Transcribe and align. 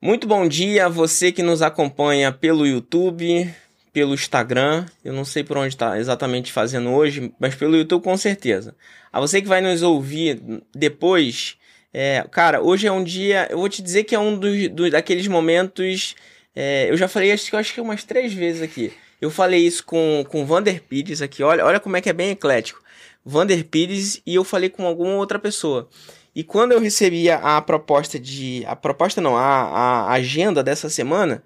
Muito 0.00 0.28
bom 0.28 0.46
dia 0.46 0.86
a 0.86 0.88
você 0.88 1.32
que 1.32 1.42
nos 1.42 1.60
acompanha 1.60 2.30
pelo 2.30 2.64
YouTube, 2.64 3.52
pelo 3.92 4.14
Instagram. 4.14 4.86
Eu 5.04 5.12
não 5.12 5.24
sei 5.24 5.42
por 5.42 5.58
onde 5.58 5.74
está 5.74 5.98
exatamente 5.98 6.52
fazendo 6.52 6.90
hoje, 6.90 7.32
mas 7.36 7.56
pelo 7.56 7.76
YouTube 7.76 8.04
com 8.04 8.16
certeza. 8.16 8.76
A 9.12 9.18
você 9.18 9.42
que 9.42 9.48
vai 9.48 9.60
nos 9.60 9.82
ouvir 9.82 10.40
depois, 10.72 11.56
é, 11.92 12.24
cara, 12.30 12.62
hoje 12.62 12.86
é 12.86 12.92
um 12.92 13.02
dia. 13.02 13.48
Eu 13.50 13.58
vou 13.58 13.68
te 13.68 13.82
dizer 13.82 14.04
que 14.04 14.14
é 14.14 14.18
um 14.20 14.38
dos, 14.38 14.68
dos 14.68 14.90
daqueles 14.92 15.26
momentos. 15.26 16.14
É, 16.54 16.88
eu 16.88 16.96
já 16.96 17.08
falei 17.08 17.32
acho, 17.32 17.56
acho 17.56 17.74
que 17.74 17.80
umas 17.80 18.04
três 18.04 18.32
vezes 18.32 18.62
aqui. 18.62 18.92
Eu 19.20 19.30
falei 19.30 19.66
isso 19.66 19.84
com 19.84 20.24
com 20.28 20.46
Vander 20.46 20.82
Pires 20.82 21.22
aqui. 21.22 21.42
Olha, 21.42 21.64
olha 21.64 21.80
como 21.80 21.96
é 21.96 22.00
que 22.00 22.08
é 22.08 22.12
bem 22.12 22.30
eclético. 22.30 22.82
Vander 23.24 23.64
Pires 23.64 24.22
e 24.24 24.34
eu 24.34 24.44
falei 24.44 24.70
com 24.70 24.86
alguma 24.86 25.14
outra 25.14 25.38
pessoa. 25.38 25.88
E 26.34 26.44
quando 26.44 26.72
eu 26.72 26.80
recebi 26.80 27.28
a, 27.30 27.56
a 27.56 27.62
proposta 27.62 28.18
de. 28.18 28.64
A 28.66 28.76
proposta 28.76 29.20
não, 29.20 29.36
a, 29.36 29.42
a 29.42 30.12
agenda 30.12 30.62
dessa 30.62 30.88
semana, 30.88 31.42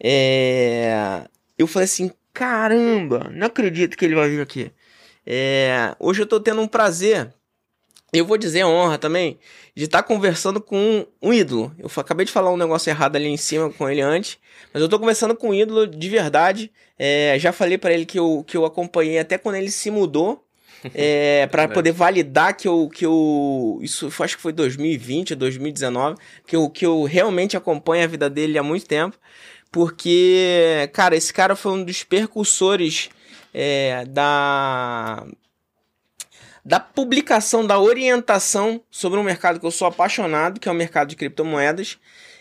é, 0.00 1.22
eu 1.58 1.66
falei 1.66 1.84
assim: 1.84 2.12
caramba, 2.32 3.30
não 3.32 3.48
acredito 3.48 3.96
que 3.96 4.04
ele 4.04 4.14
vai 4.14 4.28
vir 4.28 4.40
aqui. 4.40 4.70
É, 5.26 5.94
hoje 5.98 6.22
eu 6.22 6.26
tô 6.26 6.38
tendo 6.38 6.60
um 6.60 6.68
prazer, 6.68 7.32
eu 8.18 8.26
vou 8.26 8.38
dizer 8.38 8.64
honra 8.64 8.98
também, 8.98 9.38
de 9.74 9.84
estar 9.84 10.02
tá 10.02 10.08
conversando 10.08 10.60
com 10.60 11.06
um 11.20 11.32
ídolo. 11.32 11.74
Eu 11.78 11.90
acabei 11.96 12.24
de 12.26 12.32
falar 12.32 12.50
um 12.52 12.56
negócio 12.56 12.90
errado 12.90 13.16
ali 13.16 13.28
em 13.28 13.36
cima 13.36 13.70
com 13.70 13.88
ele 13.88 14.00
antes, 14.00 14.38
mas 14.72 14.82
eu 14.82 14.88
tô 14.88 14.98
conversando 14.98 15.34
com 15.34 15.50
um 15.50 15.54
ídolo 15.54 15.86
de 15.86 16.08
verdade. 16.08 16.70
É, 16.98 17.36
já 17.38 17.52
falei 17.52 17.76
para 17.78 17.92
ele 17.92 18.06
que 18.06 18.18
eu, 18.18 18.44
que 18.46 18.56
eu 18.56 18.64
acompanhei 18.64 19.18
até 19.18 19.36
quando 19.36 19.56
ele 19.56 19.70
se 19.70 19.90
mudou 19.90 20.44
é, 20.94 21.46
para 21.50 21.68
poder 21.68 21.92
validar 21.92 22.56
que 22.56 22.68
eu, 22.68 22.88
que 22.88 23.04
eu. 23.04 23.78
Isso 23.82 24.10
acho 24.20 24.36
que 24.36 24.42
foi 24.42 24.52
2020, 24.52 25.34
2019, 25.34 26.16
que 26.46 26.56
eu, 26.56 26.70
que 26.70 26.86
eu 26.86 27.04
realmente 27.04 27.56
acompanho 27.56 28.04
a 28.04 28.06
vida 28.06 28.30
dele 28.30 28.58
há 28.58 28.62
muito 28.62 28.86
tempo. 28.86 29.16
Porque, 29.70 30.88
cara, 30.92 31.16
esse 31.16 31.32
cara 31.32 31.54
foi 31.54 31.72
um 31.72 31.84
dos 31.84 32.02
percursores 32.02 33.10
é, 33.52 34.04
da. 34.06 35.26
Da 36.66 36.80
publicação, 36.80 37.64
da 37.64 37.78
orientação 37.78 38.80
sobre 38.90 39.20
um 39.20 39.22
mercado 39.22 39.60
que 39.60 39.64
eu 39.64 39.70
sou 39.70 39.86
apaixonado, 39.86 40.58
que 40.58 40.68
é 40.68 40.72
o 40.72 40.74
mercado 40.74 41.06
de 41.06 41.14
criptomoedas. 41.14 41.96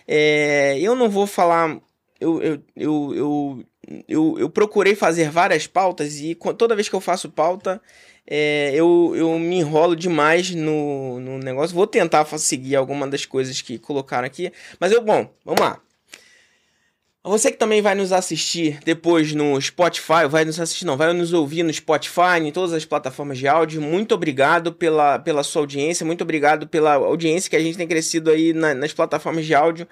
É, 0.07 0.79
eu 0.79 0.95
não 0.95 1.07
vou 1.07 1.27
falar. 1.27 1.77
Eu, 2.19 2.41
eu, 2.41 2.63
eu, 2.75 3.65
eu, 4.07 4.39
eu, 4.39 4.49
procurei 4.49 4.95
fazer 4.95 5.29
várias 5.29 5.67
pautas 5.67 6.19
e 6.19 6.33
toda 6.57 6.73
vez 6.73 6.89
que 6.89 6.95
eu 6.95 7.01
faço 7.01 7.29
pauta, 7.29 7.79
é, 8.25 8.71
eu, 8.73 9.13
eu 9.15 9.37
me 9.37 9.57
enrolo 9.57 9.95
demais 9.95 10.49
no, 10.55 11.19
no 11.19 11.37
negócio. 11.37 11.75
Vou 11.75 11.85
tentar 11.85 12.25
seguir 12.39 12.75
alguma 12.75 13.07
das 13.07 13.27
coisas 13.27 13.61
que 13.61 13.77
colocaram 13.77 14.25
aqui. 14.25 14.51
Mas 14.79 14.91
eu, 14.91 15.03
bom, 15.03 15.29
vamos 15.45 15.61
lá. 15.61 15.79
Você 17.27 17.51
que 17.51 17.57
também 17.57 17.81
vai 17.81 17.95
nos 17.95 18.11
assistir 18.11 18.77
depois 18.85 19.33
no 19.33 19.59
Spotify, 19.59 20.27
vai 20.29 20.45
nos 20.45 20.59
assistir, 20.59 20.85
não, 20.85 20.95
vai 20.95 21.11
nos 21.11 21.33
ouvir 21.33 21.63
no 21.63 21.73
Spotify, 21.73 22.37
em 22.39 22.51
todas 22.51 22.71
as 22.71 22.85
plataformas 22.85 23.39
de 23.39 23.47
áudio. 23.47 23.81
Muito 23.81 24.13
obrigado 24.13 24.71
pela, 24.71 25.17
pela 25.17 25.41
sua 25.41 25.63
audiência, 25.63 26.05
muito 26.05 26.21
obrigado 26.21 26.67
pela 26.67 26.93
audiência 26.93 27.49
que 27.49 27.55
a 27.55 27.59
gente 27.59 27.79
tem 27.79 27.87
crescido 27.87 28.29
aí 28.29 28.53
na, 28.53 28.75
nas 28.75 28.93
plataformas 28.93 29.43
de 29.43 29.55
áudio, 29.55 29.87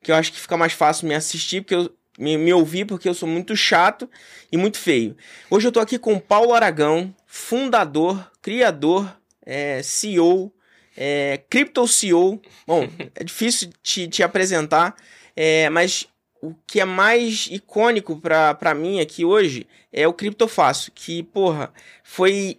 que 0.00 0.12
eu 0.12 0.14
acho 0.14 0.32
que 0.32 0.38
fica 0.38 0.56
mais 0.56 0.74
fácil 0.74 1.08
me 1.08 1.14
assistir, 1.16 1.60
porque 1.62 1.74
eu, 1.74 1.90
me, 2.20 2.38
me 2.38 2.52
ouvir, 2.52 2.84
porque 2.84 3.08
eu 3.08 3.14
sou 3.14 3.28
muito 3.28 3.56
chato 3.56 4.08
e 4.52 4.56
muito 4.56 4.78
feio. 4.78 5.16
Hoje 5.50 5.66
eu 5.66 5.72
tô 5.72 5.80
aqui 5.80 5.98
com 5.98 6.20
Paulo 6.20 6.54
Aragão, 6.54 7.12
fundador, 7.26 8.30
criador, 8.40 9.12
é, 9.44 9.82
CEO, 9.82 10.52
é, 10.96 11.40
Crypto 11.50 11.88
CEO. 11.88 12.40
Bom, 12.64 12.88
é 13.12 13.24
difícil 13.24 13.70
te, 13.82 14.06
te 14.06 14.22
apresentar, 14.22 14.94
é, 15.34 15.68
mas 15.68 16.06
o 16.42 16.54
que 16.66 16.80
é 16.80 16.84
mais 16.84 17.48
icônico 17.50 18.20
para 18.20 18.74
mim 18.74 19.00
aqui 19.00 19.24
hoje 19.24 19.66
é 19.92 20.06
o 20.06 20.12
Criptofácil, 20.12 20.92
que, 20.94 21.22
porra, 21.22 21.72
foi. 22.02 22.58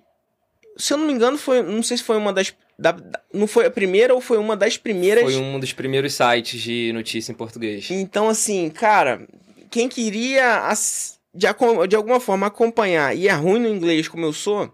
Se 0.78 0.94
eu 0.94 0.98
não 0.98 1.08
me 1.08 1.14
engano, 1.14 1.38
foi. 1.38 1.62
Não 1.62 1.84
sei 1.84 1.98
se 1.98 2.04
foi 2.04 2.18
uma 2.18 2.34
das. 2.34 2.54
Da, 2.80 2.96
não 3.34 3.48
foi 3.48 3.66
a 3.66 3.72
primeira 3.72 4.14
ou 4.14 4.22
foi 4.22 4.38
uma 4.38 4.56
das 4.56 4.78
primeiras. 4.78 5.24
Foi 5.24 5.36
um 5.36 5.60
dos 5.60 5.74
primeiros 5.74 6.14
sites 6.14 6.62
de 6.62 6.92
notícia 6.94 7.32
em 7.32 7.36
português. 7.36 7.90
Então, 7.90 8.30
assim, 8.30 8.70
cara, 8.70 9.28
quem 9.72 9.90
queria 9.90 10.72
de, 11.34 11.48
de 11.88 11.96
alguma 11.96 12.20
forma 12.20 12.48
acompanhar 12.48 13.16
e 13.16 13.28
é 13.28 13.34
ruim 13.34 13.60
no 13.60 13.68
inglês 13.68 14.08
como 14.08 14.26
eu 14.26 14.34
sou, 14.34 14.72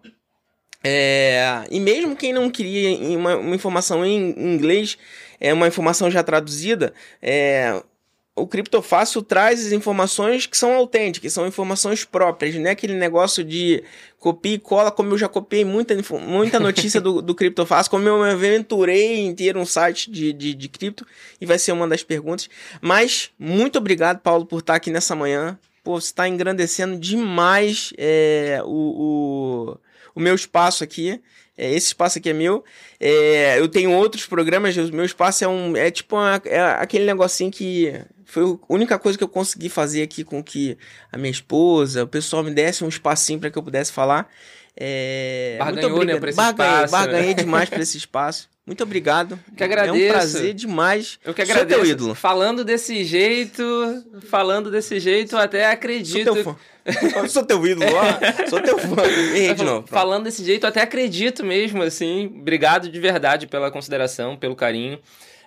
é, 0.84 1.64
e 1.72 1.80
mesmo 1.80 2.16
quem 2.16 2.34
não 2.34 2.50
queria 2.50 3.18
uma, 3.18 3.38
uma, 3.38 3.56
informação 3.56 4.06
em 4.06 4.32
inglês, 4.38 4.98
é 5.40 5.54
uma 5.54 5.68
informação 5.68 6.12
já 6.12 6.22
traduzida, 6.22 6.94
é, 7.22 7.82
o 8.36 8.48
Criptofácil 8.48 9.22
traz 9.22 9.66
as 9.66 9.72
informações 9.72 10.48
que 10.48 10.58
são 10.58 10.74
autênticas, 10.74 11.34
são 11.34 11.46
informações 11.46 12.04
próprias, 12.04 12.56
não 12.56 12.68
é 12.68 12.72
aquele 12.72 12.96
negócio 12.96 13.44
de 13.44 13.84
copia 14.18 14.56
e 14.56 14.60
cola, 14.60 14.92
como 14.92 15.14
eu 15.14 15.18
já 15.18 15.30
copiei 15.30 15.64
muita, 15.64 15.96
muita 16.20 16.60
notícia 16.60 17.00
do, 17.00 17.22
do 17.22 17.36
Criptofácil, 17.36 17.92
como 17.92 18.08
eu 18.08 18.24
me 18.24 18.32
aventurei 18.32 19.20
em 19.20 19.36
ter 19.36 19.56
um 19.56 19.66
site 19.66 20.10
de, 20.10 20.34
de, 20.34 20.56
de 20.56 20.70
cripto, 20.70 21.06
e 21.40 21.46
vai 21.46 21.60
ser 21.60 21.74
uma 21.74 21.88
das 21.88 22.02
perguntas. 22.02 22.50
Mas, 22.82 23.30
muito 23.38 23.78
obrigado, 23.78 24.20
Paulo, 24.20 24.46
por 24.46 24.60
estar 24.60 24.76
aqui 24.76 24.90
nessa 24.90 25.16
manhã. 25.16 25.60
Pô, 25.84 26.00
você 26.00 26.08
está 26.08 26.28
engrandecendo 26.28 26.98
demais 26.98 27.94
é, 27.98 28.62
o, 28.64 29.76
o, 29.76 29.78
o 30.16 30.20
meu 30.20 30.34
espaço 30.34 30.84
aqui. 30.84 31.22
É, 31.56 31.72
esse 31.72 31.88
espaço 31.88 32.18
aqui 32.18 32.30
é 32.30 32.34
meu. 32.34 32.64
É, 33.00 33.60
eu 33.60 33.68
tenho 33.68 33.92
outros 33.92 34.26
programas, 34.26 34.76
o 34.76 34.92
meu 34.92 35.06
espaço 35.06 35.44
é 35.44 35.48
um. 35.48 35.78
É 35.78 35.92
tipo 35.92 36.16
uma, 36.16 36.42
é 36.46 36.62
aquele 36.80 37.06
negocinho 37.06 37.52
que 37.52 38.02
foi 38.26 38.44
a 38.44 38.58
única 38.74 38.98
coisa 39.00 39.18
que 39.18 39.24
eu 39.24 39.28
consegui 39.28 39.70
fazer 39.70 40.02
aqui 40.02 40.24
com 40.24 40.44
que 40.44 40.78
a 41.12 41.18
minha 41.18 41.32
esposa, 41.32 42.04
o 42.04 42.08
pessoal 42.08 42.44
me 42.44 42.52
desse 42.52 42.84
um 42.84 42.90
espacinho 42.90 43.40
para 43.40 43.50
que 43.50 43.58
eu 43.58 43.64
pudesse 43.64 43.92
falar. 43.92 44.30
É, 44.76 45.58
Barganhou, 45.60 45.98
muito 45.98 46.16
obrigado. 46.16 46.24
Né, 46.24 46.30
esse 46.30 46.38
barganhei, 46.38 46.86
espaço, 46.86 46.92
barganhei 46.92 47.28
né? 47.28 47.34
demais 47.34 47.70
por 47.70 47.80
esse 47.80 47.98
espaço. 47.98 48.50
Muito 48.66 48.82
obrigado. 48.82 49.38
Que 49.58 49.64
agradeço. 49.64 50.04
É 50.04 50.08
um 50.08 50.12
prazer 50.12 50.54
demais. 50.54 51.20
Eu 51.24 51.34
que 51.34 51.42
agradeço. 51.42 51.76
Sou 51.76 51.84
teu 51.84 51.92
ídolo. 51.92 52.16
Falando 52.16 52.64
desse 52.64 53.04
jeito, 53.04 53.64
falando 54.30 54.72
desse 54.72 55.02
jeito, 55.02 55.36
até 55.36 55.70
acredito. 55.70 56.24
Sou 56.24 56.34
teu 56.34 56.44
fã. 56.44 56.56
Eu 57.16 57.28
sou 57.28 57.44
teu 57.44 57.68
ídolo, 57.68 57.92
ó. 57.94 58.50
Sou 58.50 58.62
teu 58.62 58.78
fã. 58.78 59.04
Errei 59.36 59.54
de 59.54 59.66
novo. 59.66 59.86
Falando 59.88 60.24
desse 60.24 60.46
jeito, 60.46 60.66
até 60.66 60.82
acredito 60.82 61.44
mesmo, 61.44 61.84
assim. 61.84 62.28
Obrigado 62.28 62.90
de 62.90 63.00
verdade 63.02 63.48
pela 63.48 63.70
consideração, 63.70 64.38
pelo 64.38 64.56
carinho. 64.56 64.98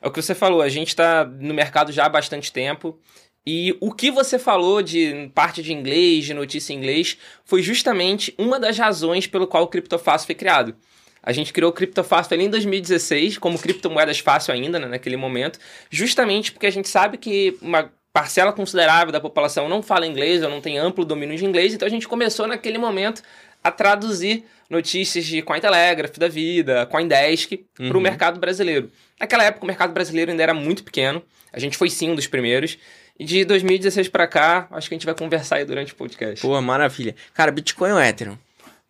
É 0.01 0.09
o 0.09 0.11
que 0.11 0.21
você 0.21 0.35
falou, 0.35 0.63
a 0.63 0.69
gente 0.69 0.89
está 0.89 1.25
no 1.25 1.55
mercado 1.55 1.93
já 1.93 2.07
há 2.07 2.09
bastante 2.09 2.53
tempo. 2.53 2.99
E 3.47 3.77
o 3.81 3.93
que 3.93 4.11
você 4.11 4.39
falou 4.39 4.83
de 4.83 5.31
parte 5.33 5.63
de 5.63 5.73
inglês, 5.73 6.25
de 6.25 6.35
notícia 6.35 6.73
em 6.73 6.77
inglês, 6.77 7.17
foi 7.45 7.63
justamente 7.63 8.35
uma 8.37 8.59
das 8.59 8.77
razões 8.77 9.27
pelo 9.27 9.47
qual 9.47 9.63
o 9.63 9.69
Criptofácil 9.69 10.27
foi 10.27 10.35
criado. 10.35 10.75
A 11.23 11.33
gente 11.33 11.53
criou 11.53 11.71
o 11.71 11.75
Criptofácil 11.75 12.35
ali 12.35 12.45
em 12.45 12.51
2016, 12.51 13.39
como 13.39 13.59
criptomoedas 13.59 14.19
fácil 14.19 14.55
ainda, 14.55 14.79
né, 14.79 14.87
naquele 14.87 15.17
momento, 15.17 15.59
justamente 15.91 16.53
porque 16.53 16.67
a 16.67 16.71
gente 16.71 16.89
sabe 16.89 17.19
que 17.19 17.57
uma 17.61 17.91
parcela 18.13 18.53
considerável 18.53 19.13
da 19.13 19.21
população 19.21 19.69
não 19.69 19.83
fala 19.83 20.07
inglês 20.07 20.43
ou 20.43 20.49
não 20.49 20.61
tem 20.61 20.79
amplo 20.79 21.05
domínio 21.05 21.37
de 21.37 21.45
inglês, 21.45 21.75
então 21.75 21.87
a 21.87 21.91
gente 21.91 22.09
começou 22.09 22.47
naquele 22.47 22.79
momento 22.79 23.23
a 23.67 23.71
traduzir 23.71 24.45
notícias 24.71 25.25
de 25.25 25.43
Cointelegraph 25.43 26.17
da 26.19 26.29
vida, 26.29 26.87
Coindesk, 26.87 27.53
uhum. 27.79 27.89
para 27.89 27.99
o 27.99 28.01
mercado 28.01 28.39
brasileiro. 28.39 28.91
Naquela 29.19 29.45
época 29.45 29.65
o 29.65 29.67
mercado 29.67 29.93
brasileiro 29.93 30.31
ainda 30.31 30.43
era 30.43 30.55
muito 30.55 30.85
pequeno, 30.85 31.23
a 31.53 31.59
gente 31.59 31.77
foi 31.77 31.91
sim 31.91 32.11
um 32.11 32.15
dos 32.15 32.27
primeiros, 32.27 32.79
e 33.19 33.25
de 33.25 33.45
2016 33.45 34.09
para 34.09 34.27
cá, 34.27 34.69
acho 34.71 34.89
que 34.89 34.95
a 34.95 34.99
gente 34.99 35.07
vai 35.07 35.15
conversar 35.15 35.57
aí 35.57 35.65
durante 35.65 35.93
o 35.93 35.97
podcast. 35.97 36.41
Pô, 36.41 36.61
maravilha. 36.61 37.15
Cara, 37.33 37.51
Bitcoin 37.51 37.93
ou 37.93 38.01
Ethereum? 38.01 38.39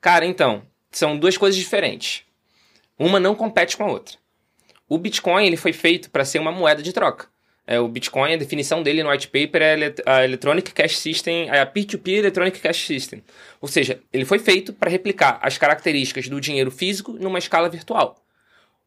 Cara, 0.01 0.27
então, 0.27 0.63
são 0.91 1.17
duas 1.17 1.37
coisas 1.37 1.59
diferentes. 1.59 2.23
Uma 2.99 3.21
não 3.21 3.35
compete 3.35 3.77
com 3.77 3.85
a 3.85 3.91
outra. 3.91 4.17
O 4.89 4.99
Bitcoin 4.99 5.47
ele 5.47 5.57
foi 5.57 5.73
feito 5.73 6.11
para 6.11 6.25
ser 6.25 6.39
uma 6.39 6.53
moeda 6.53 6.83
de 6.83 6.93
troca. 6.93 7.29
É, 7.67 7.81
o 7.81 7.89
Bitcoin, 7.89 8.35
a 8.35 8.37
definição 8.37 8.83
dele 8.83 9.03
no 9.03 9.11
white 9.11 9.27
paper 9.27 9.61
é 9.61 9.95
a 10.07 10.25
Electronic 10.25 10.73
Cash 10.73 10.99
System, 10.99 11.49
é 11.51 11.61
a 11.61 11.67
Peer-to-Peer 11.67 12.21
Electronic 12.21 12.61
Cash 12.61 12.87
System. 12.87 13.23
Ou 13.61 13.67
seja, 13.67 14.01
ele 14.13 14.25
foi 14.25 14.39
feito 14.39 14.73
para 14.73 14.89
replicar 14.89 15.39
as 15.43 15.59
características 15.59 16.29
do 16.29 16.41
dinheiro 16.41 16.71
físico 16.71 17.13
numa 17.13 17.39
escala 17.39 17.69
virtual. 17.69 18.23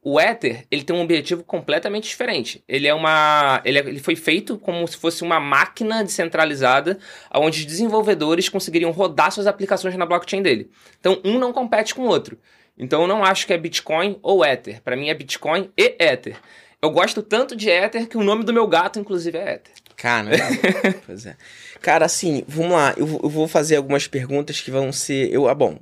O 0.02 0.18
Ether, 0.18 0.66
ele 0.72 0.84
tem 0.84 0.96
um 0.96 1.02
objetivo 1.02 1.44
completamente 1.44 2.08
diferente. 2.08 2.64
Ele 2.70 2.88
é 2.88 2.94
uma, 2.94 3.62
ele, 3.66 3.80
é, 3.80 3.82
ele 3.82 4.00
foi 4.00 4.16
feito 4.16 4.58
como 4.58 4.88
se 4.88 4.96
fosse 4.96 5.24
uma 5.24 5.42
máquina 5.42 6.02
descentralizada, 6.02 6.98
onde 7.36 7.60
os 7.60 7.66
desenvolvedores 7.66 8.48
conseguiriam 8.48 8.92
rodar 8.92 9.30
suas 9.30 9.46
aplicações 9.46 9.98
na 9.98 10.06
blockchain 10.06 10.42
dele. 10.42 10.72
Então, 11.02 11.20
um 11.26 11.38
não 11.38 11.52
compete 11.52 11.94
com 11.94 12.04
o 12.04 12.08
outro. 12.08 12.40
Então, 12.78 13.02
eu 13.02 13.08
não 13.10 13.26
acho 13.26 13.46
que 13.46 13.52
é 13.52 13.58
Bitcoin 13.58 14.18
ou 14.22 14.46
Ether. 14.46 14.82
Para 14.82 14.96
mim, 14.96 15.10
é 15.10 15.14
Bitcoin 15.14 15.70
e 15.78 15.98
Ether. 16.00 16.38
Eu 16.82 16.92
gosto 16.92 17.22
tanto 17.22 17.56
de 17.56 17.70
Ether 17.70 18.08
que 18.08 18.18
o 18.18 18.24
nome 18.24 18.44
do 18.44 18.54
meu 18.54 18.66
gato, 18.68 19.00
inclusive, 19.00 19.38
é 19.38 19.56
Ether. 19.56 19.74
Cara, 19.96 20.30
pois 21.06 21.26
é. 21.26 21.36
Cara, 21.82 22.06
assim, 22.06 22.44
vamos 22.48 22.72
lá. 22.72 22.94
Eu, 22.96 23.20
eu, 23.22 23.30
vou 23.30 23.48
fazer 23.48 23.76
algumas 23.76 24.08
perguntas 24.08 24.62
que 24.62 24.72
vão 24.72 24.92
ser. 24.92 25.30
Eu, 25.34 25.50
ah, 25.50 25.54
bom, 25.54 25.78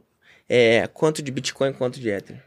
é 0.50 0.88
quanto 0.92 1.22
de 1.22 1.32
Bitcoin, 1.32 1.74
quanto 1.74 2.00
de 2.00 2.10
Ether. 2.10 2.38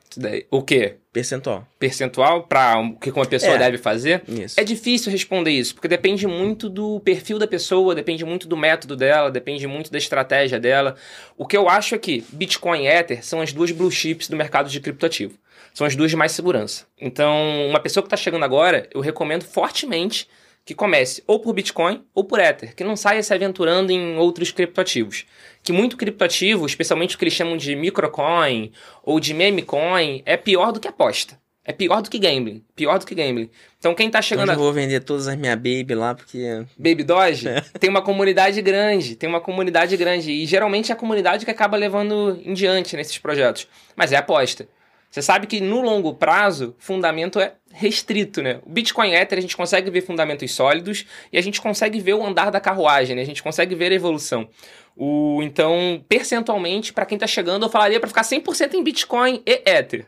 O 0.51 0.63
quê? 0.63 0.97
Percentual. 1.13 1.65
Percentual 1.79 2.43
para 2.45 2.81
o 2.81 2.97
que 2.97 3.11
uma 3.11 3.27
pessoa 3.27 3.55
É. 3.55 3.59
deve 3.59 3.79
fazer? 3.79 4.23
Isso. 4.27 4.59
É 4.59 4.65
difícil 4.65 5.13
responder 5.13 5.53
isso, 5.53 5.75
porque 5.75 5.87
depende 5.87 6.27
muito 6.27 6.69
do 6.69 6.99
perfil 7.01 7.39
da 7.39 7.47
pessoa, 7.47 7.95
depende 7.95 8.25
muito 8.25 8.49
do 8.49 8.57
método 8.57 8.97
dela, 8.97 9.31
depende 9.31 9.67
muito 9.69 9.93
da 9.93 9.99
estratégia 9.99 10.59
dela. 10.59 10.97
O 11.37 11.47
que 11.47 11.57
eu 11.57 11.69
acho 11.69 11.95
é 11.95 11.99
que 11.99 12.25
Bitcoin 12.33 12.83
e 12.85 12.89
Ether 12.89 13.25
são 13.25 13.41
as 13.41 13.53
duas 13.53 13.71
blue 13.71 13.91
chips 13.91 14.29
do 14.29 14.37
mercado 14.37 14.69
de 14.69 14.81
criptoativo. 14.81 15.35
São 15.73 15.87
as 15.87 15.97
duas 15.97 16.11
de 16.11 16.17
mais 16.17 16.33
segurança. 16.33 16.87
Então, 17.01 17.69
uma 17.69 17.81
pessoa 17.81 18.03
que 18.03 18.07
está 18.07 18.17
chegando 18.17 18.45
agora, 18.45 18.89
eu 18.93 19.01
recomendo 19.01 19.45
fortemente 19.45 20.29
que 20.65 20.75
comece 20.75 21.23
ou 21.27 21.41
por 21.41 21.53
Bitcoin 21.53 22.05
ou 22.15 22.25
por 22.25 22.39
Ether, 22.39 22.75
que 22.75 22.85
não 22.85 22.97
saia 22.97 23.23
se 23.23 23.33
aventurando 23.33 23.91
em 23.91 24.17
outros 24.17 24.53
criptoativos. 24.53 25.25
Que 25.63 25.73
muito 25.73 25.97
criptoativo, 25.97 26.67
especialmente 26.67 27.15
o 27.15 27.19
que 27.19 27.25
eles 27.25 27.35
chamam 27.35 27.57
de 27.57 27.75
microcoin 27.75 28.73
ou 29.03 29.19
de 29.19 29.35
meme 29.35 29.63
coin, 29.63 30.23
é 30.25 30.37
pior 30.37 30.73
do 30.73 30.81
que 30.81 30.89
aposta. 30.89 31.39
É 31.65 31.73
pior 31.73 32.01
do 32.03 32.11
que 32.11 32.19
gambling. 32.19 32.65
Pior 32.75 32.99
do 32.99 33.07
que 33.07 33.15
gambling. 33.15 33.51
Então 33.79 33.95
quem 33.95 34.11
tá 34.11 34.19
Então 34.19 34.29
chegando 34.29 34.49
eu 34.49 34.53
a... 34.53 34.57
já 34.57 34.61
vou 34.61 34.73
vender 34.73 35.01
todas 35.01 35.29
as 35.29 35.37
minhas 35.37 35.57
baby 35.57 35.95
lá, 35.95 36.15
porque. 36.15 36.65
Baby 36.77 37.05
Doge, 37.05 37.47
tem 37.79 37.91
uma 37.91 38.03
comunidade 38.03 38.61
grande, 38.63 39.15
tem 39.15 39.29
uma 39.29 39.41
comunidade 39.41 39.97
grande. 39.97 40.33
E 40.33 40.47
geralmente 40.47 40.91
é 40.91 40.95
a 40.95 40.97
comunidade 40.97 41.45
que 41.45 41.51
acaba 41.51 41.77
levando 41.77 42.41
em 42.45 42.55
diante 42.55 42.97
nesses 42.97 43.19
projetos. 43.19 43.69
Mas 43.95 44.13
é 44.13 44.17
aposta. 44.17 44.67
Você 45.11 45.23
sabe 45.23 45.49
que 45.49 45.61
no 45.61 45.81
longo 45.81 46.15
prazo, 46.15 46.75
fundamento 46.79 47.41
é 47.41 47.55
restrito, 47.73 48.41
né? 48.41 48.61
O 48.65 48.71
Bitcoin 48.71 49.13
Ether 49.13 49.39
a 49.39 49.43
gente 49.43 49.57
consegue 49.57 49.91
ver 49.91 50.03
fundamentos 50.03 50.53
sólidos 50.53 51.05
e 51.33 51.39
a 51.39 51.41
gente 51.41 51.61
consegue 51.61 51.99
ver 51.99 52.15
o 52.15 52.25
andar 52.25 52.51
da 52.51 52.61
carruagem, 52.61 53.17
né? 53.17 53.23
A 53.23 53.27
gente 53.27 53.43
consegue 53.43 53.75
ver 53.75 53.91
a 53.91 53.95
evolução. 53.95 54.49
O, 54.97 55.41
então, 55.43 56.05
percentualmente, 56.09 56.93
para 56.93 57.05
quem 57.05 57.19
tá 57.19 57.27
chegando, 57.27 57.67
eu 57.67 57.71
falaria 57.71 57.99
para 57.99 58.09
ficar 58.09 58.23
100% 58.23 58.75
em 58.75 58.85
Bitcoin 58.85 59.43
e 59.45 59.63
Ether. 59.67 60.07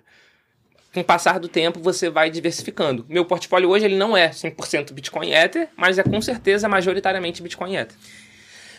Com 0.95 1.01
o 1.01 1.05
passar 1.05 1.41
do 1.41 1.49
tempo, 1.49 1.81
você 1.81 2.09
vai 2.09 2.31
diversificando. 2.31 3.05
Meu 3.09 3.25
portfólio 3.25 3.71
hoje 3.71 3.87
ele 3.87 3.97
não 3.97 4.17
é 4.17 4.29
100% 4.29 4.93
Bitcoin 4.93 5.33
Ether, 5.33 5.69
mas 5.77 5.99
é 5.99 6.05
com 6.05 6.21
certeza 6.21 6.69
majoritariamente 6.69 7.43
Bitcoin 7.43 7.75
Ether. 7.75 7.97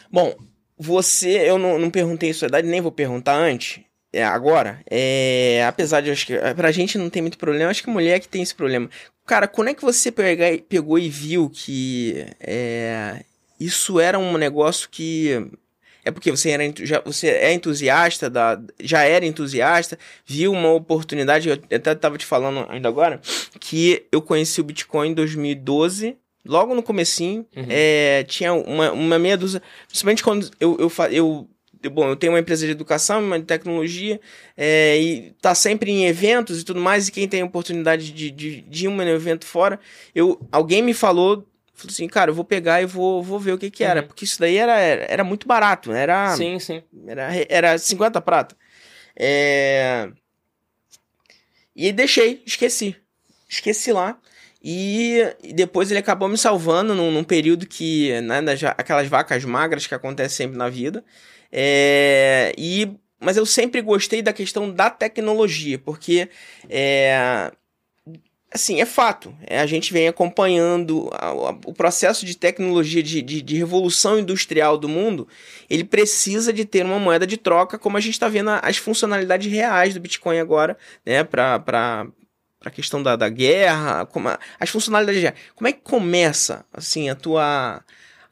Bom, 0.10 0.34
você. 0.78 1.50
Eu 1.50 1.58
não, 1.58 1.78
não 1.78 1.90
perguntei 1.90 2.32
sua 2.32 2.48
idade, 2.48 2.68
nem 2.68 2.80
vou 2.80 2.92
perguntar 2.92 3.36
antes. 3.36 3.82
É, 4.14 4.24
agora, 4.24 4.80
é, 4.90 5.66
apesar 5.68 6.02
de 6.02 6.10
eu 6.10 6.14
acho 6.14 6.28
que 6.28 6.38
pra 6.56 6.72
gente 6.72 7.00
não 7.00 7.10
tem 7.10 7.22
muito 7.24 7.38
problema, 7.38 7.72
acho 7.72 7.82
que 7.84 7.90
mulher 7.90 8.20
que 8.20 8.28
tem 8.28 8.44
esse 8.44 8.54
problema. 8.54 8.88
Cara, 9.26 9.48
quando 9.48 9.70
é 9.70 9.74
que 9.74 9.82
você 9.82 10.12
pega, 10.12 10.46
pegou 10.70 11.00
e 11.00 11.10
viu 11.10 11.50
que 11.50 12.24
é, 12.40 13.24
isso 13.60 14.00
era 14.00 14.20
um 14.20 14.38
negócio 14.38 14.88
que 14.92 15.50
é 16.06 16.12
porque 16.12 16.30
você 16.30 16.50
era 16.52 16.64
já, 16.82 17.02
você 17.04 17.30
é 17.30 17.54
entusiasta 17.54 18.30
da 18.30 18.60
já 18.80 19.04
era 19.04 19.26
entusiasta, 19.26 19.98
viu 20.26 20.52
uma 20.52 20.72
oportunidade, 20.74 21.50
eu 21.50 21.54
até 21.76 21.96
tava 21.96 22.18
te 22.18 22.26
falando 22.26 22.68
ainda 22.70 22.90
agora, 22.90 23.20
que 23.60 24.06
eu 24.12 24.22
conheci 24.22 24.60
o 24.62 24.66
Bitcoin 24.66 25.10
em 25.12 25.14
2012, 25.14 26.18
logo 26.46 26.76
no 26.76 26.84
comecinho, 26.84 27.48
Uhum. 27.56 27.66
é, 27.70 28.24
tinha 28.28 28.54
uma, 28.54 28.92
uma 28.92 29.18
meia 29.18 29.38
dúzia, 29.38 29.62
principalmente 29.88 30.22
quando 30.24 30.52
eu, 30.60 30.78
eu 30.78 30.92
eu- 31.10 31.48
Bom, 31.90 32.08
eu 32.08 32.16
tenho 32.16 32.34
uma 32.34 32.40
empresa 32.40 32.66
de 32.66 32.72
educação, 32.72 33.22
uma 33.24 33.40
de 33.40 33.46
tecnologia, 33.46 34.20
é, 34.56 34.98
e 35.00 35.32
tá 35.42 35.54
sempre 35.54 35.92
em 35.92 36.06
eventos 36.06 36.62
e 36.62 36.64
tudo 36.64 36.80
mais, 36.80 37.08
e 37.08 37.12
quem 37.12 37.28
tem 37.28 37.42
a 37.42 37.46
oportunidade 37.46 38.12
de, 38.12 38.32
de, 38.32 38.62
de 38.62 38.86
ir 38.86 38.88
um 38.88 39.02
evento 39.02 39.46
fora, 39.46 39.80
eu, 40.16 40.40
alguém 40.52 40.82
me 40.82 40.94
falou, 40.94 41.48
falou 41.74 41.92
assim, 41.92 42.08
cara, 42.08 42.32
eu 42.32 42.36
vou 42.36 42.46
pegar 42.46 42.82
e 42.82 42.86
vou, 42.86 43.22
vou 43.22 43.40
ver 43.40 43.54
o 43.54 43.58
que 43.58 43.70
que 43.70 43.84
era, 43.84 44.02
Uhum. 44.02 44.08
porque 44.08 44.26
isso 44.26 44.40
daí 44.40 44.58
era, 44.58 44.80
era, 44.80 45.06
era 45.10 45.24
muito 45.24 45.48
barato, 45.48 45.92
era, 45.92 46.36
Sim, 46.36 46.58
sim. 46.60 46.82
era, 47.08 47.30
era 47.50 47.78
50 47.78 48.22
prata. 48.22 48.56
É... 49.16 50.10
E 51.76 51.92
deixei, 51.92 52.42
esqueci. 52.46 52.96
Esqueci 53.50 53.92
lá. 53.92 54.18
E, 54.64 55.22
depois 55.54 55.92
ele 55.92 56.00
acabou 56.00 56.30
me 56.30 56.38
salvando 56.38 56.96
num, 56.96 57.12
num 57.12 57.24
período 57.24 57.68
que, 57.68 58.20
né, 58.22 58.42
das 58.42 58.64
aquelas 58.64 59.08
vacas 59.08 59.44
magras 59.44 59.86
que 59.86 59.94
acontecem 59.94 60.38
sempre 60.46 60.58
na 60.58 60.70
vida. 60.70 61.04
É, 61.56 62.52
e, 62.58 62.90
mas 63.20 63.38
eu 63.38 63.46
sempre 63.46 63.80
gostei 63.80 64.24
da 64.24 64.34
questão 64.34 64.72
da 64.72 64.90
tecnologia, 64.90 65.78
porque 65.78 66.28
é, 66.68 67.52
assim, 68.52 68.82
é 68.82 68.86
fato. 68.86 69.36
É, 69.46 69.60
a 69.60 69.66
gente 69.68 69.94
vem 69.94 70.08
acompanhando 70.08 71.10
a- 71.14 71.28
a- 71.28 71.50
o 71.66 71.74
processo 71.74 72.26
de 72.26 72.36
tecnologia, 72.36 73.04
de, 73.04 73.22
de, 73.22 73.42
de 73.42 73.56
revolução 73.58 74.18
industrial 74.20 74.78
do 74.78 74.90
mundo. 74.90 75.28
Ele 75.70 75.84
precisa 75.84 76.52
de 76.52 76.66
ter 76.66 76.84
uma 76.86 77.00
moeda 77.00 77.26
de 77.28 77.38
troca, 77.38 77.78
como 77.78 77.98
a 77.98 78.00
gente 78.02 78.14
está 78.14 78.28
vendo 78.28 78.50
a- 78.50 78.60
as 78.64 78.78
funcionalidades 78.78 79.52
reais 79.52 79.94
do 79.94 80.00
Bitcoin 80.00 80.40
agora, 80.40 80.78
né? 81.06 81.24
Para 81.24 82.08
a 82.66 82.70
questão 82.72 83.04
da, 83.04 83.16
da 83.16 83.30
guerra, 83.30 84.06
como 84.06 84.30
as 84.60 84.70
funcionalidades. 84.70 85.34
Como 85.56 85.68
é 85.68 85.72
que 85.72 85.82
começa, 85.82 86.66
assim, 86.74 87.10
a 87.10 87.16
tua, 87.16 87.84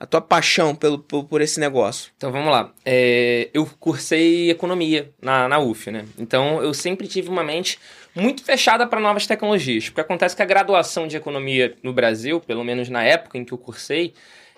a 0.01 0.06
tua 0.07 0.19
paixão 0.19 0.74
pelo, 0.74 0.98
por, 0.98 1.25
por 1.25 1.42
esse 1.42 1.59
negócio? 1.59 2.12
Então 2.18 2.31
vamos 2.31 2.51
lá. 2.51 2.74
É, 2.83 3.51
eu 3.53 3.69
cursei 3.80 4.50
economia 4.50 5.12
na, 5.21 5.48
na 5.48 5.59
UF, 5.59 5.92
né? 5.92 6.06
Então 6.18 6.59
eu 6.59 6.74
sempre 6.74 7.07
tive 7.07 7.30
uma 7.30 7.44
mente 7.44 7.77
muito 8.15 8.44
fechada 8.44 8.88
para 8.88 9.00
novas 9.00 9.27
tecnologias. 9.27 9.89
Porque 9.89 10.01
acontece 10.01 10.36
que 10.36 10.42
a 10.42 10.45
graduação 10.45 11.07
de 11.07 11.15
economia 11.15 11.75
no 11.83 11.94
Brasil, 11.94 12.42
pelo 12.42 12.63
menos 12.63 12.89
na 12.89 13.03
época 13.03 13.38
em 13.38 13.45
que 13.45 13.53
eu 13.53 13.59
cursei, 13.59 14.15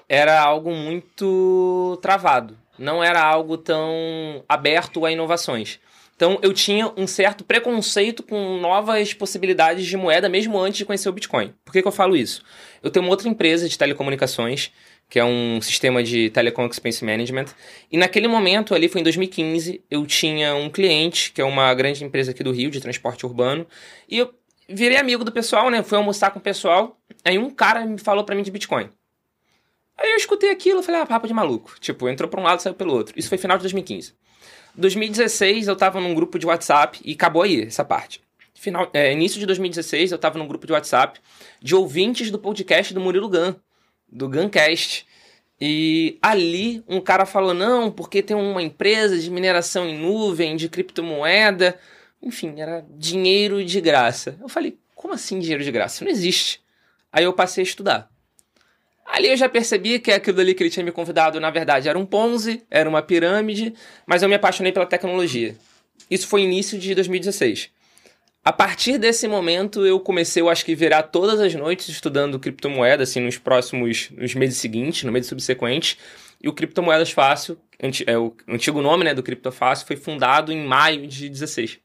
era 0.07 0.41
algo 0.41 0.71
muito 0.71 1.99
travado. 2.01 2.57
Não 2.79 3.03
era 3.03 3.21
algo 3.21 3.57
tão 3.57 4.45
aberto 4.47 5.05
a 5.05 5.11
inovações. 5.11 5.77
Então 6.15 6.39
eu 6.41 6.53
tinha 6.53 6.89
um 6.95 7.05
certo 7.05 7.43
preconceito 7.43 8.23
com 8.23 8.57
novas 8.59 9.13
possibilidades 9.13 9.85
de 9.85 9.97
moeda, 9.97 10.29
mesmo 10.29 10.57
antes 10.57 10.77
de 10.77 10.85
conhecer 10.85 11.09
o 11.09 11.13
Bitcoin. 11.13 11.53
Por 11.65 11.73
que, 11.73 11.81
que 11.81 11.87
eu 11.87 11.91
falo 11.91 12.15
isso? 12.15 12.41
Eu 12.81 12.91
tenho 12.91 13.03
uma 13.03 13.11
outra 13.11 13.27
empresa 13.27 13.67
de 13.67 13.77
telecomunicações, 13.77 14.71
que 15.09 15.19
é 15.19 15.25
um 15.25 15.61
sistema 15.61 16.01
de 16.01 16.29
Telecom 16.29 16.65
Expense 16.65 17.05
Management, 17.05 17.45
e 17.91 17.97
naquele 17.97 18.27
momento, 18.27 18.73
ali 18.73 18.89
foi 18.89 19.01
em 19.01 19.03
2015, 19.03 19.83
eu 19.89 20.05
tinha 20.05 20.55
um 20.55 20.69
cliente, 20.69 21.31
que 21.31 21.41
é 21.41 21.45
uma 21.45 21.73
grande 21.73 22.03
empresa 22.03 22.31
aqui 22.31 22.43
do 22.43 22.51
Rio, 22.51 22.71
de 22.71 22.81
transporte 22.81 23.25
urbano, 23.25 23.67
e 24.09 24.17
eu 24.17 24.33
virei 24.67 24.97
amigo 24.97 25.23
do 25.23 25.31
pessoal, 25.31 25.69
né? 25.69 25.83
Fui 25.83 25.97
almoçar 25.97 26.31
com 26.31 26.39
o 26.39 26.41
pessoal, 26.41 26.97
aí 27.23 27.37
um 27.37 27.49
cara 27.49 27.85
me 27.85 27.99
falou 27.99 28.23
pra 28.23 28.35
mim 28.35 28.43
de 28.43 28.51
Bitcoin. 28.51 28.89
Aí 29.97 30.11
eu 30.11 30.17
escutei 30.17 30.49
aquilo 30.49 30.81
falei, 30.81 31.01
ah, 31.01 31.05
papo 31.05 31.27
de 31.27 31.33
maluco. 31.33 31.75
Tipo, 31.79 32.09
entrou 32.09 32.29
pra 32.29 32.39
um 32.39 32.43
lado 32.43 32.61
saiu 32.61 32.73
pelo 32.73 32.93
outro. 32.93 33.17
Isso 33.17 33.29
foi 33.29 33.37
final 33.37 33.57
de 33.57 33.63
2015. 33.63 34.13
2016 34.75 35.67
eu 35.67 35.75
tava 35.75 35.99
num 36.01 36.15
grupo 36.15 36.39
de 36.39 36.47
WhatsApp 36.47 36.99
e 37.05 37.13
acabou 37.13 37.43
aí 37.43 37.61
essa 37.61 37.85
parte. 37.85 38.21
Final, 38.55 38.89
é, 38.93 39.11
início 39.11 39.39
de 39.39 39.45
2016 39.45 40.11
eu 40.11 40.17
tava 40.17 40.39
num 40.39 40.47
grupo 40.47 40.65
de 40.65 40.73
WhatsApp 40.73 41.19
de 41.61 41.75
ouvintes 41.75 42.31
do 42.31 42.39
podcast 42.39 42.93
do 42.93 42.99
Murilo 42.99 43.29
Gun, 43.29 43.53
do 44.13 44.29
Guncast. 44.29 45.05
E 45.59 46.17
ali 46.21 46.83
um 46.87 47.01
cara 47.01 47.25
falou: 47.25 47.53
não, 47.53 47.91
porque 47.91 48.21
tem 48.21 48.35
uma 48.35 48.61
empresa 48.61 49.17
de 49.17 49.29
mineração 49.31 49.87
em 49.87 49.97
nuvem, 49.97 50.55
de 50.55 50.69
criptomoeda. 50.69 51.77
Enfim, 52.21 52.59
era 52.59 52.85
dinheiro 52.89 53.63
de 53.63 53.81
graça. 53.81 54.37
Eu 54.41 54.47
falei: 54.47 54.77
como 54.95 55.13
assim 55.13 55.39
dinheiro 55.39 55.63
de 55.63 55.71
graça? 55.71 56.03
Não 56.03 56.11
existe. 56.11 56.61
Aí 57.11 57.23
eu 57.23 57.33
passei 57.33 57.63
a 57.63 57.67
estudar. 57.67 58.09
Ali 59.05 59.27
eu 59.27 59.37
já 59.37 59.49
percebi 59.49 59.99
que 59.99 60.11
aquilo 60.11 60.39
ali 60.39 60.53
que 60.53 60.63
ele 60.63 60.69
tinha 60.69 60.83
me 60.83 60.91
convidado, 60.91 61.39
na 61.39 61.49
verdade, 61.49 61.89
era 61.89 61.99
um 61.99 62.05
Ponzi, 62.05 62.63
era 62.71 62.89
uma 62.89 63.01
pirâmide, 63.01 63.73
mas 64.05 64.23
eu 64.23 64.29
me 64.29 64.35
apaixonei 64.35 64.71
pela 64.71 64.85
tecnologia. 64.85 65.55
Isso 66.09 66.27
foi 66.27 66.41
início 66.41 66.79
de 66.79 66.95
2016. 66.95 67.69
A 68.45 68.51
partir 68.51 68.97
desse 68.97 69.25
momento, 69.25 69.85
eu 69.85 69.97
comecei, 70.01 70.41
eu 70.41 70.49
acho 70.49 70.65
que, 70.65 70.75
virar 70.75 71.03
todas 71.03 71.39
as 71.39 71.55
noites 71.55 71.87
estudando 71.87 72.37
criptomoeda, 72.37 73.03
assim, 73.03 73.21
nos 73.21 73.37
próximos, 73.37 74.09
nos 74.11 74.35
meses 74.35 74.57
seguintes, 74.57 75.03
no 75.03 75.13
mês 75.13 75.27
subsequente. 75.27 75.97
E 76.41 76.49
o 76.49 76.53
Criptomoedas 76.53 77.09
Fácil, 77.09 77.57
é 78.05 78.17
o 78.17 78.35
antigo 78.49 78.81
nome, 78.81 79.05
né, 79.05 79.13
do 79.13 79.23
Criptofácil, 79.23 79.87
foi 79.87 79.95
fundado 79.95 80.51
em 80.51 80.65
maio 80.65 81.07
de 81.07 81.29
16. 81.29 81.79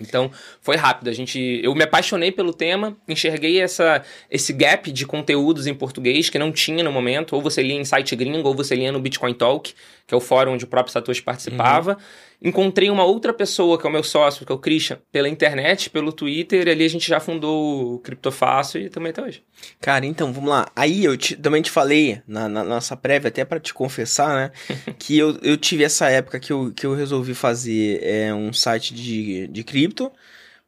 Então, 0.00 0.30
foi 0.60 0.76
rápido. 0.76 1.08
A 1.08 1.12
gente, 1.12 1.60
eu 1.62 1.74
me 1.74 1.82
apaixonei 1.82 2.32
pelo 2.32 2.54
tema, 2.54 2.96
enxerguei 3.06 3.60
essa, 3.60 4.02
esse 4.30 4.52
gap 4.52 4.90
de 4.90 5.04
conteúdos 5.04 5.66
em 5.66 5.74
português 5.74 6.30
que 6.30 6.38
não 6.38 6.50
tinha 6.52 6.82
no 6.82 6.92
momento. 6.92 7.34
Ou 7.34 7.42
você 7.42 7.62
lia 7.62 7.74
em 7.74 7.84
site 7.84 8.16
gringo, 8.16 8.48
ou 8.48 8.54
você 8.54 8.74
lia 8.74 8.92
no 8.92 9.00
Bitcoin 9.00 9.34
Talk, 9.34 9.74
que 10.10 10.14
é 10.14 10.16
o 10.16 10.20
fórum 10.20 10.54
onde 10.54 10.64
o 10.64 10.68
próprio 10.68 10.92
Satoshi 10.92 11.22
participava. 11.22 11.96
Encontrei 12.42 12.90
uma 12.90 13.04
outra 13.04 13.32
pessoa, 13.32 13.78
que 13.78 13.86
é 13.86 13.88
o 13.88 13.92
meu 13.92 14.02
sócio, 14.02 14.44
que 14.44 14.50
é 14.50 14.54
o 14.54 14.58
Christian, 14.58 14.98
pela 15.12 15.28
internet, 15.28 15.88
pelo 15.88 16.12
Twitter, 16.12 16.66
e 16.66 16.70
ali 16.72 16.84
a 16.84 16.88
gente 16.88 17.06
já 17.06 17.20
fundou 17.20 17.94
o 17.94 17.98
Criptofácil 18.00 18.80
e 18.80 18.88
também 18.90 19.10
até 19.10 19.22
hoje. 19.22 19.44
Cara, 19.80 20.04
então, 20.04 20.32
vamos 20.32 20.50
lá. 20.50 20.66
Aí 20.74 21.04
eu 21.04 21.16
te- 21.16 21.36
também 21.36 21.62
te 21.62 21.70
falei 21.70 22.20
na, 22.26 22.48
na 22.48 22.64
nossa 22.64 22.96
prévia, 22.96 23.28
até 23.28 23.44
pra 23.44 23.60
te 23.60 23.72
confessar, 23.72 24.34
né? 24.34 24.50
que 24.98 25.16
eu, 25.16 25.38
eu 25.42 25.56
tive 25.56 25.84
essa 25.84 26.10
época 26.10 26.40
que 26.40 26.52
eu, 26.52 26.72
que 26.74 26.84
eu 26.84 26.92
resolvi 26.92 27.32
fazer 27.34 28.00
é, 28.02 28.34
um 28.34 28.52
site 28.52 28.92
de, 28.92 29.46
de 29.46 29.62
cripto, 29.62 30.10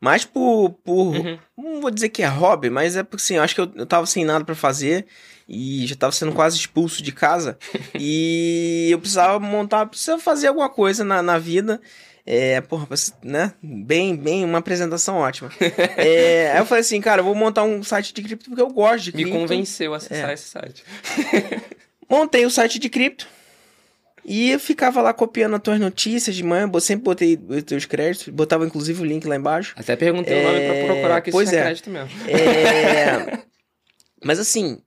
mas 0.00 0.24
por. 0.24 0.70
por 0.84 1.16
Uhum. 1.16 1.38
Não 1.58 1.80
vou 1.80 1.90
dizer 1.90 2.10
que 2.10 2.22
é 2.22 2.28
hobby, 2.28 2.70
mas 2.70 2.96
é 2.96 3.02
porque 3.02 3.22
assim, 3.22 3.34
eu 3.36 3.42
acho 3.42 3.56
que 3.56 3.60
eu, 3.60 3.72
eu 3.74 3.86
tava 3.86 4.06
sem 4.06 4.24
nada 4.24 4.44
pra 4.44 4.54
fazer 4.54 5.04
e 5.52 5.86
já 5.86 5.94
tava 5.94 6.12
sendo 6.12 6.32
quase 6.32 6.56
expulso 6.56 7.02
de 7.02 7.12
casa. 7.12 7.58
e 8.00 8.88
eu 8.90 8.98
precisava 8.98 9.38
montar, 9.38 9.84
precisava 9.84 10.20
fazer 10.20 10.46
alguma 10.46 10.70
coisa 10.70 11.04
na, 11.04 11.22
na 11.22 11.38
vida. 11.38 11.78
É, 12.24 12.60
porra, 12.62 12.88
né? 13.22 13.52
Bem, 13.62 14.16
bem, 14.16 14.44
uma 14.44 14.58
apresentação 14.58 15.16
ótima. 15.16 15.50
é, 15.98 16.52
aí 16.52 16.58
eu 16.58 16.64
falei 16.64 16.80
assim, 16.80 17.00
cara, 17.00 17.20
eu 17.20 17.24
vou 17.24 17.34
montar 17.34 17.64
um 17.64 17.82
site 17.82 18.14
de 18.14 18.22
cripto 18.22 18.48
porque 18.48 18.62
eu 18.62 18.70
gosto 18.70 19.04
de 19.04 19.12
cripto. 19.12 19.32
Me 19.32 19.38
convenceu 19.40 19.92
a 19.92 19.98
acessar 19.98 20.30
é. 20.30 20.34
esse 20.34 20.48
site. 20.48 20.84
Montei 22.08 22.46
o 22.46 22.50
site 22.50 22.78
de 22.78 22.88
cripto. 22.88 23.28
E 24.24 24.52
eu 24.52 24.60
ficava 24.60 25.02
lá 25.02 25.12
copiando 25.12 25.56
as 25.56 25.62
tuas 25.62 25.80
notícias 25.80 26.36
de 26.36 26.44
manhã, 26.44 26.70
eu 26.72 26.80
sempre 26.80 27.04
botei 27.04 27.36
os 27.48 27.62
teus 27.64 27.84
créditos, 27.84 28.28
botava 28.28 28.64
inclusive 28.64 29.02
o 29.02 29.04
link 29.04 29.26
lá 29.26 29.34
embaixo. 29.34 29.74
Até 29.76 29.96
perguntei 29.96 30.38
é... 30.38 30.40
o 30.40 30.44
nome 30.44 30.60
pra 30.60 30.94
procurar 30.94 31.16
aqui 31.16 31.32
pois 31.32 31.48
se 31.48 31.56
é, 31.56 31.58
é 31.58 31.62
crédito 31.62 31.90
mesmo. 31.90 32.10
É... 32.28 33.40
Mas 34.24 34.38
assim, 34.38 34.80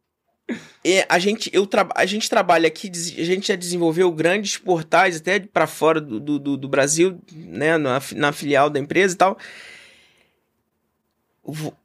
é, 0.83 1.05
a, 1.09 1.17
gente, 1.17 1.49
eu 1.51 1.65
tra... 1.65 1.87
a 1.95 2.05
gente 2.05 2.29
trabalha 2.29 2.67
aqui, 2.67 2.89
a 2.89 3.23
gente 3.23 3.47
já 3.47 3.55
desenvolveu 3.55 4.11
grandes 4.11 4.57
portais 4.57 5.17
até 5.17 5.39
para 5.39 5.65
fora 5.65 5.99
do, 5.99 6.19
do, 6.19 6.57
do, 6.57 6.67
Brasil, 6.69 7.19
né, 7.31 7.77
na, 7.77 7.99
na 8.15 8.31
filial 8.31 8.69
da 8.69 8.79
empresa 8.79 9.15
e 9.15 9.17
tal. 9.17 9.37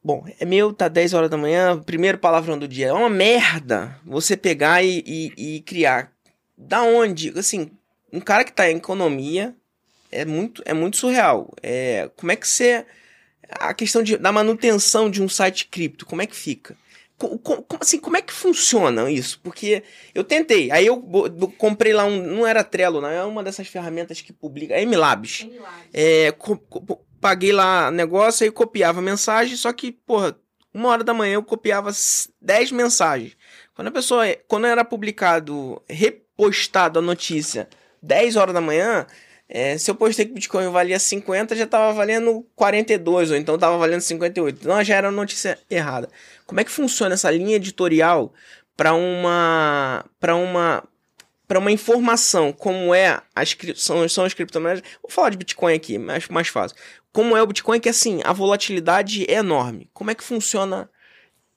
Bom, 0.02 0.25
é 0.38 0.45
meu, 0.45 0.73
tá 0.73 0.88
10 0.88 1.14
horas 1.14 1.31
da 1.31 1.37
manhã, 1.37 1.79
primeiro 1.79 2.19
palavrão 2.19 2.59
do 2.59 2.69
dia. 2.69 2.88
É 2.88 2.93
uma 2.93 3.11
merda 3.11 3.99
você 4.05 4.37
pegar 4.37 4.83
e, 4.83 5.02
e, 5.07 5.57
e 5.57 5.61
criar 5.61 6.12
da 6.57 6.83
onde? 6.83 7.38
Assim, 7.38 7.71
um 8.12 8.21
cara 8.21 8.45
que 8.45 8.52
tá 8.52 8.71
em 8.71 8.76
economia 8.76 9.55
é 10.11 10.25
muito, 10.25 10.62
é 10.67 10.75
muito 10.75 10.97
surreal. 10.97 11.55
É, 11.62 12.11
como 12.17 12.33
é 12.33 12.37
que 12.37 12.49
você. 12.49 12.85
A 13.50 13.75
questão 13.75 14.02
de, 14.02 14.17
da 14.17 14.31
manutenção 14.31 15.11
de 15.11 15.23
um 15.23 15.29
site 15.29 15.67
cripto, 15.67 16.07
como 16.07 16.23
é 16.23 16.26
que 16.26 16.37
fica? 16.37 16.76
Como, 17.43 17.67
assim, 17.79 17.99
como 17.99 18.17
é 18.17 18.23
que 18.23 18.33
funciona 18.33 19.11
isso? 19.11 19.39
Porque 19.43 19.83
eu 20.15 20.25
tentei, 20.25 20.71
aí 20.71 20.87
eu, 20.87 20.97
comprei 21.59 21.93
lá 21.93 22.05
um, 22.05 22.23
não 22.23 22.47
era 22.47 22.65
Trello, 22.65 23.00
não, 23.00 23.11
é 23.11 23.23
uma 23.23 23.43
dessas 23.43 23.69
ferramentas 23.69 24.23
que 24.23 24.33
publica, 24.33 24.75
é 24.75 24.83
MLabs. 24.87 25.43
MLabs. 25.43 25.89
É, 25.93 26.35
paguei 27.21 27.53
lá 27.53 27.91
negócio, 27.91 28.45
aí 28.45 28.50
copiava 28.50 29.03
mensagem, 29.03 29.55
só 29.55 29.71
que, 29.71 29.93
porra, 29.93 30.35
uma 30.73 30.89
hora 30.89 31.05
da 31.05 31.12
manhã 31.12 31.35
eu 31.35 31.43
copiava 31.43 31.91
10 32.41 32.73
mensagens. 32.73 33.37
Quando 33.75 33.89
a 33.89 33.93
pessoa, 33.93 34.25
quando 34.49 34.67
era 34.67 34.85
publicado, 34.85 35.83
postado 36.37 37.00
a 37.00 37.03
notícia 37.03 37.69
10 38.03 38.37
horas 38.37 38.55
da 38.55 38.62
manhã, 38.62 39.07
é, 39.52 39.76
se 39.76 39.90
eu 39.90 39.97
postei 39.97 40.25
que 40.25 40.30
o 40.30 40.35
Bitcoin 40.35 40.71
valia 40.71 40.97
50, 40.97 41.57
já 41.57 41.64
estava 41.64 41.92
valendo 41.92 42.47
42, 42.54 43.33
ou 43.33 43.37
então 43.37 43.57
estava 43.57 43.76
valendo 43.76 44.00
58. 44.00 44.61
Então 44.61 44.85
já 44.85 44.95
era 44.95 45.11
notícia 45.11 45.59
errada. 45.69 46.09
Como 46.47 46.61
é 46.61 46.64
que 46.64 46.71
funciona 46.71 47.14
essa 47.14 47.28
linha 47.33 47.57
editorial 47.57 48.33
para 48.76 48.95
uma 48.95 50.04
para 50.21 50.37
uma 50.37 50.85
para 51.49 51.59
uma 51.59 51.73
informação 51.73 52.52
como 52.52 52.95
é 52.95 53.21
as 53.35 53.57
são, 53.75 54.09
são 54.09 54.25
as 54.25 54.33
criptomoedas? 54.33 54.85
Vou 55.02 55.11
falar 55.11 55.30
de 55.30 55.37
Bitcoin 55.37 55.75
aqui, 55.75 55.99
mais 55.99 56.28
mais 56.28 56.47
fácil. 56.47 56.76
Como 57.12 57.37
é 57.37 57.42
o 57.42 57.47
Bitcoin 57.47 57.80
que 57.80 57.88
assim, 57.88 58.21
a 58.23 58.33
volatilidade 58.33 59.25
é 59.28 59.35
enorme. 59.35 59.90
Como 59.92 60.12
é 60.12 60.14
que 60.14 60.23
funciona 60.23 60.88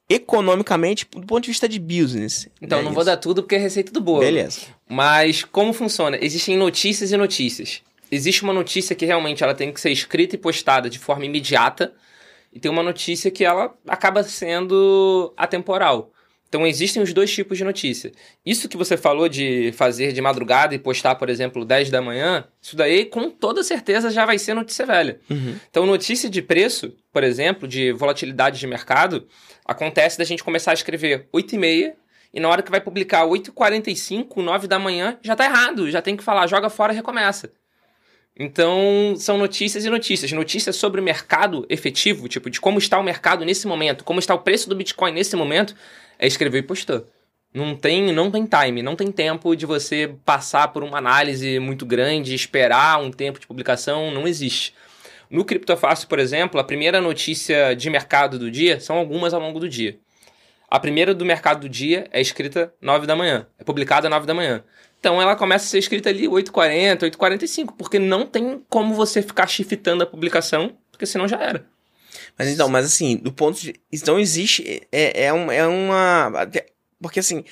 economicamente 0.09 1.07
do 1.11 1.25
ponto 1.25 1.43
de 1.43 1.49
vista 1.49 1.67
de 1.67 1.79
business. 1.79 2.47
Então, 2.61 2.79
é 2.79 2.81
não 2.81 2.89
isso. 2.89 2.95
vou 2.95 3.03
dar 3.03 3.17
tudo 3.17 3.41
porque 3.43 3.55
é 3.55 3.59
receita 3.59 3.91
do 3.91 4.01
bolo. 4.01 4.19
Beleza. 4.19 4.61
Mas 4.87 5.43
como 5.43 5.73
funciona? 5.73 6.17
Existem 6.21 6.57
notícias 6.57 7.11
e 7.11 7.17
notícias. 7.17 7.81
Existe 8.11 8.43
uma 8.43 8.53
notícia 8.53 8.95
que 8.95 9.05
realmente 9.05 9.43
ela 9.43 9.55
tem 9.55 9.71
que 9.73 9.81
ser 9.81 9.91
escrita 9.91 10.35
e 10.35 10.37
postada 10.37 10.89
de 10.89 10.99
forma 10.99 11.25
imediata, 11.25 11.93
e 12.53 12.59
tem 12.59 12.69
uma 12.69 12.83
notícia 12.83 13.31
que 13.31 13.43
ela 13.43 13.73
acaba 13.87 14.21
sendo 14.23 15.33
atemporal. 15.35 16.12
Então 16.53 16.67
existem 16.67 17.01
os 17.01 17.11
dois 17.11 17.33
tipos 17.33 17.57
de 17.57 17.63
notícia. 17.63 18.11
Isso 18.45 18.69
que 18.69 18.77
você 18.77 18.95
falou 18.95 19.27
de 19.27 19.71
fazer 19.71 20.13
de 20.13 20.21
madrugada 20.21 20.75
e 20.75 20.77
postar, 20.77 21.15
por 21.15 21.27
exemplo, 21.27 21.65
10 21.65 21.89
da 21.89 21.99
manhã, 21.99 22.45
isso 22.61 22.75
daí 22.75 23.05
com 23.05 23.27
toda 23.27 23.63
certeza 23.63 24.11
já 24.11 24.23
vai 24.23 24.37
ser 24.37 24.53
notícia 24.53 24.85
velha. 24.85 25.19
Uhum. 25.27 25.55
Então 25.71 25.87
notícia 25.87 26.29
de 26.29 26.43
preço, 26.43 26.93
por 27.11 27.23
exemplo, 27.23 27.67
de 27.67 27.91
volatilidade 27.91 28.59
de 28.59 28.67
mercado, 28.67 29.27
acontece 29.65 30.15
da 30.15 30.23
gente 30.23 30.43
começar 30.43 30.69
a 30.69 30.75
escrever 30.75 31.27
8 31.33 31.55
e 31.55 31.57
meia 31.57 31.95
e 32.31 32.39
na 32.39 32.49
hora 32.49 32.61
que 32.61 32.69
vai 32.69 32.79
publicar 32.79 33.25
8h45, 33.25 34.37
9 34.37 34.67
da 34.67 34.77
manhã, 34.77 35.17
já 35.23 35.35
tá 35.35 35.45
errado. 35.45 35.89
Já 35.89 36.03
tem 36.03 36.15
que 36.15 36.23
falar, 36.23 36.45
joga 36.45 36.69
fora 36.69 36.93
e 36.93 36.95
recomeça. 36.95 37.51
Então, 38.37 39.13
são 39.15 39.37
notícias 39.37 39.85
e 39.85 39.89
notícias. 39.89 40.31
Notícias 40.31 40.75
sobre 40.75 40.99
o 40.99 41.03
mercado 41.03 41.65
efetivo, 41.69 42.27
tipo, 42.27 42.49
de 42.49 42.59
como 42.59 42.79
está 42.79 42.97
o 42.97 43.03
mercado 43.03 43.45
nesse 43.45 43.67
momento, 43.67 44.03
como 44.03 44.19
está 44.19 44.33
o 44.33 44.39
preço 44.39 44.67
do 44.67 44.75
Bitcoin 44.75 45.11
nesse 45.11 45.35
momento, 45.35 45.75
é 46.17 46.27
escrever 46.27 46.59
e 46.59 46.63
postar. 46.63 47.03
Não 47.53 47.75
tem, 47.75 48.11
não 48.11 48.31
tem 48.31 48.45
time, 48.47 48.81
não 48.81 48.95
tem 48.95 49.11
tempo 49.11 49.55
de 49.55 49.65
você 49.65 50.15
passar 50.25 50.69
por 50.69 50.83
uma 50.83 50.97
análise 50.97 51.59
muito 51.59 51.85
grande, 51.85 52.33
esperar 52.33 52.99
um 52.99 53.11
tempo 53.11 53.39
de 53.39 53.45
publicação, 53.45 54.09
não 54.09 54.27
existe. 54.27 54.73
No 55.29 55.45
Criptofácil, 55.45 56.07
por 56.07 56.17
exemplo, 56.19 56.59
a 56.59 56.63
primeira 56.63 56.99
notícia 56.99 57.75
de 57.75 57.89
mercado 57.89 58.39
do 58.39 58.49
dia 58.49 58.79
são 58.79 58.97
algumas 58.97 59.33
ao 59.33 59.39
longo 59.39 59.59
do 59.59 59.69
dia. 59.69 59.99
A 60.67 60.79
primeira 60.79 61.13
do 61.13 61.23
mercado 61.23 61.61
do 61.61 61.69
dia 61.69 62.07
é 62.11 62.19
escrita 62.19 62.73
9 62.81 63.05
da 63.05 63.15
manhã, 63.15 63.45
é 63.59 63.63
publicada 63.63 64.09
9 64.09 64.25
da 64.25 64.33
manhã. 64.33 64.63
Então 64.99 65.21
ela 65.21 65.35
começa 65.35 65.65
a 65.65 65.67
ser 65.67 65.77
escrita 65.77 66.09
ali 66.09 66.27
8h40, 66.27 67.11
8h45, 67.11 67.73
porque 67.77 67.99
não 67.99 68.25
tem 68.25 68.63
como 68.69 68.95
você 68.95 69.21
ficar 69.21 69.45
shiftando 69.45 70.03
a 70.03 70.07
publicação, 70.07 70.75
porque 70.89 71.05
senão 71.05 71.27
já 71.27 71.39
era. 71.39 71.72
Mas 72.37 72.49
então, 72.49 72.67
mas 72.67 72.85
assim, 72.85 73.15
do 73.17 73.31
ponto 73.31 73.59
de. 73.59 73.75
Então 73.91 74.19
existe. 74.19 74.81
É, 74.91 75.25
é, 75.25 75.33
um, 75.33 75.51
é 75.51 75.65
uma. 75.67 76.31
Porque 77.01 77.19
assim. 77.19 77.43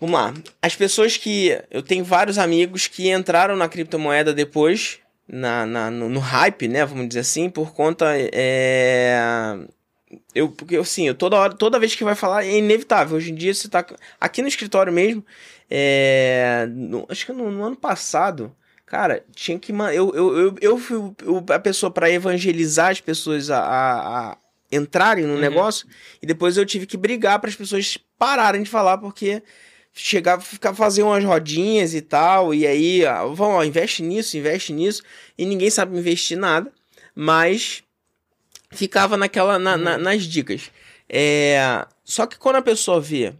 Vamos 0.00 0.18
lá. 0.18 0.34
As 0.60 0.74
pessoas 0.74 1.16
que. 1.16 1.58
Eu 1.70 1.82
tenho 1.82 2.04
vários 2.04 2.38
amigos 2.38 2.86
que 2.86 3.10
entraram 3.10 3.56
na 3.56 3.68
criptomoeda 3.68 4.32
depois. 4.32 4.98
Na, 5.28 5.66
na 5.66 5.90
no, 5.90 6.08
no, 6.08 6.20
hype, 6.20 6.68
né? 6.68 6.84
Vamos 6.84 7.08
dizer 7.08 7.20
assim, 7.20 7.50
por 7.50 7.74
conta. 7.74 8.06
É, 8.16 9.58
eu, 10.34 10.48
porque 10.48 10.76
assim, 10.76 11.08
eu 11.08 11.14
toda 11.14 11.36
hora, 11.36 11.52
toda 11.52 11.80
vez 11.80 11.94
que 11.94 12.04
vai 12.04 12.14
falar, 12.14 12.44
é 12.44 12.58
inevitável. 12.58 13.16
Hoje 13.16 13.32
em 13.32 13.34
dia 13.34 13.52
você 13.52 13.68
tá. 13.68 13.84
Aqui 14.20 14.40
no 14.40 14.48
escritório 14.48 14.92
mesmo. 14.92 15.24
É, 15.68 16.66
no, 16.70 17.06
acho 17.08 17.26
que 17.26 17.32
no, 17.32 17.50
no 17.50 17.64
ano 17.64 17.76
passado. 17.76 18.54
Cara, 18.86 19.24
tinha 19.34 19.58
que. 19.58 19.72
Eu, 19.72 20.14
eu, 20.14 20.38
eu, 20.38 20.54
eu 20.60 20.78
fui 20.78 20.96
a 21.52 21.58
pessoa 21.58 21.90
para 21.90 22.08
evangelizar 22.08 22.90
as 22.90 23.00
pessoas 23.00 23.50
a, 23.50 23.58
a, 23.58 24.30
a 24.30 24.38
entrarem 24.70 25.24
no 25.24 25.34
uhum. 25.34 25.40
negócio 25.40 25.88
e 26.22 26.26
depois 26.26 26.56
eu 26.56 26.64
tive 26.64 26.86
que 26.86 26.96
brigar 26.96 27.40
para 27.40 27.50
as 27.50 27.56
pessoas 27.56 27.98
pararem 28.16 28.62
de 28.62 28.70
falar 28.70 28.98
porque 28.98 29.42
chegava 29.92 30.42
ficar 30.42 30.74
fazer 30.74 31.02
umas 31.02 31.24
rodinhas 31.24 31.94
e 31.94 32.00
tal 32.00 32.52
e 32.52 32.66
aí 32.66 33.02
vão 33.34 33.64
investe 33.64 34.02
nisso 34.02 34.36
investe 34.36 34.72
nisso 34.72 35.02
e 35.38 35.46
ninguém 35.46 35.70
sabe 35.70 35.96
investir 35.96 36.36
nada 36.36 36.70
mas 37.14 37.82
ficava 38.70 39.16
naquela 39.16 39.58
na, 39.58 39.74
uhum. 39.74 39.82
na, 39.82 39.98
nas 39.98 40.24
dicas 40.24 40.70
é, 41.08 41.86
só 42.04 42.26
que 42.26 42.36
quando 42.36 42.56
a 42.56 42.62
pessoa 42.62 43.00
vê 43.00 43.32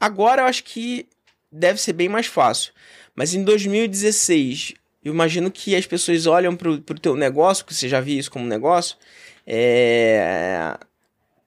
agora 0.00 0.42
eu 0.42 0.46
acho 0.46 0.64
que 0.64 1.06
deve 1.50 1.80
ser 1.80 1.92
bem 1.92 2.08
mais 2.08 2.26
fácil 2.26 2.72
mas 3.18 3.34
em 3.34 3.42
2016, 3.42 4.74
eu 5.04 5.12
imagino 5.12 5.50
que 5.50 5.74
as 5.74 5.84
pessoas 5.84 6.24
olham 6.24 6.54
pro, 6.54 6.80
pro 6.80 7.00
teu 7.00 7.16
negócio, 7.16 7.64
que 7.64 7.74
você 7.74 7.88
já 7.88 8.00
viu 8.00 8.16
isso 8.16 8.30
como 8.30 8.46
negócio, 8.46 8.96
é... 9.44 10.78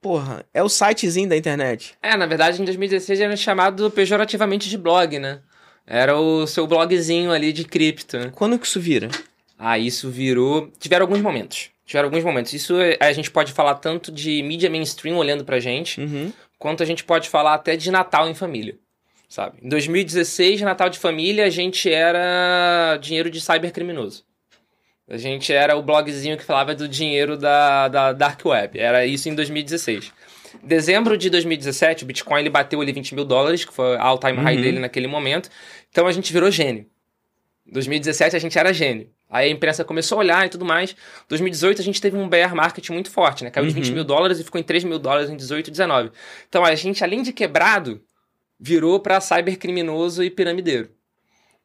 Porra, 0.02 0.44
é 0.54 0.62
o 0.62 0.68
sitezinho 0.68 1.30
da 1.30 1.38
internet. 1.38 1.94
É, 2.04 2.18
na 2.18 2.26
verdade, 2.26 2.62
em 2.62 2.66
2016 2.66 3.22
era 3.22 3.38
chamado 3.38 3.90
pejorativamente 3.90 4.68
de 4.68 4.78
blog, 4.78 5.18
né? 5.18 5.40
Era 5.88 6.20
o 6.20 6.46
seu 6.46 6.68
blogzinho 6.68 7.32
ali 7.32 7.54
de 7.54 7.64
cripto. 7.64 8.20
Né? 8.20 8.32
Quando 8.36 8.60
que 8.60 8.68
isso 8.68 8.82
vira? 8.82 9.08
Ah, 9.58 9.80
isso 9.80 10.10
virou. 10.10 10.70
Tiveram 10.78 11.06
alguns 11.06 11.22
momentos. 11.22 11.70
Tiveram 11.86 12.08
alguns 12.08 12.24
momentos. 12.26 12.52
Isso 12.52 12.82
é, 12.82 12.98
a 13.00 13.14
gente 13.14 13.32
pode 13.32 13.54
falar 13.54 13.76
tanto 13.76 14.12
de 14.12 14.44
mídia 14.44 14.70
mainstream 14.70 15.16
olhando 15.16 15.46
pra 15.46 15.58
gente, 15.58 16.02
uhum. 16.02 16.34
quanto 16.60 16.84
a 16.84 16.86
gente 16.86 17.06
pode 17.06 17.30
falar 17.30 17.54
até 17.54 17.78
de 17.78 17.90
Natal 17.90 18.28
em 18.28 18.34
família 18.34 18.76
sabe? 19.32 19.60
Em 19.64 19.70
2016, 19.70 20.60
Natal 20.62 20.90
de 20.90 21.00
Família, 21.00 21.46
a 21.46 21.50
gente 21.50 21.90
era 21.90 22.98
dinheiro 22.98 23.30
de 23.32 23.40
cybercriminoso. 23.40 24.26
A 25.10 25.16
gente 25.16 25.54
era 25.54 25.76
o 25.78 25.82
blogzinho 25.82 26.38
que 26.38 26.44
falava 26.44 26.76
do 26.76 26.86
dinheiro 26.86 27.38
da, 27.38 27.88
da 27.88 28.12
Dark 28.12 28.46
Web. 28.46 28.78
Era 28.78 29.06
isso 29.06 29.30
em 29.30 29.36
2016. 29.36 30.12
Dezembro 30.62 31.18
de 31.18 31.30
2017, 31.30 32.04
o 32.04 32.08
Bitcoin 32.08 32.42
ele 32.42 32.50
bateu 32.50 32.82
ali 32.82 32.92
20 32.92 33.16
mil 33.16 33.24
dólares, 33.24 33.64
que 33.64 33.74
foi 33.74 33.96
a 33.96 34.04
all-time 34.04 34.38
uhum. 34.38 34.44
high 34.44 34.58
dele 34.58 34.80
naquele 34.80 35.08
momento. 35.08 35.50
Então 35.90 36.08
a 36.08 36.12
gente 36.12 36.32
virou 36.34 36.52
gênio. 36.52 36.86
Em 37.66 37.72
2017 37.72 38.36
a 38.36 38.40
gente 38.40 38.60
era 38.60 38.74
gênio. 38.74 39.10
Aí 39.30 39.48
a 39.48 39.52
imprensa 39.52 39.86
começou 39.86 40.18
a 40.18 40.20
olhar 40.20 40.46
e 40.46 40.50
tudo 40.50 40.66
mais. 40.66 40.92
Em 40.92 40.96
2018 41.30 41.82
a 41.82 41.86
gente 41.86 42.02
teve 42.02 42.18
um 42.18 42.28
bear 42.28 42.54
market 42.54 42.90
muito 42.90 43.10
forte, 43.10 43.46
né? 43.46 43.50
Caiu 43.50 43.66
de 43.66 43.74
20 43.74 43.88
uhum. 43.88 43.96
mil 43.96 44.04
dólares 44.04 44.40
e 44.40 44.44
ficou 44.44 44.60
em 44.60 44.64
3 44.64 44.84
mil 44.84 45.00
dólares 45.00 45.30
em 45.30 45.38
18 45.38 45.70
e 45.70 45.72
19. 45.72 46.12
Então 46.50 46.66
a 46.66 46.76
gente, 46.76 47.02
além 47.02 47.24
de 47.24 47.32
quebrado, 47.32 48.02
virou 48.62 49.00
para 49.00 49.20
cybercriminoso 49.20 50.24
e 50.24 50.30
piramideiro. 50.30 50.90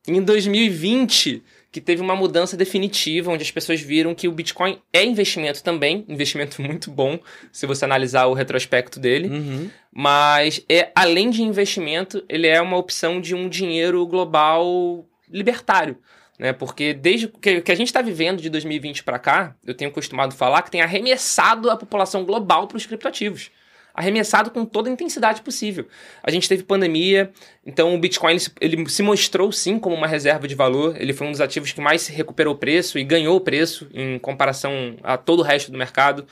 Em 0.09 0.23
2020, 0.23 1.43
que 1.71 1.81
teve 1.81 2.01
uma 2.01 2.17
mudança 2.17 2.57
definitiva, 2.57 3.31
onde 3.31 3.43
as 3.43 3.51
pessoas 3.51 3.81
viram 3.81 4.15
que 4.15 4.29
o 4.29 4.33
Bitcoin 4.33 4.79
é 4.93 5.05
investimento 5.05 5.63
também, 5.63 6.07
investimento 6.09 6.63
muito 6.63 6.91
bom, 6.91 7.19
se 7.53 7.67
você 7.67 7.85
analisar 7.85 8.27
o 8.27 8.33
retrospecto 8.33 8.99
dele, 8.99 9.29
uhum. 9.29 9.71
mas 9.93 10.65
é 10.71 10.91
além 10.95 11.29
de 11.29 11.43
investimento, 11.43 12.25
ele 12.31 12.47
é 12.47 12.63
uma 12.63 12.79
opção 12.79 13.21
de 13.21 13.35
um 13.35 13.47
dinheiro 13.47 14.07
global 14.07 15.05
libertário. 15.29 15.99
né? 16.39 16.53
Porque 16.53 16.95
desde 16.95 17.29
que, 17.29 17.61
que 17.61 17.73
a 17.73 17.77
gente 17.77 17.89
está 17.89 18.01
vivendo 18.01 18.41
de 18.41 18.49
2020 18.49 19.03
para 19.03 19.19
cá, 19.19 19.55
eu 19.67 19.75
tenho 19.75 19.91
costumado 19.91 20.35
falar 20.35 20.63
que 20.63 20.71
tem 20.71 20.81
arremessado 20.81 21.69
a 21.69 21.77
população 21.77 22.25
global 22.25 22.67
para 22.67 22.77
os 22.79 22.87
criptoativos. 22.87 23.51
Arremessado 23.97 24.51
com 24.51 24.67
toda 24.67 24.91
a 24.91 24.93
intensidade 24.93 25.41
possível. 25.41 25.89
A 26.23 26.31
gente 26.31 26.47
teve 26.47 26.63
pandemia, 26.63 27.33
então 27.65 27.95
o 27.95 27.99
Bitcoin 27.99 28.37
ele, 28.61 28.87
se 28.91 29.03
mostrou 29.03 29.51
sim 29.51 29.79
como 29.79 29.97
uma 29.97 30.07
reserva 30.07 30.47
de 30.47 30.55
valor. 30.55 30.95
Ele 31.01 31.15
foi 31.15 31.27
um 31.27 31.31
dos 31.31 31.41
ativos 31.41 31.73
que 31.73 31.81
mais 31.81 32.07
recuperou 32.07 32.53
o 32.53 32.59
preço 32.59 32.99
e 32.99 33.05
ganhou 33.05 33.37
o 33.37 33.41
preço 33.41 33.89
em 33.95 34.19
comparação 34.19 34.97
a 35.03 35.17
todo 35.17 35.41
o 35.41 35.43
resto 35.43 35.73
do 35.73 35.79
mercado. 35.79 36.27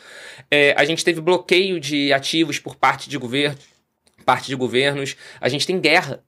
É, 0.51 0.75
a 0.77 0.85
gente 0.85 1.03
teve 1.03 1.23
bloqueio 1.23 1.81
de 1.81 2.13
ativos 2.13 2.59
por 2.59 2.77
parte 2.77 3.09
de 3.09 3.17
governo, 3.17 3.57
parte 4.27 4.49
de 4.49 4.55
governos. 4.55 5.17
A 5.41 5.49
gente 5.49 5.67
tem 5.67 5.81
guerra 5.81 6.23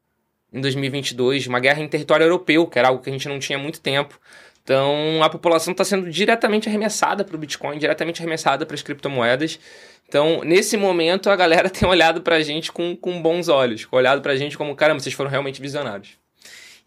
em 0.50 0.60
2022, 0.62 1.46
uma 1.46 1.60
guerra 1.60 1.82
em 1.82 1.88
território 1.88 2.24
europeu, 2.24 2.66
que 2.66 2.78
era 2.78 2.88
algo 2.88 3.02
que 3.02 3.10
a 3.10 3.12
gente 3.12 3.28
não 3.28 3.38
tinha 3.38 3.58
há 3.58 3.60
muito 3.60 3.78
tempo. 3.80 4.18
Então, 4.66 5.22
a 5.22 5.30
população 5.30 5.70
está 5.70 5.84
sendo 5.84 6.10
diretamente 6.10 6.68
arremessada 6.68 7.24
para 7.24 7.36
o 7.36 7.38
Bitcoin, 7.38 7.78
diretamente 7.78 8.20
arremessada 8.20 8.66
para 8.66 8.74
as 8.74 8.82
criptomoedas. 8.82 9.60
Então, 10.08 10.42
nesse 10.42 10.76
momento, 10.76 11.30
a 11.30 11.36
galera 11.36 11.70
tem 11.70 11.88
olhado 11.88 12.20
para 12.20 12.34
a 12.34 12.42
gente 12.42 12.72
com, 12.72 12.96
com 12.96 13.22
bons 13.22 13.46
olhos, 13.46 13.86
olhado 13.92 14.20
para 14.20 14.32
a 14.32 14.36
gente 14.36 14.58
como, 14.58 14.74
caramba, 14.74 14.98
vocês 14.98 15.14
foram 15.14 15.30
realmente 15.30 15.62
visionários. 15.62 16.18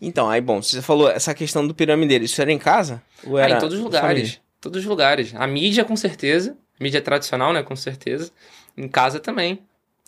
Então, 0.02 0.30
aí, 0.30 0.42
bom, 0.42 0.62
você 0.62 0.82
falou 0.82 1.10
essa 1.10 1.34
questão 1.34 1.66
do 1.66 1.74
piramideiro, 1.74 2.26
isso 2.26 2.42
era 2.42 2.52
em 2.52 2.58
casa? 2.58 3.02
Ou 3.26 3.40
era 3.40 3.54
ah, 3.54 3.58
em 3.58 3.62
todos 3.62 3.78
os 3.78 3.82
lugares. 3.82 4.42
Todos 4.60 4.82
os 4.82 4.86
lugares. 4.86 5.34
A 5.34 5.48
mídia, 5.48 5.86
com 5.86 5.96
certeza. 5.96 6.58
Mídia 6.82 7.02
tradicional, 7.02 7.54
né? 7.54 7.64
Com 7.64 7.78
certeza. 7.78 8.30
Em 8.76 8.90
casa 8.90 9.22
também. 9.22 9.54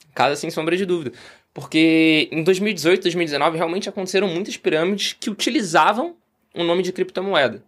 Em 0.10 0.14
casa, 0.14 0.36
sem 0.36 0.52
sombra 0.52 0.76
de 0.76 0.86
dúvida. 0.86 1.14
Porque 1.54 2.28
em 2.34 2.44
2018, 2.44 3.04
2019, 3.04 3.56
realmente 3.56 3.88
aconteceram 3.88 4.28
muitas 4.28 4.58
pirâmides 4.58 5.16
que 5.18 5.30
utilizavam 5.30 6.18
o 6.56 6.64
nome 6.64 6.84
de 6.84 6.92
criptomoeda. 6.92 7.64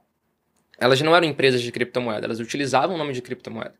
Elas 0.79 1.01
não 1.01 1.15
eram 1.15 1.27
empresas 1.27 1.61
de 1.61 1.71
criptomoeda, 1.71 2.25
elas 2.25 2.39
utilizavam 2.39 2.95
o 2.95 2.97
nome 2.97 3.13
de 3.13 3.21
criptomoeda. 3.21 3.75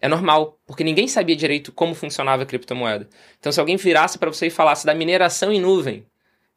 É 0.00 0.08
normal, 0.08 0.58
porque 0.66 0.84
ninguém 0.84 1.08
sabia 1.08 1.34
direito 1.34 1.72
como 1.72 1.94
funcionava 1.94 2.42
a 2.42 2.46
criptomoeda. 2.46 3.08
Então, 3.38 3.50
se 3.50 3.60
alguém 3.60 3.76
virasse 3.76 4.18
para 4.18 4.30
você 4.30 4.48
e 4.48 4.50
falasse 4.50 4.84
da 4.84 4.94
mineração 4.94 5.52
em 5.52 5.60
nuvem, 5.60 6.04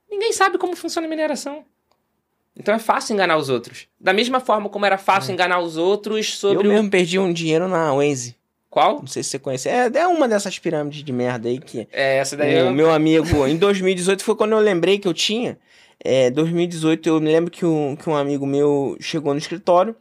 ninguém 0.09 0.33
sabe 0.33 0.57
como 0.57 0.75
funciona 0.75 1.07
a 1.07 1.09
mineração. 1.09 1.63
Então 2.59 2.73
é 2.73 2.79
fácil 2.79 3.13
enganar 3.13 3.37
os 3.37 3.49
outros. 3.49 3.87
Da 3.99 4.11
mesma 4.11 4.39
forma 4.39 4.67
como 4.67 4.85
era 4.85 4.97
fácil 4.97 5.31
é. 5.31 5.33
enganar 5.33 5.59
os 5.59 5.77
outros 5.77 6.37
sobre. 6.37 6.67
Eu 6.67 6.71
mesmo 6.71 6.89
perdi 6.89 7.19
um 7.19 7.31
dinheiro 7.31 7.67
na 7.67 7.93
Waze. 7.93 8.35
Qual? 8.69 8.99
Não 8.99 9.07
sei 9.07 9.23
se 9.23 9.29
você 9.29 9.39
conhece. 9.39 9.69
É, 9.69 9.89
é 9.93 10.07
uma 10.07 10.27
dessas 10.27 10.57
pirâmides 10.59 11.03
de 11.03 11.13
merda 11.13 11.47
aí 11.47 11.59
que. 11.59 11.87
É, 11.91 12.17
essa 12.17 12.35
daí. 12.35 12.55
O 12.55 12.67
eu... 12.67 12.71
meu 12.71 12.91
amigo, 12.91 13.47
em 13.47 13.55
2018 13.57 14.23
foi 14.23 14.35
quando 14.35 14.53
eu 14.53 14.59
lembrei 14.59 14.97
que 14.97 15.07
eu 15.07 15.13
tinha. 15.13 15.57
É, 16.03 16.29
2018 16.29 17.09
eu 17.09 17.19
me 17.19 17.31
lembro 17.31 17.51
que 17.51 17.65
um, 17.65 17.95
que 17.95 18.09
um 18.09 18.15
amigo 18.15 18.45
meu 18.45 18.97
chegou 18.99 19.33
no 19.33 19.39
escritório. 19.39 19.95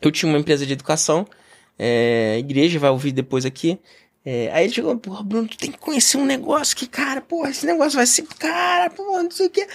Eu 0.00 0.10
tinha 0.10 0.30
uma 0.30 0.38
empresa 0.38 0.66
de 0.66 0.72
educação. 0.72 1.26
É, 1.78 2.38
igreja 2.38 2.78
vai 2.78 2.90
ouvir 2.90 3.12
depois 3.12 3.44
aqui. 3.44 3.78
É, 4.24 4.50
aí 4.52 4.64
ele 4.64 4.72
chegou, 4.72 4.96
porra, 4.96 5.22
Bruno, 5.24 5.48
tu 5.48 5.58
tem 5.58 5.72
que 5.72 5.78
conhecer 5.78 6.16
um 6.16 6.24
negócio 6.24 6.76
que, 6.76 6.86
cara, 6.86 7.20
porra, 7.20 7.50
esse 7.50 7.66
negócio 7.66 7.96
vai 7.96 8.06
ser, 8.06 8.24
cara, 8.38 8.88
porra, 8.90 9.24
não 9.24 9.30
sei 9.30 9.46
o 9.46 9.50
que. 9.50 9.66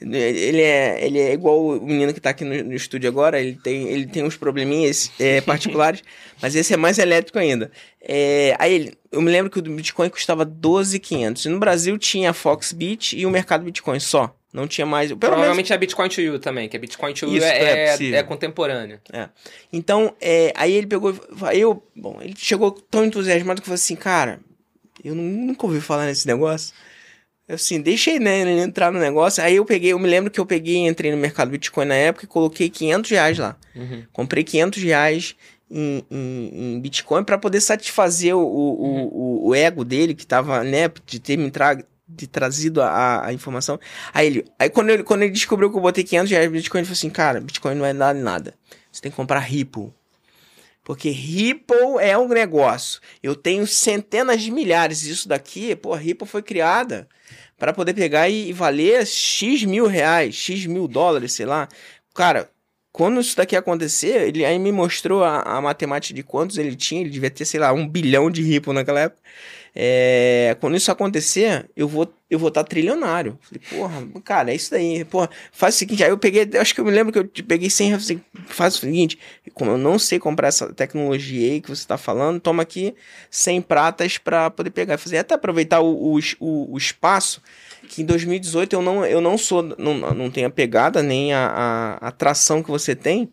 Ele 0.00 0.60
é, 0.60 1.04
ele 1.04 1.18
é 1.18 1.32
igual 1.32 1.58
o 1.58 1.80
menino 1.84 2.12
que 2.12 2.20
tá 2.20 2.30
aqui 2.30 2.44
no, 2.44 2.64
no 2.64 2.74
estúdio 2.74 3.08
agora, 3.08 3.40
ele 3.40 3.54
tem, 3.54 3.88
ele 3.88 4.06
tem 4.06 4.22
uns 4.22 4.36
probleminhas 4.36 5.10
é, 5.18 5.40
particulares, 5.42 6.02
mas 6.40 6.54
esse 6.54 6.72
é 6.74 6.76
mais 6.76 6.98
elétrico 6.98 7.38
ainda. 7.38 7.72
É, 8.00 8.54
aí 8.58 8.74
ele, 8.74 8.98
eu 9.10 9.22
me 9.22 9.30
lembro 9.30 9.50
que 9.50 9.58
o 9.58 9.62
Bitcoin 9.62 10.10
custava 10.10 10.44
12,500. 10.44 11.46
No 11.46 11.58
Brasil 11.58 11.98
tinha 11.98 12.30
a 12.30 12.34
Foxbit 12.34 13.16
e 13.16 13.26
o 13.26 13.30
mercado 13.30 13.64
Bitcoin 13.64 13.98
só. 13.98 14.36
Não 14.56 14.66
tinha 14.66 14.86
mais. 14.86 15.12
Provavelmente 15.12 15.56
menos... 15.56 15.70
é 15.70 15.76
Bitcoin 15.76 16.08
to 16.08 16.20
You 16.22 16.38
também, 16.38 16.66
que 16.66 16.74
é 16.74 16.80
Bitcoin 16.80 17.12
to 17.12 17.26
You 17.26 17.44
é, 17.44 17.94
é, 17.94 18.12
é, 18.12 18.22
contemporâneo. 18.22 18.98
É. 19.12 19.28
Então, 19.70 20.16
é, 20.18 20.50
aí 20.56 20.72
ele 20.72 20.86
pegou. 20.86 21.14
Aí 21.42 21.60
eu. 21.60 21.86
Bom, 21.94 22.18
ele 22.22 22.34
chegou 22.34 22.70
tão 22.70 23.04
entusiasmado 23.04 23.60
que 23.60 23.66
falou 23.66 23.74
assim, 23.74 23.94
cara, 23.94 24.40
eu 25.04 25.14
nunca 25.14 25.66
ouvi 25.66 25.78
falar 25.78 26.06
nesse 26.06 26.26
negócio. 26.26 26.72
Eu 27.46 27.56
assim, 27.56 27.82
deixei 27.82 28.18
né, 28.18 28.40
ele 28.40 28.58
entrar 28.58 28.90
no 28.90 28.98
negócio. 28.98 29.44
Aí 29.44 29.56
eu 29.56 29.64
peguei, 29.66 29.92
eu 29.92 29.98
me 29.98 30.08
lembro 30.08 30.30
que 30.30 30.40
eu 30.40 30.46
peguei, 30.46 30.78
entrei 30.88 31.10
no 31.10 31.18
mercado 31.18 31.50
Bitcoin 31.50 31.84
na 31.84 31.94
época 31.94 32.24
e 32.24 32.28
coloquei 32.28 32.70
500 32.70 33.10
reais 33.10 33.38
lá. 33.38 33.58
Uhum. 33.74 34.04
Comprei 34.10 34.42
500 34.42 34.82
reais 34.82 35.36
em, 35.70 36.02
em, 36.10 36.50
em 36.54 36.80
Bitcoin 36.80 37.22
para 37.22 37.36
poder 37.36 37.60
satisfazer 37.60 38.34
o, 38.34 38.40
o, 38.40 38.82
uhum. 38.82 39.04
o, 39.12 39.48
o, 39.48 39.54
ego 39.54 39.84
dele, 39.84 40.14
que 40.14 40.26
tava, 40.26 40.64
né, 40.64 40.90
de 41.04 41.20
ter 41.20 41.36
me 41.36 41.50
tra 41.50 41.76
de 42.08 42.26
trazido 42.26 42.80
a, 42.80 43.26
a, 43.26 43.32
informação. 43.32 43.78
Aí 44.14 44.26
ele, 44.26 44.44
aí 44.58 44.70
quando 44.70 44.90
ele, 44.90 45.02
quando 45.02 45.22
ele 45.22 45.32
descobriu 45.32 45.70
que 45.70 45.76
eu 45.76 45.80
botei 45.80 46.04
500 46.04 46.30
reais 46.30 46.46
no 46.46 46.52
Bitcoin, 46.52 46.80
ele 46.80 46.86
falou 46.86 46.96
assim, 46.96 47.10
cara, 47.10 47.40
Bitcoin 47.40 47.74
não 47.74 47.84
é 47.84 47.92
nada 47.92 48.18
nada. 48.18 48.54
Você 48.92 49.02
tem 49.02 49.10
que 49.10 49.16
comprar 49.16 49.40
Ripple. 49.40 49.92
Porque 50.84 51.10
Ripple 51.10 51.98
é 52.00 52.16
um 52.16 52.28
negócio. 52.28 53.00
Eu 53.20 53.34
tenho 53.34 53.66
centenas 53.66 54.40
de 54.40 54.52
milhares. 54.52 55.02
Isso 55.02 55.28
daqui, 55.28 55.74
pô, 55.74 55.92
Ripple 55.94 56.28
foi 56.28 56.42
criada 56.42 57.08
para 57.58 57.72
poder 57.72 57.92
pegar 57.92 58.28
e, 58.28 58.50
e, 58.50 58.52
valer 58.52 59.04
X 59.04 59.64
mil 59.64 59.86
reais, 59.86 60.34
X 60.34 60.64
mil 60.66 60.86
dólares, 60.86 61.32
sei 61.32 61.44
lá. 61.44 61.68
Cara, 62.14 62.48
quando 62.92 63.20
isso 63.20 63.36
daqui 63.36 63.56
acontecer, 63.56 64.28
ele 64.28 64.44
aí 64.44 64.58
me 64.58 64.70
mostrou 64.70 65.24
a, 65.24 65.40
a 65.40 65.60
matemática 65.60 66.14
de 66.14 66.22
quantos 66.22 66.56
ele 66.56 66.76
tinha. 66.76 67.00
Ele 67.00 67.10
devia 67.10 67.30
ter, 67.30 67.44
sei 67.44 67.58
lá, 67.58 67.72
um 67.72 67.86
bilhão 67.86 68.30
de 68.30 68.42
Ripple 68.42 68.72
naquela 68.72 69.00
época. 69.00 69.20
É, 69.78 70.56
quando 70.58 70.74
isso 70.74 70.90
acontecer, 70.90 71.68
eu 71.76 71.86
vou 71.86 72.10
eu 72.30 72.38
vou 72.38 72.48
estar 72.48 72.64
tá 72.64 72.68
trilionário. 72.68 73.38
Falei, 73.42 73.62
porra, 73.70 74.20
cara, 74.24 74.50
é 74.50 74.54
isso 74.54 74.70
daí. 74.70 75.04
Porra, 75.04 75.28
faz 75.52 75.74
o 75.74 75.78
seguinte, 75.78 76.02
aí 76.02 76.08
eu 76.08 76.16
peguei, 76.16 76.48
acho 76.58 76.74
que 76.74 76.80
eu 76.80 76.84
me 76.84 76.90
lembro 76.90 77.12
que 77.12 77.18
eu 77.18 77.44
peguei 77.44 77.68
100 77.68 77.88
reais, 77.90 78.16
faz 78.46 78.76
o 78.76 78.78
seguinte, 78.80 79.18
como 79.52 79.72
eu 79.72 79.78
não 79.78 79.98
sei 79.98 80.18
comprar 80.18 80.48
essa 80.48 80.72
tecnologia 80.72 81.52
aí 81.52 81.60
que 81.60 81.68
você 81.68 81.82
está 81.82 81.98
falando, 81.98 82.40
toma 82.40 82.62
aqui 82.62 82.94
100 83.30 83.62
pratas 83.62 84.18
para 84.18 84.50
poder 84.50 84.70
pegar 84.70 84.96
fazer, 84.96 85.18
até 85.18 85.34
aproveitar 85.34 85.80
o, 85.80 86.18
o, 86.40 86.72
o, 86.72 86.78
espaço, 86.78 87.42
que 87.86 88.02
em 88.02 88.04
2018 88.06 88.72
eu 88.72 88.82
não, 88.82 89.04
eu 89.04 89.20
não 89.20 89.36
sou, 89.36 89.62
não, 89.62 89.94
não 89.94 90.30
tenho 90.30 90.48
a 90.48 90.50
pegada, 90.50 91.02
nem 91.02 91.34
a, 91.34 91.98
a 92.00 92.08
atração 92.08 92.62
que 92.62 92.70
você 92.70 92.96
tem, 92.96 93.30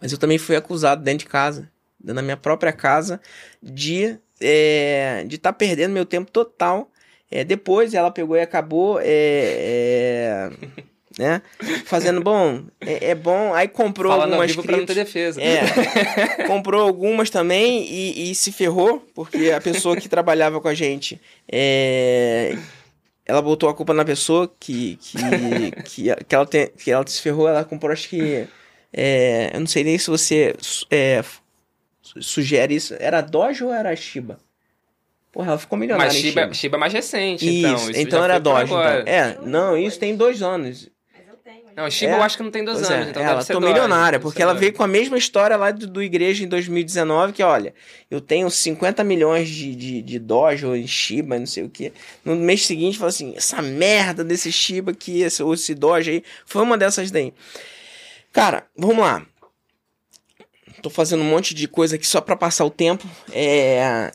mas 0.00 0.12
eu 0.12 0.18
também 0.18 0.38
fui 0.38 0.54
acusado 0.56 1.02
dentro 1.02 1.26
de 1.26 1.30
casa, 1.30 1.70
na 2.02 2.22
minha 2.22 2.36
própria 2.36 2.72
casa, 2.72 3.20
de 3.60 4.18
é, 4.40 5.24
de 5.26 5.36
estar 5.36 5.52
tá 5.52 5.58
perdendo 5.58 5.92
meu 5.92 6.04
tempo 6.04 6.30
total. 6.30 6.90
É, 7.30 7.42
depois 7.42 7.92
ela 7.92 8.10
pegou 8.10 8.36
e 8.36 8.40
acabou, 8.40 9.00
é, 9.00 9.04
é 9.04 10.50
né? 11.18 11.40
Fazendo 11.86 12.20
bom, 12.20 12.64
é, 12.80 13.10
é, 13.10 13.14
bom. 13.14 13.54
Aí 13.54 13.68
comprou 13.68 14.12
Fala 14.12 14.24
algumas 14.24 14.54
criptos. 14.54 14.94
defesa. 14.94 15.40
É, 15.40 16.44
comprou 16.46 16.82
algumas 16.82 17.30
também 17.30 17.84
e, 17.84 18.30
e, 18.30 18.34
se 18.34 18.52
ferrou 18.52 19.02
porque 19.14 19.50
a 19.50 19.60
pessoa 19.60 19.96
que 19.96 20.08
trabalhava 20.08 20.60
com 20.60 20.68
a 20.68 20.74
gente, 20.74 21.20
é, 21.50 22.56
ela 23.24 23.40
botou 23.40 23.68
a 23.68 23.74
culpa 23.74 23.94
na 23.94 24.04
pessoa 24.04 24.52
que 24.60 24.96
que, 24.96 25.18
que, 25.84 26.24
que, 26.24 26.34
ela, 26.34 26.46
tem, 26.46 26.68
que 26.68 26.90
ela 26.90 27.06
se 27.06 27.20
ferrou. 27.20 27.48
Ela 27.48 27.64
comprou 27.64 27.92
acho 27.92 28.08
que 28.08 28.46
é, 28.92 29.50
eu 29.54 29.60
não 29.60 29.66
sei 29.66 29.84
nem 29.84 29.96
se 29.96 30.10
você 30.10 30.54
é, 30.90 31.24
sugere 32.20 32.74
isso. 32.74 32.94
Era 32.98 33.20
Doge 33.20 33.64
ou 33.64 33.72
era 33.72 33.94
Shiba? 33.94 34.38
Porra, 35.32 35.48
ela 35.48 35.58
ficou 35.58 35.78
milionária. 35.78 36.12
Mas 36.12 36.20
Shiba, 36.20 36.40
Shiba. 36.42 36.54
Shiba 36.54 36.76
é 36.76 36.80
mais 36.80 36.92
recente, 36.92 37.46
isso, 37.46 37.58
então. 37.58 37.90
Isso 37.90 38.00
então 38.00 38.24
era 38.24 38.38
Doge. 38.38 38.72
Então. 38.72 38.80
É, 38.80 39.38
não, 39.42 39.76
isso 39.76 39.98
tem 39.98 40.16
dois 40.16 40.42
anos. 40.42 40.88
Não, 41.76 41.90
Shiba 41.90 42.12
é, 42.12 42.14
eu 42.14 42.22
acho 42.22 42.38
que 42.38 42.42
não 42.42 42.50
tem 42.50 42.64
dois 42.64 42.78
anos, 42.90 43.06
é, 43.06 43.10
então 43.10 43.22
ela 43.22 43.44
tô 43.44 43.60
milionária, 43.60 44.18
porque 44.18 44.42
ela 44.42 44.54
veio 44.54 44.72
com 44.72 44.82
a 44.82 44.86
mesma 44.86 45.18
história 45.18 45.58
lá 45.58 45.70
do, 45.70 45.86
do 45.86 46.02
Igreja 46.02 46.42
em 46.42 46.48
2019, 46.48 47.34
que 47.34 47.42
olha, 47.42 47.74
eu 48.10 48.18
tenho 48.18 48.48
50 48.48 49.04
milhões 49.04 49.46
de, 49.46 49.76
de, 49.76 50.00
de 50.00 50.18
Doge 50.18 50.64
ou 50.64 50.74
em 50.74 50.86
Shiba, 50.86 51.38
não 51.38 51.44
sei 51.44 51.64
o 51.64 51.68
que. 51.68 51.92
No 52.24 52.34
mês 52.34 52.64
seguinte, 52.64 52.96
fala 52.96 53.10
assim, 53.10 53.34
essa 53.36 53.60
merda 53.60 54.24
desse 54.24 54.50
Shiba 54.50 54.92
aqui, 54.92 55.20
esse, 55.20 55.42
ou 55.42 55.52
esse 55.52 55.74
Doge 55.74 56.10
aí, 56.12 56.24
foi 56.46 56.62
uma 56.62 56.78
dessas 56.78 57.10
daí. 57.10 57.34
Cara, 58.32 58.64
vamos 58.74 59.04
lá 59.04 59.26
tô 60.86 60.90
fazendo 60.90 61.22
um 61.22 61.28
monte 61.28 61.52
de 61.52 61.66
coisa 61.66 61.96
aqui 61.96 62.06
só 62.06 62.20
para 62.20 62.36
passar 62.36 62.64
o 62.64 62.70
tempo. 62.70 63.04
É, 63.32 64.12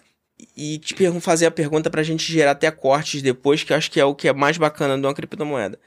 e 0.55 0.79
te 0.79 0.95
fazer 1.19 1.45
a 1.45 1.51
pergunta 1.51 1.89
pra 1.89 2.01
gente 2.01 2.31
gerar 2.31 2.51
até 2.51 2.71
cortes 2.71 3.21
depois, 3.21 3.63
que 3.63 3.73
acho 3.73 3.91
que 3.91 3.99
é 3.99 4.05
o 4.05 4.15
que 4.15 4.27
é 4.27 4.33
mais 4.33 4.57
bacana 4.57 4.97
de 4.97 5.05
uma 5.05 5.13
criptomoeda. 5.13 5.77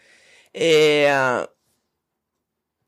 É, 0.53 1.11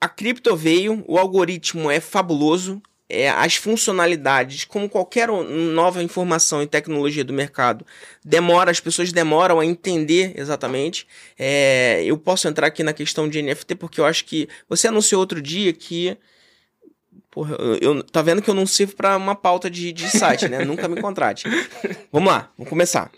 a 0.00 0.08
cripto 0.08 0.54
veio, 0.54 1.02
o 1.08 1.18
algoritmo 1.18 1.90
é 1.90 1.98
fabuloso, 1.98 2.82
é, 3.08 3.30
as 3.30 3.56
funcionalidades, 3.56 4.64
como 4.64 4.88
qualquer 4.88 5.28
nova 5.28 6.02
informação 6.02 6.62
e 6.62 6.66
tecnologia 6.66 7.24
do 7.24 7.32
mercado, 7.32 7.86
demora, 8.22 8.70
as 8.70 8.80
pessoas 8.80 9.10
demoram 9.10 9.58
a 9.58 9.64
entender 9.64 10.32
exatamente. 10.36 11.06
É, 11.38 12.02
eu 12.04 12.18
posso 12.18 12.46
entrar 12.46 12.66
aqui 12.66 12.82
na 12.82 12.92
questão 12.92 13.28
de 13.28 13.40
NFT 13.40 13.74
porque 13.76 14.00
eu 14.00 14.04
acho 14.04 14.24
que 14.26 14.48
você 14.68 14.88
anunciou 14.88 15.20
outro 15.20 15.40
dia 15.40 15.72
que 15.72 16.16
Porra, 17.36 17.54
eu, 17.82 18.02
tá 18.02 18.22
vendo 18.22 18.40
que 18.40 18.48
eu 18.48 18.54
não 18.54 18.64
sirvo 18.64 18.96
para 18.96 19.14
uma 19.14 19.34
pauta 19.34 19.68
de, 19.68 19.92
de 19.92 20.08
site, 20.08 20.48
né? 20.48 20.64
Nunca 20.64 20.88
me 20.88 20.98
contrate. 21.02 21.44
Vamos 22.10 22.32
lá, 22.32 22.50
vamos 22.56 22.70
começar. 22.70 23.12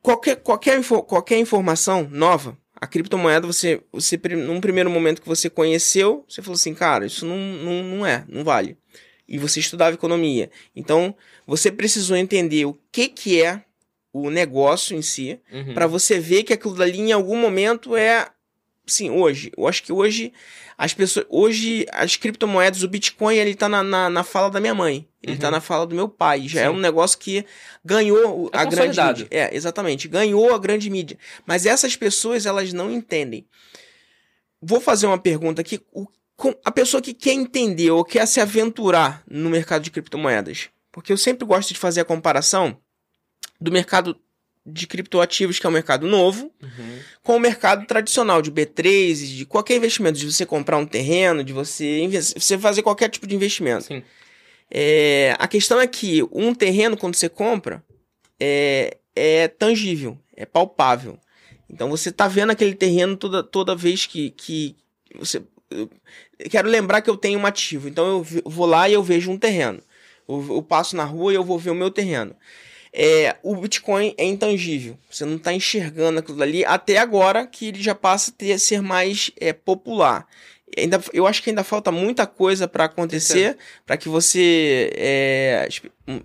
Qualquer, 0.00 0.36
qualquer, 0.36 0.80
qualquer 0.84 1.38
informação 1.40 2.06
nova, 2.08 2.56
A 2.76 2.86
criptomoeda, 2.86 3.44
você, 3.44 3.82
você, 3.92 4.16
num 4.36 4.60
primeiro 4.60 4.88
momento 4.88 5.20
que 5.20 5.26
você 5.26 5.50
conheceu, 5.50 6.24
você 6.28 6.40
falou 6.40 6.54
assim, 6.54 6.72
cara, 6.72 7.04
isso 7.04 7.26
não, 7.26 7.36
não, 7.36 7.82
não 7.82 8.06
é, 8.06 8.24
não 8.28 8.44
vale. 8.44 8.76
E 9.26 9.38
você 9.38 9.58
estudava 9.58 9.96
economia. 9.96 10.48
Então, 10.76 11.12
você 11.44 11.72
precisou 11.72 12.16
entender 12.16 12.64
o 12.64 12.78
que, 12.92 13.08
que 13.08 13.42
é 13.42 13.64
o 14.12 14.30
negócio 14.30 14.96
em 14.96 15.02
si, 15.02 15.40
uhum. 15.52 15.74
para 15.74 15.88
você 15.88 16.20
ver 16.20 16.44
que 16.44 16.52
aquilo 16.52 16.76
dali 16.76 17.00
em 17.00 17.10
algum 17.10 17.36
momento 17.36 17.96
é 17.96 18.28
sim, 18.86 19.10
hoje. 19.10 19.50
Eu 19.56 19.66
acho 19.66 19.82
que 19.82 19.92
hoje 19.92 20.32
as 20.82 20.92
pessoas. 20.92 21.24
Hoje, 21.28 21.86
as 21.92 22.16
criptomoedas, 22.16 22.82
o 22.82 22.88
Bitcoin, 22.88 23.36
ele 23.36 23.54
tá 23.54 23.68
na, 23.68 23.84
na, 23.84 24.10
na 24.10 24.24
fala 24.24 24.50
da 24.50 24.58
minha 24.58 24.74
mãe. 24.74 25.06
Ele 25.22 25.36
tá 25.36 25.46
uhum. 25.46 25.50
tá 25.52 25.56
na 25.58 25.60
fala 25.60 25.86
do 25.86 25.94
meu 25.94 26.08
pai. 26.08 26.48
Já 26.48 26.62
é 26.62 26.64
sim. 26.64 26.68
é 26.68 26.70
um 26.72 26.80
negócio 26.80 27.16
que 27.20 27.46
ganhou 27.84 28.50
é 28.52 28.58
a 28.58 28.64
grande 28.64 29.00
mídia. 29.00 29.28
É, 29.30 29.54
exatamente. 29.54 30.08
Ganhou 30.08 30.52
a 30.52 30.58
grande 30.58 30.90
mídia. 30.90 31.16
Mas 31.46 31.66
essas 31.66 31.94
pessoas, 31.94 32.46
elas 32.46 32.72
não 32.72 32.90
entendem. 32.90 33.46
Vou 34.60 34.80
fazer 34.80 35.06
uma 35.06 35.18
pergunta 35.18 35.60
aqui. 35.60 35.80
O, 35.92 36.08
a 36.64 36.72
pessoa 36.72 37.00
que 37.00 37.14
quer 37.14 37.34
entender 37.34 37.92
ou 37.92 38.04
quer 38.04 38.26
se 38.26 38.40
aventurar 38.40 39.22
no 39.30 39.48
mercado 39.50 39.82
de 39.82 39.90
criptomoedas. 39.92 40.68
Porque 40.90 41.12
eu 41.12 41.16
sempre 41.16 41.46
gosto 41.46 41.68
de 41.72 41.78
fazer 41.78 42.00
a 42.00 42.04
comparação 42.04 42.76
do 43.60 43.70
mercado 43.70 44.16
de 44.64 44.86
criptoativos, 44.86 45.58
que 45.58 45.66
é 45.66 45.68
um 45.68 45.72
mercado 45.72 46.06
novo, 46.06 46.52
uhum. 46.62 46.98
com 47.22 47.36
o 47.36 47.40
mercado 47.40 47.84
tradicional 47.84 48.40
de 48.40 48.50
B3, 48.50 49.36
de 49.36 49.44
qualquer 49.44 49.76
investimento, 49.76 50.18
de 50.18 50.30
você 50.30 50.46
comprar 50.46 50.76
um 50.76 50.86
terreno, 50.86 51.42
de 51.42 51.52
você, 51.52 52.08
você 52.36 52.56
fazer 52.56 52.82
qualquer 52.82 53.08
tipo 53.08 53.26
de 53.26 53.34
investimento. 53.34 53.84
Sim. 53.84 54.02
É, 54.70 55.34
a 55.38 55.48
questão 55.48 55.80
é 55.80 55.86
que 55.86 56.22
um 56.32 56.54
terreno, 56.54 56.96
quando 56.96 57.16
você 57.16 57.28
compra, 57.28 57.82
é, 58.38 58.96
é 59.16 59.48
tangível, 59.48 60.16
é 60.36 60.46
palpável. 60.46 61.18
Então 61.68 61.90
você 61.90 62.10
está 62.10 62.28
vendo 62.28 62.50
aquele 62.50 62.74
terreno 62.74 63.16
toda, 63.16 63.42
toda 63.42 63.74
vez 63.74 64.06
que, 64.06 64.30
que 64.30 64.76
você. 65.16 65.42
Eu 65.70 65.90
quero 66.50 66.68
lembrar 66.68 67.00
que 67.02 67.10
eu 67.10 67.16
tenho 67.16 67.38
um 67.38 67.46
ativo. 67.46 67.88
Então 67.88 68.06
eu 68.06 68.42
vou 68.44 68.66
lá 68.66 68.88
e 68.88 68.92
eu 68.92 69.02
vejo 69.02 69.30
um 69.30 69.38
terreno. 69.38 69.82
Eu, 70.28 70.46
eu 70.56 70.62
passo 70.62 70.96
na 70.96 71.04
rua 71.04 71.32
e 71.32 71.36
eu 71.36 71.44
vou 71.44 71.58
ver 71.58 71.70
o 71.70 71.74
meu 71.74 71.90
terreno 71.90 72.36
é, 72.92 73.36
o 73.42 73.56
Bitcoin 73.56 74.14
é 74.18 74.24
intangível. 74.24 74.98
Você 75.10 75.24
não 75.24 75.36
está 75.36 75.52
enxergando 75.52 76.18
aquilo 76.18 76.42
ali 76.42 76.64
até 76.64 76.98
agora 76.98 77.46
que 77.46 77.68
ele 77.68 77.82
já 77.82 77.94
passa 77.94 78.30
a 78.30 78.34
ter, 78.34 78.58
ser 78.58 78.82
mais 78.82 79.30
é, 79.40 79.52
popular. 79.52 80.26
Ainda, 80.76 80.98
eu 81.12 81.26
acho 81.26 81.42
que 81.42 81.50
ainda 81.50 81.62
falta 81.62 81.92
muita 81.92 82.26
coisa 82.26 82.66
para 82.66 82.84
acontecer 82.84 83.58
para 83.84 83.94
que 83.98 84.08
você 84.08 84.90
é, 84.96 85.68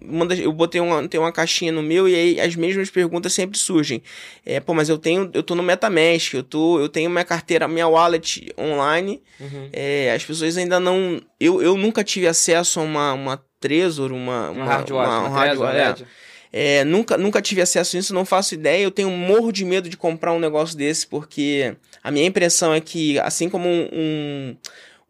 manda 0.02 0.34
eu 0.36 0.54
botei 0.54 0.80
uma 0.80 1.06
tem 1.06 1.20
uma 1.20 1.34
caixinha 1.34 1.70
no 1.70 1.84
meu 1.84 2.08
e 2.08 2.16
aí 2.16 2.40
as 2.40 2.56
mesmas 2.56 2.90
perguntas 2.90 3.34
sempre 3.34 3.58
surgem 3.58 4.02
é, 4.46 4.62
pô 4.62 4.74
mas 4.74 4.88
eu 4.88 4.98
tenho 4.98 5.30
eu 5.34 5.44
tô 5.44 5.54
no 5.54 5.62
MetaMask 5.62 6.34
eu 6.34 6.44
tô 6.44 6.80
eu 6.80 6.88
tenho 6.88 7.10
minha 7.10 7.26
carteira 7.26 7.68
minha 7.68 7.90
wallet 7.90 8.54
online 8.58 9.22
uhum. 9.38 9.70
é, 9.74 10.14
as 10.14 10.24
pessoas 10.24 10.56
ainda 10.56 10.80
não 10.80 11.22
eu, 11.38 11.62
eu 11.62 11.76
nunca 11.76 12.02
tive 12.02 12.26
acesso 12.26 12.80
a 12.80 12.84
uma 12.84 13.12
uma 13.12 13.48
Trezor 13.60 14.14
uma 14.14 14.52
uma, 14.52 14.64
uma 14.64 14.66
wallet, 14.66 14.94
uma, 14.94 15.04
uma, 15.04 15.20
uma 15.20 15.30
hard 15.30 15.58
wallet, 15.58 16.04
é. 16.04 16.27
É, 16.52 16.84
nunca, 16.84 17.18
nunca 17.18 17.42
tive 17.42 17.62
acesso 17.62 17.96
a 17.96 18.00
isso, 18.00 18.14
não 18.14 18.26
faço 18.26 18.54
ideia. 18.54 18.84
Eu 18.84 18.92
tenho 18.92 19.10
um 19.10 19.18
morro 19.18 19.52
de 19.52 19.66
medo 19.66 19.90
de 19.90 19.98
comprar 19.98 20.34
um 20.34 20.40
negócio 20.40 20.78
desse, 20.78 21.06
porque 21.06 21.76
a 22.04 22.12
minha 22.12 22.26
impressão 22.26 22.74
é 22.74 22.82
que, 22.82 23.20
assim 23.20 23.50
como 23.50 23.68
um, 23.68 23.90
um, 23.92 24.58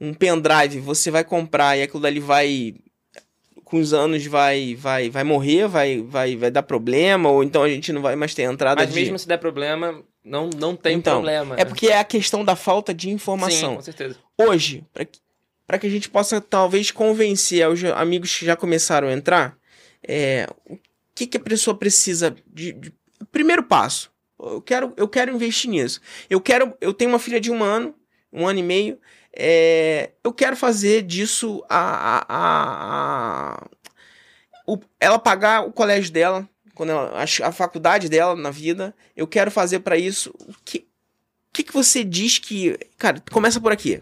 um 0.02 0.13
pendrive, 0.13 0.80
você 0.80 1.12
vai 1.12 1.23
comprar 1.23 1.78
e 1.78 1.84
aquilo 1.84 2.02
dali 2.02 2.19
vai. 2.19 2.76
Com 3.63 3.80
os 3.80 3.93
anos 3.93 4.26
vai, 4.26 4.76
vai, 4.76 5.10
vai 5.10 5.26
morrer, 5.26 5.67
vai, 5.67 6.02
vai, 6.02 6.38
vai 6.38 6.50
dar 6.50 6.63
problema, 6.63 7.30
ou 7.30 7.43
então 7.43 7.63
a 7.63 7.69
gente 7.69 7.91
não 7.91 8.02
vai 8.02 8.15
mais 8.15 8.34
ter 8.34 8.43
entrada 8.43 8.82
Mas 8.82 8.93
de... 8.93 8.95
mesmo 8.97 9.19
se 9.19 9.28
der 9.28 9.38
problema, 9.38 10.02
não, 10.23 10.50
não 10.58 10.73
tem 10.73 10.95
então, 10.95 11.15
problema. 11.15 11.56
É 11.58 11.65
porque 11.65 11.88
é 11.88 12.00
a 12.00 12.04
questão 12.06 12.45
da 12.45 12.56
falta 12.56 12.93
de 12.93 13.10
informação. 13.10 13.71
Sim, 13.71 13.76
com 13.76 13.82
certeza. 13.82 14.15
Hoje, 14.38 14.86
para 15.67 15.78
que 15.78 15.86
a 15.86 15.89
gente 15.89 16.10
possa 16.10 16.39
talvez 16.39 16.91
convencer 16.91 17.67
os 17.67 17.84
amigos 17.84 18.34
que 18.38 18.45
já 18.45 18.56
começaram 18.56 19.10
a 19.10 19.13
entrar, 19.13 19.58
é, 20.08 20.47
que, 21.18 21.26
que 21.26 21.38
a 21.38 21.40
pessoa 21.40 21.76
precisa 21.76 22.36
de, 22.46 22.74
de, 22.74 22.94
Primeiro 23.32 23.64
passo. 23.64 24.12
Eu 24.40 24.62
quero, 24.62 24.94
eu 24.96 25.08
quero 25.08 25.34
investir 25.34 25.68
nisso. 25.68 26.00
Eu 26.30 26.40
quero. 26.40 26.78
Eu 26.80 26.94
tenho 26.94 27.10
uma 27.10 27.18
filha 27.18 27.42
de 27.42 27.52
um 27.52 27.64
ano, 27.64 27.96
um 28.32 28.48
ano 28.48 28.60
e 28.60 28.64
meio. 28.64 29.00
É, 29.34 30.12
eu 30.24 30.32
quero 30.32 30.56
fazer 30.56 31.02
disso 31.02 31.64
a, 31.68 32.20
a, 32.20 32.26
a, 32.30 33.68
o, 34.68 34.80
ela 35.00 35.18
pagar 35.18 35.66
o 35.66 35.72
colégio 35.72 36.12
dela, 36.12 36.48
quando 36.76 36.92
ela, 36.92 37.20
a, 37.20 37.48
a 37.48 37.52
faculdade 37.52 38.08
dela 38.08 38.36
na 38.36 38.52
vida. 38.52 38.96
Eu 39.16 39.26
quero 39.26 39.50
fazer 39.50 39.80
para 39.80 39.98
isso. 39.98 40.32
O 40.48 40.54
que, 40.64 40.88
que, 41.52 41.64
que 41.64 41.74
você 41.74 42.04
diz 42.04 42.38
que. 42.38 42.78
Cara, 42.96 43.24
começa 43.32 43.60
por 43.60 43.72
aqui. 43.72 44.00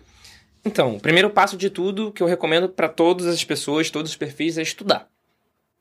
Então, 0.66 0.98
o 0.98 1.00
primeiro 1.00 1.30
passo 1.30 1.56
de 1.56 1.70
tudo 1.70 2.12
que 2.12 2.22
eu 2.22 2.28
recomendo 2.28 2.68
para 2.68 2.90
todas 2.90 3.26
as 3.26 3.44
pessoas, 3.44 3.90
todos 3.90 4.12
os 4.12 4.18
perfis, 4.18 4.58
é 4.58 4.62
estudar 4.62 5.10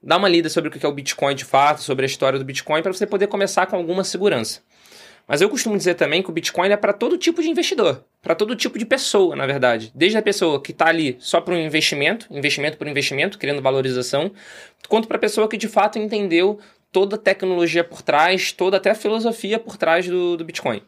dá 0.05 0.17
uma 0.17 0.29
lida 0.29 0.49
sobre 0.49 0.69
o 0.69 0.71
que 0.71 0.85
é 0.85 0.89
o 0.89 0.93
Bitcoin 0.93 1.35
de 1.35 1.45
fato, 1.45 1.83
sobre 1.83 2.05
a 2.05 2.07
história 2.07 2.39
do 2.39 2.45
Bitcoin, 2.45 2.83
para 2.83 2.93
você 2.93 3.07
poder 3.07 3.27
começar 3.27 3.67
com 3.67 3.77
alguma 3.77 4.05
segurança. 4.05 4.61
Mas 5.27 5.41
eu 5.41 5.49
costumo 5.49 5.77
dizer 5.77 5.95
também 5.95 6.23
que 6.23 6.29
o 6.29 6.33
Bitcoin 6.33 6.69
é 6.69 6.77
para 6.77 6.93
todo 6.93 7.17
tipo 7.17 7.41
de 7.41 7.49
investidor, 7.49 8.05
para 8.21 8.35
todo 8.35 8.55
tipo 8.55 8.79
de 8.79 8.85
pessoa, 8.85 9.35
na 9.35 9.47
verdade. 9.47 9.91
Desde 9.95 10.19
a 10.19 10.23
pessoa 10.23 10.61
que 10.61 10.71
está 10.71 10.89
ali 10.89 11.17
só 11.19 11.41
para 11.41 11.55
um 11.55 11.59
investimento, 11.59 12.27
investimento 12.31 12.77
por 12.77 12.87
investimento, 12.87 13.39
querendo 13.39 13.63
valorização, 13.63 14.31
quanto 14.87 15.09
para 15.09 15.17
a 15.17 15.21
pessoa 15.21 15.49
que 15.49 15.57
de 15.57 15.67
fato 15.67 15.99
entendeu 15.99 16.61
toda 16.93 17.17
a 17.17 17.19
tecnologia 17.19 17.83
por 17.83 18.03
trás, 18.03 18.53
toda 18.53 18.77
até 18.77 18.91
a 18.91 18.95
filosofia 18.95 19.59
por 19.59 19.79
trás 19.79 20.07
do, 20.07 20.37
do 20.37 20.45
Bitcoin. 20.45 20.83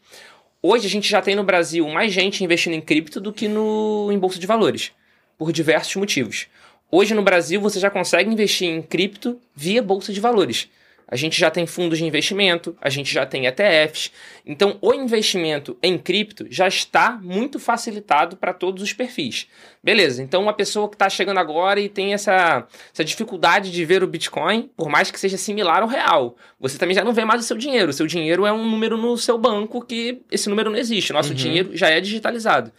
Hoje 0.63 0.87
a 0.87 0.91
gente 0.91 1.09
já 1.09 1.23
tem 1.23 1.35
no 1.35 1.43
Brasil 1.43 1.89
mais 1.89 2.13
gente 2.13 2.45
investindo 2.45 2.75
em 2.75 2.81
cripto 2.81 3.21
do 3.21 3.33
que 3.33 3.49
no, 3.49 4.11
em 4.13 4.19
bolsa 4.19 4.39
de 4.39 4.47
valores, 4.47 4.93
por 5.39 5.51
diversos 5.51 5.97
motivos. 5.97 6.47
Hoje 6.91 7.15
no 7.15 7.23
Brasil 7.23 7.61
você 7.61 7.81
já 7.81 7.91
consegue 7.91 8.31
investir 8.31 8.69
em 8.69 8.81
cripto 8.81 9.41
via 9.55 9.83
bolsa 9.83 10.13
de 10.13 10.21
valores. 10.21 10.69
A 11.09 11.15
gente 11.15 11.39
já 11.39 11.51
tem 11.51 11.67
fundos 11.67 11.99
de 11.99 12.05
investimento, 12.05 12.77
a 12.81 12.91
gente 12.91 13.13
já 13.15 13.25
tem 13.25 13.47
ETFs. 13.47 14.11
Então, 14.45 14.77
o 14.81 14.93
investimento 14.93 15.79
em 15.81 15.97
cripto 15.97 16.47
já 16.51 16.67
está 16.67 17.13
muito 17.23 17.61
facilitado 17.61 18.37
para 18.37 18.53
todos 18.53 18.83
os 18.83 18.93
perfis. 18.93 19.47
Beleza, 19.83 20.21
então 20.21 20.43
uma 20.43 20.53
pessoa 20.53 20.89
que 20.89 20.97
está 20.97 21.09
chegando 21.09 21.39
agora 21.39 21.79
e 21.79 21.89
tem 21.89 22.13
essa, 22.13 22.67
essa 22.93 23.05
dificuldade 23.05 23.71
de 23.71 23.85
ver 23.85 24.03
o 24.03 24.07
Bitcoin, 24.09 24.69
por 24.77 24.89
mais 24.89 25.09
que 25.09 25.21
seja 25.21 25.37
similar 25.37 25.83
ao 25.83 25.89
real, 25.89 26.37
você 26.59 26.77
também 26.77 26.95
já 26.95 27.05
não 27.05 27.13
vê 27.13 27.25
mais 27.25 27.41
o 27.41 27.45
seu 27.45 27.57
dinheiro. 27.57 27.91
O 27.91 27.95
seu 27.95 28.07
dinheiro 28.07 28.45
é 28.45 28.53
um 28.53 28.69
número 28.69 28.97
no 28.97 29.17
seu 29.17 29.39
banco 29.39 29.85
que 29.85 30.23
esse 30.31 30.49
número 30.49 30.71
não 30.71 30.79
existe. 30.79 31.13
Nosso 31.13 31.31
uhum. 31.31 31.37
dinheiro 31.37 31.77
já 31.77 31.89
é 31.89 32.01
digitalizado. 32.01 32.73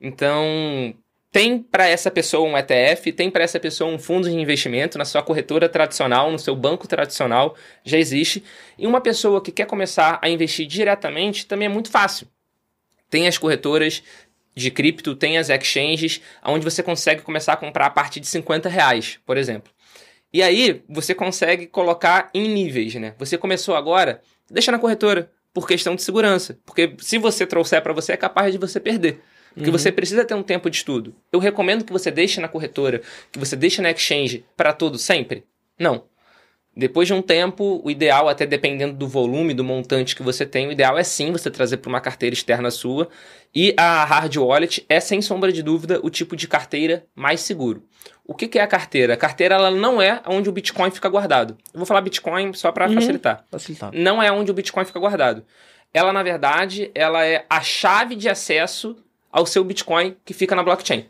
Então, 0.00 0.94
tem 1.36 1.58
para 1.58 1.86
essa 1.86 2.10
pessoa 2.10 2.48
um 2.48 2.56
ETF, 2.56 3.12
tem 3.12 3.30
para 3.30 3.44
essa 3.44 3.60
pessoa 3.60 3.92
um 3.92 3.98
fundo 3.98 4.26
de 4.26 4.34
investimento 4.34 4.96
na 4.96 5.04
sua 5.04 5.22
corretora 5.22 5.68
tradicional, 5.68 6.30
no 6.30 6.38
seu 6.38 6.56
banco 6.56 6.88
tradicional, 6.88 7.54
já 7.84 7.98
existe. 7.98 8.42
E 8.78 8.86
uma 8.86 9.02
pessoa 9.02 9.42
que 9.42 9.52
quer 9.52 9.66
começar 9.66 10.18
a 10.22 10.30
investir 10.30 10.66
diretamente 10.66 11.44
também 11.46 11.66
é 11.66 11.68
muito 11.68 11.90
fácil. 11.90 12.26
Tem 13.10 13.28
as 13.28 13.36
corretoras 13.36 14.02
de 14.54 14.70
cripto, 14.70 15.14
tem 15.14 15.36
as 15.36 15.50
exchanges, 15.50 16.22
onde 16.42 16.64
você 16.64 16.82
consegue 16.82 17.20
começar 17.20 17.52
a 17.52 17.56
comprar 17.58 17.84
a 17.84 17.90
partir 17.90 18.18
de 18.18 18.28
50 18.28 18.70
reais, 18.70 19.20
por 19.26 19.36
exemplo. 19.36 19.70
E 20.32 20.42
aí 20.42 20.82
você 20.88 21.14
consegue 21.14 21.66
colocar 21.66 22.30
em 22.32 22.48
níveis, 22.48 22.94
né? 22.94 23.14
Você 23.18 23.36
começou 23.36 23.76
agora, 23.76 24.22
deixa 24.50 24.72
na 24.72 24.78
corretora, 24.78 25.30
por 25.52 25.68
questão 25.68 25.94
de 25.94 26.02
segurança. 26.02 26.58
Porque 26.64 26.94
se 26.98 27.18
você 27.18 27.46
trouxer 27.46 27.82
para 27.82 27.92
você, 27.92 28.12
é 28.12 28.16
capaz 28.16 28.52
de 28.52 28.58
você 28.58 28.80
perder. 28.80 29.20
Porque 29.56 29.70
uhum. 29.70 29.78
você 29.78 29.90
precisa 29.90 30.22
ter 30.22 30.34
um 30.34 30.42
tempo 30.42 30.68
de 30.68 30.76
estudo. 30.76 31.14
Eu 31.32 31.38
recomendo 31.38 31.82
que 31.82 31.92
você 31.92 32.10
deixe 32.10 32.42
na 32.42 32.46
corretora, 32.46 33.00
que 33.32 33.38
você 33.38 33.56
deixe 33.56 33.80
na 33.80 33.90
exchange 33.90 34.44
para 34.54 34.70
tudo 34.70 34.98
sempre? 34.98 35.44
Não. 35.78 36.04
Depois 36.76 37.08
de 37.08 37.14
um 37.14 37.22
tempo, 37.22 37.80
o 37.82 37.90
ideal, 37.90 38.28
até 38.28 38.44
dependendo 38.44 38.92
do 38.92 39.08
volume, 39.08 39.54
do 39.54 39.64
montante 39.64 40.14
que 40.14 40.22
você 40.22 40.44
tem, 40.44 40.68
o 40.68 40.72
ideal 40.72 40.98
é 40.98 41.02
sim 41.02 41.32
você 41.32 41.50
trazer 41.50 41.78
para 41.78 41.88
uma 41.88 42.02
carteira 42.02 42.34
externa 42.34 42.70
sua. 42.70 43.08
E 43.54 43.74
a 43.78 44.04
hard 44.04 44.36
wallet 44.36 44.84
é, 44.86 45.00
sem 45.00 45.22
sombra 45.22 45.50
de 45.50 45.62
dúvida, 45.62 45.98
o 46.02 46.10
tipo 46.10 46.36
de 46.36 46.46
carteira 46.46 47.06
mais 47.14 47.40
seguro. 47.40 47.82
O 48.26 48.34
que, 48.34 48.46
que 48.46 48.58
é 48.58 48.62
a 48.62 48.66
carteira? 48.66 49.14
A 49.14 49.16
carteira 49.16 49.54
ela 49.54 49.70
não 49.70 50.02
é 50.02 50.20
onde 50.26 50.50
o 50.50 50.52
Bitcoin 50.52 50.90
fica 50.90 51.08
guardado. 51.08 51.56
Eu 51.72 51.78
vou 51.78 51.86
falar 51.86 52.02
Bitcoin 52.02 52.52
só 52.52 52.70
para 52.70 52.86
uhum. 52.86 52.94
facilitar. 52.94 53.46
facilitar. 53.50 53.90
Não 53.94 54.22
é 54.22 54.30
onde 54.30 54.50
o 54.50 54.54
Bitcoin 54.54 54.84
fica 54.84 55.00
guardado. 55.00 55.46
Ela, 55.94 56.12
na 56.12 56.22
verdade, 56.22 56.90
ela 56.94 57.24
é 57.24 57.46
a 57.48 57.62
chave 57.62 58.14
de 58.14 58.28
acesso 58.28 58.94
ao 59.36 59.44
seu 59.44 59.62
Bitcoin 59.62 60.16
que 60.24 60.32
fica 60.32 60.56
na 60.56 60.62
blockchain. 60.62 61.04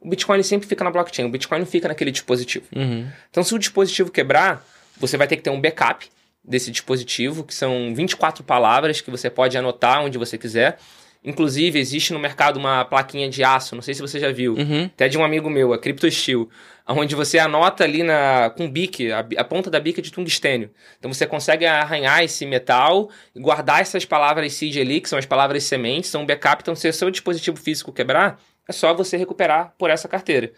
O 0.00 0.08
Bitcoin 0.08 0.42
sempre 0.42 0.66
fica 0.66 0.82
na 0.82 0.90
blockchain, 0.90 1.26
o 1.26 1.28
Bitcoin 1.28 1.58
não 1.58 1.66
fica 1.66 1.88
naquele 1.88 2.10
dispositivo. 2.10 2.64
Uhum. 2.74 3.06
Então, 3.30 3.42
se 3.44 3.54
o 3.54 3.58
dispositivo 3.58 4.10
quebrar, 4.10 4.64
você 4.96 5.16
vai 5.18 5.26
ter 5.26 5.36
que 5.36 5.42
ter 5.42 5.50
um 5.50 5.60
backup 5.60 6.06
desse 6.42 6.70
dispositivo, 6.70 7.44
que 7.44 7.54
são 7.54 7.94
24 7.94 8.42
palavras 8.44 9.02
que 9.02 9.10
você 9.10 9.28
pode 9.28 9.58
anotar 9.58 10.02
onde 10.02 10.16
você 10.16 10.38
quiser. 10.38 10.78
Inclusive, 11.22 11.78
existe 11.78 12.12
no 12.14 12.18
mercado 12.18 12.56
uma 12.56 12.84
plaquinha 12.84 13.28
de 13.28 13.42
aço, 13.44 13.74
não 13.74 13.82
sei 13.82 13.92
se 13.94 14.00
você 14.00 14.18
já 14.20 14.30
viu, 14.32 14.54
Uhum. 14.54 14.84
até 14.84 15.08
de 15.08 15.18
um 15.18 15.24
amigo 15.24 15.50
meu, 15.50 15.72
a 15.74 15.78
CryptoSteel, 15.78 16.48
onde 16.86 17.14
você 17.14 17.38
anota 17.38 17.84
ali 17.84 18.02
na, 18.02 18.50
com 18.50 18.70
bique, 18.70 19.10
a, 19.10 19.26
a 19.36 19.44
ponta 19.44 19.70
da 19.70 19.80
bica 19.80 20.00
de 20.00 20.12
tungstênio. 20.12 20.70
Então 20.98 21.12
você 21.12 21.26
consegue 21.26 21.66
arranhar 21.66 22.22
esse 22.22 22.46
metal, 22.46 23.10
e 23.34 23.40
guardar 23.40 23.80
essas 23.80 24.04
palavras 24.04 24.52
seed 24.52 24.76
ali, 24.76 25.00
que 25.00 25.08
são 25.08 25.18
as 25.18 25.26
palavras 25.26 25.64
sementes, 25.64 26.10
são 26.10 26.22
um 26.22 26.26
backup, 26.26 26.62
então 26.62 26.74
se 26.74 26.88
o 26.88 26.92
seu 26.92 27.10
dispositivo 27.10 27.56
físico 27.56 27.92
quebrar, 27.92 28.40
é 28.68 28.72
só 28.72 28.94
você 28.94 29.16
recuperar 29.16 29.74
por 29.76 29.90
essa 29.90 30.08
carteira. 30.08 30.52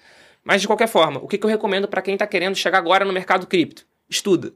Mas 0.45 0.61
de 0.61 0.67
qualquer 0.67 0.89
forma, 0.89 1.21
o 1.21 1.29
que, 1.29 1.39
que 1.39 1.45
eu 1.45 1.51
recomendo 1.51 1.89
para 1.89 2.03
quem 2.03 2.15
está 2.15 2.27
querendo 2.27 2.57
chegar 2.57 2.79
agora 2.79 3.05
no 3.05 3.13
mercado 3.13 3.47
cripto? 3.47 3.87
Estuda. 4.09 4.53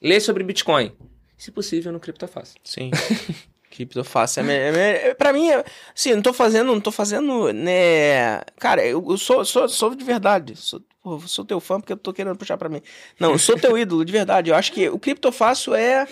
Lê 0.00 0.20
sobre 0.20 0.44
Bitcoin. 0.44 0.92
Se 1.36 1.50
possível, 1.50 1.92
no 1.92 2.00
Criptofácil. 2.00 2.58
Sim. 2.64 2.90
Criptofácil 3.76 4.40
é, 4.40 4.42
me- 4.42 4.52
é, 4.54 4.72
me- 4.72 5.08
é 5.10 5.14
pra 5.14 5.32
mim, 5.32 5.48
é, 5.50 5.64
assim, 5.94 6.14
não 6.14 6.22
tô 6.22 6.32
fazendo, 6.32 6.66
não 6.72 6.80
tô 6.80 6.90
fazendo, 6.90 7.52
né, 7.52 8.40
cara, 8.58 8.84
eu, 8.84 9.04
eu 9.08 9.18
sou, 9.18 9.44
sou, 9.44 9.68
sou 9.68 9.94
de 9.94 10.02
verdade, 10.04 10.56
sou, 10.56 10.80
pô, 11.02 11.20
sou 11.20 11.44
teu 11.44 11.60
fã 11.60 11.78
porque 11.80 11.92
eu 11.92 11.96
tô 11.96 12.12
querendo 12.12 12.36
puxar 12.36 12.56
pra 12.56 12.68
mim. 12.68 12.80
Não, 13.20 13.32
eu 13.32 13.38
sou 13.38 13.56
teu 13.58 13.76
ídolo, 13.78 14.04
de 14.04 14.12
verdade, 14.12 14.50
eu 14.50 14.54
acho 14.56 14.72
que 14.72 14.88
o 14.88 14.98
Criptofácil 14.98 15.74
é, 15.74 16.06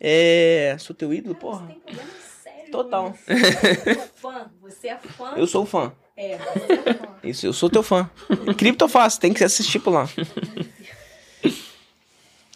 é, 0.00 0.76
sou 0.78 0.94
teu 0.94 1.12
ídolo, 1.12 1.34
Não, 1.34 1.40
porra, 1.40 1.66
Você 1.66 1.72
tem 1.72 1.80
problema 1.80 2.10
sério. 2.44 2.70
Total. 2.70 3.14
Você 3.26 3.90
é 3.90 4.08
fã. 4.16 4.50
Você 4.62 4.88
é 4.88 4.96
fã. 4.98 5.34
eu 5.36 5.46
sou 5.46 5.66
fã, 5.66 5.92
É, 6.16 6.36
você 6.38 6.72
é 6.72 6.94
fã. 6.94 7.08
isso, 7.24 7.46
eu 7.46 7.52
sou 7.52 7.68
teu 7.70 7.82
fã. 7.82 8.08
Criptofácil, 8.56 9.20
tem 9.20 9.32
que 9.32 9.42
assistir 9.44 9.78
por 9.80 9.90
lá. 9.92 10.08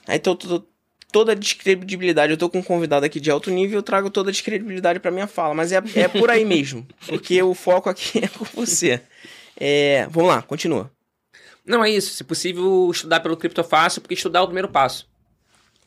Aí 0.06 0.18
tô, 0.18 0.34
tô- 0.34 0.64
toda 1.10 1.32
a 1.32 1.34
descredibilidade, 1.34 2.32
eu 2.32 2.38
tô 2.38 2.48
com 2.48 2.58
um 2.58 2.62
convidado 2.62 3.04
aqui 3.04 3.20
de 3.20 3.30
alto 3.30 3.50
nível, 3.50 3.78
eu 3.78 3.82
trago 3.82 4.10
toda 4.10 4.30
a 4.30 4.32
descredibilidade 4.32 5.00
pra 5.00 5.10
minha 5.10 5.26
fala, 5.26 5.54
mas 5.54 5.72
é, 5.72 5.82
é 5.96 6.08
por 6.08 6.30
aí 6.30 6.44
mesmo, 6.44 6.86
porque 7.06 7.42
o 7.42 7.54
foco 7.54 7.88
aqui 7.88 8.20
é 8.24 8.28
com 8.28 8.44
você. 8.44 9.00
É, 9.56 10.06
vamos 10.10 10.30
lá, 10.30 10.42
continua. 10.42 10.90
Não 11.66 11.84
é 11.84 11.90
isso. 11.90 12.14
Se 12.14 12.24
possível, 12.24 12.90
estudar 12.90 13.20
pelo 13.20 13.36
Criptofácil, 13.36 14.00
porque 14.00 14.14
estudar 14.14 14.40
é 14.40 14.42
o 14.42 14.46
primeiro 14.46 14.68
passo. 14.68 15.09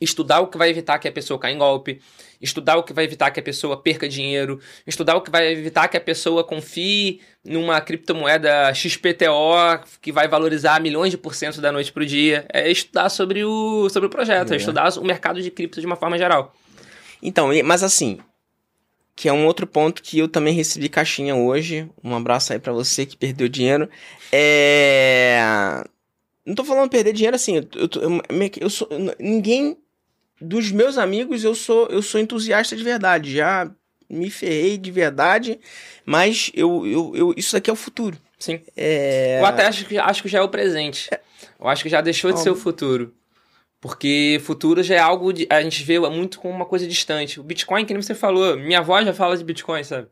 Estudar 0.04 0.42
o 0.42 0.48
que 0.48 0.58
vai 0.58 0.70
evitar 0.70 1.00
que 1.00 1.08
a 1.08 1.12
pessoa 1.12 1.40
caia 1.40 1.54
em 1.54 1.58
golpe, 1.58 2.02
estudar 2.42 2.78
o 2.78 2.84
que 2.84 2.92
vai 2.92 3.06
evitar 3.06 3.32
que 3.32 3.40
a 3.40 3.44
pessoa 3.44 3.78
perca 3.78 4.08
dinheiro, 4.08 4.60
estudar 4.86 5.16
o 5.16 5.22
que 5.22 5.32
vai 5.32 5.48
evitar 5.52 5.88
que 5.88 5.96
a 5.96 6.02
pessoa 6.02 6.44
confie 6.44 7.22
numa 7.44 7.80
criptomoeda 7.80 8.74
XPTO 8.74 9.80
que 10.02 10.12
vai 10.12 10.28
valorizar 10.28 10.82
milhões 10.82 11.12
de 11.12 11.18
porcento 11.18 11.62
da 11.62 11.72
noite 11.72 11.94
pro 11.94 12.06
dia. 12.06 12.46
É 12.52 12.70
estudar 12.70 13.10
sobre 13.10 13.46
o, 13.46 13.90
sobre 13.90 14.08
o 14.08 14.10
projeto, 14.10 14.52
é. 14.52 14.56
É. 14.56 14.58
estudar 14.58 14.90
o 14.98 15.06
mercado 15.06 15.42
de 15.42 15.50
cripto 15.50 15.80
de 15.80 15.86
uma 15.86 15.96
forma 15.96 16.18
geral. 16.18 16.54
Então, 17.22 17.50
mas 17.64 17.82
assim, 17.82 18.20
que 19.16 19.30
é 19.30 19.34
um 19.34 19.46
outro 19.46 19.66
ponto 19.66 20.02
que 20.02 20.20
eu 20.20 20.28
também 20.28 20.54
recebi 20.54 20.90
caixinha 20.90 21.36
hoje, 21.36 21.90
um 22.04 22.16
abraço 22.16 22.52
aí 22.52 22.60
pra 22.60 22.74
você 22.74 23.06
que 23.06 23.16
perdeu 23.16 23.48
dinheiro, 23.48 23.90
é... 24.32 25.40
Não 26.46 26.56
tô 26.56 26.66
falando 26.66 26.90
perder 26.90 27.14
dinheiro 27.14 27.36
assim, 27.36 27.56
eu, 27.56 27.64
eu, 27.76 27.90
eu, 28.02 28.22
eu 28.60 28.70
sou... 28.70 28.90
Ninguém 29.18 29.78
dos 30.44 30.72
meus 30.72 30.98
amigos 30.98 31.44
eu 31.44 31.56
sou 31.56 31.88
eu 31.88 32.02
sou 32.02 32.20
entusiasta 32.20 32.76
de 32.76 32.84
verdade, 32.84 33.34
já 33.34 33.72
me 34.10 34.30
ferrei 34.30 34.78
de 34.78 34.92
verdade, 34.92 35.60
mas 36.06 36.52
eu, 36.54 36.86
eu, 36.86 37.12
eu 37.16 37.34
isso 37.36 37.58
aqui 37.58 37.70
é 37.70 37.74
o 37.74 37.78
futuro. 37.78 38.18
Sim. 38.38 38.60
É... 38.76 39.40
Eu 39.40 39.46
até 39.46 39.66
acho 39.66 39.86
que, 39.86 39.98
acho 39.98 40.22
que 40.22 40.30
já 40.30 40.40
é 40.40 40.42
o 40.42 40.50
presente. 40.50 41.10
Eu 41.60 41.68
acho 41.68 41.82
que 41.82 41.90
já 41.90 42.02
deixou 42.02 42.32
de 42.32 42.42
ser 42.42 42.50
o 42.50 42.56
futuro. 42.56 43.14
Porque 43.80 44.40
futuro 44.44 44.84
já 44.84 44.96
é 44.96 45.00
algo 45.00 45.34
de, 45.34 45.48
a 45.50 45.62
gente 45.62 45.84
vê 45.84 46.00
muito 46.00 46.40
como 46.40 46.54
uma 46.54 46.66
coisa 46.66 46.88
distante. 46.88 47.40
O 47.40 47.44
Bitcoin, 47.44 47.86
que 47.86 47.94
nem 47.94 48.02
você 48.02 48.16
falou, 48.16 48.58
minha 48.58 48.80
avó 48.80 49.02
já 49.02 49.14
fala 49.14 49.36
de 49.38 49.44
Bitcoin, 49.44 49.84
sabe? 49.84 50.08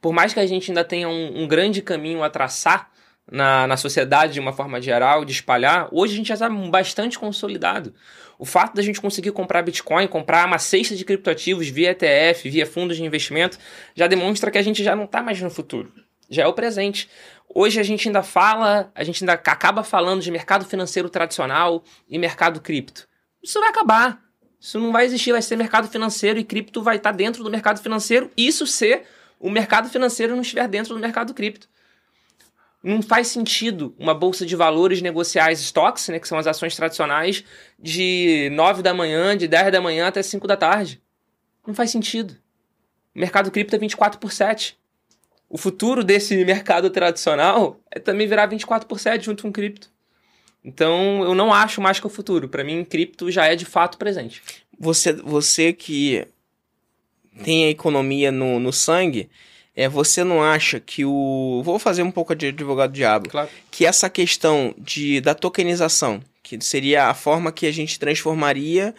Por 0.00 0.12
mais 0.12 0.34
que 0.34 0.40
a 0.40 0.46
gente 0.46 0.70
ainda 0.70 0.84
tenha 0.84 1.08
um, 1.08 1.42
um 1.42 1.48
grande 1.48 1.80
caminho 1.80 2.22
a 2.22 2.30
traçar 2.30 2.90
na, 3.30 3.66
na 3.66 3.76
sociedade 3.76 4.34
de 4.34 4.40
uma 4.40 4.52
forma 4.52 4.80
geral, 4.80 5.24
de 5.24 5.32
espalhar, 5.32 5.88
hoje 5.90 6.14
a 6.14 6.16
gente 6.16 6.28
já 6.28 6.34
está 6.34 6.48
bastante 6.48 7.18
consolidado. 7.18 7.94
O 8.38 8.44
fato 8.44 8.74
da 8.74 8.82
gente 8.82 9.00
conseguir 9.00 9.32
comprar 9.32 9.62
Bitcoin, 9.62 10.06
comprar 10.06 10.46
uma 10.46 10.58
cesta 10.58 10.94
de 10.94 11.04
criptoativos 11.04 11.68
via 11.68 11.90
ETF, 11.90 12.48
via 12.48 12.66
fundos 12.66 12.96
de 12.96 13.04
investimento, 13.04 13.58
já 13.94 14.06
demonstra 14.06 14.50
que 14.50 14.58
a 14.58 14.62
gente 14.62 14.84
já 14.84 14.94
não 14.94 15.04
está 15.04 15.22
mais 15.22 15.40
no 15.40 15.50
futuro. 15.50 15.92
Já 16.28 16.42
é 16.42 16.46
o 16.46 16.52
presente. 16.52 17.08
Hoje 17.48 17.80
a 17.80 17.82
gente 17.82 18.08
ainda 18.08 18.22
fala, 18.22 18.90
a 18.94 19.04
gente 19.04 19.22
ainda 19.24 19.32
acaba 19.32 19.82
falando 19.82 20.20
de 20.20 20.30
mercado 20.30 20.64
financeiro 20.64 21.08
tradicional 21.08 21.82
e 22.08 22.18
mercado 22.18 22.60
cripto. 22.60 23.08
Isso 23.42 23.58
vai 23.58 23.70
acabar. 23.70 24.20
Isso 24.60 24.78
não 24.78 24.92
vai 24.92 25.04
existir, 25.04 25.32
vai 25.32 25.42
ser 25.42 25.56
mercado 25.56 25.88
financeiro 25.88 26.38
e 26.38 26.44
cripto 26.44 26.82
vai 26.82 26.96
estar 26.96 27.12
dentro 27.12 27.42
do 27.44 27.50
mercado 27.50 27.80
financeiro. 27.80 28.30
Isso 28.36 28.66
se 28.66 29.02
o 29.38 29.50
mercado 29.50 29.88
financeiro 29.88 30.34
não 30.34 30.42
estiver 30.42 30.66
dentro 30.68 30.94
do 30.94 31.00
mercado 31.00 31.32
cripto. 31.32 31.68
Não 32.82 33.02
faz 33.02 33.28
sentido 33.28 33.94
uma 33.98 34.14
bolsa 34.14 34.46
de 34.46 34.54
valores 34.54 35.02
negociar 35.02 35.50
as 35.50 35.60
stocks, 35.60 36.08
né, 36.08 36.20
que 36.20 36.28
são 36.28 36.38
as 36.38 36.46
ações 36.46 36.76
tradicionais, 36.76 37.42
de 37.78 38.48
9 38.52 38.82
da 38.82 38.94
manhã, 38.94 39.36
de 39.36 39.48
10 39.48 39.72
da 39.72 39.80
manhã 39.80 40.06
até 40.06 40.22
5 40.22 40.46
da 40.46 40.56
tarde. 40.56 41.02
Não 41.66 41.74
faz 41.74 41.90
sentido. 41.90 42.36
O 43.14 43.18
mercado 43.18 43.50
cripto 43.50 43.74
é 43.74 43.78
24 43.78 44.20
por 44.20 44.30
7. 44.30 44.78
O 45.48 45.58
futuro 45.58 46.04
desse 46.04 46.44
mercado 46.44 46.90
tradicional 46.90 47.80
é 47.90 47.98
também 47.98 48.26
virar 48.26 48.46
24 48.46 48.86
por 48.86 49.00
7 49.00 49.24
junto 49.24 49.42
com 49.42 49.52
cripto. 49.52 49.90
Então, 50.64 51.22
eu 51.22 51.34
não 51.34 51.52
acho 51.52 51.80
mais 51.80 52.00
que 52.00 52.06
o 52.06 52.10
futuro. 52.10 52.48
Para 52.48 52.64
mim, 52.64 52.84
cripto 52.84 53.30
já 53.30 53.46
é 53.46 53.54
de 53.54 53.64
fato 53.64 53.96
presente. 53.96 54.42
você, 54.78 55.12
você 55.12 55.72
que 55.72 56.26
tem 57.44 57.66
a 57.66 57.70
economia 57.70 58.32
no, 58.32 58.58
no 58.58 58.72
sangue, 58.72 59.30
é, 59.76 59.88
você 59.88 60.24
não 60.24 60.42
acha 60.42 60.80
que 60.80 61.04
o. 61.04 61.60
Vou 61.62 61.78
fazer 61.78 62.02
um 62.02 62.10
pouco 62.10 62.34
de 62.34 62.46
advogado 62.46 62.92
diabo. 62.92 63.28
Claro. 63.28 63.48
Que 63.70 63.84
essa 63.84 64.08
questão 64.08 64.74
de, 64.78 65.20
da 65.20 65.34
tokenização, 65.34 66.22
que 66.42 66.58
seria 66.64 67.08
a 67.08 67.14
forma 67.14 67.52
que 67.52 67.66
a 67.66 67.72
gente 67.72 67.98
transformaria 67.98 68.94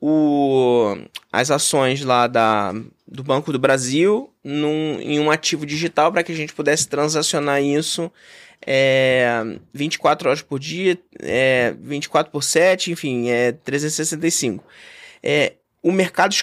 o, 0.00 0.96
as 1.32 1.50
ações 1.50 2.02
lá 2.02 2.26
da, 2.26 2.72
do 3.06 3.24
Banco 3.24 3.52
do 3.52 3.58
Brasil 3.58 4.32
num, 4.42 5.00
em 5.00 5.18
um 5.18 5.30
ativo 5.30 5.66
digital 5.66 6.12
para 6.12 6.22
que 6.22 6.32
a 6.32 6.36
gente 6.36 6.54
pudesse 6.54 6.88
transacionar 6.88 7.60
isso 7.60 8.10
é, 8.66 9.42
24 9.72 10.28
horas 10.28 10.42
por 10.42 10.58
dia, 10.58 10.98
é, 11.20 11.74
24 11.80 12.30
por 12.30 12.42
7, 12.42 12.92
enfim, 12.92 13.28
é 13.30 13.52
365. 13.52 14.64
É, 15.22 15.54
o, 15.82 15.92
mercado, 15.92 16.34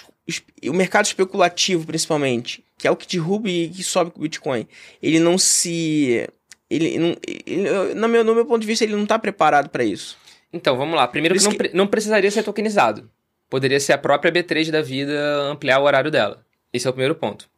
o 0.64 0.72
mercado 0.72 1.06
especulativo, 1.06 1.86
principalmente, 1.86 2.64
que 2.78 2.86
é 2.86 2.90
o 2.90 2.96
que 2.96 3.06
derruba 3.06 3.48
e 3.50 3.68
que 3.68 3.82
sobe 3.82 4.10
com 4.12 4.20
o 4.20 4.22
Bitcoin, 4.22 4.66
ele 5.02 5.18
não 5.18 5.36
se. 5.36 6.26
Ele 6.70 6.98
não, 6.98 7.16
ele- 7.26 7.94
no, 7.94 8.08
meu, 8.08 8.22
no 8.24 8.34
meu 8.34 8.46
ponto 8.46 8.60
de 8.60 8.66
vista, 8.66 8.84
ele 8.84 8.94
não 8.94 9.02
está 9.02 9.18
preparado 9.18 9.68
para 9.68 9.82
isso. 9.84 10.16
Então, 10.52 10.76
vamos 10.76 10.94
lá. 10.94 11.06
Primeiro 11.08 11.34
não, 11.42 11.50
que- 11.50 11.70
não 11.74 11.86
precisaria 11.86 12.30
ser 12.30 12.42
tokenizado. 12.42 13.10
Poderia 13.50 13.80
ser 13.80 13.94
a 13.94 13.98
própria 13.98 14.30
B3 14.30 14.70
da 14.70 14.80
vida 14.82 15.12
ampliar 15.50 15.78
o 15.80 15.84
horário 15.84 16.10
dela. 16.10 16.44
Esse 16.72 16.86
é 16.86 16.90
o 16.90 16.92
primeiro 16.92 17.14
ponto. 17.14 17.48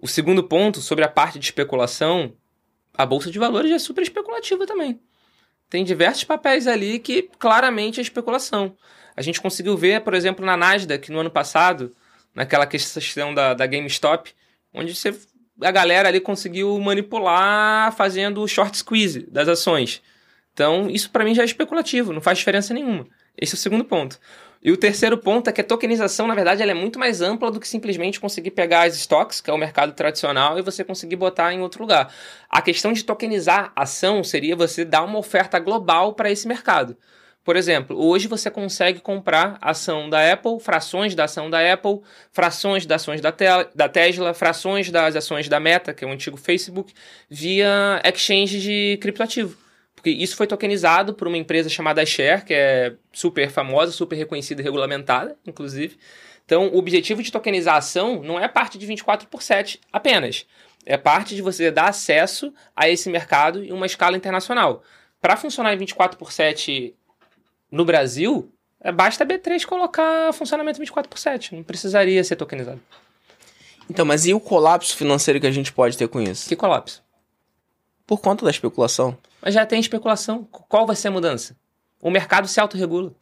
O 0.00 0.06
segundo 0.08 0.42
ponto, 0.44 0.80
sobre 0.80 1.04
a 1.04 1.08
parte 1.08 1.38
de 1.38 1.44
especulação, 1.44 2.32
a 2.96 3.04
bolsa 3.04 3.30
de 3.30 3.38
valores 3.38 3.70
é 3.72 3.78
super 3.78 4.02
especulativa 4.02 4.66
também. 4.66 5.00
Tem 5.68 5.82
diversos 5.84 6.24
papéis 6.24 6.66
ali 6.68 6.98
que 7.00 7.28
claramente 7.38 7.98
é 7.98 8.02
especulação. 8.02 8.76
A 9.16 9.22
gente 9.22 9.40
conseguiu 9.40 9.76
ver, 9.76 10.02
por 10.02 10.14
exemplo, 10.14 10.44
na 10.46 10.56
Nasdaq, 10.56 11.10
no 11.10 11.18
ano 11.20 11.30
passado, 11.30 11.92
naquela 12.34 12.66
questão 12.66 13.34
da, 13.34 13.54
da 13.54 13.66
GameStop, 13.66 14.32
onde 14.74 14.94
você, 14.94 15.14
a 15.60 15.70
galera 15.70 16.08
ali 16.08 16.20
conseguiu 16.20 16.78
manipular 16.80 17.94
fazendo 17.96 18.42
o 18.42 18.48
short 18.48 18.76
squeeze 18.76 19.26
das 19.30 19.48
ações. 19.48 20.02
Então, 20.52 20.90
isso 20.90 21.10
para 21.10 21.24
mim 21.24 21.34
já 21.34 21.42
é 21.42 21.44
especulativo, 21.44 22.12
não 22.12 22.20
faz 22.20 22.38
diferença 22.38 22.74
nenhuma. 22.74 23.06
Esse 23.36 23.54
é 23.54 23.56
o 23.56 23.58
segundo 23.58 23.84
ponto. 23.84 24.18
E 24.62 24.72
o 24.72 24.78
terceiro 24.78 25.18
ponto 25.18 25.50
é 25.50 25.52
que 25.52 25.60
a 25.60 25.64
tokenização, 25.64 26.26
na 26.26 26.34
verdade, 26.34 26.62
ela 26.62 26.70
é 26.70 26.74
muito 26.74 26.98
mais 26.98 27.20
ampla 27.20 27.50
do 27.50 27.60
que 27.60 27.68
simplesmente 27.68 28.18
conseguir 28.18 28.52
pegar 28.52 28.84
as 28.84 28.96
stocks, 28.96 29.42
que 29.42 29.50
é 29.50 29.52
o 29.52 29.58
mercado 29.58 29.92
tradicional, 29.92 30.58
e 30.58 30.62
você 30.62 30.82
conseguir 30.82 31.16
botar 31.16 31.52
em 31.52 31.60
outro 31.60 31.82
lugar. 31.82 32.10
A 32.48 32.62
questão 32.62 32.90
de 32.90 33.04
tokenizar 33.04 33.72
ação 33.76 34.24
seria 34.24 34.56
você 34.56 34.82
dar 34.82 35.02
uma 35.02 35.18
oferta 35.18 35.58
global 35.58 36.14
para 36.14 36.30
esse 36.30 36.48
mercado. 36.48 36.96
Por 37.44 37.56
exemplo, 37.56 37.94
hoje 38.02 38.26
você 38.26 38.50
consegue 38.50 39.00
comprar 39.00 39.58
ação 39.60 40.08
da 40.08 40.32
Apple, 40.32 40.58
frações 40.58 41.14
da 41.14 41.24
ação 41.24 41.50
da 41.50 41.72
Apple, 41.72 42.00
frações 42.32 42.86
das 42.86 43.02
ações 43.02 43.20
da, 43.20 43.30
da 43.74 43.86
Tesla, 43.86 44.32
frações 44.32 44.90
das 44.90 45.14
ações 45.14 45.46
da 45.46 45.60
Meta, 45.60 45.92
que 45.92 46.02
é 46.04 46.08
o 46.08 46.10
antigo 46.10 46.38
Facebook, 46.38 46.94
via 47.28 48.00
exchange 48.02 48.60
de 48.60 48.98
criptoativo. 48.98 49.58
Porque 49.94 50.08
isso 50.08 50.36
foi 50.36 50.46
tokenizado 50.46 51.12
por 51.12 51.28
uma 51.28 51.36
empresa 51.36 51.68
chamada 51.68 52.02
iShare, 52.02 52.44
que 52.46 52.54
é 52.54 52.94
super 53.12 53.50
famosa, 53.50 53.92
super 53.92 54.16
reconhecida 54.16 54.62
e 54.62 54.64
regulamentada, 54.64 55.36
inclusive. 55.46 55.98
Então, 56.46 56.68
o 56.68 56.78
objetivo 56.78 57.22
de 57.22 57.30
tokenizar 57.30 57.74
a 57.74 57.78
ação 57.78 58.22
não 58.22 58.40
é 58.40 58.48
parte 58.48 58.78
de 58.78 58.86
24 58.86 59.28
por 59.28 59.42
7 59.42 59.80
apenas. 59.92 60.46
É 60.86 60.96
parte 60.96 61.34
de 61.34 61.42
você 61.42 61.70
dar 61.70 61.88
acesso 61.88 62.54
a 62.74 62.88
esse 62.88 63.10
mercado 63.10 63.62
em 63.62 63.72
uma 63.72 63.86
escala 63.86 64.16
internacional. 64.16 64.82
Para 65.20 65.36
funcionar 65.36 65.74
em 65.74 65.78
24 65.78 66.18
por 66.18 66.32
7 66.32 66.94
no 67.74 67.84
Brasil, 67.84 68.50
é, 68.80 68.90
basta 68.92 69.24
a 69.24 69.26
B3 69.26 69.64
colocar 69.66 70.32
funcionamento 70.32 70.78
24 70.78 71.08
por 71.08 71.18
7. 71.18 71.54
Não 71.54 71.62
precisaria 71.62 72.22
ser 72.24 72.36
tokenizado. 72.36 72.80
Então, 73.90 74.04
mas 74.04 74.26
e 74.26 74.32
o 74.32 74.40
colapso 74.40 74.96
financeiro 74.96 75.40
que 75.40 75.46
a 75.46 75.50
gente 75.50 75.72
pode 75.72 75.96
ter 75.96 76.08
com 76.08 76.20
isso? 76.20 76.48
Que 76.48 76.56
colapso. 76.56 77.02
Por 78.06 78.18
conta 78.20 78.44
da 78.44 78.50
especulação. 78.50 79.16
Mas 79.42 79.54
já 79.54 79.64
tem 79.66 79.78
especulação. 79.80 80.44
Qual 80.50 80.86
vai 80.86 80.96
ser 80.96 81.08
a 81.08 81.10
mudança? 81.10 81.56
O 82.00 82.10
mercado 82.10 82.48
se 82.48 82.60
autorregula. 82.60 83.12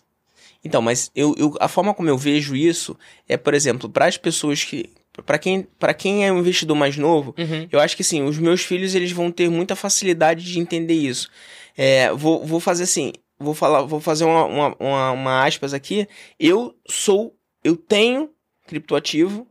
Então, 0.64 0.80
mas 0.80 1.10
eu, 1.14 1.34
eu- 1.36 1.56
a 1.60 1.66
forma 1.68 1.92
como 1.94 2.08
eu 2.08 2.16
vejo 2.18 2.54
isso 2.54 2.96
é, 3.28 3.36
por 3.36 3.54
exemplo, 3.54 3.88
para 3.88 4.06
as 4.06 4.16
pessoas 4.16 4.62
que. 4.64 4.90
Para 5.26 5.38
quem, 5.38 5.62
pra 5.78 5.92
quem 5.92 6.26
é 6.26 6.32
um 6.32 6.38
investidor 6.38 6.74
mais 6.76 6.96
novo, 6.96 7.34
Uhum. 7.36 7.68
eu 7.70 7.78
acho 7.80 7.94
que 7.94 8.00
assim, 8.02 8.22
os 8.22 8.38
meus 8.38 8.62
filhos 8.62 8.94
eles 8.94 9.12
vão 9.12 9.30
ter 9.30 9.50
muita 9.50 9.76
facilidade 9.76 10.42
de 10.42 10.58
entender 10.58 10.94
isso. 10.94 11.28
É, 11.76 12.10
vou, 12.14 12.46
vou 12.46 12.58
fazer 12.60 12.84
assim, 12.84 13.12
vou 13.42 13.54
falar, 13.54 13.82
vou 13.82 14.00
fazer 14.00 14.24
uma, 14.24 14.44
uma, 14.44 14.76
uma, 14.78 15.10
uma 15.12 15.46
aspas 15.46 15.74
aqui. 15.74 16.06
Eu 16.38 16.74
sou, 16.88 17.36
eu 17.62 17.76
tenho 17.76 18.30
criptoativo, 18.66 19.46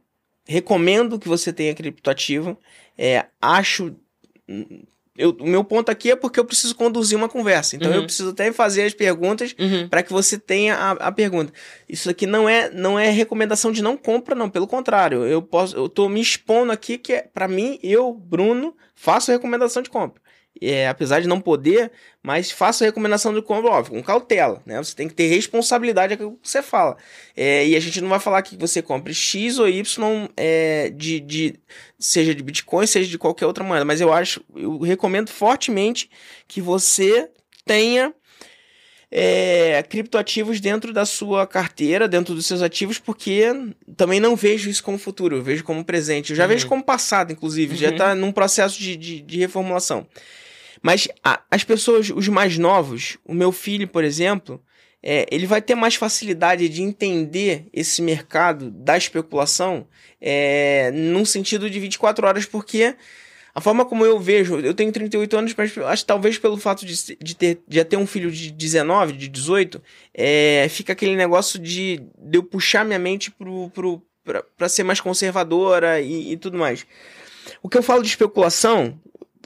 recomendo 0.48 1.20
que 1.20 1.28
você 1.28 1.52
tenha 1.54 1.74
criptoativo. 1.76 2.58
É, 2.98 3.26
acho. 3.42 3.96
Eu, 5.18 5.32
o 5.42 5.46
meu 5.46 5.64
ponto 5.64 5.90
aqui 5.92 6.10
é 6.10 6.16
porque 6.16 6.40
eu 6.40 6.46
preciso 6.46 6.74
conduzir 6.74 7.18
uma 7.18 7.28
conversa. 7.28 7.76
Então 7.76 7.90
Uhum. 7.90 7.98
eu 7.98 8.04
preciso 8.04 8.30
até 8.30 8.52
fazer 8.54 8.84
as 8.84 8.94
perguntas 8.94 9.54
Uhum. 9.60 9.88
para 9.90 10.02
que 10.02 10.12
você 10.12 10.38
tenha 10.40 10.76
a, 10.76 10.92
a 10.92 11.12
pergunta. 11.12 11.52
Isso 11.88 12.10
aqui 12.10 12.26
não 12.26 12.48
é 12.48 12.70
não 12.72 12.98
é 12.98 13.10
recomendação 13.10 13.72
de 13.72 13.82
não 13.82 13.98
compra, 13.98 14.34
não. 14.34 14.50
Pelo 14.50 14.66
contrário, 14.68 15.26
eu 15.26 15.42
posso 15.42 15.76
eu 15.76 15.90
tô 15.90 16.08
me 16.08 16.22
expondo 16.22 16.72
aqui 16.72 16.98
que 16.98 17.14
é 17.14 17.22
para 17.22 17.48
mim 17.48 17.78
eu 17.84 18.14
Bruno 18.14 18.76
faço 18.96 19.32
recomendação 19.32 19.82
de 19.84 19.90
compra. 19.90 20.22
É, 20.64 20.88
apesar 20.88 21.20
de 21.20 21.28
não 21.28 21.42
poder, 21.42 21.92
mas 22.22 22.52
faço 22.52 22.84
a 22.84 22.86
recomendação 22.86 23.34
de 23.34 23.42
compra, 23.42 23.72
óbvio, 23.72 23.94
com 23.96 24.04
cautela, 24.04 24.62
né? 24.64 24.78
Você 24.78 24.96
tem 24.96 25.08
que 25.08 25.16
ter 25.16 25.26
responsabilidade 25.26 26.16
com 26.18 26.26
o 26.26 26.32
que 26.38 26.48
você 26.48 26.62
fala. 26.62 26.98
É, 27.36 27.68
e 27.68 27.76
a 27.76 27.80
gente 27.80 28.00
não 28.00 28.10
vai 28.10 28.20
falar 28.20 28.44
que 28.44 28.56
você 28.56 28.80
compre 28.80 29.12
X 29.12 29.58
ou 29.58 29.68
Y 29.68 30.30
é, 30.38 30.92
de, 30.96 31.20
de 31.20 31.56
seja 31.98 32.36
de 32.36 32.44
Bitcoin, 32.44 32.86
seja 32.86 33.10
de 33.10 33.18
qualquer 33.18 33.48
outra 33.48 33.64
moeda, 33.64 33.84
mas 33.84 34.00
eu 34.02 34.14
acho, 34.14 34.40
eu 34.56 34.78
recomendo 34.82 35.30
fortemente 35.32 36.08
que 36.48 36.62
você 36.62 37.28
tenha 37.66 38.14
é, 39.10 39.84
criptoativos 39.90 40.60
dentro 40.62 40.94
da 40.94 41.06
sua 41.06 41.46
carteira, 41.46 42.08
dentro 42.08 42.34
dos 42.34 42.46
seus 42.46 42.62
ativos, 42.62 42.98
porque 43.00 43.46
também 43.98 44.20
não 44.20 44.36
vejo 44.36 44.70
isso 44.70 44.84
como 44.84 44.98
futuro, 44.98 45.38
eu 45.38 45.44
vejo 45.44 45.64
como 45.64 45.84
presente. 45.84 46.30
Eu 46.30 46.36
já 46.36 46.44
Uhum. 46.44 46.50
vejo 46.50 46.68
como 46.68 46.84
passado, 46.84 47.32
inclusive, 47.32 47.76
já 47.76 47.88
Uhum. 47.88 47.94
está 47.94 48.16
num 48.16 48.32
processo 48.32 48.80
de, 48.80 48.96
de, 48.96 49.22
de 49.22 49.40
reformulação. 49.40 50.08
Mas 50.82 51.08
a- 51.24 51.42
as 51.50 51.64
pessoas, 51.64 52.10
os 52.10 52.28
mais 52.28 52.58
novos, 52.58 53.18
o 53.26 53.34
meu 53.34 53.52
filho, 53.52 53.88
por 53.88 54.04
exemplo, 54.04 54.62
é, 55.04 55.26
ele 55.32 55.46
vai 55.48 55.62
ter 55.62 55.76
mais 55.76 55.96
facilidade 55.96 56.68
de 56.70 56.82
entender 56.82 57.66
esse 57.74 58.02
mercado 58.02 58.70
da 58.72 58.98
especulação 58.98 59.88
é, 60.20 60.92
num 60.94 61.26
sentido 61.26 61.70
de 61.70 61.80
24 61.80 62.26
horas, 62.28 62.46
porque 62.46 62.96
a 63.54 63.60
forma 63.60 63.84
como 63.84 64.06
eu 64.06 64.20
vejo, 64.20 64.60
eu 64.60 64.74
tenho 64.74 64.92
38 64.92 65.38
anos, 65.38 65.54
mas 65.58 65.78
acho 65.78 66.06
talvez 66.06 66.38
pelo 66.38 66.58
fato 66.58 66.86
de, 66.86 67.18
de, 67.18 67.36
ter, 67.36 67.62
de 67.68 67.78
já 67.78 67.84
ter 67.86 67.98
um 67.98 68.08
filho 68.08 68.32
de 68.32 68.52
19, 68.52 69.14
de 69.14 69.28
18, 69.28 69.82
é, 70.14 70.68
fica 70.70 70.94
aquele 70.94 71.16
negócio 71.16 71.60
de, 71.60 72.02
de 72.18 72.38
eu 72.38 72.44
puxar 72.44 72.86
minha 72.86 73.00
mente 73.00 73.34
pra 74.58 74.70
ser 74.70 74.84
mais 74.84 75.02
conservadora 75.02 76.00
e, 76.00 76.34
e 76.34 76.38
tudo 76.38 76.58
mais. 76.58 76.86
O 77.62 77.68
que 77.68 77.78
eu 77.78 77.84
falo 77.84 78.04
de 78.04 78.10
especulação, 78.10 79.00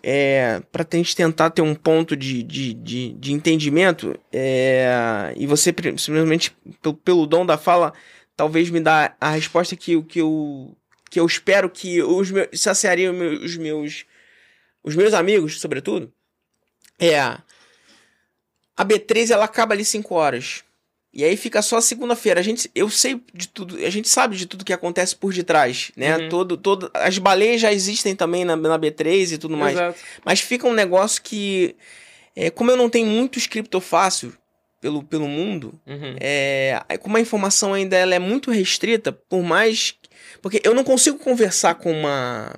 é, 0.08 0.62
para 0.72 0.86
a 0.88 0.96
gente 0.96 1.16
tentar 1.16 1.50
ter 1.50 1.64
um 1.64 1.74
ponto 1.74 2.16
de, 2.16 2.44
de, 2.44 2.76
de, 2.76 3.14
de 3.14 3.34
entendimento, 3.34 4.16
é, 4.32 5.34
e 5.36 5.48
você 5.48 5.74
simplesmente, 5.98 6.56
pelo, 6.80 6.94
pelo 6.94 7.26
dom 7.26 7.44
da 7.44 7.58
fala, 7.58 7.92
talvez 8.38 8.70
me 8.70 8.80
dá 8.80 9.16
a 9.20 9.32
resposta 9.32 9.76
que, 9.76 10.00
que, 10.04 10.22
eu, 10.22 10.78
que 11.10 11.20
eu 11.20 11.26
espero 11.26 11.68
que 11.72 12.04
os 12.04 12.30
meus, 12.30 12.50
saciaria 12.54 13.12
os 13.12 13.18
meus, 13.18 13.42
os 13.42 13.58
meus, 13.58 14.06
os 14.84 14.96
meus 14.96 15.16
amigos, 15.16 15.60
sobretudo, 15.60 16.14
é 17.00 17.18
a 17.18 17.42
B3 18.78 19.32
ela 19.32 19.46
acaba 19.46 19.74
ali 19.74 19.84
5 19.84 20.14
horas. 20.14 20.64
E 21.16 21.24
aí 21.24 21.38
fica 21.38 21.62
só 21.62 21.80
segunda-feira. 21.80 22.42
A 22.42 22.44
gente, 22.44 22.70
eu 22.76 22.90
sei 22.90 23.22
de 23.34 23.48
tudo, 23.48 23.78
a 23.78 23.90
gente 23.90 24.10
sabe 24.10 24.36
de 24.36 24.46
tudo 24.46 24.66
que 24.66 24.74
acontece 24.74 25.16
por 25.16 25.34
detrás, 25.34 25.90
né? 25.96 26.18
Uhum. 26.18 26.30
Todo, 26.30 26.58
todo, 26.58 26.92
as 26.94 27.18
baleias 27.18 27.62
já 27.62 27.72
existem 27.72 28.14
também 28.14 28.44
na, 28.44 28.58
na 28.58 28.78
B3 28.78 29.32
e 29.32 29.38
tudo 29.38 29.56
mais. 29.56 29.76
Exato. 29.76 29.98
Mas 30.26 30.42
fica 30.42 30.68
um 30.68 30.74
negócio 30.74 31.22
que, 31.24 31.74
é, 32.36 32.50
como 32.50 32.70
eu 32.70 32.76
não 32.76 32.90
tenho 32.90 33.08
muitos 33.08 33.48
criptofácil 33.48 34.34
pelo, 34.82 35.02
pelo 35.04 35.26
mundo, 35.26 35.80
Uhum. 35.88 36.16
é, 36.20 36.84
como 37.00 37.16
a 37.16 37.22
informação 37.22 37.74
ainda 37.74 37.96
ela 37.96 38.14
é 38.14 38.20
muito 38.20 38.52
restrita, 38.52 39.14
por 39.14 39.42
mais. 39.42 39.96
Porque 40.42 40.62
eu 40.66 40.74
não 40.74 40.84
consigo 40.84 41.18
conversar 41.18 41.76
com 41.76 41.94
uma. 41.94 42.54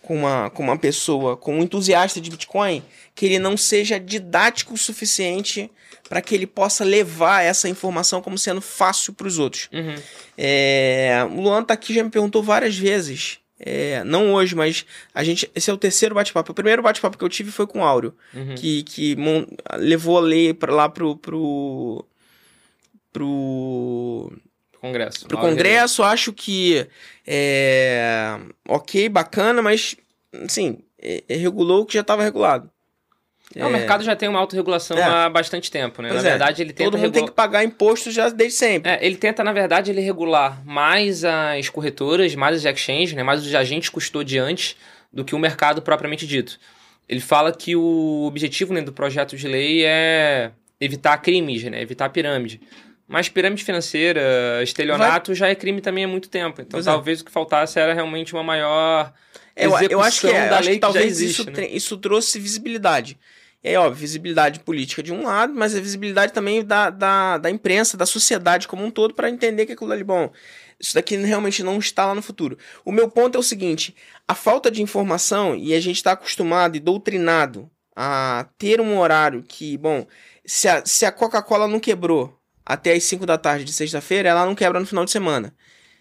Com 0.00 0.16
uma, 0.16 0.50
com 0.50 0.62
uma 0.64 0.76
pessoa, 0.76 1.36
com 1.36 1.58
um 1.58 1.62
entusiasta 1.62 2.20
de 2.20 2.28
Bitcoin, 2.28 2.82
que 3.14 3.24
ele 3.26 3.38
não 3.38 3.56
seja 3.56 4.00
didático 4.00 4.74
o 4.74 4.78
suficiente 4.78 5.70
para 6.12 6.20
que 6.20 6.34
ele 6.34 6.46
possa 6.46 6.84
levar 6.84 7.40
essa 7.42 7.70
informação 7.70 8.20
como 8.20 8.36
sendo 8.36 8.60
fácil 8.60 9.14
para 9.14 9.26
os 9.26 9.38
outros. 9.38 9.70
Uhum. 9.72 9.94
É, 10.36 11.26
o 11.30 11.40
Luan 11.40 11.64
tá 11.64 11.72
aqui 11.72 11.94
já 11.94 12.04
me 12.04 12.10
perguntou 12.10 12.42
várias 12.42 12.76
vezes. 12.76 13.38
é, 13.58 14.04
não 14.04 14.34
hoje, 14.34 14.54
mas 14.54 14.84
a 15.14 15.24
gente. 15.24 15.50
Esse 15.54 15.70
é 15.70 15.72
o 15.72 15.78
terceiro 15.78 16.14
bate-papo. 16.14 16.52
O 16.52 16.54
primeiro 16.54 16.82
bate-papo 16.82 17.16
que 17.16 17.24
eu 17.24 17.30
tive 17.30 17.50
foi 17.50 17.66
com 17.66 17.78
o 17.78 17.82
Áureo, 17.82 18.14
Uhum. 18.34 18.54
que, 18.56 18.82
que 18.82 19.16
mon- 19.16 19.46
levou 19.78 20.18
a 20.18 20.20
lei 20.20 20.52
pra 20.52 20.74
lá 20.74 20.86
pro. 20.86 21.16
pro. 21.16 22.04
pro, 23.10 24.30
Congresso. 24.80 25.26
pro 25.26 25.38
Congresso. 25.38 26.02
Acho 26.02 26.30
que. 26.32 26.86
É, 27.26 28.36
ok, 28.68 29.08
bacana, 29.08 29.62
mas. 29.62 29.96
Assim, 30.44 30.78
é- 31.00 31.22
é, 31.28 31.36
regulou 31.36 31.82
o 31.82 31.86
que 31.86 31.94
já 31.94 32.00
estava 32.02 32.22
regulado. 32.22 32.68
É, 33.54 33.64
o 33.66 33.70
mercado 33.70 34.02
já 34.02 34.16
tem 34.16 34.28
uma 34.28 34.38
autorregulação 34.38 34.96
É. 34.96 35.02
há 35.02 35.28
bastante 35.28 35.70
tempo, 35.70 36.00
né? 36.02 36.08
Pois 36.08 36.22
na 36.22 36.28
é, 36.28 36.32
verdade, 36.32 36.62
ele 36.62 36.72
tenta 36.72 36.90
Todo 36.90 37.00
mundo 37.00 37.12
tem 37.12 37.24
que 37.24 37.32
pagar 37.32 37.64
imposto 37.64 38.10
já 38.10 38.28
desde 38.28 38.56
sempre. 38.56 38.90
É, 38.90 38.98
ele 39.04 39.16
tenta, 39.16 39.44
na 39.44 39.52
verdade, 39.52 39.90
ele 39.90 40.00
regular 40.00 40.64
mais 40.64 41.24
as 41.24 41.68
corretoras, 41.68 42.34
mais 42.34 42.56
as 42.56 42.64
exchanges, 42.74 43.12
né, 43.14 43.22
mais 43.22 43.44
os 43.44 43.54
agentes 43.54 43.88
custodiantes 43.88 44.76
do 45.12 45.24
que 45.24 45.34
o 45.34 45.38
mercado 45.38 45.82
propriamente 45.82 46.26
dito. 46.26 46.58
Ele 47.08 47.20
fala 47.20 47.52
que 47.52 47.76
o 47.76 48.24
objetivo 48.26 48.72
né, 48.72 48.80
do 48.80 48.92
projeto 48.92 49.36
de 49.36 49.46
lei 49.46 49.84
é 49.84 50.50
evitar 50.80 51.18
crimes, 51.18 51.62
né, 51.64 51.82
evitar 51.82 52.08
pirâmide. 52.08 52.60
Mas 53.06 53.28
pirâmide 53.28 53.62
financeira, 53.62 54.22
estelionato 54.62 55.34
já 55.34 55.48
é 55.48 55.54
crime 55.54 55.82
também 55.82 56.04
há 56.04 56.08
muito 56.08 56.30
tempo. 56.30 56.62
Então 56.62 56.78
Pois 56.78 56.86
é. 56.86 56.90
talvez 56.90 57.20
o 57.20 57.24
que 57.24 57.30
faltasse 57.30 57.78
era 57.78 57.92
realmente 57.92 58.32
uma 58.32 58.42
maior 58.42 59.12
Eu, 59.54 59.78
eu 59.90 60.00
acho 60.00 60.20
que 60.22 60.28
é, 60.28 60.48
da 60.48 60.58
acho 60.58 60.66
lei 60.66 60.76
que 60.76 60.80
talvez 60.80 61.06
existe, 61.06 61.42
isso, 61.42 61.50
né? 61.50 61.68
isso 61.68 61.96
trouxe 61.98 62.38
visibilidade. 62.38 63.18
É 63.64 63.78
óbvio, 63.78 64.00
visibilidade 64.00 64.60
política 64.60 65.02
de 65.02 65.12
um 65.12 65.22
lado, 65.22 65.54
mas 65.54 65.76
a 65.76 65.80
visibilidade 65.80 66.32
também 66.32 66.64
da, 66.64 66.90
da, 66.90 67.38
da 67.38 67.48
imprensa, 67.50 67.96
da 67.96 68.04
sociedade 68.04 68.66
como 68.66 68.84
um 68.84 68.90
todo, 68.90 69.14
para 69.14 69.30
entender 69.30 69.66
que 69.66 69.72
aquilo 69.72 69.92
ali, 69.92 70.02
bom, 70.02 70.32
isso 70.80 70.94
daqui 70.94 71.16
realmente 71.16 71.62
não 71.62 71.78
está 71.78 72.06
lá 72.06 72.14
no 72.14 72.22
futuro. 72.22 72.58
O 72.84 72.90
meu 72.90 73.08
ponto 73.08 73.36
é 73.36 73.38
o 73.38 73.42
seguinte: 73.42 73.94
a 74.26 74.34
falta 74.34 74.68
de 74.68 74.82
informação, 74.82 75.54
e 75.54 75.74
a 75.74 75.80
gente 75.80 75.96
está 75.96 76.12
acostumado 76.12 76.76
e 76.76 76.80
doutrinado 76.80 77.70
a 77.94 78.48
ter 78.58 78.80
um 78.80 78.98
horário 78.98 79.44
que, 79.46 79.76
bom, 79.76 80.06
se 80.44 80.66
a, 80.68 80.84
se 80.84 81.06
a 81.06 81.12
Coca-Cola 81.12 81.68
não 81.68 81.78
quebrou 81.78 82.36
até 82.66 82.94
as 82.94 83.04
5 83.04 83.24
da 83.26 83.38
tarde 83.38 83.64
de 83.64 83.72
sexta-feira, 83.72 84.28
ela 84.28 84.44
não 84.44 84.54
quebra 84.56 84.80
no 84.80 84.86
final 84.86 85.04
de 85.04 85.10
semana. 85.12 85.54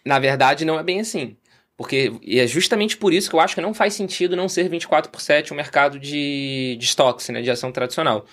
Na 0.05 0.17
verdade, 0.17 0.65
não 0.65 0.79
é 0.79 0.83
bem 0.83 0.99
assim. 0.99 1.37
Porque 1.81 2.13
e 2.21 2.39
é 2.39 2.45
justamente 2.45 2.95
por 2.95 3.11
isso 3.11 3.27
que 3.27 3.35
eu 3.35 3.39
acho 3.39 3.55
que 3.55 3.61
não 3.61 3.73
faz 3.73 3.95
sentido 3.95 4.35
não 4.35 4.47
ser 4.47 4.69
24 4.69 5.09
por 5.09 5.19
7 5.19 5.51
o 5.51 5.55
mercado 5.55 5.99
de, 5.99 6.77
de 6.79 6.85
stocks, 6.85 7.27
né, 7.29 7.41
de 7.41 7.49
ação 7.49 7.71
tradicional. 7.71 8.23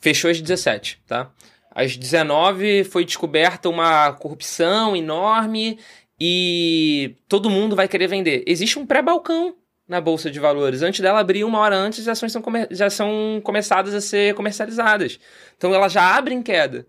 Fechou 0.00 0.30
às 0.30 0.40
17, 0.40 1.02
tá? 1.06 1.30
Às 1.70 1.98
19 1.98 2.84
foi 2.84 3.04
descoberta 3.04 3.68
uma 3.68 4.14
corrupção 4.14 4.96
enorme 4.96 5.78
e 6.18 7.14
todo 7.28 7.50
mundo 7.50 7.76
vai 7.76 7.86
querer 7.86 8.06
vender. 8.06 8.42
Existe 8.46 8.78
um 8.78 8.86
pré-balcão 8.86 9.54
na 9.86 10.00
bolsa 10.00 10.30
de 10.30 10.40
valores. 10.40 10.80
Antes 10.80 11.00
dela 11.00 11.20
abrir, 11.20 11.44
uma 11.44 11.58
hora 11.58 11.76
antes, 11.76 12.00
as 12.00 12.08
ações 12.08 12.32
são 12.32 12.42
já 12.70 12.88
são 12.88 13.38
começadas 13.44 13.92
a 13.92 14.00
ser 14.00 14.34
comercializadas. 14.34 15.20
Então 15.58 15.74
ela 15.74 15.90
já 15.90 16.16
abre 16.16 16.34
em 16.34 16.42
queda. 16.42 16.86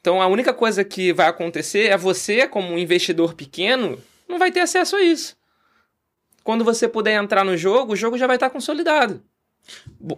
Então 0.00 0.22
a 0.22 0.28
única 0.28 0.54
coisa 0.54 0.82
que 0.82 1.12
vai 1.12 1.28
acontecer 1.28 1.90
é 1.90 1.96
você, 1.98 2.48
como 2.48 2.72
um 2.72 2.78
investidor 2.78 3.34
pequeno, 3.34 3.98
não 4.28 4.38
vai 4.38 4.50
ter 4.50 4.60
acesso 4.60 4.96
a 4.96 5.02
isso. 5.02 5.36
Quando 6.42 6.64
você 6.64 6.86
puder 6.86 7.20
entrar 7.20 7.44
no 7.44 7.56
jogo, 7.56 7.92
o 7.92 7.96
jogo 7.96 8.16
já 8.16 8.26
vai 8.26 8.36
estar 8.36 8.50
consolidado. 8.50 9.22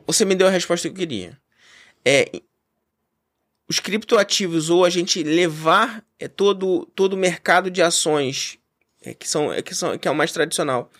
Você 0.07 0.25
me 0.25 0.35
deu 0.35 0.47
a 0.47 0.51
resposta 0.51 0.89
que 0.89 0.95
eu 0.95 0.99
queria. 0.99 1.39
É, 2.05 2.31
os 3.69 3.81
criptoativos 3.81 4.71
ou 4.71 4.85
a 4.85 4.91
gente 4.91 5.23
levar 5.23 6.05
é, 6.19 6.29
todo, 6.29 6.87
todo 6.95 7.15
o 7.15 7.17
mercado 7.17 7.71
de 7.71 7.83
ações, 7.83 8.59
é, 9.03 9.15
que, 9.15 9.29
são, 9.29 9.53
é, 9.53 9.63
que, 9.63 9.75
são, 9.75 9.97
que 9.97 10.09
é 10.09 10.11
o 10.11 10.15
mais 10.15 10.33
tradicional, 10.33 10.91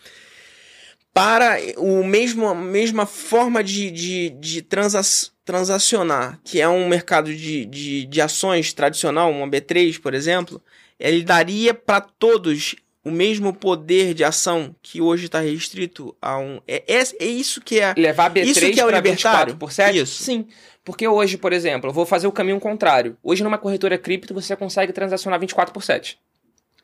para 1.13 1.59
o 1.77 2.05
mesmo, 2.05 2.55
mesma 2.55 3.05
forma 3.07 3.65
de, 3.65 3.91
de, 3.91 4.31
de 4.31 4.63
transa- 4.63 5.31
transacionar, 5.45 6.41
que 6.45 6.61
é 6.61 6.69
um 6.69 6.89
mercado 6.89 7.35
de, 7.35 7.65
de, 7.65 8.07
de 8.07 8.21
ações 8.21 8.73
tradicional, 8.73 9.31
uma 9.31 9.49
B3, 9.49 10.01
por 10.01 10.15
exemplo, 10.15 10.63
ele 10.99 11.23
daria 11.23 11.75
para 11.75 12.01
todos 12.01 12.77
o 13.05 13.11
mesmo 13.11 13.53
poder 13.53 14.15
de 14.15 14.25
ação 14.25 14.75
que 14.83 15.01
hoje 15.01 15.27
está 15.27 15.41
restrito 15.41 16.15
a 16.21 16.39
um. 16.39 16.61
É, 16.67 16.83
é, 16.87 17.03
é 17.21 17.27
isso 17.27 17.61
que 17.61 17.81
é. 17.81 17.95
Levar 17.97 18.33
B3 18.33 18.45
Isso 18.45 18.71
que 18.71 18.81
é 18.81 18.85
o 18.85 18.91
libertário? 18.91 19.55
24 19.55 19.57
por 19.57 19.73
7? 19.73 19.99
Isso. 19.99 20.23
Sim. 20.23 20.47
Porque 20.85 21.07
hoje, 21.07 21.37
por 21.37 21.53
exemplo, 21.53 21.91
eu 21.91 21.95
vou 21.95 22.07
fazer 22.07 22.27
o 22.27 22.33
caminho 22.33 22.59
contrário. 22.59 23.17
Hoje, 23.23 23.43
numa 23.43 23.59
corretora 23.59 23.99
cripto, 23.99 24.35
você 24.35 24.57
consegue 24.57 24.93
transacionar 24.93 25.39
24 25.39 25.73
por 25.73 25.83
7. 25.83 26.19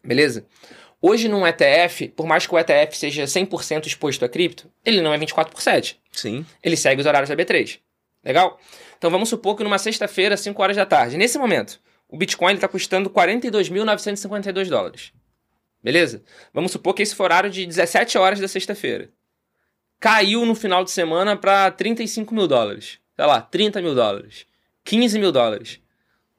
Beleza? 0.03 0.45
Hoje, 1.01 1.29
num 1.29 1.47
ETF, 1.47 2.09
por 2.09 2.27
mais 2.27 2.47
que 2.47 2.55
o 2.55 2.59
ETF 2.59 2.97
seja 2.97 3.25
100% 3.25 3.87
exposto 3.87 4.25
a 4.25 4.29
cripto, 4.29 4.71
ele 4.85 5.01
não 5.01 5.13
é 5.13 5.19
24 5.19 5.53
por 5.53 5.61
7. 5.61 6.01
Sim. 6.13 6.47
Ele 6.63 6.77
segue 6.77 7.01
os 7.01 7.07
horários 7.07 7.29
da 7.29 7.37
B3. 7.37 7.79
Legal? 8.25 8.59
Então 8.97 9.11
vamos 9.11 9.29
supor 9.29 9.57
que 9.57 9.65
numa 9.65 9.79
sexta-feira, 9.79 10.37
5 10.37 10.63
horas 10.63 10.77
da 10.77 10.87
tarde, 10.87 11.19
nesse 11.19 11.39
momento, 11.39 11.79
o 12.09 12.17
Bitcoin 12.17 12.55
está 12.55 12.69
custando 12.69 13.11
42.952 13.11 14.69
dólares. 14.69 15.13
Beleza? 15.85 16.23
Vamos 16.51 16.73
supor 16.73 16.95
que 16.95 17.03
esse 17.03 17.15
for 17.15 17.25
horário 17.25 17.51
de 17.51 17.67
17 17.67 18.17
horas 18.17 18.41
da 18.41 18.49
sexta-feira. 18.49 19.11
Caiu 20.01 20.47
no 20.47 20.55
final 20.55 20.83
de 20.83 20.91
semana 20.91 21.37
para 21.37 21.71
35 21.71 22.35
mil 22.35 22.49
dólares. 22.49 22.99
Sei 23.15 23.27
lá, 23.27 23.43
30 23.43 23.83
mil 23.83 23.95
dólares. 23.95 24.47
15 24.83 25.19
mil 25.19 25.31
dólares. 25.31 25.81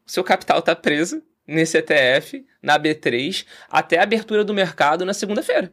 O 0.04 0.12
seu 0.12 0.24
capital 0.24 0.60
está 0.60 0.76
preso 0.76 1.22
nesse 1.48 1.78
ETF, 1.78 2.44
na 2.60 2.80
B3, 2.80 3.46
até 3.70 4.00
a 4.00 4.04
abertura 4.04 4.44
do 4.44 4.54
mercado 4.54 5.06
na 5.06 5.14
segunda-feira. 5.14 5.72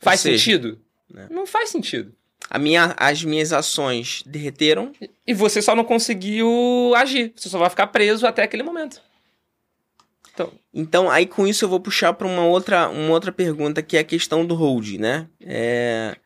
Faz 0.00 0.20
seja, 0.20 0.36
sentido? 0.36 0.80
né? 1.08 1.28
Não 1.30 1.46
faz 1.46 1.70
sentido. 1.70 2.12
A 2.50 2.58
minha, 2.58 2.94
as 2.96 3.22
minhas 3.22 3.52
ações 3.52 4.22
derreteram. 4.26 4.92
E 5.24 5.32
você 5.32 5.62
só 5.62 5.74
não 5.74 5.84
conseguiu 5.84 6.92
agir. 6.96 7.32
Você 7.36 7.48
só 7.48 7.58
vai 7.58 7.70
ficar 7.70 7.86
preso 7.88 8.26
até 8.26 8.42
aquele 8.42 8.64
momento. 8.64 9.00
Então, 10.36 10.52
Então, 10.74 11.10
aí 11.10 11.24
com 11.26 11.46
isso 11.46 11.64
eu 11.64 11.68
vou 11.68 11.80
puxar 11.80 12.12
para 12.12 12.26
uma 12.26 12.44
outra, 12.44 12.90
uma 12.90 13.10
outra 13.12 13.32
pergunta 13.32 13.80
que 13.80 13.96
é 13.96 14.00
a 14.00 14.04
questão 14.04 14.44
do 14.44 14.54
hold, 14.54 14.98
né? 14.98 15.26
É... 15.40 16.16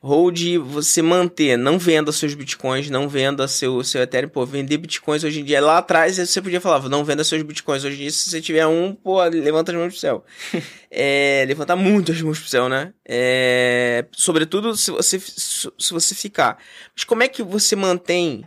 Hold, 0.00 0.58
você 0.58 1.00
manter, 1.00 1.56
não 1.56 1.78
venda 1.78 2.10
seus 2.10 2.34
bitcoins, 2.34 2.90
não 2.90 3.08
venda 3.08 3.46
seu, 3.46 3.84
seu 3.84 4.02
Ethereum. 4.02 4.28
Pô, 4.28 4.44
vender 4.44 4.76
bitcoins 4.76 5.22
hoje 5.22 5.40
em 5.40 5.44
dia. 5.44 5.60
Lá 5.60 5.78
atrás 5.78 6.16
você 6.16 6.42
podia 6.42 6.60
falar, 6.60 6.88
não 6.88 7.04
venda 7.04 7.22
seus 7.22 7.40
bitcoins. 7.42 7.84
Hoje 7.84 7.94
em 7.94 7.98
dia, 8.00 8.10
se 8.10 8.28
você 8.28 8.40
tiver 8.40 8.66
um, 8.66 8.96
pô, 8.96 9.22
levanta 9.24 9.70
as 9.70 9.78
mãos 9.78 9.92
pro 9.92 10.00
céu. 10.00 10.24
é, 10.90 11.44
levantar 11.46 11.76
muito 11.76 12.10
as 12.10 12.20
mãos 12.20 12.40
pro 12.40 12.48
céu, 12.48 12.68
né? 12.68 12.92
É, 13.06 14.04
sobretudo 14.10 14.76
se 14.76 14.90
você, 14.90 15.20
se 15.20 15.92
você 15.92 16.14
ficar. 16.16 16.58
Mas 16.96 17.04
como 17.04 17.22
é 17.22 17.28
que 17.28 17.42
você 17.42 17.76
mantém? 17.76 18.44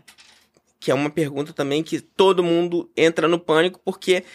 Que 0.78 0.92
é 0.92 0.94
uma 0.94 1.10
pergunta 1.10 1.54
também 1.54 1.84
que 1.84 2.02
todo 2.02 2.44
mundo 2.44 2.92
entra 2.98 3.30
no 3.30 3.40
pânico, 3.40 3.80
porque 3.84 4.26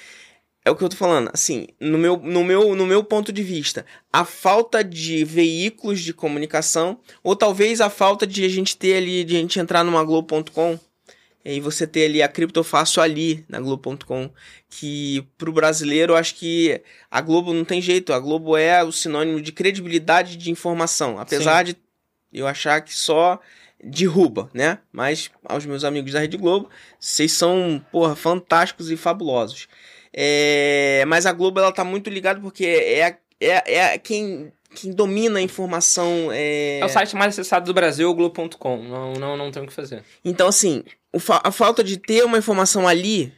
é 0.64 0.70
o 0.70 0.76
que 0.76 0.84
eu 0.84 0.88
tô 0.88 0.96
falando, 0.96 1.30
assim, 1.32 1.68
no 1.80 1.96
meu, 1.96 2.18
no 2.18 2.44
meu, 2.44 2.74
no 2.74 2.86
meu 2.86 3.02
ponto 3.02 3.32
de 3.32 3.42
vista, 3.42 3.86
a 4.12 4.24
falta 4.24 4.84
de 4.84 5.24
veículos 5.24 6.00
de 6.00 6.12
comunicação, 6.12 7.00
ou 7.22 7.34
talvez 7.34 7.80
a 7.80 7.88
falta 7.88 8.26
de 8.26 8.44
a 8.44 8.48
gente 8.48 8.76
ter 8.76 8.96
ali, 8.96 9.24
de 9.24 9.36
a 9.36 9.40
gente 9.40 9.58
entrar 9.58 9.82
numa 9.82 10.04
Globo.com, 10.04 10.78
e 11.42 11.58
você 11.60 11.86
ter 11.86 12.04
ali 12.04 12.22
a 12.22 12.28
criptofácil 12.28 13.02
ali 13.02 13.44
na 13.48 13.58
Globo.com, 13.58 14.30
que 14.68 15.26
pro 15.38 15.52
brasileiro 15.52 16.12
eu 16.12 16.16
acho 16.16 16.34
que 16.34 16.82
a 17.10 17.20
Globo 17.22 17.54
não 17.54 17.64
tem 17.64 17.80
jeito, 17.80 18.12
a 18.12 18.20
Globo 18.20 18.56
é 18.56 18.84
o 18.84 18.92
sinônimo 18.92 19.40
de 19.40 19.52
credibilidade 19.52 20.36
de 20.36 20.50
informação, 20.50 21.18
apesar 21.18 21.64
de 21.64 21.76
eu 22.30 22.46
achar 22.46 22.82
que 22.82 22.94
só 22.94 23.40
derruba, 23.82 24.50
né? 24.52 24.78
Mas 24.92 25.30
aos 25.42 25.64
meus 25.64 25.84
amigos 25.84 26.12
da 26.12 26.20
Rede 26.20 26.36
Globo, 26.36 26.68
vocês 26.98 27.32
são, 27.32 27.82
porra, 27.90 28.14
fantásticos 28.14 28.90
e 28.90 28.96
fabulosos. 28.96 29.66
É, 30.12 31.04
mas 31.06 31.26
a 31.26 31.32
Globo 31.32 31.60
ela 31.60 31.72
tá 31.72 31.84
muito 31.84 32.10
ligada 32.10 32.40
porque 32.40 32.64
é, 32.66 33.16
é, 33.40 33.74
é 33.74 33.98
quem, 33.98 34.52
quem 34.74 34.92
domina 34.92 35.38
a 35.38 35.42
informação. 35.42 36.30
É... 36.32 36.80
é 36.80 36.84
o 36.84 36.88
site 36.88 37.14
mais 37.16 37.34
acessado 37.34 37.66
do 37.66 37.74
Brasil, 37.74 38.10
o 38.10 38.14
Globo.com. 38.14 38.82
Não, 38.82 39.12
não, 39.14 39.36
não 39.36 39.50
tem 39.50 39.62
o 39.62 39.66
que 39.66 39.72
fazer. 39.72 40.02
Então, 40.24 40.48
assim, 40.48 40.82
fa- 41.18 41.40
a 41.44 41.52
falta 41.52 41.82
de 41.84 41.96
ter 41.96 42.24
uma 42.24 42.38
informação 42.38 42.86
ali 42.88 43.32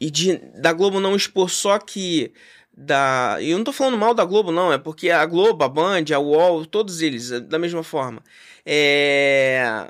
e 0.00 0.10
de 0.10 0.36
da 0.60 0.72
Globo 0.72 1.00
não 1.00 1.16
expor 1.16 1.50
só 1.50 1.78
que. 1.78 2.32
Da... 2.76 3.36
e 3.40 3.50
Eu 3.50 3.58
não 3.58 3.64
tô 3.64 3.72
falando 3.72 3.96
mal 3.96 4.12
da 4.14 4.24
Globo, 4.24 4.50
não, 4.50 4.72
é 4.72 4.78
porque 4.78 5.08
a 5.10 5.24
Globo, 5.24 5.62
a 5.62 5.68
Band, 5.68 6.04
a 6.12 6.18
UOL, 6.18 6.66
todos 6.66 7.00
eles, 7.02 7.30
da 7.42 7.56
mesma 7.58 7.84
forma. 7.84 8.20
É... 8.66 9.86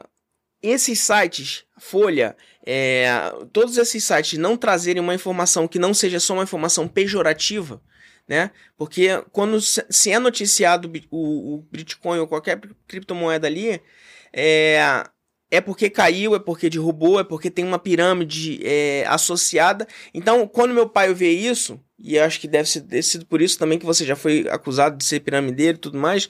Esses 0.66 1.00
sites, 1.00 1.64
Folha, 1.78 2.34
é, 2.64 3.06
todos 3.52 3.76
esses 3.76 4.02
sites 4.02 4.38
não 4.38 4.56
trazerem 4.56 5.02
uma 5.02 5.14
informação 5.14 5.68
que 5.68 5.78
não 5.78 5.92
seja 5.92 6.18
só 6.18 6.32
uma 6.32 6.42
informação 6.42 6.88
pejorativa, 6.88 7.82
né? 8.26 8.50
Porque 8.74 9.22
quando 9.30 9.60
se 9.60 10.10
é 10.10 10.18
noticiado 10.18 10.90
o, 11.10 11.56
o 11.56 11.66
Bitcoin 11.70 12.18
ou 12.18 12.26
qualquer 12.26 12.58
criptomoeda 12.88 13.46
ali, 13.46 13.78
é, 14.32 15.04
é 15.50 15.60
porque 15.60 15.90
caiu, 15.90 16.34
é 16.34 16.38
porque 16.38 16.70
derrubou, 16.70 17.20
é 17.20 17.24
porque 17.24 17.50
tem 17.50 17.66
uma 17.66 17.78
pirâmide 17.78 18.58
é, 18.64 19.04
associada. 19.06 19.86
Então, 20.14 20.48
quando 20.48 20.72
meu 20.72 20.88
pai 20.88 21.12
vê 21.12 21.30
isso, 21.30 21.78
e 21.98 22.18
acho 22.18 22.40
que 22.40 22.48
deve 22.48 22.80
ter 22.80 23.02
sido 23.02 23.26
por 23.26 23.42
isso 23.42 23.58
também 23.58 23.78
que 23.78 23.84
você 23.84 24.02
já 24.06 24.16
foi 24.16 24.46
acusado 24.48 24.96
de 24.96 25.04
ser 25.04 25.20
piramideiro 25.20 25.76
e 25.76 25.80
tudo 25.80 25.98
mais. 25.98 26.26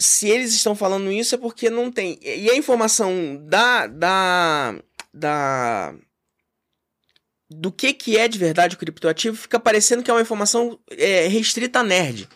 Se 0.00 0.26
eles 0.28 0.54
estão 0.54 0.74
falando 0.74 1.12
isso 1.12 1.34
é 1.34 1.38
porque 1.38 1.68
não 1.68 1.92
tem. 1.92 2.18
E 2.22 2.50
a 2.50 2.56
informação 2.56 3.38
da. 3.46 3.86
da. 3.86 4.74
da 5.12 5.94
do 7.52 7.70
que, 7.72 7.92
que 7.92 8.16
é 8.16 8.28
de 8.28 8.38
verdade 8.38 8.76
o 8.76 8.78
criptoativo 8.78 9.36
fica 9.36 9.58
parecendo 9.58 10.04
que 10.04 10.10
é 10.10 10.14
uma 10.14 10.22
informação 10.22 10.78
é, 10.90 11.26
restrita 11.26 11.80
a 11.80 11.84
nerd. 11.84 12.28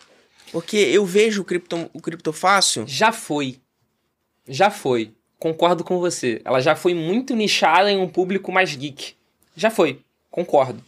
Porque 0.51 0.77
eu 0.77 1.05
vejo 1.05 1.41
o, 1.41 1.45
cripto, 1.45 1.89
o 1.93 2.01
criptofácil. 2.01 2.85
Já 2.87 3.11
foi. 3.11 3.59
Já 4.47 4.69
foi. 4.69 5.13
Concordo 5.39 5.83
com 5.83 5.99
você. 5.99 6.41
Ela 6.45 6.59
já 6.59 6.75
foi 6.75 6.93
muito 6.93 7.35
nichada 7.35 7.91
em 7.91 7.97
um 7.97 8.07
público 8.07 8.51
mais 8.51 8.75
geek. 8.75 9.15
Já 9.55 9.71
foi. 9.71 10.01
Concordo. 10.29 10.83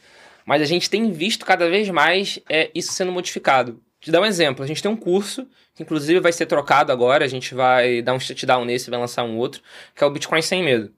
Mas 0.45 0.61
a 0.61 0.65
gente 0.65 0.89
tem 0.89 1.11
visto 1.11 1.45
cada 1.45 1.69
vez 1.69 1.89
mais 1.89 2.39
é, 2.47 2.69
isso 2.75 2.93
sendo 2.93 3.11
modificado. 3.11 3.81
Te 3.99 4.11
dar 4.11 4.21
um 4.21 4.25
exemplo. 4.25 4.63
A 4.63 4.67
gente 4.67 4.81
tem 4.81 4.91
um 4.91 4.95
curso, 4.95 5.47
que 5.73 5.83
inclusive 5.83 6.19
vai 6.19 6.31
ser 6.31 6.45
trocado 6.45 6.91
agora. 6.91 7.25
A 7.25 7.27
gente 7.27 7.55
vai 7.55 8.01
dar 8.01 8.13
um 8.13 8.19
shutdown 8.19 8.65
nesse 8.65 8.89
e 8.89 8.91
vai 8.91 8.99
lançar 8.99 9.23
um 9.23 9.37
outro, 9.37 9.61
que 9.95 10.03
é 10.03 10.07
o 10.07 10.11
Bitcoin 10.11 10.41
Sem 10.41 10.63
Medo. 10.63 10.93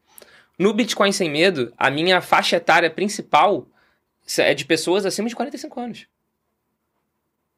No 0.58 0.74
Bitcoin 0.74 1.12
Sem 1.12 1.30
Medo, 1.30 1.74
a 1.78 1.89
minha 1.89 2.20
faixa 2.22 2.58
etária 2.58 2.89
principal 2.89 3.68
é 4.38 4.54
de 4.54 4.66
pessoas 4.66 5.06
acima 5.06 5.30
de 5.30 5.36
45 5.36 5.80
anos. 5.80 6.08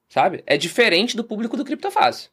Sabe? 0.08 0.44
É 0.46 0.58
diferente 0.58 1.16
do 1.16 1.24
público 1.24 1.58
do 1.58 1.66
Criptofácil. 1.66 2.30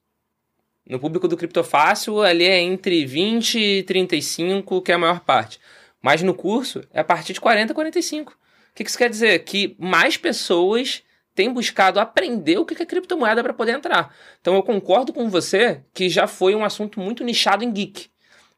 No 0.86 0.98
público 0.98 1.28
do 1.28 1.36
Criptofácil, 1.36 2.22
ali 2.22 2.44
é 2.44 2.60
entre 2.60 3.04
20 3.04 3.58
e 3.58 3.82
35, 3.84 4.82
que 4.82 4.92
é 4.92 4.94
a 4.94 4.98
maior 4.98 5.20
parte. 5.20 5.60
Mas 6.00 6.22
no 6.22 6.34
curso, 6.34 6.82
é 6.92 7.00
a 7.00 7.04
partir 7.04 7.32
de 7.32 7.40
40 7.40 7.72
a 7.72 7.74
45. 7.74 8.32
O 8.32 8.36
que 8.74 8.84
que 8.84 8.90
isso 8.90 8.98
quer 8.98 9.10
dizer? 9.10 9.38
Que 9.40 9.76
mais 9.78 10.16
pessoas 10.16 11.02
têm 11.38 11.52
buscado 11.52 12.00
aprender 12.00 12.58
o 12.58 12.66
que 12.66 12.74
que 12.74 12.82
é 12.82 12.86
criptomoeda 12.86 13.44
para 13.44 13.54
poder 13.54 13.70
entrar. 13.70 14.12
Então 14.40 14.56
eu 14.56 14.62
concordo 14.64 15.12
com 15.12 15.30
você 15.30 15.82
que 15.94 16.08
já 16.08 16.26
foi 16.26 16.52
um 16.52 16.64
assunto 16.64 16.98
muito 16.98 17.22
nichado 17.22 17.62
em 17.62 17.70
geek. 17.70 18.08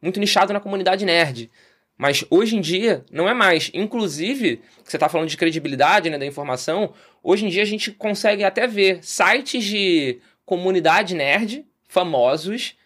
Muito 0.00 0.18
nichado 0.18 0.50
na 0.50 0.60
comunidade 0.60 1.04
nerd. 1.04 1.50
Mas 1.94 2.24
hoje 2.30 2.56
em 2.56 2.60
dia 2.62 3.04
não 3.12 3.28
é 3.28 3.34
mais. 3.34 3.70
Inclusive, 3.74 4.62
você 4.82 4.96
está 4.96 5.10
falando 5.10 5.28
de 5.28 5.36
credibilidade 5.36 6.08
né, 6.08 6.16
da 6.16 6.24
informação, 6.24 6.94
hoje 7.22 7.44
em 7.44 7.50
dia 7.50 7.60
a 7.60 7.66
gente 7.66 7.90
consegue 7.90 8.44
até 8.44 8.66
ver 8.66 9.04
sites 9.04 9.62
de 9.62 10.18
comunidade 10.46 11.14
nerd 11.14 11.66
famosos 11.86 12.76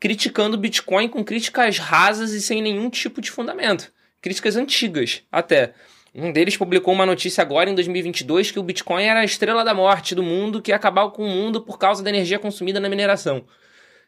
criticando 0.00 0.56
o 0.56 0.58
Bitcoin 0.58 1.08
com 1.08 1.22
críticas 1.22 1.76
rasas 1.76 2.32
e 2.32 2.40
sem 2.40 2.62
nenhum 2.62 2.88
tipo 2.88 3.20
de 3.20 3.30
fundamento. 3.30 3.92
Críticas 4.22 4.56
antigas, 4.56 5.22
até. 5.30 5.74
Um 6.18 6.32
deles 6.32 6.56
publicou 6.56 6.94
uma 6.94 7.04
notícia 7.04 7.42
agora 7.42 7.68
em 7.68 7.74
2022 7.74 8.50
que 8.50 8.58
o 8.58 8.62
Bitcoin 8.62 9.04
era 9.04 9.20
a 9.20 9.24
estrela 9.24 9.62
da 9.62 9.74
morte 9.74 10.14
do 10.14 10.22
mundo, 10.22 10.62
que 10.62 10.70
ia 10.70 10.76
acabar 10.76 11.10
com 11.10 11.22
o 11.22 11.28
mundo 11.28 11.60
por 11.60 11.78
causa 11.78 12.02
da 12.02 12.08
energia 12.08 12.38
consumida 12.38 12.80
na 12.80 12.88
mineração. 12.88 13.44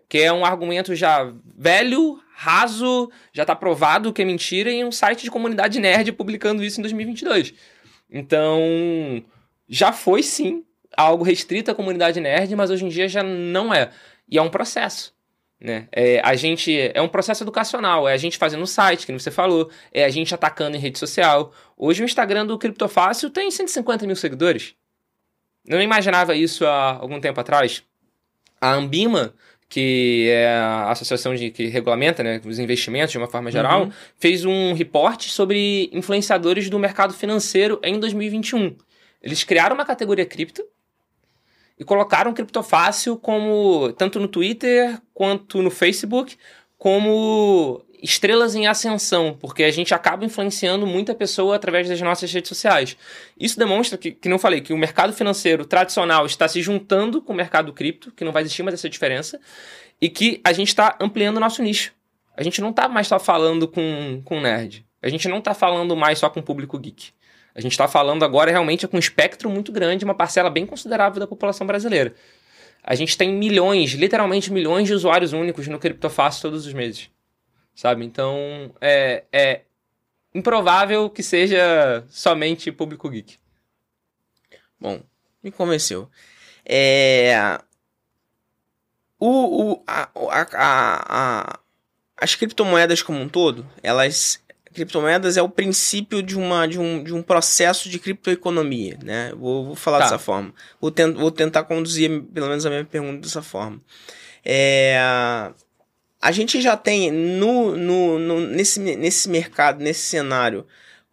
Que 0.09 0.21
é 0.21 0.33
um 0.33 0.43
argumento 0.43 0.95
já 0.95 1.31
velho, 1.55 2.19
raso, 2.35 3.11
já 3.31 3.45
tá 3.45 3.55
provado 3.55 4.11
que 4.11 4.23
é 4.23 4.25
mentira 4.25 4.71
em 4.71 4.87
um 4.87 4.91
site 4.91 5.25
de 5.25 5.31
comunidade 5.31 5.79
nerd 5.79 6.11
publicando 6.13 6.65
isso 6.65 6.81
em 6.81 6.83
2022. 6.83 7.53
Então, 8.11 9.23
já 9.69 9.93
foi 9.93 10.23
sim 10.23 10.65
algo 10.97 11.23
restrito 11.23 11.71
à 11.71 11.75
comunidade 11.75 12.21
nerd, 12.21 12.57
mas 12.57 12.71
hoje 12.71 12.87
em 12.87 12.89
dia 12.89 13.07
já 13.07 13.23
não 13.23 13.73
é. 13.73 13.91
E 14.27 14.39
é 14.39 14.43
um 14.43 14.49
processo. 14.49 15.13
Né? 15.61 15.89
É, 15.91 16.21
a 16.25 16.37
gente 16.37 16.73
é 16.95 17.03
um 17.03 17.09
processo 17.09 17.43
educacional, 17.43 18.09
é 18.09 18.13
a 18.13 18.17
gente 18.17 18.39
fazendo 18.39 18.65
site, 18.67 19.05
que 19.05 19.13
você 19.13 19.31
falou, 19.31 19.69
é 19.93 20.05
a 20.05 20.09
gente 20.09 20.33
atacando 20.33 20.77
em 20.77 20.81
rede 20.81 20.99
social. 20.99 21.53
Hoje 21.77 22.03
o 22.03 22.05
Instagram 22.05 22.47
do 22.47 22.57
Criptofácil 22.57 23.29
tem 23.29 23.51
150 23.51 24.07
mil 24.07 24.15
seguidores. 24.15 24.75
Eu 25.67 25.77
não 25.77 25.83
imaginava 25.83 26.35
isso 26.35 26.65
há 26.65 26.93
algum 26.93 27.21
tempo 27.21 27.41
atrás. 27.41 27.83
A 28.61 28.73
Ambima, 28.73 29.35
que 29.69 30.29
é 30.31 30.49
a 30.49 30.91
associação 30.93 31.35
de, 31.35 31.51
que 31.51 31.67
regulamenta 31.67 32.23
né, 32.23 32.41
os 32.45 32.59
investimentos 32.59 33.11
de 33.11 33.19
uma 33.19 33.27
forma 33.29 33.51
geral, 33.51 33.83
Uhum. 33.83 33.93
fez 34.17 34.45
um 34.45 34.73
reporte 34.75 35.29
sobre 35.29 35.91
influenciadores 35.93 36.71
do 36.71 36.79
mercado 36.79 37.13
financeiro 37.13 37.81
em 37.83 37.99
2021. 37.99 38.77
Eles 39.21 39.43
criaram 39.43 39.75
uma 39.75 39.85
categoria 39.85 40.25
cripto 40.25 40.65
e 41.79 41.85
colocaram 41.85 42.33
criptofácil 42.33 43.17
como 43.17 43.93
tanto 43.93 44.19
no 44.19 44.29
Twitter 44.29 45.01
quanto 45.15 45.63
no 45.63 45.71
Facebook 45.71 46.37
como 46.77 47.85
estrelas 48.03 48.55
em 48.55 48.67
ascensão, 48.67 49.37
porque 49.41 49.65
a 49.65 49.71
gente 49.71 49.93
acaba 49.93 50.25
influenciando 50.25 50.87
muita 50.87 51.15
pessoa 51.15 51.57
através 51.57 51.89
das 51.89 52.01
nossas 52.01 52.33
redes 52.33 52.49
sociais. 52.49 52.97
Isso 53.39 53.59
demonstra 53.59 53.99
que, 53.99 54.13
que 54.13 54.29
não 54.29 54.39
falei, 54.39 54.61
que 54.61 54.73
o 54.73 54.79
mercado 54.79 55.13
financeiro 55.13 55.65
tradicional 55.65 56.25
está 56.25 56.47
se 56.47 56.63
juntando 56.63 57.21
com 57.21 57.33
o 57.33 57.37
mercado 57.37 57.73
cripto, 57.73 58.13
que 58.13 58.25
não 58.25 58.33
vai 58.33 58.43
existir 58.43 58.63
mais 58.63 58.75
essa 58.75 58.89
diferença, 58.89 59.41
e 60.01 60.09
que 60.09 60.41
a 60.45 60.53
gente 60.53 60.69
está 60.69 60.97
ampliando 61.01 61.39
o 61.39 61.41
nosso 61.41 61.63
nicho. 61.63 61.93
A 62.37 62.43
gente 62.43 62.61
não 62.61 62.71
está 62.71 62.89
mais 62.89 63.09
só 63.09 63.19
falando 63.19 63.67
com, 63.67 64.23
com 64.25 64.41
nerd. 64.41 64.87
A 65.03 65.09
gente 65.09 65.29
não 65.29 65.39
está 65.39 65.55
falando 65.55 65.97
mais 65.97 66.21
só 66.21 66.31
com 66.31 66.39
o 66.39 66.43
público 66.43 66.79
geek. 66.79 67.11
A 67.59 67.61
gente 67.61 67.73
está 67.73 67.89
falando 67.89 68.25
agora 68.25 68.53
realmente 68.53 68.87
com 68.87 68.97
um 68.97 69.01
espectro 69.01 69.51
muito 69.51 69.73
grande, 69.73 70.05
uma 70.05 70.15
parcela 70.15 70.49
bem 70.49 70.65
considerável 70.65 71.19
da 71.19 71.27
população 71.27 71.67
brasileira. 71.67 72.15
A 72.85 72.95
gente 72.95 73.19
tem 73.19 73.33
milhões, 73.33 73.91
literalmente 73.95 74.53
milhões 74.53 74.87
de 74.87 74.95
usuários 74.95 75.33
únicos 75.33 75.67
no 75.67 75.77
Criptofácil 75.77 76.43
todos 76.43 76.67
os 76.67 76.73
meses. 76.73 77.11
Sabe? 77.75 78.05
Então, 78.05 78.73
é, 78.81 79.25
é 79.33 79.63
improvável 80.33 81.11
que 81.11 81.21
seja 81.21 82.05
somente 82.09 82.71
público 82.71 83.11
geek. 83.11 83.39
Bom, 84.79 85.03
me 85.43 85.51
convenceu. 85.51 86.09
É... 86.65 87.59
O, 89.19 89.73
o, 89.73 89.85
a, 89.85 90.09
a, 90.31 90.47
a, 91.09 91.61
as 92.17 92.37
criptomoedas 92.37 93.03
como 93.03 93.19
um 93.21 93.29
todo, 93.29 93.69
elas 93.83 94.41
criptomoedas 94.79 95.37
é 95.37 95.43
o 95.43 95.49
princípio 95.49 96.23
de, 96.23 96.37
uma, 96.37 96.67
de, 96.67 96.79
um, 96.79 97.03
de 97.05 97.13
um 97.13 97.23
processo 97.23 97.89
de 97.89 97.99
criptoeconomia, 97.99 98.99
né? 99.05 99.33
Vou, 99.37 99.67
vou 99.67 99.75
falar 99.75 99.99
Tá. 99.99 100.05
dessa 100.05 100.19
forma. 100.19 100.55
Vou, 100.81 100.91
tent, 100.91 101.15
vou 101.17 101.31
tentar 101.31 101.65
conduzir 101.65 102.23
pelo 102.33 102.49
menos 102.49 102.65
a 102.65 102.71
minha 102.71 102.85
pergunta 102.85 103.21
dessa 103.21 103.43
forma. 103.43 103.81
É, 104.45 104.97
a 106.21 106.33
gente 106.33 106.61
já 106.61 106.77
tem 106.77 107.11
no, 107.11 107.77
no, 107.77 108.19
no- 108.19 108.41
nesse, 108.41 108.81
nesse 108.81 109.29
mercado, 109.29 109.81
nesse 109.83 110.01
cenário, 110.01 110.67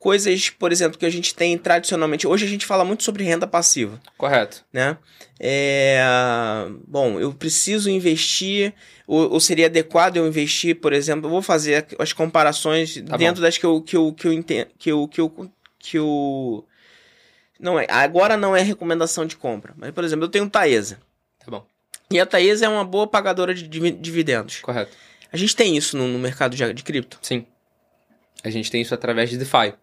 coisas, 0.06 0.52
por 0.52 0.72
exemplo, 0.72 1.00
que 1.00 1.06
a 1.06 1.10
gente 1.10 1.34
tem 1.34 1.58
tradicionalmente. 1.58 2.28
Hoje 2.28 2.46
a 2.46 2.48
gente 2.48 2.64
fala 2.64 2.86
muito 2.86 3.02
sobre 3.02 3.24
renda 3.24 3.48
passiva 3.48 4.00
Correto. 4.16 4.64
né? 4.72 5.00
É, 5.40 6.00
bom, 6.88 7.20
eu 7.20 7.34
preciso 7.34 7.90
investir, 7.90 8.72
ou, 9.08 9.32
ou 9.34 9.40
seria 9.40 9.66
adequado 9.66 10.18
eu 10.18 10.28
investir, 10.28 10.76
por 10.80 10.94
exemplo, 10.94 11.26
eu 11.26 11.32
vou 11.32 11.42
fazer 11.42 11.88
as 11.98 12.14
comparações 12.14 13.02
Tá 13.02 13.18
dentro 13.18 13.42
das 13.42 13.58
que 13.58 13.66
eu, 13.66 13.82
que 13.82 13.98
eu, 13.98 14.14
que 14.14 14.28
eu 14.28 14.32
entendo, 14.34 14.68
que 14.78 14.92
eu, 14.92 15.08
que 15.08 15.20
eu, 15.20 15.52
que 15.80 15.98
eu... 15.98 16.64
Não 17.60 17.80
é, 17.80 17.88
agora 17.90 18.38
não 18.38 18.56
é 18.56 18.62
recomendação 18.62 19.26
de 19.26 19.36
compra, 19.36 19.74
mas, 19.76 19.90
por 19.90 20.04
exemplo, 20.04 20.26
eu 20.26 20.30
tenho 20.30 20.48
Taesa, 20.48 21.00
Tá 21.44 21.50
bom. 21.50 21.66
e 22.12 22.20
a 22.20 22.28
Taesa 22.28 22.68
é 22.68 22.70
uma 22.70 22.86
boa 22.86 23.08
pagadora 23.08 23.56
de 23.56 23.68
divi- 23.68 23.90
dividendos. 23.92 24.60
Correto. 24.60 24.96
A 25.34 25.38
gente 25.38 25.56
tem 25.56 25.76
isso 25.76 25.98
no, 25.98 26.08
no 26.08 26.20
mercado 26.20 26.56
de, 26.56 26.74
de 26.74 26.84
cripto? 26.84 27.18
Sim. 27.24 27.48
A 28.44 28.52
gente 28.52 28.70
tem 28.70 28.82
isso 28.84 28.94
através 28.94 29.32
de 29.32 29.38
DeFi, 29.40 29.74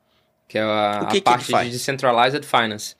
que 0.53 0.59
é 0.59 0.62
a, 0.62 1.07
que 1.11 1.16
a 1.16 1.20
que 1.20 1.20
parte 1.22 1.46
de 1.46 1.70
Decentralized 1.70 2.44
Finance. 2.44 2.94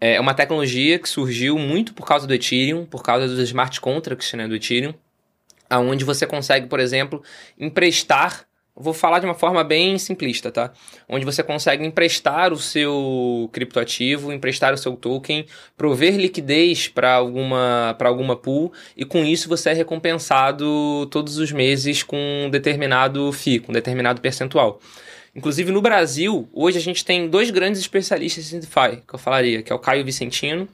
É 0.00 0.20
uma 0.20 0.34
tecnologia 0.34 0.98
que 0.98 1.08
surgiu 1.08 1.56
muito 1.56 1.94
por 1.94 2.04
causa 2.04 2.26
do 2.26 2.34
Ethereum, 2.34 2.84
por 2.84 3.04
causa 3.04 3.28
dos 3.28 3.38
smart 3.38 3.80
contracts 3.80 4.32
né, 4.32 4.48
do 4.48 4.56
Ethereum, 4.56 4.92
aonde 5.70 6.04
você 6.04 6.26
consegue, 6.26 6.66
por 6.66 6.80
exemplo, 6.80 7.22
emprestar. 7.56 8.44
Vou 8.74 8.92
falar 8.92 9.20
de 9.20 9.26
uma 9.26 9.34
forma 9.34 9.62
bem 9.62 9.96
simplista, 9.96 10.50
tá? 10.50 10.72
Onde 11.08 11.24
você 11.24 11.42
consegue 11.42 11.84
emprestar 11.84 12.52
o 12.52 12.56
seu 12.56 13.48
criptoativo, 13.52 14.32
emprestar 14.32 14.74
o 14.74 14.78
seu 14.78 14.96
token, 14.96 15.46
prover 15.76 16.16
liquidez 16.16 16.88
para 16.88 17.14
alguma, 17.14 17.94
para 17.96 18.08
alguma 18.08 18.34
pool 18.34 18.72
e 18.96 19.04
com 19.04 19.24
isso 19.24 19.48
você 19.48 19.70
é 19.70 19.72
recompensado 19.72 21.06
todos 21.12 21.38
os 21.38 21.52
meses 21.52 22.02
com 22.02 22.16
um 22.46 22.50
determinado 22.50 23.32
FII, 23.32 23.60
com 23.60 23.70
um 23.70 23.74
determinado 23.74 24.20
percentual. 24.20 24.80
Inclusive 25.38 25.70
no 25.70 25.80
Brasil, 25.80 26.48
hoje 26.52 26.78
a 26.78 26.80
gente 26.80 27.04
tem 27.04 27.28
dois 27.28 27.48
grandes 27.52 27.80
especialistas 27.80 28.52
em 28.52 28.58
DeFi, 28.58 29.04
que 29.06 29.14
eu 29.14 29.18
falaria, 29.20 29.62
que 29.62 29.72
é 29.72 29.74
o 29.74 29.78
Caio 29.78 30.04
Vicentino 30.04 30.68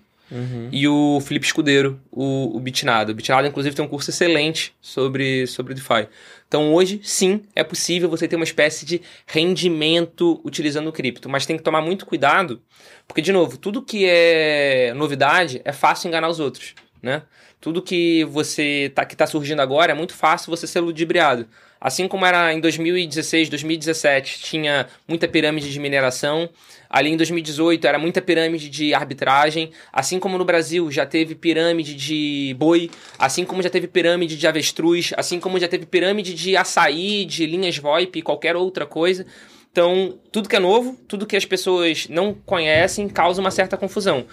e 0.73 0.89
o 0.89 1.21
Felipe 1.21 1.45
Escudeiro, 1.45 2.01
o, 2.11 2.57
o 2.57 2.59
Bitnado. 2.61 3.13
O 3.13 3.15
Bitnado, 3.15 3.47
inclusive, 3.47 3.77
tem 3.77 3.85
um 3.85 3.89
curso 3.89 4.09
excelente 4.09 4.75
sobre, 4.81 5.47
sobre 5.47 5.75
DeFi. 5.75 6.09
Então, 6.49 6.73
hoje, 6.73 6.99
sim, 7.05 7.43
é 7.55 7.63
possível 7.63 8.09
você 8.09 8.27
ter 8.27 8.37
uma 8.37 8.45
espécie 8.45 8.87
de 8.87 9.03
rendimento 9.27 10.41
utilizando 10.43 10.89
o 10.89 10.93
cripto, 10.93 11.29
mas 11.29 11.45
tem 11.45 11.59
que 11.59 11.63
tomar 11.63 11.83
muito 11.83 12.07
cuidado, 12.07 12.63
porque, 13.07 13.21
de 13.21 13.33
novo, 13.33 13.59
tudo 13.59 13.83
que 13.83 14.07
é 14.07 14.95
novidade 14.97 15.61
é 15.63 15.73
fácil 15.73 16.09
enganar 16.09 16.31
os 16.31 16.41
outros, 16.41 16.75
né? 17.03 17.23
Tudo 17.61 17.83
que 17.83 18.25
você 18.25 18.91
tá, 18.95 19.05
que 19.05 19.15
está 19.15 19.27
surgindo 19.27 19.61
agora 19.61 19.93
é 19.93 19.95
muito 19.95 20.15
fácil 20.15 20.49
você 20.49 20.67
ser 20.67 20.81
ludibriado. 20.81 21.47
Assim 21.85 22.09
como 22.09 22.25
era 22.25 22.51
em 22.55 22.61
2016, 22.61 23.51
2017, 23.51 24.41
tinha 24.41 24.87
muita 25.07 25.29
pirâmide 25.29 25.71
de 25.71 25.79
mineração. 25.79 26.49
Ali 26.89 27.11
em 27.11 27.17
2018 27.19 27.87
era 27.87 27.99
muita 27.99 28.23
pirâmide 28.23 28.71
de 28.71 28.95
arbitragem. 28.95 29.71
Assim 29.93 30.19
como 30.19 30.39
no 30.39 30.47
Brasil 30.47 30.91
já 30.91 31.05
teve 31.05 31.35
pirâmide 31.35 31.95
de 31.95 32.57
boi. 32.59 32.91
Assim 33.19 33.45
como 33.45 33.63
já 33.63 33.69
teve 33.69 33.87
pirâmide 33.87 34.35
de 34.35 34.47
avestruz. 34.47 35.13
Assim 35.15 35.39
como 35.39 35.61
já 35.61 35.69
teve 35.69 35.85
pirâmide 35.85 36.33
de 36.33 36.57
açaí, 36.57 37.27
de 37.27 37.45
linhas 37.45 37.77
VoIP 37.77 38.19
e 38.19 38.23
qualquer 38.23 38.57
outra 38.57 38.87
coisa. 38.87 39.27
Então, 39.71 40.19
tudo 40.33 40.49
que 40.49 40.57
é 40.57 40.61
novo, 40.61 40.97
tudo 41.07 41.27
que 41.27 41.37
as 41.37 41.45
pessoas 41.45 42.09
não 42.09 42.33
conhecem, 42.33 43.09
causa 43.09 43.43
uma 43.43 43.51
certa 43.51 43.77
confusão. 43.77 44.25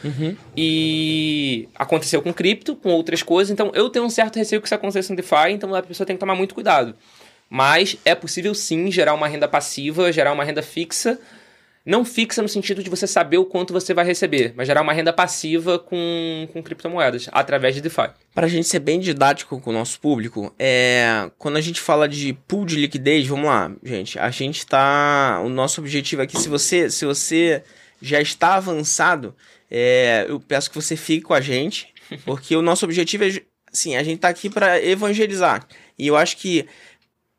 E 0.56 1.68
aconteceu 1.76 2.22
com 2.22 2.32
cripto, 2.32 2.78
com 2.78 2.91
outras 2.91 3.22
coisas. 3.24 3.52
Então, 3.52 3.72
eu 3.74 3.89
tenho 3.89 4.06
um 4.06 4.10
certo 4.10 4.38
receio 4.38 4.62
que 4.62 4.68
isso 4.68 4.76
aconteça 4.76 5.12
em 5.12 5.16
DeFi, 5.18 5.49
então 5.52 5.74
a 5.76 5.82
pessoa 5.82 6.08
tem 6.08 6.16
que 6.16 6.20
tomar 6.20 6.36
muito 6.36 6.54
cuidado. 6.54 6.95
Mas 7.54 7.97
é 8.06 8.16
possível 8.16 8.56
sim 8.56 8.89
gerar 8.89 9.14
uma 9.14 9.28
renda 9.28 9.45
passiva, 9.45 10.10
gerar 10.10 10.32
uma 10.32 10.45
renda 10.45 10.64
fixa. 10.64 11.20
Não 11.86 12.06
fixa 12.06 12.41
no 12.41 12.47
sentido 12.47 12.82
de 12.82 12.89
você 12.89 13.06
saber 13.06 13.39
o 13.39 13.45
quanto 13.45 13.74
você 13.74 13.93
vai 13.93 14.06
receber, 14.06 14.54
mas 14.56 14.68
gerar 14.68 14.82
uma 14.82 14.93
renda 14.93 15.12
passiva 15.12 15.78
com, 15.78 16.47
com 16.54 16.64
criptomoedas, 16.64 17.28
através 17.30 17.76
de 17.76 17.82
DeFi. 17.82 18.10
Para 18.34 18.45
a 18.45 18.49
gente 18.49 18.70
ser 18.70 18.80
bem 18.80 19.02
didático 19.02 19.60
com 19.60 19.70
o 19.70 19.74
nosso 19.74 19.99
público, 19.99 20.56
é, 20.58 21.30
quando 21.38 21.58
a 21.58 21.62
gente 21.62 21.82
fala 21.82 22.08
de 22.08 22.32
pool 22.47 22.66
de 22.66 22.78
liquidez, 22.78 23.28
vamos 23.28 23.47
lá, 23.47 23.70
gente. 23.84 24.18
A 24.18 24.30
gente 24.30 24.66
tá. 24.66 25.41
O 25.43 25.49
nosso 25.49 25.82
objetivo 25.82 26.22
aqui, 26.22 26.39
se 26.39 26.47
você, 26.47 26.89
se 26.89 27.04
você 27.04 27.64
já 28.02 28.22
está 28.22 28.56
avançado, 28.56 29.36
é, 29.70 30.26
eu 30.30 30.39
peço 30.39 30.70
que 30.70 30.76
você 30.78 30.95
fique 30.95 31.24
com 31.24 31.34
a 31.34 31.41
gente, 31.41 31.93
porque 32.24 32.56
o 32.56 32.62
nosso 32.62 32.86
objetivo 32.86 33.26
é. 33.26 33.41
Assim, 33.74 33.95
a 33.95 34.04
gente 34.04 34.20
tá 34.20 34.28
aqui 34.28 34.49
para 34.49 34.84
evangelizar. 34.84 35.66
E 35.97 36.08
eu 36.08 36.18
acho 36.18 36.36
que 36.38 36.68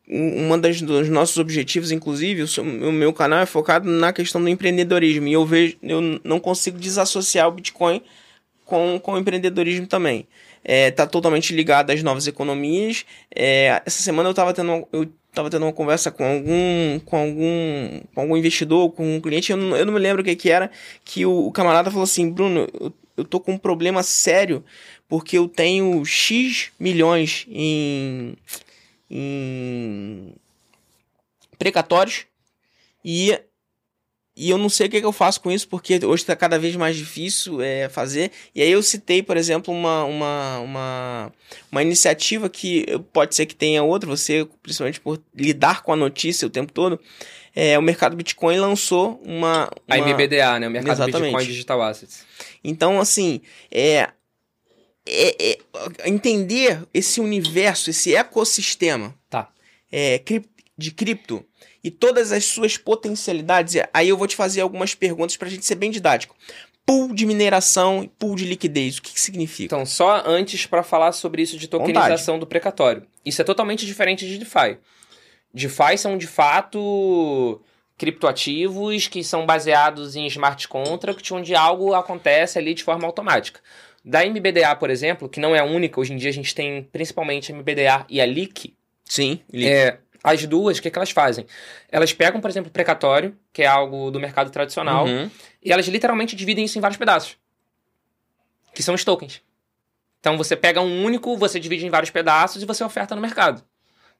um 0.08 0.58
dos 0.58 1.08
nossos 1.08 1.38
objetivos, 1.38 1.90
inclusive, 1.90 2.44
o, 2.60 2.92
meu 2.92 3.12
canal 3.12 3.40
é 3.40 3.46
focado 3.46 3.88
na 3.88 4.12
questão 4.12 4.42
do 4.42 4.48
empreendedorismo. 4.48 5.28
E 5.28 5.32
eu 5.32 5.46
vejo, 5.46 5.76
eu 5.82 6.00
não 6.24 6.40
consigo 6.40 6.78
desassociar 6.78 7.48
o 7.48 7.52
Bitcoin 7.52 8.02
com, 8.64 8.98
com 9.00 9.12
o 9.12 9.18
empreendedorismo 9.18 9.86
também. 9.86 10.26
É, 10.64 10.90
tá 10.90 11.06
totalmente 11.06 11.54
ligado 11.54 11.90
às 11.90 12.02
novas 12.02 12.26
economias. 12.26 13.04
É, 13.34 13.82
essa 13.86 14.02
semana 14.02 14.28
eu 14.28 14.32
estava 14.32 14.52
tendo, 14.52 14.86
eu 14.92 15.08
tava 15.32 15.48
tendo 15.50 15.64
uma 15.64 15.72
conversa 15.72 16.10
com 16.10 16.24
algum, 16.24 17.00
com 17.04 17.16
algum, 17.16 18.00
com 18.14 18.20
algum 18.20 18.36
investidor, 18.36 18.90
com 18.92 19.16
um 19.16 19.20
cliente, 19.20 19.50
eu 19.50 19.56
não, 19.56 19.76
eu 19.76 19.86
não 19.86 19.92
me 19.92 19.98
lembro 19.98 20.22
o 20.22 20.24
que, 20.24 20.36
que 20.36 20.50
era, 20.50 20.70
que 21.04 21.24
o, 21.24 21.46
o 21.46 21.52
camarada 21.52 21.90
falou 21.90 22.04
assim, 22.04 22.30
Bruno, 22.30 22.68
eu, 22.78 22.92
eu 23.16 23.24
tô 23.24 23.40
com 23.40 23.52
um 23.52 23.58
problema 23.58 24.02
sério 24.02 24.64
porque 25.08 25.36
eu 25.36 25.48
tenho 25.48 26.04
X 26.04 26.70
milhões 26.78 27.46
em, 27.50 28.34
em 29.12 30.34
precatórios 31.58 32.26
e 33.04 33.38
e 34.34 34.48
eu 34.48 34.56
não 34.56 34.70
sei 34.70 34.86
o 34.86 34.90
que, 34.90 34.98
que 34.98 35.06
eu 35.06 35.12
faço 35.12 35.42
com 35.42 35.52
isso, 35.52 35.68
porque 35.68 36.00
hoje 36.02 36.22
está 36.22 36.34
cada 36.34 36.58
vez 36.58 36.74
mais 36.74 36.96
difícil 36.96 37.60
é, 37.60 37.86
fazer. 37.90 38.30
E 38.54 38.62
aí 38.62 38.70
eu 38.70 38.82
citei, 38.82 39.22
por 39.22 39.36
exemplo, 39.36 39.74
uma, 39.74 40.04
uma, 40.04 40.58
uma, 40.60 41.32
uma 41.70 41.82
iniciativa 41.82 42.48
que 42.48 42.86
pode 43.12 43.34
ser 43.34 43.44
que 43.44 43.54
tenha 43.54 43.82
outra, 43.82 44.08
você, 44.08 44.48
principalmente 44.62 45.00
por 45.00 45.22
lidar 45.34 45.82
com 45.82 45.92
a 45.92 45.96
notícia 45.96 46.46
o 46.46 46.50
tempo 46.50 46.72
todo. 46.72 46.98
É, 47.54 47.78
o 47.78 47.82
mercado 47.82 48.16
Bitcoin 48.16 48.56
lançou 48.56 49.20
uma. 49.22 49.68
A 49.86 49.96
uma... 49.96 50.06
MBDA, 50.06 50.58
né? 50.58 50.66
O 50.66 50.70
mercado 50.70 50.94
Exatamente. 50.94 51.32
Bitcoin 51.32 51.46
Digital 51.46 51.82
Assets. 51.82 52.24
Então, 52.64 52.98
assim, 52.98 53.42
é, 53.70 54.08
é- 55.06 55.50
é- 55.52 55.58
entender 56.08 56.82
esse 56.94 57.20
universo, 57.20 57.90
esse 57.90 58.14
ecossistema 58.14 59.14
Tá. 59.28 59.48
é, 59.90 60.22
de 60.78 60.90
cripto 60.90 61.44
e 61.84 61.90
todas 61.90 62.32
as 62.32 62.44
suas 62.44 62.76
potencialidades, 62.76 63.74
aí 63.92 64.08
eu 64.08 64.16
vou 64.16 64.26
te 64.26 64.36
fazer 64.36 64.60
algumas 64.60 64.94
perguntas 64.94 65.36
para 65.36 65.48
a 65.48 65.50
gente 65.50 65.64
ser 65.66 65.74
bem 65.74 65.90
didático. 65.90 66.36
Pool 66.86 67.14
de 67.14 67.24
mineração 67.26 68.02
e 68.02 68.08
pool 68.08 68.34
de 68.34 68.44
liquidez, 68.44 68.98
o 68.98 69.02
que, 69.02 69.12
que 69.12 69.20
significa? 69.20 69.66
Então, 69.74 69.86
só 69.86 70.22
antes 70.26 70.66
para 70.66 70.82
falar 70.82 71.12
sobre 71.12 71.42
isso 71.42 71.56
de 71.56 71.68
tokenização 71.68 72.38
do 72.38 72.46
precatório. 72.46 73.06
Isso 73.24 73.40
é 73.40 73.44
totalmente 73.44 73.86
diferente 73.86 74.26
de 74.26 74.38
DeFi. 74.38 74.78
DeFi 75.54 75.96
são, 75.98 76.18
de 76.18 76.26
fato, 76.26 77.60
criptoativos 77.96 79.06
que 79.08 79.22
são 79.22 79.46
baseados 79.46 80.16
em 80.16 80.26
smart 80.26 80.66
contract, 80.68 81.32
onde 81.32 81.54
algo 81.54 81.94
acontece 81.94 82.58
ali 82.58 82.74
de 82.74 82.82
forma 82.82 83.06
automática. 83.06 83.60
Da 84.04 84.24
MBDA, 84.26 84.74
por 84.76 84.90
exemplo, 84.90 85.28
que 85.28 85.38
não 85.40 85.54
é 85.54 85.60
a 85.60 85.64
única, 85.64 86.00
hoje 86.00 86.12
em 86.12 86.16
dia 86.16 86.30
a 86.30 86.32
gente 86.32 86.54
tem 86.54 86.82
principalmente 86.84 87.52
a 87.52 87.54
MBDA 87.54 88.04
e 88.08 88.20
a 88.20 88.26
LIC, 88.26 88.74
Sim, 89.04 89.40
li- 89.52 89.68
é, 89.68 89.98
as 90.24 90.44
duas, 90.46 90.78
o 90.78 90.82
que, 90.82 90.90
que 90.90 90.98
elas 90.98 91.10
fazem? 91.10 91.46
Elas 91.90 92.12
pegam, 92.12 92.40
por 92.40 92.50
exemplo, 92.50 92.68
o 92.68 92.72
precatório, 92.72 93.36
que 93.52 93.62
é 93.62 93.66
algo 93.66 94.10
do 94.10 94.18
mercado 94.18 94.50
tradicional, 94.50 95.06
Uhum. 95.06 95.30
e 95.62 95.70
elas 95.72 95.86
literalmente 95.86 96.34
dividem 96.34 96.64
isso 96.64 96.78
em 96.78 96.80
vários 96.80 96.98
pedaços. 96.98 97.36
Que 98.74 98.82
são 98.82 98.94
os 98.94 99.04
tokens. 99.04 99.40
Então 100.20 100.36
você 100.38 100.56
pega 100.56 100.80
um 100.80 101.04
único, 101.04 101.36
você 101.36 101.60
divide 101.60 101.84
em 101.86 101.90
vários 101.90 102.10
pedaços 102.10 102.62
e 102.62 102.66
você 102.66 102.82
oferta 102.82 103.14
no 103.14 103.20
mercado. 103.20 103.62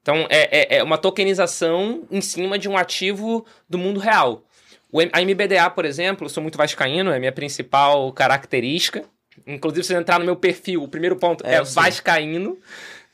Então 0.03 0.27
é, 0.29 0.77
é, 0.77 0.79
é 0.79 0.83
uma 0.83 0.99
tokenização 0.99 2.05
em 2.11 2.21
cima 2.21 2.59
de 2.59 2.69
um 2.69 2.77
ativo 2.77 3.47
do 3.69 3.79
mundo 3.79 3.99
real. 4.01 4.45
O 4.91 5.01
a 5.01 5.21
MBDA, 5.23 5.71
por 5.71 5.85
exemplo, 5.85 6.27
eu 6.27 6.29
sou 6.29 6.43
muito 6.43 6.59
vascaíno, 6.59 7.11
é 7.13 7.17
a 7.17 7.21
minha 7.21 7.33
principal 7.33 8.13
característica. 8.13 9.05
Inclusive, 9.47 9.83
se 9.85 9.93
você 9.93 9.99
entrar 9.99 10.19
no 10.19 10.25
meu 10.25 10.37
perfil, 10.37 10.83
o 10.83 10.89
primeiro 10.89 11.17
ponto 11.17 11.45
É, 11.47 11.57
é, 11.57 11.63
vascaíno. 11.63 12.59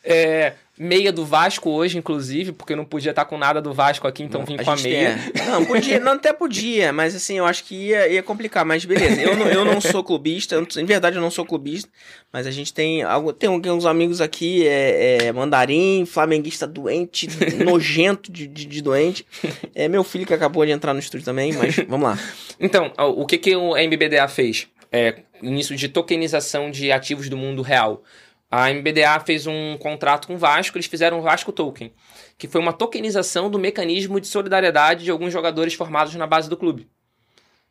É, 0.04 0.54
meia 0.78 1.12
do 1.12 1.26
Vasco 1.26 1.68
hoje, 1.70 1.98
inclusive, 1.98 2.52
porque 2.52 2.72
eu 2.72 2.76
não 2.76 2.84
podia 2.84 3.10
estar 3.10 3.24
com 3.24 3.36
nada 3.36 3.60
do 3.60 3.74
Vasco 3.74 4.06
aqui, 4.06 4.22
então 4.22 4.44
vim 4.44 4.56
com 4.56 4.70
a 4.70 4.76
meia. 4.76 5.18
tem- 5.34 5.44
Não, 5.46 5.64
podia, 5.64 5.98
não 5.98 6.12
até 6.12 6.32
podia, 6.32 6.92
mas 6.92 7.14
assim, 7.16 7.36
eu 7.36 7.44
acho 7.44 7.64
que 7.64 7.74
ia, 7.88 8.08
ia 8.08 8.22
complicar, 8.22 8.64
mas 8.64 8.84
beleza. 8.84 9.20
Eu 9.20 9.36
não, 9.36 9.46
eu 9.48 9.64
não 9.64 9.80
sou 9.80 10.02
clubista, 10.04 10.54
eu 10.54 10.66
em 10.80 10.84
verdade 10.84 11.16
eu 11.16 11.20
não 11.20 11.32
sou 11.32 11.44
clubista, 11.44 11.90
mas 12.32 12.46
a 12.46 12.50
gente 12.52 12.72
tem 12.72 13.02
algo, 13.02 13.32
tem 13.32 13.50
uns 13.50 13.84
amigos 13.84 14.20
aqui, 14.20 14.66
é, 14.66 15.26
é 15.26 15.32
mandarim, 15.32 16.06
flamenguista 16.06 16.64
doente, 16.66 17.28
nojento 17.64 18.30
de, 18.30 18.46
de, 18.46 18.64
de 18.64 18.80
doente. 18.80 19.26
É 19.74 19.88
meu 19.88 20.04
filho 20.04 20.24
que 20.24 20.32
acabou 20.32 20.64
de 20.64 20.70
entrar 20.72 20.94
no 20.94 21.00
estúdio 21.00 21.24
também, 21.24 21.52
mas 21.52 21.74
vamos 21.88 22.08
lá. 22.08 22.18
Então, 22.60 22.92
o 22.98 23.26
que, 23.26 23.36
que 23.36 23.54
o 23.56 23.74
MBDA 23.76 24.28
fez? 24.28 24.68
É, 24.90 25.22
início 25.42 25.76
de 25.76 25.88
tokenização 25.88 26.70
de 26.70 26.90
ativos 26.90 27.28
do 27.28 27.36
mundo 27.36 27.62
real. 27.62 28.02
A 28.50 28.72
MBDA 28.72 29.20
fez 29.20 29.46
um 29.46 29.76
contrato 29.76 30.26
com 30.26 30.34
o 30.34 30.38
Vasco, 30.38 30.78
eles 30.78 30.86
fizeram 30.86 31.18
o 31.18 31.22
Vasco 31.22 31.52
Token, 31.52 31.92
que 32.38 32.48
foi 32.48 32.60
uma 32.60 32.72
tokenização 32.72 33.50
do 33.50 33.58
mecanismo 33.58 34.18
de 34.18 34.26
solidariedade 34.26 35.04
de 35.04 35.10
alguns 35.10 35.32
jogadores 35.32 35.74
formados 35.74 36.14
na 36.14 36.26
base 36.26 36.48
do 36.48 36.56
clube. 36.56 36.88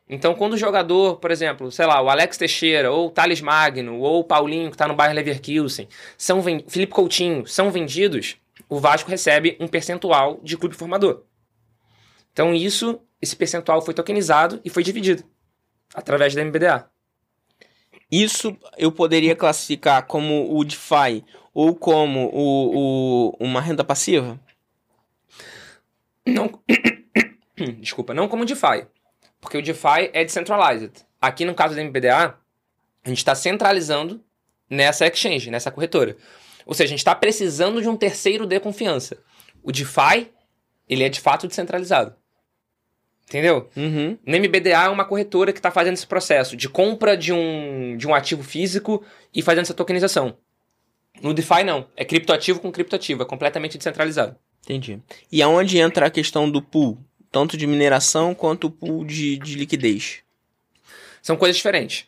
Então, 0.08 0.34
quando 0.34 0.54
o 0.54 0.56
jogador, 0.56 1.16
por 1.16 1.30
exemplo, 1.30 1.70
sei 1.70 1.84
lá, 1.84 2.00
o 2.00 2.08
Alex 2.08 2.38
Teixeira, 2.38 2.90
ou 2.90 3.08
o 3.08 3.10
Thales 3.10 3.40
Magno, 3.40 3.98
ou 3.98 4.20
o 4.20 4.24
Paulinho, 4.24 4.70
que 4.70 4.76
está 4.76 4.88
no 4.88 4.94
bairro 4.94 5.14
Leverkusen, 5.14 5.88
são 6.16 6.42
Felipe 6.42 6.92
Coutinho, 6.92 7.46
são 7.46 7.70
vendidos, 7.70 8.36
o 8.68 8.78
Vasco 8.78 9.10
recebe 9.10 9.56
um 9.60 9.66
percentual 9.66 10.40
de 10.42 10.56
clube 10.56 10.76
formador. 10.76 11.24
Então, 12.32 12.54
isso, 12.54 13.00
esse 13.20 13.34
percentual 13.34 13.82
foi 13.82 13.92
tokenizado 13.92 14.60
e 14.64 14.70
foi 14.70 14.82
dividido 14.82 15.24
através 15.92 16.34
da 16.34 16.44
MBDA. 16.44 16.88
Isso 18.10 18.56
eu 18.76 18.90
poderia 18.90 19.36
classificar 19.36 20.06
como 20.06 20.56
o 20.56 20.64
DeFi 20.64 21.24
ou 21.52 21.74
como 21.74 22.30
o, 22.32 23.28
o- 23.30 23.36
uma 23.38 23.60
renda 23.60 23.84
passiva? 23.84 24.40
Não. 26.26 26.60
Desculpa, 27.80 28.14
não 28.14 28.28
como 28.28 28.44
DeFi. 28.44 28.86
Porque 29.40 29.58
o 29.58 29.62
DeFi 29.62 30.10
é 30.12 30.24
decentralized. 30.24 30.92
Aqui 31.20 31.44
no 31.44 31.54
caso 31.54 31.74
da 31.74 31.82
MBDA, 31.82 32.36
a 33.04 33.08
gente 33.08 33.18
está 33.18 33.34
centralizando 33.34 34.22
nessa 34.70 35.06
exchange, 35.06 35.50
nessa 35.50 35.70
corretora. 35.70 36.16
Ou 36.64 36.74
seja, 36.74 36.88
a 36.88 36.90
gente 36.90 36.98
está 37.00 37.14
precisando 37.14 37.80
de 37.80 37.88
um 37.88 37.96
terceiro 37.96 38.46
de 38.46 38.60
confiança. 38.60 39.18
O 39.62 39.72
DeFi, 39.72 40.30
ele 40.88 41.02
é 41.04 41.08
de 41.08 41.20
fato 41.20 41.48
descentralizado. 41.48 42.14
Entendeu? 43.28 43.68
Uhum. 43.76 44.16
No 44.24 44.38
MBDA 44.38 44.84
é 44.84 44.88
uma 44.88 45.04
corretora 45.04 45.52
que 45.52 45.58
está 45.58 45.70
fazendo 45.70 45.94
esse 45.94 46.06
processo 46.06 46.56
de 46.56 46.66
compra 46.66 47.14
de 47.14 47.30
um, 47.30 47.94
de 47.96 48.08
um 48.08 48.14
ativo 48.14 48.42
físico 48.42 49.04
e 49.34 49.42
fazendo 49.42 49.64
essa 49.64 49.74
tokenização. 49.74 50.34
No 51.20 51.34
DeFi 51.34 51.62
não. 51.62 51.86
É 51.94 52.06
criptoativo 52.06 52.58
com 52.58 52.72
criptoativo. 52.72 53.22
É 53.22 53.26
completamente 53.26 53.76
descentralizado. 53.76 54.34
Entendi. 54.64 54.98
E 55.30 55.42
aonde 55.42 55.78
entra 55.78 56.06
a 56.06 56.10
questão 56.10 56.50
do 56.50 56.62
pool? 56.62 56.98
Tanto 57.30 57.56
de 57.58 57.66
mineração 57.66 58.34
quanto 58.34 58.68
o 58.68 58.70
pool 58.70 59.04
de, 59.04 59.36
de 59.36 59.56
liquidez. 59.56 60.20
São 61.20 61.36
coisas 61.36 61.56
diferentes. 61.56 62.06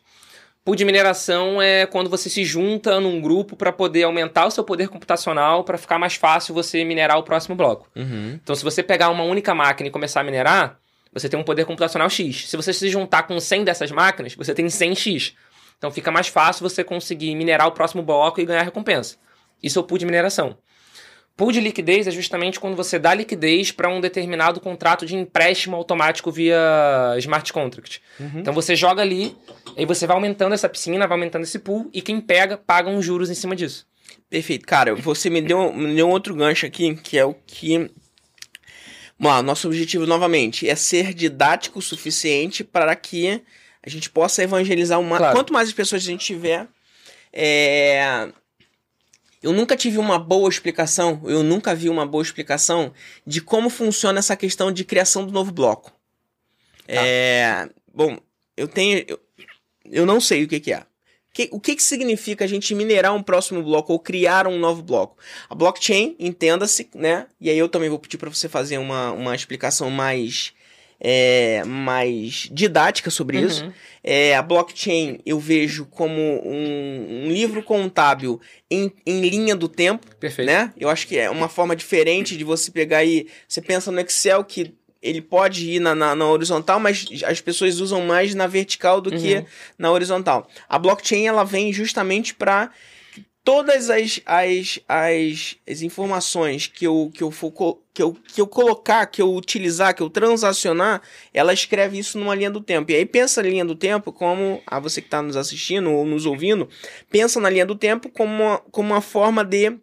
Pool 0.63 0.75
de 0.75 0.85
mineração 0.85 1.61
é 1.61 1.85
quando 1.85 2.09
você 2.09 2.29
se 2.29 2.43
junta 2.43 2.99
num 2.99 3.21
grupo 3.21 3.55
para 3.55 3.71
poder 3.71 4.03
aumentar 4.03 4.47
o 4.47 4.51
seu 4.51 4.63
poder 4.63 4.89
computacional 4.89 5.63
para 5.63 5.77
ficar 5.77 5.99
mais 5.99 6.15
fácil 6.15 6.53
você 6.53 6.83
minerar 6.83 7.17
o 7.17 7.23
próximo 7.23 7.55
bloco. 7.55 7.87
Uhum. 7.95 8.39
Então, 8.41 8.55
se 8.55 8.63
você 8.63 8.81
pegar 8.81 9.09
uma 9.09 9.23
única 9.23 9.53
máquina 9.53 9.87
e 9.87 9.91
começar 9.91 10.21
a 10.21 10.23
minerar, 10.23 10.80
você 11.13 11.27
tem 11.27 11.39
um 11.39 11.43
poder 11.43 11.65
computacional 11.65 12.09
X. 12.09 12.49
Se 12.49 12.55
você 12.55 12.73
se 12.73 12.89
juntar 12.89 13.23
com 13.23 13.39
100 13.39 13.63
dessas 13.63 13.91
máquinas, 13.91 14.35
você 14.35 14.53
tem 14.53 14.65
100X. 14.65 15.33
Então, 15.77 15.91
fica 15.91 16.11
mais 16.11 16.27
fácil 16.27 16.67
você 16.67 16.83
conseguir 16.83 17.33
minerar 17.35 17.67
o 17.67 17.71
próximo 17.71 18.03
bloco 18.03 18.39
e 18.39 18.45
ganhar 18.45 18.63
recompensa. 18.63 19.17
Isso 19.61 19.79
é 19.79 19.81
o 19.81 19.85
pool 19.85 19.97
de 19.97 20.05
mineração. 20.05 20.57
Pool 21.35 21.51
de 21.51 21.59
liquidez 21.59 22.07
é 22.07 22.11
justamente 22.11 22.59
quando 22.59 22.75
você 22.75 22.99
dá 22.99 23.13
liquidez 23.13 23.71
para 23.71 23.89
um 23.89 23.99
determinado 23.99 24.59
contrato 24.59 25.05
de 25.05 25.15
empréstimo 25.15 25.75
automático 25.75 26.31
via 26.31 27.15
smart 27.17 27.51
contract. 27.51 28.01
Então 28.35 28.53
você 28.53 28.75
joga 28.75 29.01
ali, 29.01 29.35
aí 29.75 29.85
você 29.85 30.05
vai 30.05 30.15
aumentando 30.15 30.53
essa 30.53 30.69
piscina, 30.69 31.07
vai 31.07 31.17
aumentando 31.17 31.43
esse 31.43 31.57
pool, 31.57 31.89
e 31.93 32.01
quem 32.01 32.19
pega, 32.21 32.57
paga 32.57 32.89
uns 32.89 33.03
juros 33.03 33.29
em 33.29 33.33
cima 33.33 33.55
disso. 33.55 33.87
Perfeito. 34.29 34.67
Cara, 34.67 34.93
você 34.93 35.29
me 35.29 35.41
deu, 35.41 35.73
me 35.73 35.95
deu 35.95 36.07
um 36.07 36.11
outro 36.11 36.35
gancho 36.35 36.65
aqui, 36.65 36.95
que 36.95 37.17
é 37.17 37.25
o 37.25 37.33
que. 37.33 37.89
Vamos 39.21 39.37
lá, 39.37 39.43
nosso 39.43 39.67
objetivo 39.67 40.07
novamente 40.07 40.67
é 40.67 40.75
ser 40.75 41.13
didático 41.13 41.77
o 41.77 41.81
suficiente 41.81 42.63
para 42.63 42.95
que 42.95 43.39
a 43.83 43.87
gente 43.87 44.09
possa 44.09 44.41
evangelizar 44.41 44.99
uma. 44.99 45.17
Claro. 45.17 45.37
Quanto 45.37 45.53
mais 45.53 45.71
pessoas 45.71 46.01
a 46.01 46.05
gente 46.05 46.25
tiver. 46.25 46.67
É... 47.31 48.29
Eu 49.43 49.53
nunca 49.53 49.77
tive 49.77 49.99
uma 49.99 50.17
boa 50.17 50.49
explicação, 50.49 51.21
eu 51.25 51.43
nunca 51.43 51.75
vi 51.75 51.87
uma 51.87 52.05
boa 52.05 52.23
explicação 52.23 52.91
de 53.25 53.41
como 53.41 53.69
funciona 53.69 54.17
essa 54.17 54.35
questão 54.35 54.71
de 54.71 54.83
criação 54.83 55.23
do 55.23 55.31
novo 55.31 55.51
bloco. 55.51 55.91
É... 56.87 57.69
Bom, 57.93 58.17
eu 58.57 58.67
tenho. 58.67 59.05
Eu, 59.07 59.19
eu 59.85 60.05
não 60.05 60.19
sei 60.19 60.45
o 60.45 60.47
que, 60.47 60.59
que 60.59 60.73
é. 60.73 60.83
Que- 61.33 61.49
o 61.51 61.59
que, 61.59 61.75
que 61.75 61.83
significa 61.83 62.43
a 62.43 62.47
gente 62.47 62.75
minerar 62.75 63.13
um 63.13 63.23
próximo 63.23 63.63
bloco 63.63 63.93
ou 63.93 63.99
criar 63.99 64.47
um 64.47 64.59
novo 64.59 64.81
bloco? 64.83 65.17
A 65.49 65.55
blockchain, 65.55 66.15
entenda-se, 66.19 66.89
né? 66.93 67.27
E 67.39 67.49
aí 67.49 67.57
eu 67.57 67.69
também 67.69 67.89
vou 67.89 67.99
pedir 67.99 68.17
para 68.17 68.29
você 68.29 68.49
fazer 68.49 68.77
uma, 68.77 69.11
uma 69.13 69.33
explicação 69.33 69.89
mais, 69.89 70.51
é, 70.99 71.63
mais 71.65 72.49
didática 72.51 73.09
sobre 73.09 73.39
isso. 73.39 73.63
Uhum. 73.63 73.71
É, 74.03 74.35
a 74.35 74.41
blockchain 74.41 75.19
eu 75.25 75.39
vejo 75.39 75.85
como 75.85 76.19
um, 76.19 77.25
um 77.25 77.31
livro 77.31 77.63
contábil 77.63 78.41
em, 78.69 78.91
em 79.05 79.21
linha 79.21 79.55
do 79.55 79.69
tempo 79.69 80.07
Perfeito. 80.19 80.47
né? 80.47 80.73
Eu 80.77 80.89
acho 80.89 81.07
que 81.07 81.17
é 81.17 81.29
uma 81.29 81.47
forma 81.47 81.75
diferente 81.75 82.35
de 82.35 82.43
você 82.43 82.71
pegar 82.71 83.05
e 83.05 83.27
você 83.47 83.61
pensa 83.61 83.91
no 83.91 83.99
Excel 84.01 84.43
que 84.43 84.73
ele 85.01 85.21
pode 85.21 85.69
ir 85.69 85.79
na, 85.79 85.95
na, 85.95 86.15
na 86.15 86.27
horizontal, 86.27 86.79
mas 86.79 87.07
as 87.25 87.41
pessoas 87.41 87.79
usam 87.79 88.01
mais 88.01 88.35
na 88.35 88.45
vertical 88.47 89.01
do 89.01 89.09
que 89.09 89.35
Uhum. 89.35 89.45
na 89.77 89.91
horizontal. 89.91 90.47
A 90.69 90.77
blockchain 90.77 91.27
ela 91.27 91.43
vem 91.43 91.73
justamente 91.73 92.35
para 92.35 92.69
todas 93.43 93.89
as, 93.89 94.21
as, 94.25 94.79
as, 94.87 95.55
as 95.67 95.81
informações 95.81 96.67
que 96.67 96.85
eu, 96.85 97.11
que, 97.13 97.23
eu 97.23 97.31
for, 97.31 97.51
que, 97.93 98.01
eu, 98.01 98.13
que 98.13 98.39
eu 98.39 98.47
colocar, 98.47 99.05
que 99.07 99.21
eu 99.21 99.33
utilizar, 99.33 99.95
que 99.95 100.03
eu 100.03 100.09
transacionar, 100.09 101.01
ela 101.33 101.51
escreve 101.53 101.97
isso 101.97 102.19
numa 102.19 102.35
linha 102.35 102.51
do 102.51 102.61
tempo. 102.61 102.91
E 102.91 102.95
aí 102.95 103.05
pensa 103.05 103.41
na 103.41 103.49
linha 103.49 103.65
do 103.65 103.75
tempo 103.75 104.13
como, 104.13 104.61
a 104.67 104.79
você 104.79 105.01
que 105.01 105.07
está 105.07 105.21
nos 105.21 105.35
assistindo 105.35 105.91
ou 105.91 106.05
nos 106.05 106.25
ouvindo, 106.25 106.69
pensa 107.09 107.39
na 107.39 107.49
linha 107.49 107.65
do 107.65 107.75
tempo 107.75 108.09
como 108.09 108.31
uma, 108.31 108.57
como 108.71 108.93
uma 108.93 109.01
forma 109.01 109.43
de 109.43 109.75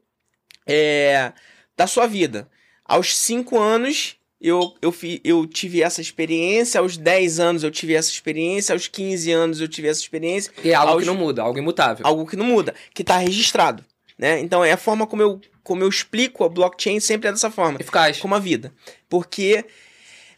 é, 0.66 1.32
da 1.76 1.86
sua 1.86 2.06
vida. 2.06 2.48
Aos 2.84 3.16
5 3.16 3.58
anos, 3.58 4.17
eu, 4.40 4.74
eu, 4.80 4.92
fi, 4.92 5.20
eu 5.24 5.46
tive 5.46 5.82
essa 5.82 6.00
experiência, 6.00 6.80
aos 6.80 6.96
10 6.96 7.40
anos 7.40 7.62
eu 7.64 7.70
tive 7.70 7.94
essa 7.94 8.10
experiência, 8.10 8.72
aos 8.72 8.86
15 8.86 9.30
anos 9.32 9.60
eu 9.60 9.68
tive 9.68 9.88
essa 9.88 10.00
experiência, 10.00 10.52
E 10.62 10.70
é 10.70 10.74
algo 10.74 10.92
Aos- 10.92 11.00
que 11.02 11.06
não 11.06 11.14
muda, 11.16 11.42
algo 11.42 11.58
imutável. 11.58 12.06
algo 12.06 12.26
que 12.26 12.36
não 12.36 12.44
muda, 12.46 12.74
que 12.94 13.02
está 13.02 13.16
registrado. 13.18 13.84
Né? 14.16 14.40
Então 14.40 14.64
é 14.64 14.72
a 14.72 14.76
forma 14.76 15.06
como 15.06 15.22
eu, 15.22 15.40
como 15.62 15.82
eu 15.82 15.88
explico 15.88 16.44
a 16.44 16.48
blockchain 16.48 16.98
sempre 17.00 17.28
é 17.28 17.32
dessa 17.32 17.50
forma, 17.50 17.78
Eficaz. 17.80 18.18
como 18.18 18.34
a 18.34 18.38
vida. 18.40 18.72
Porque 19.08 19.64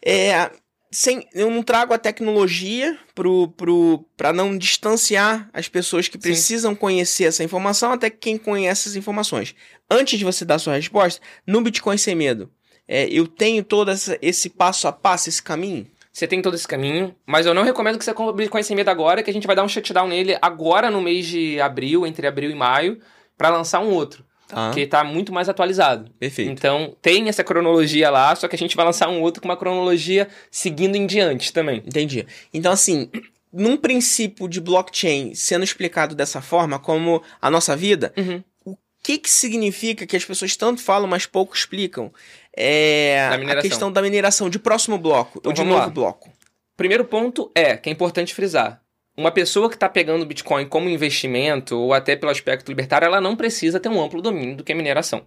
é, 0.05 0.51
sem, 0.91 1.27
eu 1.33 1.51
não 1.51 1.63
trago 1.63 1.95
a 1.95 1.99
tecnologia 1.99 2.99
pro, 3.15 3.49
pro, 3.49 4.05
para 4.17 4.33
não 4.33 4.57
distanciar 4.57 5.49
as 5.53 5.69
pessoas 5.69 6.09
que 6.09 6.19
precisam 6.19 6.75
conhecer 6.75 7.25
essa 7.25 7.45
informação 7.45 7.93
até 7.93 8.11
quem 8.11 8.37
conhece 8.37 8.83
essas 8.89 8.97
informações. 8.97 9.55
Antes 9.91 10.19
de 10.19 10.25
você 10.25 10.45
dar 10.45 10.59
sua 10.59 10.75
resposta, 10.77 11.21
no 11.47 11.61
Bitcoin 11.63 11.97
Sem 11.97 12.15
Medo, 12.15 12.51
é, 12.93 13.07
eu 13.09 13.27
tenho 13.29 13.63
todo 13.63 13.91
essa- 13.93 14.19
esse 14.21 14.51
passo 14.51 14.89
a 14.89 14.93
passo, 14.93 15.29
esse 15.29 15.41
caminho? 15.43 15.87
Você 16.13 16.27
tem 16.27 16.43
todo 16.43 16.55
esse 16.55 16.67
caminho, 16.67 17.15
mas 17.25 17.47
eu 17.47 17.55
não 17.55 17.63
recomendo 17.63 17.97
que 17.97 18.05
você 18.05 18.13
compre 18.13 18.35
Bitcoin 18.45 18.63
medo 18.75 18.89
agora, 18.91 19.23
que 19.23 19.31
a 19.31 19.33
gente 19.33 19.47
vai 19.47 19.55
dar 19.55 19.63
um 19.63 19.69
shutdown 19.69 20.09
nele 20.09 20.37
agora 20.43 20.91
no 20.91 21.01
mês 21.01 21.25
de 21.27 21.61
abril, 21.61 22.05
entre 22.05 22.27
abril 22.27 22.51
e 22.51 22.55
maio, 22.55 22.99
para 23.39 23.49
lançar 23.49 23.79
um 23.81 23.91
outro, 23.91 24.25
Tá, 24.49 24.73
que 24.75 24.85
tá 24.89 25.05
muito 25.05 25.33
mais 25.33 25.49
atualizado. 25.49 26.11
perfeito. 26.19 26.51
Então, 26.51 26.97
tem 27.01 27.29
essa 27.29 27.45
cronologia 27.45 28.11
lá, 28.11 28.35
só 28.35 28.49
que 28.49 28.57
a 28.57 28.59
gente 28.59 28.75
vai 28.75 28.85
lançar 28.85 29.09
um 29.09 29.21
outro 29.23 29.41
com 29.41 29.47
uma 29.49 29.57
cronologia 29.57 30.27
seguindo 30.51 30.97
em 30.97 31.07
diante 31.07 31.53
também. 31.53 31.79
Entendi. 31.87 32.27
Então, 32.53 32.73
assim, 32.73 33.09
num 33.53 33.77
princípio 33.77 34.49
de 34.49 34.61
blockchain 34.61 35.33
sendo 35.37 35.63
explicado 35.65 36.17
dessa 36.17 36.41
forma, 36.43 36.79
como 36.81 37.23
a 37.41 37.49
nossa 37.49 37.77
vida, 37.77 38.13
Uhum. 38.19 38.43
o 38.65 38.77
que 39.03 39.17
que 39.19 39.31
significa 39.31 40.05
que 40.07 40.17
as 40.17 40.25
pessoas 40.25 40.57
tanto 40.57 40.83
falam, 40.83 41.09
mas 41.09 41.25
pouco 41.25 41.55
explicam? 41.55 42.13
É 42.57 43.29
a 43.29 43.61
questão 43.61 43.91
da 43.93 44.03
mineração 44.03 44.51
de 44.51 44.59
próximo 44.59 44.99
bloco, 44.99 45.39
Então 45.39 45.51
ou 45.51 45.55
de 45.55 45.63
novo 45.65 45.81
lá. 45.81 45.89
bloco. 45.89 46.31
Primeiro 46.77 47.05
ponto 47.05 47.51
é, 47.55 47.77
que 47.77 47.89
é 47.89 47.93
importante 47.93 48.35
frisar. 48.35 48.81
Uma 49.17 49.31
pessoa 49.31 49.69
que 49.69 49.75
está 49.75 49.89
pegando 49.89 50.23
o 50.23 50.27
Bitcoin 50.27 50.65
como 50.67 50.89
investimento, 50.89 51.77
ou 51.77 51.93
até 51.93 52.17
pelo 52.17 52.33
aspecto 52.33 52.69
libertário, 52.69 53.05
ela 53.05 53.21
não 53.21 53.37
precisa 53.37 53.79
ter 53.79 53.89
um 53.89 54.03
amplo 54.03 54.23
domínio 54.23 54.57
do 54.57 54.65
que 54.65 54.73
é 54.73 54.75
mineração. 54.75 55.27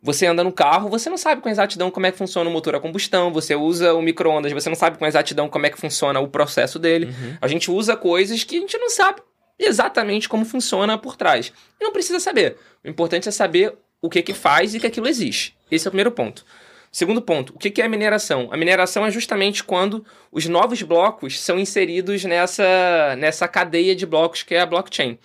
Você 0.00 0.26
anda 0.26 0.44
no 0.44 0.52
carro, 0.52 0.88
você 0.88 1.10
não 1.10 1.16
sabe 1.16 1.40
com 1.40 1.48
exatidão 1.48 1.90
como 1.90 2.06
é 2.06 2.12
que 2.12 2.18
funciona 2.18 2.48
o 2.48 2.52
motor 2.52 2.76
a 2.76 2.80
combustão, 2.80 3.32
você 3.32 3.56
usa 3.56 3.94
o 3.94 4.02
micro-ondas, 4.02 4.52
você 4.52 4.68
não 4.68 4.76
sabe 4.76 4.96
com 4.96 5.06
exatidão 5.06 5.48
como 5.48 5.66
é 5.66 5.70
que 5.70 5.80
funciona 5.80 6.20
o 6.20 6.28
processo 6.28 6.78
dele. 6.78 7.06
Uhum. 7.06 7.36
A 7.40 7.48
gente 7.48 7.68
usa 7.68 7.96
coisas 7.96 8.44
que 8.44 8.58
a 8.58 8.60
gente 8.60 8.78
não 8.78 8.90
sabe 8.90 9.22
exatamente 9.58 10.28
como 10.28 10.44
funciona 10.44 10.96
por 10.96 11.16
trás. 11.16 11.52
E 11.80 11.84
não 11.84 11.92
precisa 11.92 12.20
saber. 12.20 12.56
O 12.84 12.88
importante 12.88 13.28
é 13.28 13.32
saber 13.32 13.76
o 14.06 14.10
que 14.10 14.22
que 14.22 14.34
faz 14.34 14.74
e 14.74 14.80
que 14.80 14.86
aquilo 14.86 15.08
existe. 15.08 15.56
Esse 15.70 15.86
é 15.86 15.88
o 15.88 15.92
primeiro 15.92 16.12
ponto. 16.12 16.44
Segundo 16.90 17.20
ponto, 17.20 17.52
o 17.54 17.58
que 17.58 17.82
é 17.82 17.84
a 17.84 17.88
mineração? 17.88 18.48
A 18.50 18.56
mineração 18.56 19.04
é 19.04 19.10
justamente 19.10 19.62
quando 19.62 20.04
os 20.32 20.46
novos 20.46 20.80
blocos 20.80 21.38
são 21.38 21.58
inseridos 21.58 22.24
nessa, 22.24 23.14
nessa 23.18 23.46
cadeia 23.46 23.94
de 23.94 24.06
blocos 24.06 24.42
que 24.42 24.54
é 24.54 24.60
a 24.60 24.66
blockchain. 24.66 25.18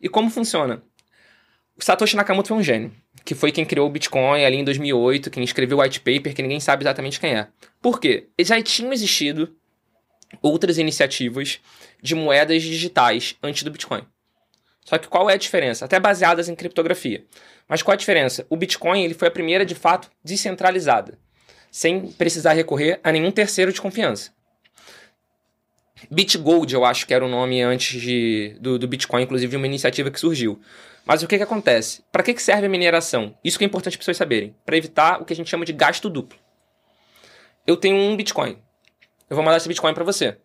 E 0.00 0.08
como 0.08 0.30
funciona? 0.30 0.82
O 1.76 1.84
Satoshi 1.84 2.16
Nakamoto 2.16 2.48
foi 2.48 2.56
um 2.56 2.62
gênio, 2.62 2.92
que 3.24 3.34
foi 3.34 3.52
quem 3.52 3.64
criou 3.64 3.86
o 3.86 3.90
Bitcoin 3.90 4.44
ali 4.44 4.56
em 4.56 4.64
2008, 4.64 5.30
quem 5.30 5.44
escreveu 5.44 5.78
o 5.78 5.82
white 5.82 6.00
paper, 6.00 6.34
que 6.34 6.42
ninguém 6.42 6.60
sabe 6.60 6.82
exatamente 6.82 7.20
quem 7.20 7.36
é. 7.36 7.48
Por 7.82 8.00
quê? 8.00 8.28
Já 8.40 8.60
tinham 8.62 8.92
existido 8.92 9.54
outras 10.40 10.78
iniciativas 10.78 11.60
de 12.02 12.14
moedas 12.14 12.62
digitais 12.62 13.36
antes 13.42 13.62
do 13.62 13.70
Bitcoin. 13.70 14.02
Só 14.84 14.96
que 14.96 15.08
qual 15.08 15.28
é 15.28 15.34
a 15.34 15.36
diferença? 15.38 15.84
Até 15.84 16.00
baseadas 16.00 16.48
em 16.48 16.54
criptografia. 16.54 17.22
Mas 17.68 17.82
qual 17.82 17.92
a 17.92 17.96
diferença? 17.96 18.46
O 18.48 18.56
Bitcoin 18.56 19.04
ele 19.04 19.14
foi 19.14 19.28
a 19.28 19.30
primeira, 19.30 19.64
de 19.64 19.74
fato, 19.74 20.10
descentralizada, 20.24 21.18
sem 21.70 22.10
precisar 22.12 22.54
recorrer 22.54 22.98
a 23.04 23.12
nenhum 23.12 23.30
terceiro 23.30 23.72
de 23.72 23.80
confiança. 23.80 24.32
BitGold, 26.10 26.72
eu 26.72 26.84
acho 26.84 27.06
que 27.06 27.12
era 27.12 27.24
o 27.24 27.28
nome 27.28 27.60
antes 27.60 28.00
de, 28.00 28.56
do, 28.60 28.78
do 28.78 28.88
Bitcoin, 28.88 29.22
inclusive 29.22 29.56
uma 29.56 29.66
iniciativa 29.66 30.10
que 30.10 30.20
surgiu. 30.20 30.60
Mas 31.04 31.22
o 31.22 31.26
que, 31.26 31.36
que 31.36 31.42
acontece? 31.42 32.04
Para 32.12 32.22
que, 32.22 32.34
que 32.34 32.42
serve 32.42 32.66
a 32.66 32.68
mineração? 32.68 33.34
Isso 33.42 33.58
que 33.58 33.64
é 33.64 33.66
importante 33.66 33.94
as 33.94 33.96
pessoas 33.96 34.16
saberem. 34.16 34.54
Para 34.64 34.76
evitar 34.76 35.20
o 35.20 35.24
que 35.24 35.32
a 35.32 35.36
gente 35.36 35.50
chama 35.50 35.64
de 35.64 35.72
gasto 35.72 36.08
duplo. 36.08 36.38
Eu 37.66 37.76
tenho 37.76 37.96
um 37.96 38.16
Bitcoin. 38.16 38.58
Eu 39.28 39.36
vou 39.36 39.44
mandar 39.44 39.56
esse 39.56 39.68
Bitcoin 39.68 39.92
para 39.92 40.04
você. 40.04 40.36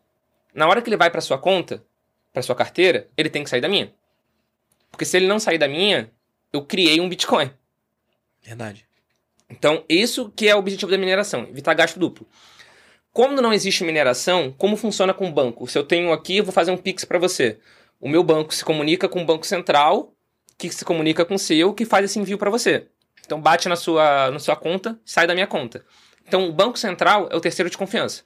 Na 0.53 0.67
hora 0.67 0.81
que 0.81 0.89
ele 0.89 0.97
vai 0.97 1.09
para 1.09 1.21
sua 1.21 1.37
conta, 1.37 1.83
para 2.31 2.41
sua 2.41 2.55
carteira, 2.55 3.07
ele 3.15 3.29
tem 3.29 3.43
que 3.43 3.49
sair 3.49 3.61
da 3.61 3.69
minha. 3.69 3.93
Porque 4.89 5.05
se 5.05 5.17
ele 5.17 5.27
não 5.27 5.39
sair 5.39 5.57
da 5.57 5.67
minha, 5.67 6.11
eu 6.53 6.63
criei 6.63 7.01
um 7.01 7.09
Bitcoin. 7.09 7.51
Verdade. 8.41 8.87
Então, 9.49 9.83
isso 9.89 10.31
que 10.35 10.47
é 10.47 10.55
o 10.55 10.59
objetivo 10.59 10.91
da 10.91 10.97
mineração, 10.97 11.47
evitar 11.49 11.73
gasto 11.73 11.99
duplo. 11.99 12.27
Quando 13.11 13.41
não 13.41 13.53
existe 13.53 13.83
mineração, 13.83 14.51
como 14.57 14.75
funciona 14.75 15.13
com 15.13 15.27
o 15.27 15.31
banco? 15.31 15.67
Se 15.67 15.77
eu 15.77 15.83
tenho 15.83 16.11
aqui, 16.11 16.37
eu 16.37 16.43
vou 16.43 16.53
fazer 16.53 16.71
um 16.71 16.77
Pix 16.77 17.05
para 17.05 17.19
você. 17.19 17.59
O 17.99 18.09
meu 18.09 18.23
banco 18.23 18.53
se 18.53 18.65
comunica 18.65 19.07
com 19.07 19.21
o 19.21 19.25
Banco 19.25 19.45
Central, 19.45 20.13
que 20.57 20.69
se 20.69 20.83
comunica 20.83 21.23
com 21.23 21.35
o 21.35 21.39
seu, 21.39 21.73
que 21.73 21.85
faz 21.85 22.05
esse 22.05 22.19
envio 22.19 22.37
para 22.37 22.49
você. 22.49 22.87
Então, 23.25 23.39
bate 23.39 23.69
na 23.69 23.75
sua, 23.75 24.31
na 24.31 24.39
sua 24.39 24.55
conta, 24.55 24.99
sai 25.05 25.27
da 25.27 25.33
minha 25.33 25.47
conta. 25.47 25.85
Então, 26.27 26.47
o 26.47 26.51
Banco 26.51 26.77
Central 26.77 27.27
é 27.31 27.35
o 27.35 27.39
terceiro 27.39 27.69
de 27.69 27.77
confiança. 27.77 28.23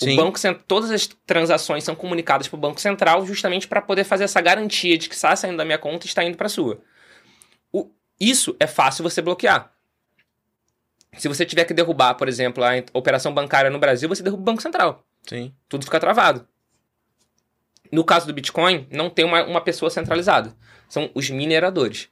O 0.00 0.04
Sim. 0.04 0.16
banco, 0.16 0.38
Cent- 0.38 0.60
todas 0.66 0.90
as 0.90 1.06
transações 1.06 1.84
são 1.84 1.94
comunicadas 1.94 2.48
para 2.48 2.56
o 2.56 2.60
Banco 2.60 2.80
Central 2.80 3.24
justamente 3.26 3.68
para 3.68 3.82
poder 3.82 4.04
fazer 4.04 4.24
essa 4.24 4.40
garantia 4.40 4.96
de 4.98 5.08
que 5.08 5.14
está 5.14 5.34
saindo 5.36 5.56
da 5.56 5.64
minha 5.64 5.78
conta 5.78 6.06
e 6.06 6.08
está 6.08 6.24
indo 6.24 6.36
para 6.36 6.46
a 6.46 6.50
sua. 6.50 6.80
Isso 8.24 8.56
é 8.58 8.66
fácil 8.66 9.02
você 9.02 9.20
bloquear. 9.20 9.70
Se 11.18 11.28
você 11.28 11.44
tiver 11.44 11.66
que 11.66 11.74
derrubar, 11.74 12.14
por 12.14 12.26
exemplo, 12.26 12.64
a 12.64 12.70
operação 12.94 13.34
bancária 13.34 13.70
no 13.70 13.78
Brasil, 13.78 14.08
você 14.08 14.22
derruba 14.22 14.40
o 14.40 14.44
Banco 14.44 14.62
Central. 14.62 15.04
Sim. 15.28 15.52
Tudo 15.68 15.84
fica 15.84 16.00
travado. 16.00 16.48
No 17.92 18.02
caso 18.02 18.26
do 18.26 18.32
Bitcoin, 18.32 18.88
não 18.90 19.10
tem 19.10 19.26
uma, 19.26 19.44
uma 19.44 19.60
pessoa 19.60 19.90
centralizada. 19.90 20.56
São 20.88 21.10
os 21.14 21.28
mineradores. 21.28 22.08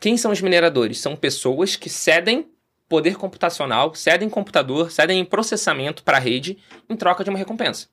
Quem 0.00 0.16
são 0.16 0.30
os 0.30 0.40
mineradores? 0.40 1.00
São 1.00 1.16
pessoas 1.16 1.74
que 1.74 1.90
cedem 1.90 2.48
poder 2.88 3.16
computacional, 3.16 3.92
cedem 3.94 4.30
computador, 4.30 4.92
cedem 4.92 5.24
processamento 5.24 6.04
para 6.04 6.16
a 6.16 6.20
rede 6.20 6.58
em 6.88 6.96
troca 6.96 7.24
de 7.24 7.30
uma 7.30 7.38
recompensa. 7.38 7.88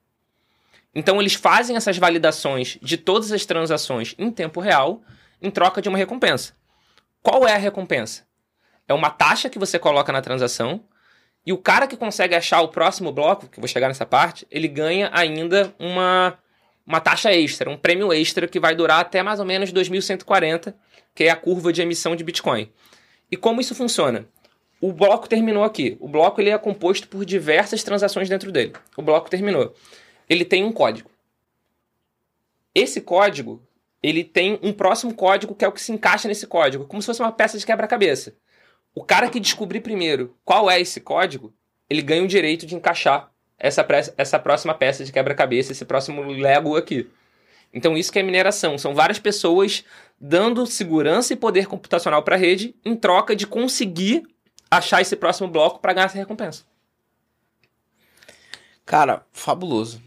Então 0.93 1.19
eles 1.19 1.33
fazem 1.33 1.75
essas 1.75 1.97
validações 1.97 2.77
de 2.83 2.97
todas 2.97 3.31
as 3.31 3.45
transações 3.45 4.13
em 4.17 4.29
tempo 4.29 4.59
real 4.59 5.01
em 5.41 5.49
troca 5.49 5.81
de 5.81 5.89
uma 5.89 5.97
recompensa. 5.97 6.55
Qual 7.29 7.45
é 7.45 7.53
a 7.53 7.57
recompensa? 7.57 8.25
É 8.87 8.93
uma 8.93 9.09
taxa 9.09 9.49
que 9.49 9.59
você 9.59 9.77
coloca 9.77 10.13
na 10.13 10.21
transação 10.21 10.85
e 11.45 11.51
o 11.51 11.57
cara 11.57 11.85
que 11.85 11.97
consegue 11.97 12.33
achar 12.33 12.61
o 12.61 12.69
próximo 12.69 13.11
bloco, 13.11 13.49
que 13.49 13.59
eu 13.59 13.61
vou 13.61 13.67
chegar 13.67 13.89
nessa 13.89 14.05
parte, 14.05 14.47
ele 14.49 14.69
ganha 14.69 15.09
ainda 15.11 15.75
uma, 15.77 16.39
uma 16.85 17.01
taxa 17.01 17.33
extra, 17.33 17.69
um 17.69 17.75
prêmio 17.75 18.13
extra 18.13 18.47
que 18.47 18.61
vai 18.61 18.73
durar 18.73 19.01
até 19.01 19.21
mais 19.21 19.41
ou 19.41 19.45
menos 19.45 19.73
2140, 19.73 20.73
que 21.13 21.25
é 21.25 21.29
a 21.29 21.35
curva 21.35 21.73
de 21.73 21.81
emissão 21.81 22.15
de 22.15 22.23
Bitcoin. 22.23 22.71
E 23.29 23.35
como 23.35 23.59
isso 23.59 23.75
funciona? 23.75 24.25
O 24.79 24.93
bloco 24.93 25.27
terminou 25.27 25.65
aqui. 25.65 25.97
O 25.99 26.07
bloco 26.07 26.39
ele 26.39 26.51
é 26.51 26.57
composto 26.57 27.09
por 27.09 27.25
diversas 27.25 27.83
transações 27.83 28.29
dentro 28.29 28.53
dele. 28.53 28.71
O 28.95 29.01
bloco 29.01 29.29
terminou. 29.29 29.75
Ele 30.29 30.45
tem 30.45 30.63
um 30.63 30.71
código. 30.71 31.11
Esse 32.73 33.01
código, 33.01 33.66
ele 34.01 34.23
tem 34.23 34.59
um 34.61 34.71
próximo 34.71 35.13
código 35.13 35.55
que 35.55 35.65
é 35.65 35.67
o 35.67 35.71
que 35.71 35.81
se 35.81 35.91
encaixa 35.91 36.27
nesse 36.27 36.47
código, 36.47 36.85
como 36.85 37.01
se 37.01 37.07
fosse 37.07 37.21
uma 37.21 37.31
peça 37.31 37.57
de 37.57 37.65
quebra-cabeça. 37.65 38.35
O 38.93 39.03
cara 39.03 39.29
que 39.29 39.39
descobrir 39.39 39.81
primeiro 39.81 40.35
qual 40.43 40.69
é 40.69 40.79
esse 40.79 40.99
código, 40.99 41.53
ele 41.89 42.01
ganha 42.01 42.23
o 42.23 42.27
direito 42.27 42.65
de 42.65 42.75
encaixar 42.75 43.31
essa, 43.57 43.85
essa 44.17 44.39
próxima 44.39 44.73
peça 44.73 45.03
de 45.03 45.11
quebra-cabeça, 45.11 45.71
esse 45.71 45.85
próximo 45.85 46.21
Lego 46.23 46.75
aqui. 46.75 47.09
Então 47.73 47.97
isso 47.97 48.11
que 48.11 48.19
é 48.19 48.23
mineração. 48.23 48.77
São 48.77 48.95
várias 48.95 49.19
pessoas 49.19 49.83
dando 50.19 50.65
segurança 50.65 51.33
e 51.33 51.35
poder 51.35 51.67
computacional 51.67 52.23
para 52.23 52.35
a 52.35 52.39
rede 52.39 52.75
em 52.83 52.95
troca 52.95 53.35
de 53.35 53.45
conseguir 53.45 54.23
achar 54.69 55.01
esse 55.01 55.15
próximo 55.15 55.47
bloco 55.47 55.79
para 55.79 55.93
ganhar 55.93 56.05
essa 56.05 56.17
recompensa. 56.17 56.63
Cara, 58.85 59.25
fabuloso. 59.31 60.01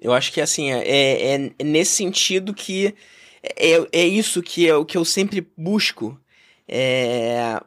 Eu 0.00 0.12
acho 0.12 0.32
que 0.32 0.40
assim, 0.40 0.72
é, 0.72 0.82
é, 0.86 1.34
é 1.58 1.64
nesse 1.64 1.92
sentido 1.92 2.52
que 2.52 2.94
é, 3.42 3.86
é 3.92 4.06
isso 4.06 4.42
que 4.42 4.68
é 4.68 4.74
o 4.74 4.84
que 4.84 4.96
eu 4.96 5.04
sempre 5.04 5.46
busco. 5.56 6.18
É, 6.68 7.60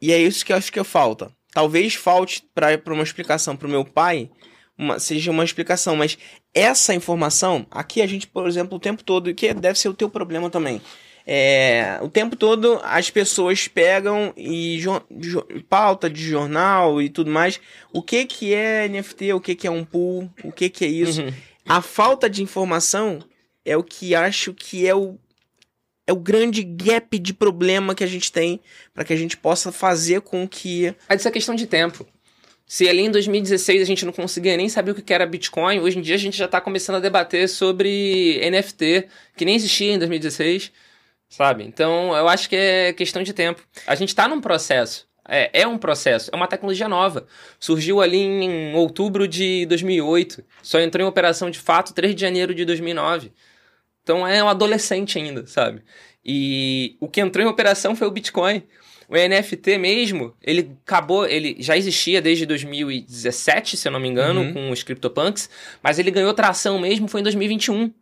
e 0.00 0.12
é 0.12 0.18
isso 0.18 0.44
que 0.44 0.52
eu 0.52 0.56
acho 0.56 0.72
que 0.72 0.82
falta. 0.84 1.30
Talvez 1.52 1.94
falte 1.94 2.42
para 2.54 2.78
uma 2.92 3.02
explicação 3.02 3.56
para 3.56 3.66
o 3.66 3.70
meu 3.70 3.84
pai, 3.84 4.30
uma- 4.76 4.98
seja 4.98 5.30
uma 5.30 5.44
explicação, 5.44 5.96
mas 5.96 6.18
essa 6.54 6.94
informação, 6.94 7.66
aqui 7.70 8.02
a 8.02 8.06
gente, 8.06 8.26
por 8.26 8.46
exemplo, 8.46 8.76
o 8.76 8.80
tempo 8.80 9.02
todo, 9.02 9.34
que 9.34 9.52
deve 9.54 9.78
ser 9.78 9.88
o 9.88 9.94
teu 9.94 10.08
problema 10.08 10.50
também. 10.50 10.80
É, 11.28 11.98
o 12.02 12.08
tempo 12.08 12.36
todo 12.36 12.78
as 12.84 13.10
pessoas 13.10 13.66
pegam 13.66 14.32
e 14.36 14.78
pauta 15.68 16.08
de 16.08 16.22
jornal 16.22 17.02
e 17.02 17.08
tudo 17.08 17.30
mais. 17.30 17.60
O 17.92 18.00
que 18.00 18.24
que 18.26 18.54
é 18.54 18.86
NFT? 18.88 19.32
O 19.32 19.40
que 19.40 19.56
que 19.56 19.66
é 19.66 19.70
um 19.70 19.84
pool? 19.84 20.30
O 20.44 20.52
que 20.52 20.68
que 20.68 20.84
é 20.84 20.88
isso? 20.88 21.22
Uhum. 21.22 21.32
A 21.68 21.82
falta 21.82 22.30
de 22.30 22.44
informação 22.44 23.18
é 23.66 23.76
o 23.76 23.82
que 23.82 24.14
acho 24.14 24.54
que 24.54 24.86
é 24.86 24.94
o 24.94 25.18
é 26.06 26.12
o 26.12 26.16
grande 26.16 26.62
gap 26.62 27.18
de 27.18 27.34
problema 27.34 27.92
que 27.92 28.04
a 28.04 28.06
gente 28.06 28.30
tem 28.30 28.60
para 28.94 29.04
que 29.04 29.12
a 29.12 29.16
gente 29.16 29.36
possa 29.36 29.72
fazer 29.72 30.20
com 30.20 30.46
que 30.46 30.94
Mas 31.08 31.20
isso 31.20 31.28
é 31.28 31.32
questão 31.32 31.54
de 31.54 31.66
tempo. 31.66 32.06
Se 32.64 32.88
ali 32.88 33.02
em 33.02 33.10
2016 33.10 33.82
a 33.82 33.84
gente 33.84 34.04
não 34.04 34.12
conseguia 34.12 34.56
nem 34.56 34.68
saber 34.68 34.92
o 34.92 34.94
que 34.94 35.12
era 35.12 35.26
Bitcoin, 35.26 35.80
hoje 35.80 35.98
em 35.98 36.02
dia 36.02 36.14
a 36.14 36.18
gente 36.18 36.36
já 36.36 36.46
está 36.46 36.60
começando 36.60 36.96
a 36.96 37.00
debater 37.00 37.48
sobre 37.48 38.40
NFT, 38.50 39.08
que 39.36 39.44
nem 39.44 39.54
existia 39.54 39.92
em 39.92 39.98
2016, 39.98 40.72
sabe? 41.28 41.64
Então 41.64 42.16
eu 42.16 42.28
acho 42.28 42.48
que 42.48 42.56
é 42.56 42.92
questão 42.92 43.22
de 43.22 43.32
tempo. 43.32 43.62
A 43.86 43.94
gente 43.94 44.08
está 44.08 44.28
num 44.28 44.40
processo. 44.40 45.06
É, 45.28 45.62
é 45.62 45.66
um 45.66 45.76
processo, 45.76 46.30
é 46.32 46.36
uma 46.36 46.46
tecnologia 46.46 46.88
nova. 46.88 47.26
Surgiu 47.58 48.00
ali 48.00 48.18
em 48.18 48.74
outubro 48.74 49.26
de 49.26 49.66
2008, 49.66 50.44
só 50.62 50.80
entrou 50.80 51.04
em 51.04 51.08
operação 51.08 51.50
de 51.50 51.58
fato 51.58 51.92
3 51.92 52.14
de 52.14 52.20
janeiro 52.20 52.54
de 52.54 52.64
2009. 52.64 53.32
Então 54.06 54.24
é 54.24 54.40
um 54.40 54.48
adolescente 54.48 55.18
ainda, 55.18 55.44
sabe? 55.48 55.82
E 56.24 56.96
o 57.00 57.08
que 57.08 57.20
entrou 57.20 57.44
em 57.44 57.48
operação 57.48 57.96
foi 57.96 58.06
o 58.06 58.10
Bitcoin. 58.12 58.62
O 59.08 59.16
NFT 59.16 59.78
mesmo, 59.78 60.32
ele 60.40 60.76
acabou, 60.86 61.26
ele 61.26 61.56
já 61.58 61.76
existia 61.76 62.22
desde 62.22 62.46
2017, 62.46 63.76
se 63.76 63.88
eu 63.88 63.90
não 63.90 63.98
me 63.98 64.06
engano, 64.06 64.42
Uhum. 64.42 64.52
com 64.52 64.70
os 64.70 64.84
CryptoPunks, 64.84 65.50
mas 65.82 65.98
ele 65.98 66.12
ganhou 66.12 66.32
tração 66.32 66.78
mesmo 66.78 67.08
foi 67.08 67.18
em 67.18 67.24
2021. 67.24 67.92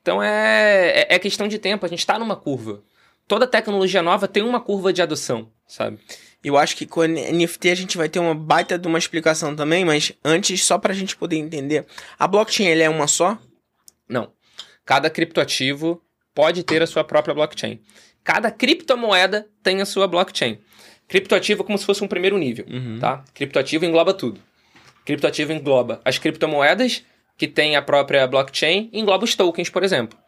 Então 0.00 0.22
é, 0.22 1.00
é, 1.00 1.14
é 1.16 1.18
questão 1.18 1.48
de 1.48 1.58
tempo, 1.58 1.84
a 1.84 1.88
gente 1.88 2.06
tá 2.06 2.16
numa 2.16 2.36
curva. 2.36 2.80
Toda 3.26 3.44
tecnologia 3.44 4.02
nova 4.02 4.28
tem 4.28 4.42
uma 4.44 4.60
curva 4.60 4.92
de 4.92 5.02
adoção, 5.02 5.50
sabe? 5.66 5.98
eu 6.44 6.56
acho 6.58 6.76
que 6.76 6.84
com 6.86 7.00
a 7.00 7.08
NFT 7.08 7.70
a 7.70 7.74
gente 7.74 7.96
vai 7.96 8.08
ter 8.08 8.18
uma 8.20 8.34
baita 8.34 8.78
de 8.78 8.86
uma 8.86 8.98
explicação 8.98 9.56
também, 9.56 9.84
mas 9.84 10.12
antes 10.22 10.62
só 10.62 10.78
pra 10.78 10.92
gente 10.92 11.16
poder 11.16 11.36
entender, 11.38 11.86
a 12.18 12.28
blockchain 12.28 12.68
ela 12.68 12.82
é 12.82 12.88
uma 12.88 13.08
só? 13.08 13.36
Não. 14.08 14.30
Cada 14.84 15.08
criptoativo 15.10 16.02
pode 16.34 16.62
ter 16.62 16.82
a 16.82 16.86
sua 16.86 17.04
própria 17.04 17.34
blockchain. 17.34 17.80
Cada 18.22 18.50
criptomoeda 18.50 19.46
tem 19.62 19.80
a 19.80 19.86
sua 19.86 20.06
blockchain. 20.06 20.58
Criptoativo 21.06 21.62
é 21.62 21.66
como 21.66 21.78
se 21.78 21.84
fosse 21.84 22.02
um 22.02 22.08
primeiro 22.08 22.38
nível, 22.38 22.64
Uhum. 22.70 22.98
tá? 22.98 23.22
Criptoativo 23.34 23.84
engloba 23.84 24.14
tudo. 24.14 24.40
Criptoativo 25.04 25.52
engloba 25.52 26.00
as 26.04 26.18
criptomoedas 26.18 27.04
que 27.36 27.46
têm 27.46 27.76
a 27.76 27.82
própria 27.82 28.26
blockchain 28.26 28.88
e 28.92 29.00
engloba 29.00 29.24
os 29.24 29.34
tokens, 29.34 29.68
por 29.68 29.82
exemplo. 29.82 30.18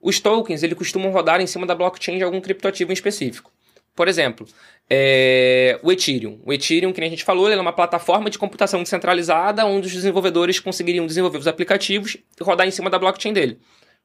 Os 0.00 0.18
tokens, 0.18 0.62
ele 0.62 0.74
costumam 0.74 1.10
rodar 1.12 1.40
em 1.40 1.46
cima 1.46 1.66
da 1.66 1.74
blockchain 1.74 2.16
de 2.18 2.24
algum 2.24 2.40
criptoativo 2.40 2.90
em 2.90 2.94
específico. 2.94 3.52
Por 3.94 4.08
exemplo, 4.08 4.46
é, 4.88 5.78
o 5.82 5.92
Ethereum. 5.92 6.40
O 6.44 6.52
Ethereum, 6.52 6.92
que 6.92 7.00
nem 7.00 7.08
a 7.08 7.10
gente 7.10 7.24
falou, 7.24 7.46
ele 7.46 7.58
é 7.58 7.60
uma 7.60 7.74
plataforma 7.74 8.30
de 8.30 8.38
computação 8.38 8.82
descentralizada 8.82 9.66
onde 9.66 9.86
os 9.86 9.92
desenvolvedores 9.92 10.58
conseguiriam 10.58 11.06
desenvolver 11.06 11.36
os 11.38 11.46
aplicativos 11.46 12.16
e 12.40 12.42
rodar 12.42 12.66
em 12.66 12.70
cima 12.70 12.88
da 12.88 12.98
blockchain 12.98 13.34
dele. 13.34 13.58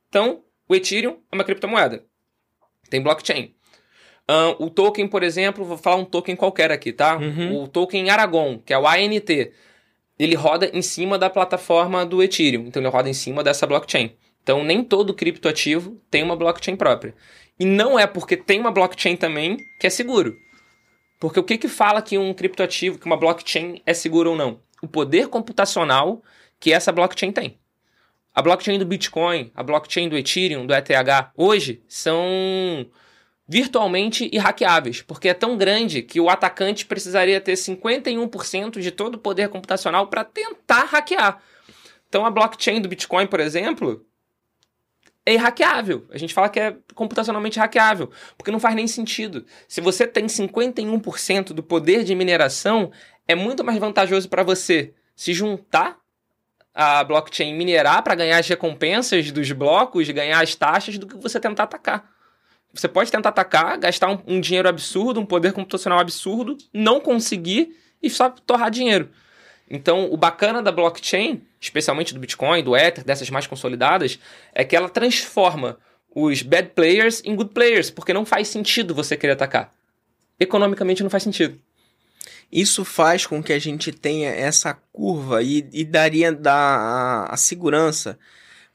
Então, 0.10 0.44
o 0.68 0.76
Ethereum 0.76 1.20
é 1.32 1.36
uma 1.36 1.44
criptomoeda. 1.44 2.06
Tem 2.90 3.02
blockchain. 3.02 3.54
Ahn, 4.28 4.56
o 4.60 4.70
token, 4.70 5.08
por 5.08 5.24
exemplo, 5.24 5.64
vou 5.64 5.78
falar 5.78 5.96
um 5.96 6.06
token 6.06 6.36
qualquer 6.36 6.72
aqui, 6.72 6.92
tá? 6.92 7.18
Uhum. 7.18 7.64
O 7.64 7.68
token 7.68 8.10
Aragon, 8.10 8.60
que 8.60 8.74
é 8.74 8.78
o 8.78 8.88
ANT, 8.88 9.30
ele 10.20 10.36
roda 10.36 10.70
em 10.74 10.82
cima 10.82 11.18
da 11.18 11.30
plataforma 11.30 12.06
do 12.06 12.22
Ethereum. 12.22 12.66
Então, 12.68 12.82
ele 12.82 12.90
roda 12.90 13.10
em 13.10 13.14
cima 13.14 13.44
dessa 13.44 13.66
blockchain. 13.66 14.16
Então, 14.44 14.64
nem 14.64 14.84
todo 14.84 15.14
criptoativo 15.14 16.02
tem 16.10 16.24
uma 16.24 16.36
blockchain 16.36 16.76
própria. 16.76 17.14
E 17.60 17.66
não 17.66 17.98
é 17.98 18.06
porque 18.06 18.38
tem 18.38 18.60
uma 18.60 18.72
blockchain 18.72 19.16
também 19.16 19.58
que 19.80 19.88
é 19.88 19.90
seguro. 19.90 20.36
Porque 21.20 21.40
o 21.40 21.44
que 21.44 21.58
que 21.58 21.68
fala 21.68 22.02
que 22.02 22.18
um 22.18 22.34
criptoativo, 22.34 23.00
que 23.00 23.06
uma 23.06 23.18
blockchain 23.18 23.82
é 23.86 23.94
seguro 23.94 24.32
ou 24.32 24.36
não? 24.36 24.62
O 24.82 24.88
poder 24.88 25.28
computacional 25.28 26.22
que 26.60 26.72
essa 26.72 26.92
blockchain 26.92 27.32
tem. 27.32 27.60
A 28.38 28.42
blockchain 28.44 28.78
do 28.78 28.86
Bitcoin, 28.86 29.52
a 29.56 29.64
blockchain 29.64 30.08
do 30.08 30.16
Ethereum, 30.16 30.68
do 30.68 30.72
ETH, 30.72 31.32
hoje 31.36 31.82
são 31.88 32.86
virtualmente 33.48 34.30
irhackeáveis, 34.32 35.02
porque 35.02 35.30
é 35.30 35.34
tão 35.34 35.58
grande 35.58 36.04
que 36.04 36.22
o 36.22 36.30
atacante 36.30 36.86
precisaria 36.86 37.42
ter 37.42 37.54
51% 37.54 38.80
de 38.80 38.92
todo 38.92 39.16
o 39.16 39.18
poder 39.18 39.50
computacional 39.50 40.06
para 40.06 40.24
tentar 40.24 40.84
hackear. 40.84 41.42
Então 42.08 42.28
a 42.28 42.30
blockchain 42.30 42.80
do 42.80 42.88
Bitcoin, 42.88 43.26
por 43.26 43.40
exemplo, 43.40 44.06
é 45.26 45.34
irhackeável. 45.34 46.06
A 46.12 46.18
gente 46.20 46.36
fala 46.36 46.50
que 46.50 46.60
é 46.60 46.78
computacionalmente 46.94 47.58
hackeável, 47.58 48.12
porque 48.38 48.52
não 48.52 48.60
faz 48.60 48.76
nem 48.76 48.86
sentido. 48.86 49.48
Se 49.68 49.82
você 49.82 50.06
tem 50.06 50.28
51% 50.28 51.54
do 51.54 51.64
poder 51.64 52.04
de 52.04 52.14
mineração, 52.14 52.92
é 53.28 53.34
muito 53.34 53.64
mais 53.64 53.80
vantajoso 53.80 54.30
para 54.30 54.44
você 54.44 54.94
se 55.16 55.34
juntar 55.34 55.98
a 56.80 57.04
blockchain 57.04 57.56
minerar 57.56 58.04
para 58.04 58.14
ganhar 58.14 58.38
as 58.38 58.48
recompensas 58.48 59.32
dos 59.32 59.52
blocos, 59.52 60.08
ganhar 60.12 60.40
as 60.40 60.54
taxas, 60.54 61.00
do 61.00 61.08
que 61.08 61.18
você 61.18 61.40
tentar 61.40 61.64
atacar. 61.64 62.08
Você 62.72 62.88
pode 62.88 63.12
tentar 63.12 63.30
atacar, 63.30 63.80
gastar 63.80 64.12
um, 64.12 64.20
um 64.28 64.40
dinheiro 64.40 64.70
absurdo, 64.70 65.20
um 65.20 65.26
poder 65.26 65.54
computacional 65.54 65.98
absurdo, 65.98 66.56
não 66.72 67.00
conseguir 67.00 67.76
e 68.00 68.12
só 68.12 68.30
torrar 68.30 68.70
dinheiro. 68.70 69.10
Então, 69.68 70.14
o 70.14 70.16
bacana 70.16 70.62
da 70.62 70.72
blockchain, 70.72 71.42
especialmente 71.60 72.14
do 72.14 72.20
Bitcoin, 72.20 72.64
do 72.64 72.78
Ether, 72.78 73.04
dessas 73.04 73.32
mais 73.32 73.48
consolidadas, 73.48 74.20
é 74.54 74.64
que 74.64 74.76
ela 74.76 74.88
transforma 74.88 75.80
os 76.14 76.44
bad 76.44 76.70
players 76.76 77.24
em 77.26 77.36
good 77.36 77.56
players, 77.56 77.90
porque 77.90 78.14
não 78.14 78.24
faz 78.24 78.50
sentido 78.50 78.94
você 78.94 79.18
querer 79.18 79.34
atacar. 79.34 79.74
Economicamente 80.40 81.02
não 81.02 81.10
faz 81.10 81.24
sentido. 81.24 81.60
Isso 82.52 82.86
faz 82.86 83.26
com 83.26 83.44
que 83.44 83.52
a 83.52 83.60
gente 83.60 83.92
tenha 83.92 84.30
essa 84.30 84.74
curva 84.94 85.44
e, 85.44 85.68
e 85.74 85.84
daria 85.84 86.32
da, 86.32 86.54
a, 86.54 87.34
a 87.34 87.38
segurança 87.38 88.18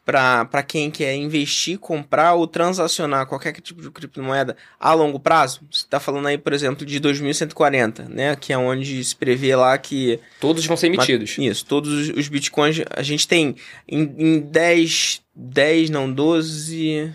para 0.04 0.62
quem 0.64 0.90
quer 0.90 1.14
investir, 1.14 1.78
comprar 1.78 2.34
ou 2.34 2.46
transacionar 2.46 3.26
qualquer 3.26 3.52
tipo 3.60 3.80
de 3.80 3.90
criptomoeda 3.90 4.56
a 4.78 4.92
longo 4.92 5.18
prazo. 5.20 5.60
Você 5.70 5.84
está 5.84 6.00
falando 6.00 6.26
aí, 6.26 6.36
por 6.36 6.52
exemplo, 6.52 6.84
de 6.84 6.98
2140, 6.98 8.08
né? 8.08 8.34
Que 8.34 8.52
é 8.52 8.58
onde 8.58 9.02
se 9.04 9.14
prevê 9.14 9.54
lá 9.54 9.78
que 9.78 10.18
Todos 10.40 10.66
vão 10.66 10.76
ser 10.76 10.88
emitidos. 10.88 11.38
Isso, 11.38 11.64
todos 11.64 12.08
os, 12.08 12.28
bitcoins 12.28 12.82
a 12.90 13.02
gente 13.02 13.28
tem 13.28 13.54
em, 13.86 14.14
em 14.18 14.40
10, 14.40 15.22
10, 15.34 15.90
não, 15.90 16.12
12. 16.12 17.12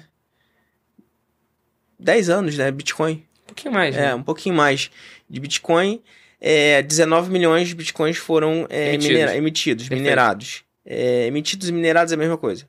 10 2.00 2.30
anos, 2.30 2.58
né? 2.58 2.72
Bitcoin. 2.72 3.26
Um 3.44 3.48
pouquinho 3.48 3.74
mais, 3.74 3.96
É, 3.96 4.02
né? 4.02 4.16
um 4.16 4.24
pouquinho 4.24 4.56
mais 4.56 4.90
de 5.30 5.40
Bitcoin. 5.40 6.02
É, 6.40 6.82
19 6.84 7.32
milhões 7.32 7.68
de 7.68 7.76
Bitcoins 7.76 8.18
foram 8.18 8.68
é, 8.70 8.90
Emitidos. 8.90 9.08
minera- 9.08 9.36
emitidos, 9.38 9.90
minerados. 9.90 10.64
É, 10.86 11.26
emitidos 11.28 11.68
e 11.70 11.72
minerados 11.72 12.12
é 12.12 12.16
a 12.16 12.20
mesma 12.20 12.38
coisa. 12.38 12.66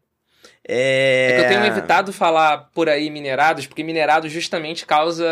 É, 0.70 1.28
É 1.30 1.36
que 1.36 1.40
eu 1.44 1.48
tenho 1.48 1.64
evitado 1.66 2.12
falar 2.12 2.68
por 2.74 2.88
aí 2.90 3.08
minerados, 3.08 3.66
porque 3.66 3.82
minerado 3.82 4.28
justamente 4.28 4.84
causa 4.84 5.26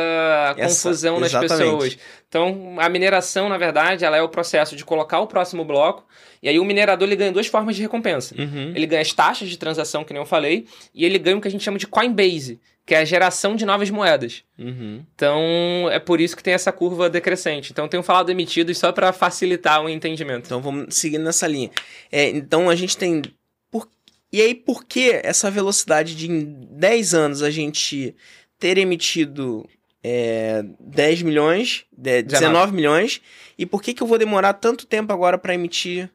Essa- 0.56 0.88
confusão 0.88 1.20
nas 1.20 1.30
exatamente. 1.30 1.58
pessoas. 1.58 1.98
Então, 2.28 2.76
a 2.78 2.88
mineração, 2.88 3.48
na 3.48 3.58
verdade, 3.58 4.04
ela 4.04 4.16
é 4.16 4.22
o 4.22 4.28
processo 4.28 4.74
de 4.76 4.84
colocar 4.84 5.20
o 5.20 5.26
próximo 5.26 5.64
bloco, 5.64 6.06
e 6.42 6.48
aí 6.48 6.58
o 6.58 6.64
minerador 6.64 7.06
ele 7.06 7.16
ganha 7.16 7.32
duas 7.32 7.46
formas 7.48 7.76
de 7.76 7.82
recompensa. 7.82 8.34
Uhum. 8.38 8.72
Ele 8.74 8.86
ganha 8.86 9.02
as 9.02 9.12
taxas 9.12 9.48
de 9.48 9.58
transação, 9.58 10.04
que 10.04 10.12
nem 10.12 10.22
eu 10.22 10.26
falei, 10.26 10.66
e 10.94 11.04
ele 11.04 11.18
ganha 11.18 11.36
o 11.36 11.40
que 11.40 11.48
a 11.48 11.50
gente 11.50 11.64
chama 11.64 11.78
de 11.78 11.86
Coinbase, 11.86 12.58
que 12.86 12.94
é 12.94 12.98
a 12.98 13.04
geração 13.04 13.56
de 13.56 13.66
novas 13.66 13.90
moedas. 13.90 14.44
Uhum. 14.56 15.04
Então, 15.14 15.88
é 15.90 15.98
por 15.98 16.20
isso 16.20 16.36
que 16.36 16.42
tem 16.42 16.54
essa 16.54 16.70
curva 16.70 17.10
decrescente. 17.10 17.72
Então, 17.72 17.86
eu 17.86 17.88
tenho 17.88 18.02
falado 18.02 18.30
emitidos 18.30 18.78
só 18.78 18.92
para 18.92 19.12
facilitar 19.12 19.82
o 19.82 19.88
entendimento. 19.88 20.46
Então 20.46 20.62
vamos 20.62 20.94
seguindo 20.94 21.24
nessa 21.24 21.48
linha. 21.48 21.70
É, 22.12 22.28
então 22.28 22.70
a 22.70 22.76
gente 22.76 22.96
tem. 22.96 23.22
Por... 23.72 23.88
E 24.32 24.40
aí, 24.40 24.54
por 24.54 24.84
que 24.84 25.20
essa 25.24 25.50
velocidade 25.50 26.14
de 26.14 26.30
em 26.30 26.44
10 26.70 27.12
anos 27.12 27.42
a 27.42 27.50
gente 27.50 28.14
ter 28.56 28.78
emitido 28.78 29.68
é, 30.02 30.62
10 30.78 31.22
milhões, 31.22 31.84
é, 32.04 32.22
19 32.22 32.72
milhões, 32.72 33.20
e 33.58 33.66
por 33.66 33.82
que, 33.82 33.92
que 33.92 34.02
eu 34.02 34.06
vou 34.06 34.16
demorar 34.16 34.52
tanto 34.52 34.86
tempo 34.86 35.12
agora 35.12 35.36
para 35.36 35.54
emitir? 35.54 36.08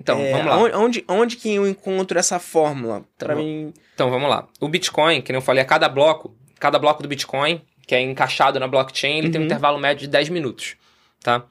Então, 0.00 0.18
é, 0.20 0.30
vamos 0.32 0.46
lá. 0.46 0.78
Onde, 0.78 1.04
onde, 1.08 1.36
que 1.36 1.54
eu 1.54 1.66
encontro 1.66 2.18
essa 2.18 2.38
fórmula? 2.38 3.04
Para 3.18 3.34
Tá 3.34 3.40
mim. 3.40 3.72
Então 3.94 4.10
vamos 4.10 4.28
lá. 4.30 4.46
O 4.60 4.68
Bitcoin, 4.68 5.20
que 5.20 5.32
nem 5.32 5.38
eu 5.38 5.42
falei, 5.44 5.62
a 5.62 5.66
cada 5.66 5.88
bloco, 5.88 6.34
cada 6.58 6.78
bloco 6.78 7.02
do 7.02 7.08
Bitcoin, 7.08 7.60
que 7.86 7.94
é 7.94 8.00
encaixado 8.00 8.60
na 8.60 8.68
blockchain, 8.68 9.18
ele 9.18 9.30
tem 9.30 9.40
um 9.40 9.42
Uhum. 9.42 9.46
intervalo 9.46 9.78
médio 9.78 10.02
de 10.02 10.08
10 10.08 10.28
minutos, 10.28 10.76
tá? 11.22 11.44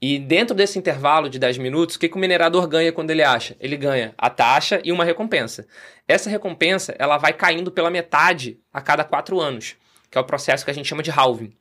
E 0.00 0.18
dentro 0.18 0.54
desse 0.54 0.78
intervalo 0.78 1.28
de 1.28 1.38
10 1.38 1.58
minutos, 1.58 1.96
o 1.96 1.98
que, 1.98 2.08
que 2.08 2.14
o 2.16 2.18
minerador 2.20 2.68
ganha 2.68 2.92
quando 2.92 3.10
ele 3.10 3.22
acha? 3.22 3.56
Ele 3.58 3.76
ganha 3.76 4.14
a 4.18 4.30
taxa 4.30 4.80
e 4.84 4.92
uma 4.92 5.04
recompensa. 5.04 5.66
Essa 6.06 6.30
recompensa, 6.30 6.94
ela 6.98 7.16
vai 7.18 7.32
caindo 7.32 7.70
pela 7.72 7.90
metade 7.90 8.58
a 8.72 8.80
cada 8.80 9.02
4 9.02 9.40
anos, 9.40 9.74
que 10.10 10.16
é 10.16 10.20
o 10.20 10.24
processo 10.24 10.64
que 10.64 10.70
a 10.70 10.74
gente 10.74 10.86
chama 10.86 11.02
de 11.02 11.10
halving. 11.10 11.52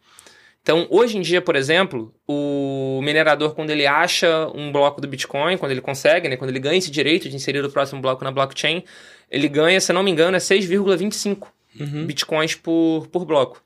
Então, 0.67 0.85
hoje 0.89 1.17
em 1.17 1.21
dia, 1.21 1.41
por 1.41 1.55
exemplo, 1.55 2.13
o 2.27 2.99
minerador, 3.01 3.55
quando 3.55 3.69
ele 3.69 3.87
acha 3.87 4.51
um 4.53 4.69
bloco 4.69 4.99
do 4.99 5.07
Bitcoin, 5.07 5.55
quando 5.57 5.71
ele 5.71 5.79
consegue, 5.79 6.27
né, 6.27 6.35
quando 6.35 6.49
ele 6.49 6.59
ganha 6.59 6.77
esse 6.77 6.91
direito 6.91 7.29
de 7.29 7.37
inserir 7.37 7.63
o 7.63 7.71
próximo 7.71 8.01
bloco 8.01 8.21
na 8.21 8.31
blockchain, 8.33 8.83
ele 9.31 9.47
ganha, 9.47 9.79
se 9.79 9.93
não 9.93 10.03
me 10.03 10.11
engano, 10.11 10.35
é 10.35 10.41
6,25 10.41 11.47
Uhum. 11.79 12.05
bitcoins 12.05 12.53
por, 12.53 13.07
por 13.09 13.23
bloco. 13.23 13.63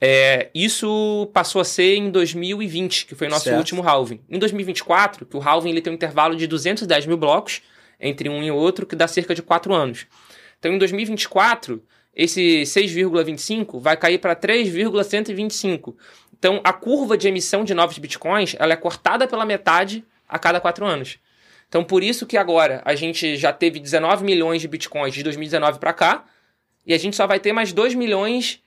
É, 0.00 0.48
isso 0.54 1.28
passou 1.34 1.60
a 1.60 1.64
ser 1.64 1.96
em 1.96 2.10
2020, 2.12 3.06
que 3.06 3.16
foi 3.16 3.26
o 3.26 3.30
nosso 3.30 3.46
Certo. 3.46 3.58
último 3.58 3.82
halving. 3.82 4.20
Em 4.30 4.38
2024, 4.38 5.26
que 5.26 5.36
o 5.36 5.42
halving 5.42 5.70
ele 5.70 5.80
tem 5.80 5.92
um 5.92 5.96
intervalo 5.96 6.36
de 6.36 6.46
210 6.46 7.06
mil 7.06 7.16
blocos 7.16 7.60
entre 7.98 8.28
um 8.28 8.40
e 8.40 8.52
outro, 8.52 8.86
que 8.86 8.94
dá 8.94 9.08
cerca 9.08 9.34
de 9.34 9.42
4 9.42 9.74
anos. 9.74 10.06
Então, 10.60 10.72
em 10.72 10.78
2024, 10.78 11.82
esse 12.16 12.62
6,25 12.62 13.78
vai 13.78 13.94
cair 13.94 14.16
para 14.18 14.34
3,125. 14.34 15.94
Então, 16.46 16.60
a 16.62 16.72
curva 16.72 17.18
de 17.18 17.26
emissão 17.26 17.64
de 17.64 17.74
novos 17.74 17.98
bitcoins 17.98 18.54
ela 18.60 18.72
é 18.72 18.76
cortada 18.76 19.26
pela 19.26 19.44
metade 19.44 20.04
a 20.28 20.38
cada 20.38 20.60
4 20.60 20.86
anos. 20.86 21.18
Então, 21.68 21.82
por 21.82 22.04
isso 22.04 22.24
que 22.24 22.36
agora 22.36 22.80
a 22.84 22.94
gente 22.94 23.34
já 23.34 23.52
teve 23.52 23.80
19 23.80 24.24
milhões 24.24 24.62
de 24.62 24.68
bitcoins 24.68 25.12
de 25.12 25.24
2019 25.24 25.80
para 25.80 25.92
cá, 25.92 26.24
e 26.86 26.94
a 26.94 26.98
gente 26.98 27.16
só 27.16 27.26
vai 27.26 27.40
ter 27.40 27.52
mais 27.52 27.72
2 27.72 27.96
milhões 27.96 28.62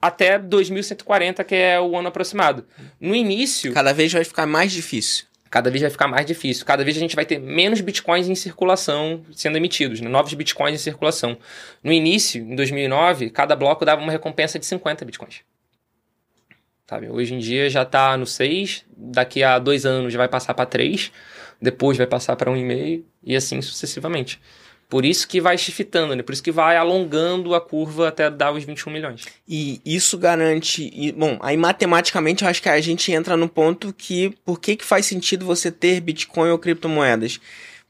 até 0.00 0.38
2140, 0.38 1.42
que 1.42 1.56
é 1.56 1.80
o 1.80 1.98
ano 1.98 2.06
aproximado. 2.06 2.68
No 3.00 3.16
início, 3.16 3.72
Cada 3.72 3.92
vez 3.92 4.12
vai 4.12 4.22
ficar 4.22 4.46
mais 4.46 4.70
difícil. 4.70 5.24
cada 5.50 5.70
vez 5.70 5.82
vai 5.82 5.90
ficar 5.90 6.06
mais 6.06 6.24
difícil. 6.24 6.64
Cada 6.64 6.84
vez 6.84 6.96
a 6.96 7.00
gente 7.00 7.16
vai 7.16 7.26
ter 7.26 7.40
menos 7.40 7.80
bitcoins 7.80 8.28
em 8.28 8.36
circulação 8.36 9.24
sendo 9.32 9.56
emitidos, 9.56 10.00
né? 10.00 10.08
novos 10.08 10.32
bitcoins 10.34 10.76
em 10.76 10.84
circulação. 10.84 11.36
No 11.82 11.92
início, 11.92 12.40
em 12.40 12.54
2009, 12.54 13.30
cada 13.30 13.56
bloco 13.56 13.84
dava 13.84 14.00
uma 14.00 14.12
recompensa 14.12 14.56
de 14.56 14.66
50 14.66 15.04
bitcoins. 15.04 15.40
Sabe? 16.88 17.08
Hoje 17.08 17.34
em 17.34 17.38
dia 17.38 17.68
já 17.70 17.82
está 17.82 18.16
no 18.16 18.26
6, 18.26 18.84
daqui 18.96 19.42
a 19.42 19.58
dois 19.58 19.86
anos 19.86 20.12
já 20.12 20.18
vai 20.18 20.28
passar 20.28 20.54
para 20.54 20.66
3, 20.66 21.10
depois 21.60 21.96
vai 21.96 22.06
passar 22.06 22.36
para 22.36 22.50
1,5 22.50 23.02
e 23.22 23.34
assim 23.34 23.62
sucessivamente. 23.62 24.40
Por 24.88 25.04
isso 25.04 25.26
que 25.26 25.40
vai 25.40 25.56
shiftando, 25.56 26.14
né? 26.14 26.22
Por 26.22 26.32
isso 26.32 26.42
que 26.42 26.52
vai 26.52 26.76
alongando 26.76 27.54
a 27.54 27.60
curva 27.60 28.08
até 28.08 28.30
dar 28.30 28.52
os 28.52 28.64
21 28.64 28.92
milhões. 28.92 29.24
E 29.48 29.80
isso 29.84 30.18
garante. 30.18 30.90
e, 30.94 31.10
bom, 31.10 31.38
aí 31.42 31.56
matematicamente 31.56 32.44
eu 32.44 32.50
acho 32.50 32.62
que 32.62 32.68
a 32.68 32.80
gente 32.80 33.10
entra 33.10 33.36
no 33.36 33.48
ponto 33.48 33.92
que 33.92 34.34
por 34.44 34.60
que, 34.60 34.76
que 34.76 34.84
faz 34.84 35.06
sentido 35.06 35.46
você 35.46 35.70
ter 35.70 36.00
Bitcoin 36.00 36.50
ou 36.50 36.58
criptomoedas? 36.58 37.40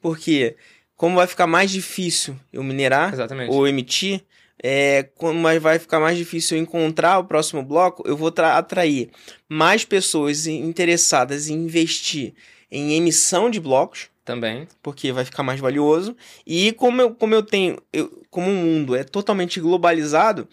Porque 0.00 0.56
como 0.96 1.16
vai 1.16 1.26
ficar 1.26 1.46
mais 1.46 1.70
difícil 1.70 2.38
eu 2.52 2.62
minerar 2.62 3.12
Exatamente. 3.12 3.50
ou 3.50 3.66
emitir, 3.66 4.22
é, 4.66 5.02
como 5.16 5.42
vai- 5.42 5.78
ficar 5.78 6.00
mais 6.00 6.16
difícil 6.16 6.56
encontrar 6.56 7.18
o 7.18 7.24
próximo 7.24 7.62
bloco, 7.62 8.02
eu 8.06 8.16
vou 8.16 8.30
tra- 8.30 8.56
atrair 8.56 9.10
mais 9.46 9.84
pessoas 9.84 10.46
interessadas 10.46 11.50
em 11.50 11.54
investir 11.54 12.32
em 12.70 12.94
emissão 12.94 13.50
de 13.50 13.60
blocos, 13.60 14.08
Também. 14.24 14.66
porque 14.82 15.12
vai 15.12 15.22
ficar 15.26 15.42
mais 15.42 15.60
valioso. 15.60 16.16
E 16.46 16.72
como 16.72 17.02
eu, 17.02 17.14
como 17.14 17.34
eu 17.34 17.42
tenho, 17.42 17.76
eu- 17.92 18.22
como 18.30 18.50
o 18.50 18.54
mundo 18.54 18.96
é 18.96 19.04
totalmente 19.04 19.60
globalizado, 19.60 20.48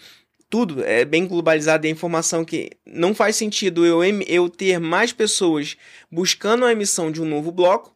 tudo 0.49 0.83
é 0.83 1.05
bem 1.05 1.25
globalizado 1.25 1.85
e 1.85 1.87
a 1.87 1.91
informação 1.91 2.43
que 2.43 2.71
não 2.85 3.15
faz 3.15 3.37
sentido 3.37 3.85
eu, 3.85 4.03
eu 4.03 4.49
ter 4.49 4.77
mais 4.77 5.13
pessoas 5.13 5.77
buscando 6.11 6.65
a 6.65 6.71
emissão 6.73 7.09
de 7.09 7.21
um 7.21 7.25
novo 7.25 7.49
bloco 7.49 7.95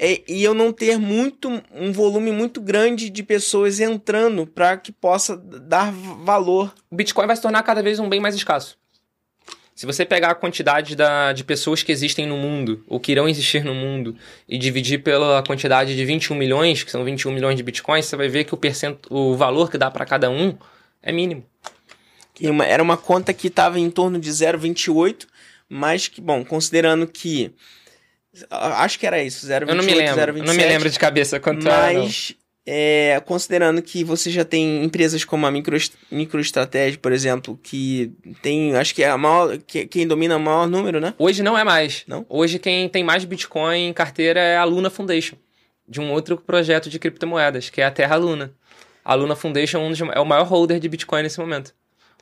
é, 0.00 0.22
e 0.28 0.44
eu 0.44 0.54
não 0.54 0.72
ter 0.72 0.96
muito 0.96 1.60
um 1.74 1.90
volume 1.90 2.30
muito 2.30 2.60
grande 2.60 3.10
de 3.10 3.22
pessoas 3.24 3.80
entrando 3.80 4.46
para 4.46 4.76
que 4.76 4.92
possa 4.92 5.36
dar 5.36 5.90
valor. 5.90 6.72
O 6.88 6.94
Bitcoin 6.94 7.26
vai 7.26 7.34
se 7.34 7.42
tornar 7.42 7.64
cada 7.64 7.82
vez 7.82 7.98
um 7.98 8.08
bem 8.08 8.20
mais 8.20 8.36
escasso. 8.36 8.78
Se 9.74 9.86
você 9.86 10.04
pegar 10.04 10.30
a 10.30 10.34
quantidade 10.34 10.94
da, 10.94 11.32
de 11.32 11.42
pessoas 11.42 11.82
que 11.82 11.90
existem 11.90 12.26
no 12.26 12.36
mundo, 12.36 12.84
ou 12.86 12.98
que 12.98 13.12
irão 13.12 13.28
existir 13.28 13.64
no 13.64 13.74
mundo, 13.74 14.16
e 14.48 14.56
dividir 14.56 15.02
pela 15.02 15.42
quantidade 15.42 15.94
de 15.96 16.04
21 16.04 16.34
milhões, 16.36 16.82
que 16.82 16.90
são 16.90 17.04
21 17.04 17.32
milhões 17.32 17.56
de 17.56 17.62
bitcoins, 17.62 18.06
você 18.06 18.16
vai 18.16 18.28
ver 18.28 18.44
que 18.44 18.54
o, 18.54 18.56
percent... 18.56 18.98
o 19.10 19.36
valor 19.36 19.70
que 19.70 19.78
dá 19.78 19.90
para 19.90 20.04
cada 20.04 20.30
um 20.30 20.56
é 21.02 21.10
mínimo. 21.12 21.44
Uma- 22.40 22.66
era 22.66 22.82
uma 22.82 22.96
conta 22.96 23.32
que 23.34 23.48
estava 23.48 23.78
em 23.80 23.90
torno 23.90 24.18
de 24.18 24.30
0,28, 24.30 25.26
mas 25.68 26.06
que, 26.08 26.20
bom, 26.20 26.44
considerando 26.44 27.06
que. 27.06 27.52
Acho 28.50 28.98
que 28.98 29.06
era 29.06 29.22
isso, 29.22 29.46
0,28, 29.46 29.68
Eu 29.68 29.74
não 29.74 29.84
me 29.84 29.94
lembro. 29.94 30.14
0,27. 30.20 30.38
Eu 30.38 30.44
não 30.46 30.54
me 30.54 30.64
lembro 30.64 30.90
de 30.90 30.98
cabeça 30.98 31.40
quanto. 31.40 31.64
Mas, 31.64 32.34
é, 32.66 33.20
considerando 33.24 33.80
que 33.80 34.04
você 34.04 34.30
já 34.30 34.44
tem 34.44 34.84
empresas 34.84 35.24
como 35.24 35.46
a 35.46 35.50
Micro, 35.50 35.76
MicroEstratégia, 36.10 36.98
por 37.00 37.12
exemplo, 37.12 37.58
que 37.62 38.12
tem, 38.42 38.74
acho 38.76 38.94
que 38.94 39.02
é 39.02 39.08
a 39.08 39.16
maior, 39.16 39.56
que, 39.58 39.86
quem 39.86 40.06
domina 40.06 40.36
o 40.36 40.40
maior 40.40 40.66
número, 40.68 41.00
né? 41.00 41.14
Hoje 41.18 41.42
não 41.42 41.56
é 41.56 41.64
mais. 41.64 42.04
Não? 42.06 42.26
Hoje 42.28 42.58
quem 42.58 42.88
tem 42.88 43.02
mais 43.02 43.24
Bitcoin 43.24 43.88
em 43.88 43.92
carteira 43.92 44.40
é 44.40 44.56
a 44.56 44.64
Luna 44.64 44.90
Foundation, 44.90 45.36
de 45.88 46.00
um 46.00 46.10
outro 46.12 46.36
projeto 46.36 46.90
de 46.90 46.98
criptomoedas, 46.98 47.70
que 47.70 47.80
é 47.80 47.84
a 47.86 47.90
Terra 47.90 48.16
Luna. 48.16 48.52
A 49.04 49.14
Luna 49.14 49.34
Foundation 49.34 49.78
é 49.78 49.80
um 49.80 49.90
dos- 49.90 50.00
é 50.00 50.20
o 50.20 50.26
maior 50.26 50.44
holder 50.46 50.78
de 50.78 50.88
Bitcoin 50.88 51.22
nesse 51.22 51.40
momento. 51.40 51.72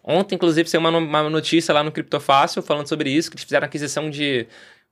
Ontem, 0.05 0.37
inclusive, 0.37 0.69
saiu 0.71 0.81
uma, 0.81 0.91
uma 0.97 1.29
notícia 1.29 1.75
lá 1.75 1.83
no 1.83 1.91
Criptofácil 1.91 2.63
falando 2.63 2.87
sobre 2.89 3.11
isso, 3.11 3.29
que 3.29 3.35
eles 3.35 3.43
fizeram 3.43 3.67
aquisição 3.67 4.09
de 4.09 4.47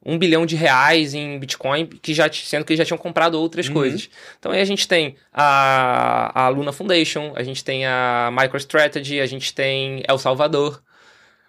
um 0.05 0.19
bilhão 0.19 0.45
de 0.45 0.55
reais 0.57 1.15
em 1.15 1.39
Bitcoin, 1.39 1.87
que 1.87 2.13
já, 2.13 2.31
sendo 2.33 2.65
que 2.65 2.73
eles 2.73 2.79
já 2.79 2.85
tinham 2.85 2.99
comprado 2.99 3.35
outras 3.41 3.69
Uhum. 3.69 3.75
coisas. 3.75 4.11
Então 4.39 4.53
aí 4.53 4.61
a 4.61 4.65
gente 4.65 4.87
tem 4.87 5.17
a, 5.33 6.45
a 6.45 6.49
Luna 6.49 6.73
Foundation, 6.73 7.33
a 7.35 7.43
gente 7.43 7.65
tem 7.65 7.87
a 7.87 8.31
MicroStrategy, 8.33 9.21
a 9.21 9.27
gente 9.27 9.55
tem 9.55 10.03
El 10.07 10.19
Salvador, 10.19 10.83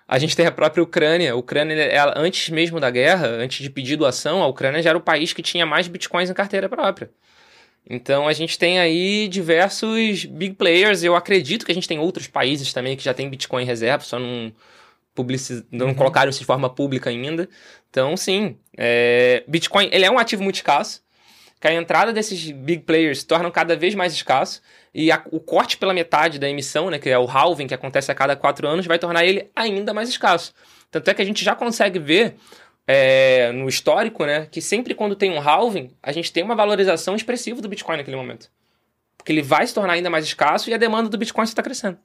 a 0.07 0.17
gente 0.19 0.35
tem 0.35 0.45
a 0.45 0.51
própria 0.51 0.83
Ucrânia. 0.83 1.33
A 1.33 1.35
Ucrânia, 1.35 1.73
ela, 1.75 2.13
antes 2.15 2.49
mesmo 2.49 2.79
da 2.79 2.89
guerra, 2.89 3.27
antes 3.27 3.61
de 3.61 3.69
pedir 3.69 3.97
doação, 3.97 4.41
a 4.41 4.47
Ucrânia 4.47 4.81
já 4.81 4.89
era 4.91 4.97
o 4.97 5.01
país 5.01 5.33
que 5.33 5.41
tinha 5.41 5.65
mais 5.65 5.87
bitcoins 5.87 6.29
em 6.29 6.33
carteira 6.33 6.69
própria. 6.69 7.09
Então 7.87 8.27
a 8.27 8.33
gente 8.33 8.57
tem 8.57 8.79
aí 8.79 9.27
diversos 9.27 10.25
big 10.25 10.55
players. 10.55 11.03
Eu 11.03 11.15
acredito 11.15 11.65
que 11.65 11.71
a 11.71 11.75
gente 11.75 11.87
tem 11.87 11.99
outros 11.99 12.27
países 12.27 12.73
também 12.73 12.95
que 12.95 13.03
já 13.03 13.13
tem 13.13 13.29
Bitcoin 13.29 13.61
em 13.63 13.65
reserva, 13.65 14.03
só 14.03 14.17
não, 14.17 14.51
publici... 15.15 15.65
não 15.71 15.93
colocaram 15.95 16.29
isso 16.29 16.39
de 16.39 16.45
forma 16.45 16.69
pública 16.69 17.09
ainda. 17.09 17.49
Então, 17.89 18.15
sim, 18.15 18.57
é, 18.77 19.43
Bitcoin 19.47 19.89
ele 19.91 20.05
é 20.05 20.11
um 20.11 20.19
ativo 20.19 20.43
muito 20.43 20.55
escasso. 20.55 21.03
Que 21.59 21.69
a 21.69 21.73
entrada 21.73 22.11
desses 22.11 22.51
big 22.51 22.83
players 22.83 23.19
se 23.19 23.25
torna 23.25 23.49
cada 23.49 23.75
vez 23.75 23.95
mais 23.95 24.13
escasso. 24.13 24.61
E 24.93 25.11
a- 25.11 25.23
o 25.31 25.39
corte 25.39 25.77
pela 25.77 25.93
metade 25.93 26.37
da 26.37 26.49
emissão, 26.49 26.89
né, 26.89 26.99
que 26.99 27.09
é 27.09 27.17
o 27.17 27.25
halving, 27.25 27.65
que 27.65 27.73
acontece 27.73 28.11
a 28.11 28.15
cada 28.15 28.35
quatro 28.35 28.67
anos, 28.67 28.85
vai 28.85 28.99
tornar 28.99 29.25
ele 29.25 29.49
ainda 29.55 29.93
mais 29.93 30.09
escasso. 30.09 30.53
Tanto 30.91 31.09
é 31.09 31.13
que 31.13 31.21
a 31.21 31.25
gente 31.25 31.43
já 31.43 31.55
consegue 31.55 31.97
ver 31.97 32.35
é, 32.87 33.51
no 33.51 33.67
histórico, 33.67 34.25
né, 34.25 34.47
que 34.51 34.61
sempre 34.61 34.93
quando 34.93 35.15
tem 35.15 35.31
um 35.31 35.39
halving, 35.39 35.91
a 36.03 36.11
gente 36.11 36.31
tem 36.31 36.43
uma 36.43 36.55
valorização 36.55 37.15
expressiva 37.15 37.59
do 37.59 37.67
Bitcoin 37.67 37.97
naquele 37.97 38.15
momento. 38.15 38.51
Porque 39.17 39.31
ele 39.31 39.41
vai 39.41 39.65
se 39.65 39.73
tornar 39.73 39.93
ainda 39.93 40.09
mais 40.09 40.23
escasso 40.25 40.69
e 40.69 40.73
a 40.73 40.77
demanda 40.77 41.09
do 41.09 41.17
Bitcoin 41.17 41.45
está 41.45 41.63
crescendo. 41.63 41.97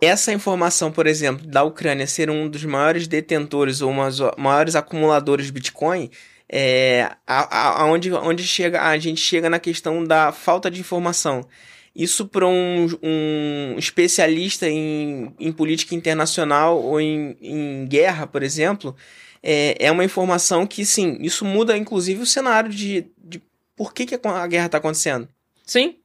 Essa 0.00 0.32
informação, 0.32 0.90
por 0.90 1.06
exemplo, 1.06 1.46
da 1.46 1.62
Ucrânia 1.62 2.06
ser 2.06 2.30
um 2.30 2.48
dos 2.48 2.64
maiores 2.64 3.06
detentores 3.06 3.82
ou 3.82 3.90
umas 3.90 4.18
maiores 4.38 4.74
acumuladores 4.74 5.46
de 5.46 5.52
Bitcoin, 5.52 6.10
é 6.48 7.02
a- 7.26 7.58
a- 7.78 7.82
aonde, 7.82 8.12
onde 8.12 8.42
chega, 8.42 8.82
a 8.82 8.96
gente 8.98 9.20
chega 9.20 9.50
na 9.50 9.58
questão 9.60 10.02
da 10.02 10.32
falta 10.32 10.70
de 10.70 10.80
informação. 10.80 11.46
Isso 11.94 12.26
para 12.26 12.46
um, 12.46 12.86
um 13.02 13.74
especialista 13.78 14.68
em, 14.68 15.34
em 15.38 15.52
política 15.52 15.94
internacional 15.94 16.80
ou 16.82 17.00
em, 17.00 17.36
em 17.40 17.86
guerra, 17.86 18.26
por 18.26 18.42
exemplo, 18.42 18.96
é, 19.42 19.76
é 19.78 19.90
uma 19.92 20.04
informação 20.04 20.66
que, 20.66 20.84
sim, 20.86 21.18
isso 21.20 21.44
muda 21.44 21.76
inclusive 21.76 22.22
o 22.22 22.26
cenário 22.26 22.70
de, 22.70 23.06
de 23.18 23.42
por 23.76 23.92
que, 23.92 24.06
que 24.06 24.14
a 24.26 24.46
guerra 24.46 24.66
está 24.66 24.78
acontecendo. 24.78 25.28
Sim. 25.66 25.96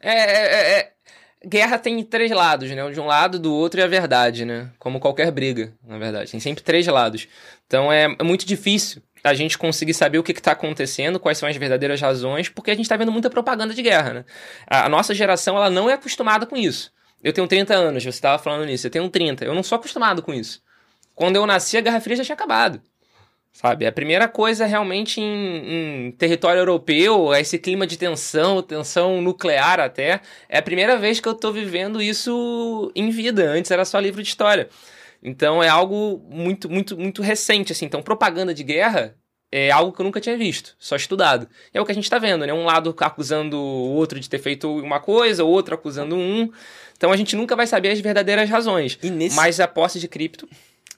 É, 0.00 0.12
é- 0.12 0.54
é- 0.54 0.78
é- 0.78 0.92
Guerra 1.46 1.78
tem 1.78 2.02
três 2.02 2.30
lados, 2.32 2.68
né? 2.70 2.90
De 2.90 3.00
um 3.00 3.06
lado, 3.06 3.38
do 3.38 3.54
outro 3.54 3.80
é 3.80 3.84
a 3.84 3.86
verdade, 3.86 4.44
né? 4.44 4.70
Como 4.78 4.98
qualquer 4.98 5.30
briga, 5.30 5.72
na 5.86 5.96
verdade. 5.96 6.30
Tem 6.30 6.40
sempre 6.40 6.64
três 6.64 6.86
lados. 6.86 7.28
Então 7.66 7.92
é, 7.92 8.16
é 8.18 8.22
muito 8.24 8.44
difícil 8.44 9.00
a 9.22 9.32
gente 9.32 9.56
conseguir 9.56 9.94
saber 9.94 10.18
o 10.18 10.22
que 10.22 10.32
está 10.32 10.52
acontecendo, 10.52 11.20
quais 11.20 11.38
são 11.38 11.48
as 11.48 11.56
verdadeiras 11.56 12.00
razões, 12.00 12.48
porque 12.48 12.70
a 12.70 12.74
gente 12.74 12.84
está 12.84 12.96
vendo 12.96 13.12
muita 13.12 13.30
propaganda 13.30 13.74
de 13.74 13.82
guerra, 13.82 14.12
né? 14.12 14.24
A, 14.66 14.86
a 14.86 14.88
nossa 14.88 15.14
geração, 15.14 15.56
ela 15.56 15.70
não 15.70 15.88
é 15.88 15.94
acostumada 15.94 16.46
com 16.46 16.56
isso. 16.56 16.92
Eu 17.22 17.32
tenho 17.32 17.46
30 17.46 17.74
anos, 17.74 18.02
você 18.02 18.08
estava 18.08 18.42
falando 18.42 18.66
nisso. 18.66 18.86
Eu 18.86 18.90
tenho 18.90 19.08
30. 19.08 19.44
Eu 19.44 19.54
não 19.54 19.62
sou 19.62 19.76
acostumado 19.76 20.22
com 20.22 20.34
isso. 20.34 20.60
Quando 21.14 21.36
eu 21.36 21.46
nasci, 21.46 21.76
a 21.76 21.80
Guerra 21.80 22.00
Fria 22.00 22.16
já 22.16 22.24
tinha 22.24 22.34
acabado. 22.34 22.80
Sabe? 23.56 23.86
A 23.86 23.90
primeira 23.90 24.28
coisa 24.28 24.66
realmente 24.66 25.18
em, 25.18 26.08
em 26.08 26.10
território 26.10 26.60
europeu, 26.60 27.32
é 27.32 27.40
esse 27.40 27.58
clima 27.58 27.86
de 27.86 27.96
tensão, 27.96 28.60
tensão 28.60 29.22
nuclear 29.22 29.80
até, 29.80 30.20
é 30.46 30.58
a 30.58 30.62
primeira 30.62 30.98
vez 30.98 31.20
que 31.20 31.26
eu 31.26 31.32
tô 31.32 31.50
vivendo 31.50 32.02
isso 32.02 32.92
em 32.94 33.08
vida. 33.08 33.50
Antes 33.50 33.70
era 33.70 33.86
só 33.86 33.98
livro 33.98 34.22
de 34.22 34.28
história. 34.28 34.68
Então 35.22 35.62
é 35.62 35.70
algo 35.70 36.22
muito, 36.28 36.68
muito, 36.68 36.98
muito 36.98 37.22
recente, 37.22 37.72
assim. 37.72 37.86
Então, 37.86 38.02
propaganda 38.02 38.52
de 38.52 38.62
guerra 38.62 39.16
é 39.50 39.70
algo 39.70 39.90
que 39.90 40.02
eu 40.02 40.04
nunca 40.04 40.20
tinha 40.20 40.36
visto, 40.36 40.76
só 40.78 40.94
estudado. 40.94 41.48
E 41.72 41.78
é 41.78 41.80
o 41.80 41.86
que 41.86 41.92
a 41.92 41.94
gente 41.94 42.10
tá 42.10 42.18
vendo, 42.18 42.46
né? 42.46 42.52
Um 42.52 42.66
lado 42.66 42.94
acusando 43.00 43.56
o 43.56 43.94
outro 43.94 44.20
de 44.20 44.28
ter 44.28 44.38
feito 44.38 44.70
uma 44.70 45.00
coisa, 45.00 45.44
o 45.44 45.48
outro 45.48 45.74
acusando 45.74 46.14
um. 46.14 46.52
Então 46.94 47.10
a 47.10 47.16
gente 47.16 47.34
nunca 47.34 47.56
vai 47.56 47.66
saber 47.66 47.88
as 47.88 48.00
verdadeiras 48.00 48.50
razões. 48.50 48.98
E 49.02 49.08
nesse 49.08 49.34
Mas 49.34 49.60
a 49.60 49.66
posse 49.66 49.98
de 49.98 50.08
cripto 50.08 50.46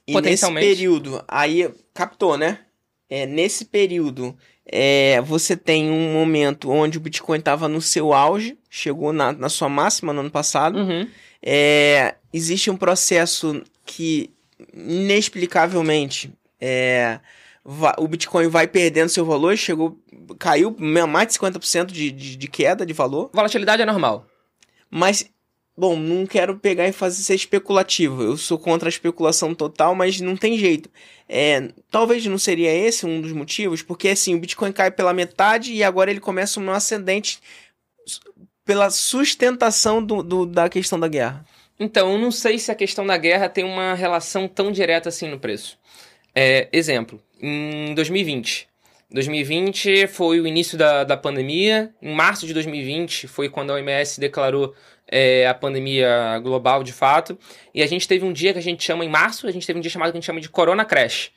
E 0.09 0.20
nesse 0.22 0.50
período, 0.54 1.22
aí 1.28 1.70
captou, 1.92 2.38
né? 2.38 2.61
É, 3.11 3.26
nesse 3.26 3.66
período, 3.66 4.34
é, 4.64 5.20
você 5.20 5.54
tem 5.54 5.90
um 5.90 6.14
momento 6.14 6.70
onde 6.70 6.96
o 6.96 7.00
Bitcoin 7.00 7.38
estava 7.38 7.68
no 7.68 7.80
seu 7.80 8.14
auge, 8.14 8.59
chegou 8.70 9.12
na, 9.12 9.32
na 9.32 9.50
sua 9.50 9.68
máxima 9.68 10.14
no 10.14 10.20
ano 10.20 10.30
passado. 10.30 10.78
Uhum. 10.78 11.06
É, 11.42 12.14
existe 12.32 12.70
um 12.70 12.76
processo 12.76 13.62
que, 13.84 14.30
inexplicavelmente, 14.74 16.32
é, 16.59 17.20
o 17.98 18.09
Bitcoin 18.09 18.48
vai 18.48 18.66
perdendo 18.66 19.11
seu 19.11 19.26
valor, 19.26 19.56
chegou, 19.59 19.98
caiu 20.38 20.74
mais 20.78 21.28
de 21.28 21.34
50% 21.34 21.86
de, 21.86 22.11
de, 22.11 22.36
de 22.36 22.48
queda 22.48 22.86
de 22.86 22.94
valor. 22.94 23.30
Volatilidade 23.32 23.82
é 23.82 23.86
normal. 23.86 24.26
Mas, 24.90 25.30
bom, 25.78 25.96
não 25.96 26.26
quero 26.26 26.56
pegar 26.58 26.88
e 26.88 26.92
fazer 26.92 27.22
ser 27.22 27.34
especulativo. 27.34 28.22
Eu 28.22 28.36
sou 28.36 28.58
contra 28.58 28.88
a 28.88 28.90
especulação 28.90 29.54
total, 29.54 29.94
mas 29.94 30.20
não 30.20 30.36
tem 30.36 30.58
jeito. 30.58 30.90
É, 31.28 31.70
talvez 31.90 32.24
não 32.26 32.38
seria 32.38 32.72
esse 32.74 33.06
um 33.06 33.20
dos 33.20 33.32
motivos, 33.32 33.80
porque 33.82 34.08
assim, 34.08 34.34
o 34.34 34.38
Bitcoin 34.40 34.72
cai 34.72 34.90
pela 34.90 35.12
metade 35.14 35.72
e 35.72 35.84
agora 35.84 36.10
ele 36.10 36.20
começa 36.20 36.58
um 36.58 36.70
ascendente 36.70 37.38
pela 38.64 38.90
sustentação 38.90 40.02
do, 40.02 40.22
do- 40.22 40.46
da 40.46 40.68
questão 40.68 40.98
da 40.98 41.08
guerra. 41.08 41.44
Então, 41.80 42.12
eu 42.12 42.18
não 42.18 42.30
sei 42.32 42.58
se 42.58 42.70
a 42.72 42.74
questão 42.74 43.06
da 43.06 43.16
guerra 43.16 43.48
tem 43.48 43.64
uma 43.64 43.94
relação 43.94 44.48
tão 44.48 44.72
direta 44.72 45.08
assim 45.08 45.28
no 45.28 45.38
preço. 45.38 45.78
É, 46.34 46.68
exemplo, 46.72 47.20
em 47.40 47.94
2020. 47.94 48.68
2020 49.11 50.06
foi 50.06 50.38
o 50.40 50.46
início 50.46 50.76
da, 50.76 51.02
da 51.02 51.16
pandemia. 51.16 51.94
Em 52.00 52.14
março 52.14 52.46
de 52.46 52.52
2020 52.52 53.26
foi 53.26 53.48
quando 53.48 53.70
a 53.70 53.74
OMS 53.74 54.20
declarou 54.20 54.74
é, 55.06 55.46
a 55.46 55.54
pandemia 55.54 56.38
global 56.42 56.82
de 56.82 56.92
fato. 56.92 57.38
E 57.74 57.82
a 57.82 57.86
gente 57.86 58.06
teve 58.06 58.24
um 58.24 58.32
dia 58.32 58.52
que 58.52 58.59
a 58.59 58.62
gente 58.62 58.84
chama, 58.84 59.04
em 59.04 59.09
março, 59.09 59.46
a 59.46 59.50
gente 59.50 59.66
teve 59.66 59.78
um 59.78 59.82
dia 59.82 59.90
chamado 59.90 60.12
que 60.12 60.18
a 60.18 60.20
gente 60.20 60.26
chama 60.26 60.40
de 60.40 60.50
Corona 60.50 60.84
Crash. 60.84 61.30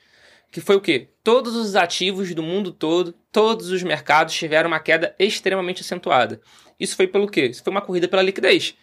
Que 0.51 0.59
foi 0.59 0.75
o 0.75 0.81
quê? 0.81 1.07
Todos 1.23 1.55
os 1.55 1.77
ativos 1.77 2.33
do 2.35 2.43
mundo 2.43 2.73
todo, 2.73 3.13
todos 3.31 3.71
os 3.71 3.81
mercados 3.83 4.33
tiveram 4.33 4.67
uma 4.67 4.81
queda 4.81 5.15
extremamente 5.17 5.81
acentuada. 5.81 6.41
Isso 6.77 6.95
foi 6.97 7.07
pelo 7.07 7.27
quê? 7.27 7.45
Isso 7.45 7.63
foi 7.63 7.71
uma 7.71 7.81
corrida 7.81 8.07
pela 8.09 8.21
liquidez. 8.21 8.75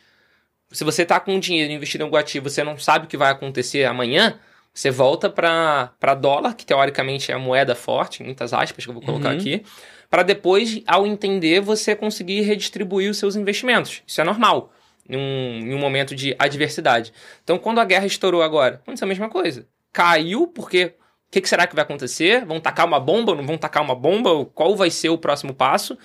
Se 0.70 0.82
você 0.82 1.02
está 1.02 1.20
com 1.20 1.38
dinheiro 1.38 1.70
investido 1.72 2.04
em 2.04 2.06
algum 2.06 2.16
ativo, 2.16 2.48
você 2.48 2.64
não 2.64 2.78
sabe 2.78 3.04
o 3.04 3.08
que 3.08 3.16
vai 3.18 3.30
acontecer 3.30 3.84
amanhã, 3.84 4.38
Você 4.78 4.92
volta 4.92 5.28
para 5.28 6.14
dólar, 6.14 6.54
que 6.54 6.64
teoricamente 6.64 7.32
é 7.32 7.34
a 7.34 7.38
moeda 7.38 7.74
forte, 7.74 8.22
muitas 8.22 8.52
aspas 8.52 8.84
que 8.84 8.88
eu 8.88 8.94
vou 8.94 9.02
colocar 9.02 9.30
Uhum. 9.30 9.36
aqui, 9.36 9.64
para 10.08 10.22
depois, 10.22 10.80
ao 10.86 11.04
entender, 11.04 11.60
você 11.60 11.96
conseguir 11.96 12.42
redistribuir 12.42 13.10
os 13.10 13.18
seus 13.18 13.34
investimentos. 13.34 14.04
Isso 14.06 14.20
é 14.20 14.24
normal 14.24 14.72
em 15.08 15.16
um, 15.16 15.66
em 15.66 15.74
um 15.74 15.78
momento 15.78 16.14
de 16.14 16.32
adversidade. 16.38 17.12
Então, 17.42 17.58
quando 17.58 17.80
a 17.80 17.84
guerra 17.84 18.06
estourou 18.06 18.40
agora, 18.40 18.76
aconteceu 18.76 19.04
a 19.04 19.08
mesma 19.08 19.28
coisa. 19.28 19.66
Caiu 19.92 20.46
porque 20.46 20.94
o 21.26 21.30
que, 21.32 21.40
que 21.40 21.48
será 21.48 21.66
que 21.66 21.74
vai 21.74 21.82
acontecer? 21.82 22.44
Vão 22.44 22.60
tacar 22.60 22.86
uma 22.86 23.00
bomba? 23.00 23.34
Não 23.34 23.44
vão 23.44 23.58
tacar 23.58 23.82
uma 23.82 23.96
bomba? 23.96 24.44
Qual 24.54 24.76
vai 24.76 24.90
ser 24.90 25.08
o 25.08 25.18
próximo 25.18 25.52
passo? 25.52 25.98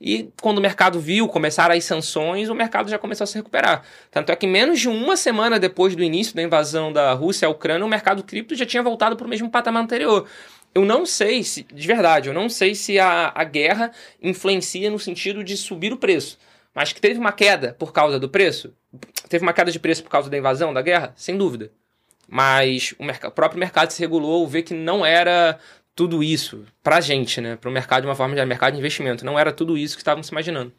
E 0.00 0.30
quando 0.42 0.58
o 0.58 0.60
mercado 0.60 1.00
viu, 1.00 1.26
começaram 1.26 1.74
as 1.74 1.84
sanções, 1.84 2.50
o 2.50 2.54
mercado 2.54 2.90
já 2.90 2.98
começou 2.98 3.24
a 3.24 3.26
se 3.26 3.36
recuperar. 3.36 3.82
Tanto 4.10 4.30
é 4.30 4.36
que 4.36 4.46
menos 4.46 4.78
de 4.78 4.88
uma 4.88 5.16
semana 5.16 5.58
depois 5.58 5.96
do 5.96 6.02
início 6.02 6.34
da 6.34 6.42
invasão 6.42 6.92
da 6.92 7.12
Rússia 7.14 7.48
à 7.48 7.50
Ucrânia, 7.50 7.84
o 7.84 7.88
mercado 7.88 8.22
cripto 8.22 8.54
já 8.54 8.66
tinha 8.66 8.82
voltado 8.82 9.16
para 9.16 9.26
o 9.26 9.30
mesmo 9.30 9.50
patamar 9.50 9.82
anterior. 9.82 10.28
Eu 10.74 10.84
não 10.84 11.06
sei 11.06 11.42
se, 11.42 11.62
de 11.62 11.86
verdade, 11.86 12.28
eu 12.28 12.34
não 12.34 12.50
sei 12.50 12.74
se 12.74 12.98
a, 12.98 13.32
a 13.34 13.44
guerra 13.44 13.90
influencia 14.22 14.90
no 14.90 14.98
sentido 14.98 15.42
de 15.42 15.56
subir 15.56 15.92
o 15.92 15.96
preço. 15.96 16.38
Mas 16.74 16.92
que 16.92 17.00
teve 17.00 17.18
uma 17.18 17.32
queda 17.32 17.74
por 17.78 17.90
causa 17.90 18.20
do 18.20 18.28
preço? 18.28 18.74
Teve 19.30 19.42
uma 19.42 19.54
queda 19.54 19.72
de 19.72 19.80
preço 19.80 20.02
por 20.02 20.10
causa 20.10 20.28
da 20.28 20.36
invasão, 20.36 20.74
da 20.74 20.82
guerra? 20.82 21.14
Sem 21.16 21.38
dúvida. 21.38 21.72
Mas 22.28 22.94
o, 22.98 23.26
o 23.26 23.30
próprio 23.30 23.58
mercado 23.58 23.90
se 23.92 24.00
regulou, 24.00 24.46
vê 24.46 24.62
que 24.62 24.74
não 24.74 25.06
era 25.06 25.58
tudo 25.96 26.22
isso 26.22 26.64
pra 26.82 27.00
gente, 27.00 27.40
né? 27.40 27.56
Para 27.56 27.68
o 27.68 27.72
mercado 27.72 28.02
de 28.02 28.08
uma 28.08 28.14
forma 28.14 28.36
de 28.36 28.44
mercado 28.44 28.74
de 28.74 28.78
investimento. 28.78 29.24
Não 29.24 29.36
era 29.38 29.52
tudo 29.52 29.76
isso 29.76 29.96
que 29.96 30.02
estavam 30.02 30.22
se 30.22 30.30
imaginando. 30.30 30.72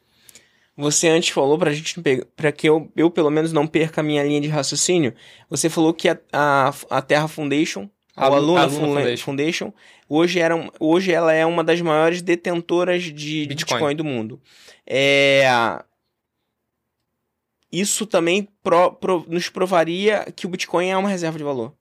Você 0.78 1.08
antes 1.08 1.30
falou 1.30 1.58
pra 1.58 1.74
gente 1.74 1.96
para 2.36 2.52
que 2.52 2.70
eu, 2.70 2.90
eu 2.96 3.10
pelo 3.10 3.32
menos 3.32 3.52
não 3.52 3.66
perca 3.66 4.00
a 4.02 4.04
minha 4.04 4.24
linha 4.24 4.40
de 4.40 4.48
raciocínio. 4.48 5.14
Você 5.50 5.70
falou 5.70 5.92
que 5.92 6.08
a, 6.08 6.18
a, 6.32 6.72
a 6.92 7.02
Terra 7.02 7.28
Foundation, 7.28 7.90
a, 8.16 8.26
A 8.26 8.28
Lu- 8.30 8.46
Luna, 8.46 8.66
a 8.66 8.70
Foundation. 8.70 9.26
Foundation, 9.26 9.74
hoje, 10.08 10.40
era, 10.40 10.54
hoje 10.80 11.12
ela 11.12 11.34
é 11.34 11.44
uma 11.48 11.64
das 11.64 11.82
maiores 11.82 12.22
detentoras 12.22 13.02
de 13.06 13.48
Bitcoin, 13.48 13.80
Bitcoin. 13.80 13.96
do 13.96 14.04
mundo. 14.06 14.40
É, 14.86 15.44
isso 17.72 18.06
também 18.06 18.48
pro- 18.64 18.92
pro- 18.94 19.26
nos 19.28 19.50
provaria 19.50 20.32
que 20.36 20.46
o 20.46 20.50
Bitcoin 20.50 20.90
é 20.90 20.98
uma 20.98 21.10
reserva 21.10 21.40
de 21.40 21.44
valor. 21.44 21.74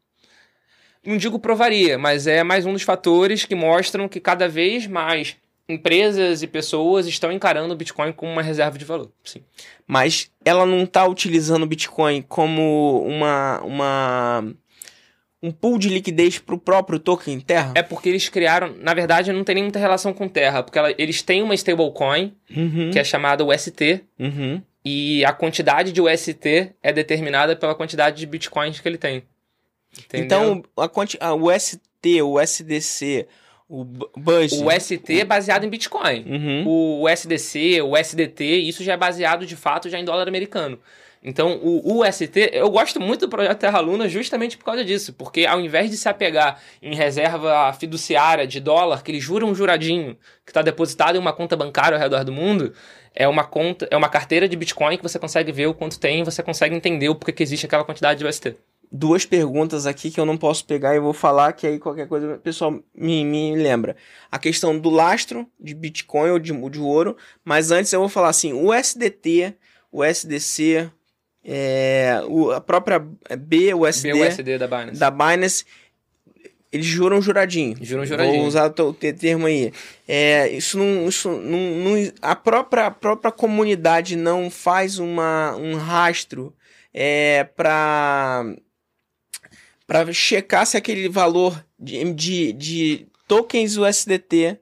Não 1.07 1.17
digo 1.17 1.39
provaria, 1.39 1.97
mas 1.97 2.27
é 2.27 2.43
mais 2.43 2.67
um 2.67 2.73
dos 2.73 2.83
fatores 2.83 3.45
que 3.45 3.55
mostram 3.55 4.09
que 4.09 4.19
cada 4.21 4.49
vez 4.49 4.87
mais 4.87 5.37
empresas 5.69 6.43
e 6.43 6.47
pessoas 6.47 7.07
estão 7.07 7.33
encarando 7.33 7.73
o 7.75 7.77
Bitcoin 7.77 8.13
como 8.13 8.31
uma 8.33 8.43
reserva 8.43 8.79
de 8.79 8.85
valor. 8.85 9.11
Sim. 9.25 9.43
Mas 9.87 10.31
ela 10.45 10.65
não 10.65 10.85
está 10.85 11.07
utilizando 11.07 11.65
o 11.65 11.67
Bitcoin 11.67 12.23
como 12.23 13.03
uma, 13.05 13.61
uma 13.63 14.45
um 15.43 15.51
pool 15.51 15.79
de 15.79 15.89
liquidez 15.89 16.39
para 16.39 16.55
o 16.55 16.59
próprio 16.59 16.99
token 16.99 17.39
Terra? 17.41 17.73
É 17.75 17.83
porque 17.83 18.09
eles 18.09 18.29
criaram, 18.29 18.75
na 18.81 18.95
verdade, 18.95 19.33
não 19.33 19.45
tem 19.45 19.57
nem 19.57 19.65
muita 19.65 19.79
relação 19.79 20.13
com 20.13 20.29
Terra, 20.29 20.63
porque 20.63 20.79
ela- 20.79 20.95
eles 20.99 21.21
têm 21.23 21.43
uma 21.43 21.55
stablecoin 21.55 22.33
Uhum, 22.57 22.91
que 22.93 22.99
é 22.99 23.05
chamada 23.05 23.45
UST, 23.45 24.03
uhum. 24.19 24.63
e 24.85 25.25
a 25.25 25.33
quantidade 25.33 25.93
de 25.93 26.01
UST 26.01 26.73
é 26.83 26.93
determinada 26.93 27.55
pela 27.57 27.75
quantidade 27.75 28.17
de 28.19 28.27
bitcoins 28.27 28.81
que 28.81 28.89
ele 28.89 28.99
tem. 28.99 29.23
Entendeu? 30.05 30.25
Então, 30.25 30.63
a 30.77 31.29
a, 31.29 31.35
o 31.35 31.59
ST, 31.59 32.23
o 32.23 32.41
SDC, 32.41 33.27
o 33.69 33.85
B- 33.85 34.07
BUSD... 34.17 34.63
o 34.63 34.69
UST 34.69 35.21
é 35.21 35.25
baseado 35.25 35.65
em 35.65 35.69
Bitcoin. 35.69 36.25
Uhum. 36.25 36.65
O 36.67 37.11
USDC, 37.11 37.81
o 37.83 37.99
USDT, 37.99 38.45
isso 38.45 38.85
já 38.85 38.93
é 38.93 38.97
baseado 38.97 39.45
de 39.45 39.57
fato 39.57 39.89
já 39.89 39.99
em 39.99 40.05
dólar 40.05 40.29
americano. 40.29 40.79
Então, 41.23 41.59
o 41.61 42.05
UST, 42.05 42.51
eu 42.53 42.71
gosto 42.71 43.01
muito 43.01 43.23
do 43.23 43.29
projeto 43.29 43.59
Terra 43.59 43.81
Luna 43.81 44.09
justamente 44.09 44.57
por 44.57 44.65
causa 44.65 44.85
disso, 44.85 45.13
porque 45.13 45.45
ao 45.45 45.61
invés 45.61 45.91
de 45.91 45.97
se 45.97 46.09
apegar 46.09 46.61
em 46.81 46.95
reserva 46.95 47.73
fiduciária 47.73 48.47
de 48.47 48.61
dólar, 48.61 49.03
que 49.03 49.11
eles 49.11 49.25
juram 49.25 49.49
um 49.49 49.55
juradinho, 49.55 50.17
que 50.45 50.51
está 50.53 50.63
depositado 50.63 51.17
em 51.17 51.19
uma 51.19 51.33
conta 51.33 51.57
bancária 51.57 51.97
ao 51.97 52.01
redor 52.01 52.23
do 52.23 52.31
mundo, 52.31 52.73
é 53.13 53.27
uma 53.27 53.43
conta, 53.43 53.89
é 53.91 53.97
uma 53.97 54.09
carteira 54.09 54.49
de 54.49 54.57
Bitcoin 54.57 54.97
que 54.97 55.03
você 55.03 55.19
consegue 55.19 55.51
ver 55.51 55.67
o 55.67 55.75
quanto 55.75 55.99
tem, 55.99 56.23
você 56.23 56.45
consegue 56.45 56.77
entender 56.77 57.09
o 57.09 57.15
porquê 57.17 57.33
que 57.33 57.43
existe 57.43 57.67
aquela 57.67 57.83
quantidade 57.83 58.21
de 58.21 58.27
UST. 58.27 58.55
Duas 58.91 59.25
perguntas 59.27 59.87
aqui 59.87 60.11
que 60.11 60.21
eu 60.21 60.25
não 60.25 60.37
posso 60.37 60.65
pegar 60.65 60.95
e 60.95 61.01
vou 61.01 61.13
falar, 61.13 61.53
que 61.53 61.67
aí 61.67 61.79
qualquer 61.79 62.07
coisa 62.07 62.35
o 62.35 62.39
pessoal 62.39 62.81
me, 62.95 63.25
me 63.25 63.55
lembra. 63.57 63.97
A 64.31 64.39
questão 64.39 64.79
do 64.79 64.91
lastro 64.91 65.47
de 65.59 65.75
Bitcoin 65.75 66.31
ou 66.31 66.39
de, 66.39 66.53
de 66.71 66.79
ouro, 66.79 67.17
mas 67.45 67.71
antes 67.71 67.93
eu 67.93 68.01
vou 68.01 68.09
falar 68.09 68.29
assim, 68.29 68.53
o 68.53 68.73
SDT, 68.73 69.55
o 69.91 70.05
SDC, 70.05 70.91
é, 71.45 72.21
o, 72.29 72.51
a 72.53 72.61
própria 72.61 72.99
B, 73.39 73.75
o 73.75 73.87
SD... 73.87 74.13
BUSD 74.13 74.59
da 74.59 74.67
Binance. 74.67 74.99
da 74.99 75.11
Binance, 75.11 75.65
eles 76.73 76.87
juram 76.87 77.23
juradinho. 77.23 77.77
Juram 77.81 78.05
juradinho. 78.05 78.39
Vou 78.39 78.47
usar 78.47 78.67
o 78.67 78.93
termo 78.93 79.47
aí. 79.47 79.73
É, 80.07 80.49
isso 80.51 80.79
não, 80.79 81.09
isso 81.09 81.31
não, 81.31 81.59
não- 81.59 82.13
a 82.21 82.35
própria, 82.37 82.87
a 82.87 82.91
própria 82.91 83.33
comunidade 83.33 84.17
não 84.17 84.51
faz 84.51 84.99
uma, 84.99 85.57
um 85.57 85.77
rastro 85.77 86.55
é, 86.93 87.45
para 87.45 88.45
para 89.87 90.13
checar 90.13 90.67
se 90.67 90.77
aquele 90.77 91.09
valor 91.09 91.65
de, 91.79 92.13
de, 92.13 92.53
de 92.53 93.07
tokens 93.29 93.77
USDT 93.77 94.59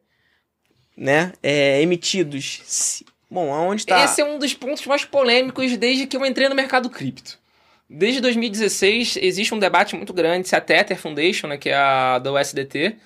né, 0.97 1.33
é, 1.43 1.81
emitidos. 1.83 2.61
se- 2.65 3.05
bom, 3.31 3.53
aonde 3.53 3.87
tá? 3.87 4.05
Esse 4.05 4.21
é 4.21 4.25
um 4.25 4.39
dos 4.39 4.55
pontos 4.55 4.87
mais 4.87 5.05
polêmicos 5.05 5.77
desde 5.77 6.07
que 6.07 6.17
eu 6.17 6.25
entrei 6.25 6.49
no 6.49 6.55
mercado 6.55 6.89
cripto. 6.91 7.39
Desde 7.89 8.21
2016 8.21 9.19
existe 9.21 9.55
um 9.55 9.59
debate 9.59 9.95
muito 9.95 10.13
grande 10.13 10.49
se 10.49 10.57
a 10.57 10.61
Tether 10.61 10.99
Foundation, 10.99 11.49
né, 11.49 11.57
que 11.59 11.69
é 11.69 11.75
a 11.75 12.19
da 12.19 12.33
USDT, 12.33 12.97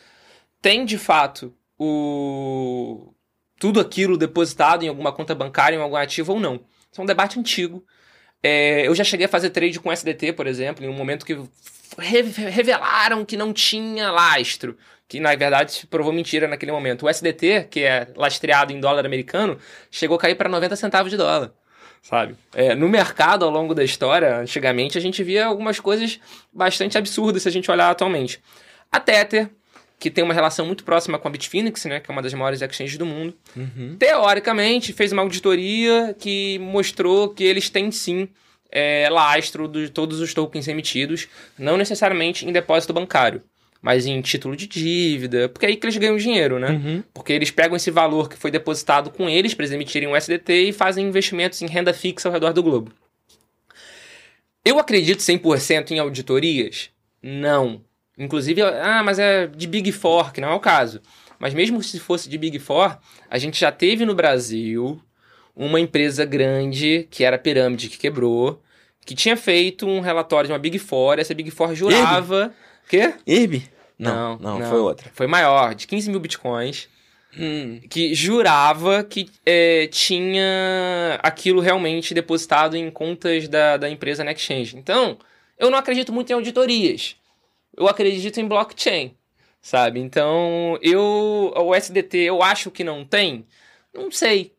tem 0.62 0.84
de 0.84 0.98
fato 0.98 1.54
o 1.78 3.12
tudo 3.58 3.80
aquilo 3.80 4.16
depositado 4.16 4.84
em 4.84 4.88
alguma 4.88 5.12
conta 5.12 5.34
bancária, 5.34 5.76
em 5.76 5.80
algum 5.80 5.96
ativo 5.96 6.34
ou 6.34 6.40
não. 6.40 6.60
Isso 6.92 7.00
é 7.00 7.02
um 7.02 7.06
debate 7.06 7.38
antigo. 7.40 7.84
É, 8.42 8.86
eu 8.86 8.94
já 8.94 9.04
cheguei 9.04 9.26
a 9.26 9.28
fazer 9.28 9.50
trade 9.50 9.80
com 9.80 9.90
SDT, 9.92 10.32
por 10.32 10.46
exemplo, 10.46 10.84
em 10.84 10.88
um 10.88 10.92
momento 10.92 11.26
que 11.26 11.34
re- 11.98 12.22
revelaram 12.50 13.24
que 13.24 13.36
não 13.36 13.52
tinha 13.52 14.10
lastro. 14.10 14.76
Que 15.08 15.18
na 15.20 15.34
verdade 15.34 15.86
provou 15.88 16.12
mentira 16.12 16.46
naquele 16.46 16.70
momento. 16.70 17.06
O 17.06 17.08
SDT, 17.08 17.68
que 17.70 17.80
é 17.82 18.08
lastreado 18.14 18.72
em 18.72 18.78
dólar 18.80 19.06
americano, 19.06 19.58
chegou 19.90 20.16
a 20.16 20.20
cair 20.20 20.34
para 20.34 20.48
90 20.50 20.76
centavos 20.76 21.10
de 21.10 21.16
dólar. 21.16 21.50
Sabe? 22.02 22.36
É, 22.54 22.74
no 22.74 22.88
mercado, 22.88 23.44
ao 23.44 23.50
longo 23.50 23.74
da 23.74 23.82
história, 23.82 24.36
antigamente, 24.36 24.96
a 24.98 25.00
gente 25.00 25.22
via 25.24 25.46
algumas 25.46 25.80
coisas 25.80 26.20
bastante 26.52 26.96
absurdas 26.98 27.42
se 27.42 27.48
a 27.48 27.52
gente 27.52 27.70
olhar 27.70 27.90
atualmente. 27.90 28.40
A 28.92 29.00
Tether, 29.00 29.50
que 29.98 30.10
tem 30.10 30.22
uma 30.22 30.32
relação 30.34 30.64
muito 30.64 30.84
próxima 30.84 31.18
com 31.18 31.26
a 31.26 31.30
Bitfinex, 31.30 31.84
né, 31.86 31.98
que 32.00 32.10
é 32.10 32.12
uma 32.12 32.22
das 32.22 32.32
maiores 32.32 32.62
exchanges 32.62 32.96
do 32.96 33.04
mundo, 33.06 33.34
Uhum. 33.56 33.96
teoricamente 33.98 34.92
fez 34.92 35.10
uma 35.12 35.22
auditoria 35.22 36.14
que 36.18 36.58
mostrou 36.60 37.30
que 37.30 37.42
eles 37.44 37.68
têm 37.68 37.90
sim 37.90 38.28
é, 38.70 39.08
lastro 39.10 39.66
de 39.66 39.88
todos 39.88 40.20
os 40.20 40.32
tokens 40.34 40.68
emitidos, 40.68 41.26
não 41.58 41.76
necessariamente 41.76 42.46
em 42.46 42.52
depósito 42.52 42.92
bancário, 42.92 43.42
mas 43.80 44.06
em 44.06 44.20
título 44.20 44.54
de 44.54 44.66
dívida, 44.66 45.48
porque 45.48 45.64
é 45.66 45.70
aí 45.70 45.76
que 45.76 45.84
eles 45.86 45.96
ganham 45.96 46.16
dinheiro, 46.16 46.58
né? 46.58 46.70
Uhum. 46.70 47.02
Porque 47.14 47.32
eles 47.32 47.50
pegam 47.50 47.76
esse 47.76 47.90
valor 47.90 48.28
que 48.28 48.36
foi 48.36 48.50
depositado 48.50 49.10
com 49.10 49.28
eles 49.28 49.54
para 49.54 49.64
eles 49.64 49.74
emitirem 49.74 50.08
um 50.08 50.14
SDT 50.16 50.68
e 50.68 50.72
fazem 50.72 51.06
investimentos 51.06 51.62
em 51.62 51.66
renda 51.66 51.94
fixa 51.94 52.28
ao 52.28 52.32
redor 52.32 52.52
do 52.52 52.62
globo. 52.62 52.92
Eu 54.64 54.78
acredito 54.78 55.20
100% 55.20 55.92
em 55.92 55.98
auditorias? 55.98 56.90
Não. 57.22 57.80
Inclusive, 58.18 58.62
ah, 58.62 59.02
mas 59.04 59.18
é 59.18 59.46
de 59.46 59.66
Big 59.66 59.92
Four, 59.92 60.32
que 60.32 60.40
não 60.40 60.48
é 60.48 60.54
o 60.54 60.60
caso. 60.60 61.00
Mas 61.38 61.54
mesmo 61.54 61.82
se 61.82 62.00
fosse 62.00 62.28
de 62.28 62.36
Big 62.36 62.58
Four, 62.58 62.98
a 63.30 63.38
gente 63.38 63.60
já 63.60 63.70
teve 63.70 64.04
no 64.04 64.14
Brasil 64.14 65.00
uma 65.54 65.78
empresa 65.78 66.24
grande, 66.24 67.06
que 67.10 67.24
era 67.24 67.36
a 67.36 67.38
Pirâmide, 67.38 67.88
que 67.88 67.98
quebrou, 67.98 68.60
que 69.06 69.14
tinha 69.14 69.36
feito 69.36 69.86
um 69.86 70.00
relatório 70.00 70.48
de 70.48 70.52
uma 70.52 70.58
Big 70.58 70.78
Four, 70.78 71.18
essa 71.18 71.34
Big 71.34 71.50
Four 71.50 71.74
jurava... 71.74 72.52
Quê? 72.88 73.14
IRB? 73.26 73.64
Não, 73.98 74.38
não, 74.38 74.60
foi 74.62 74.78
outra. 74.78 75.10
Foi 75.12 75.26
maior, 75.26 75.74
de 75.74 75.86
15 75.86 76.10
mil 76.10 76.20
bitcoins 76.20 76.88
Hum. 77.38 77.80
que 77.90 78.14
jurava 78.14 79.04
que 79.04 79.28
é, 79.44 79.86
tinha 79.88 81.20
aquilo 81.22 81.60
realmente 81.60 82.14
depositado 82.14 82.74
em 82.74 82.90
contas 82.90 83.46
da, 83.48 83.76
da 83.76 83.90
empresa 83.90 84.24
na 84.24 84.32
exchange. 84.32 84.76
Então, 84.76 85.18
eu 85.58 85.70
não 85.70 85.76
acredito 85.78 86.12
muito 86.12 86.30
em 86.30 86.32
auditorias. 86.32 87.16
Eu 87.78 87.88
acredito 87.88 88.40
em 88.40 88.48
blockchain, 88.48 89.14
sabe? 89.60 90.00
Então, 90.00 90.78
eu 90.82 91.52
o 91.56 91.74
SDT 91.74 92.18
eu 92.18 92.42
acho 92.42 92.70
que 92.70 92.82
não 92.82 93.04
tem, 93.04 93.46
não 93.94 94.10
sei. 94.10 94.52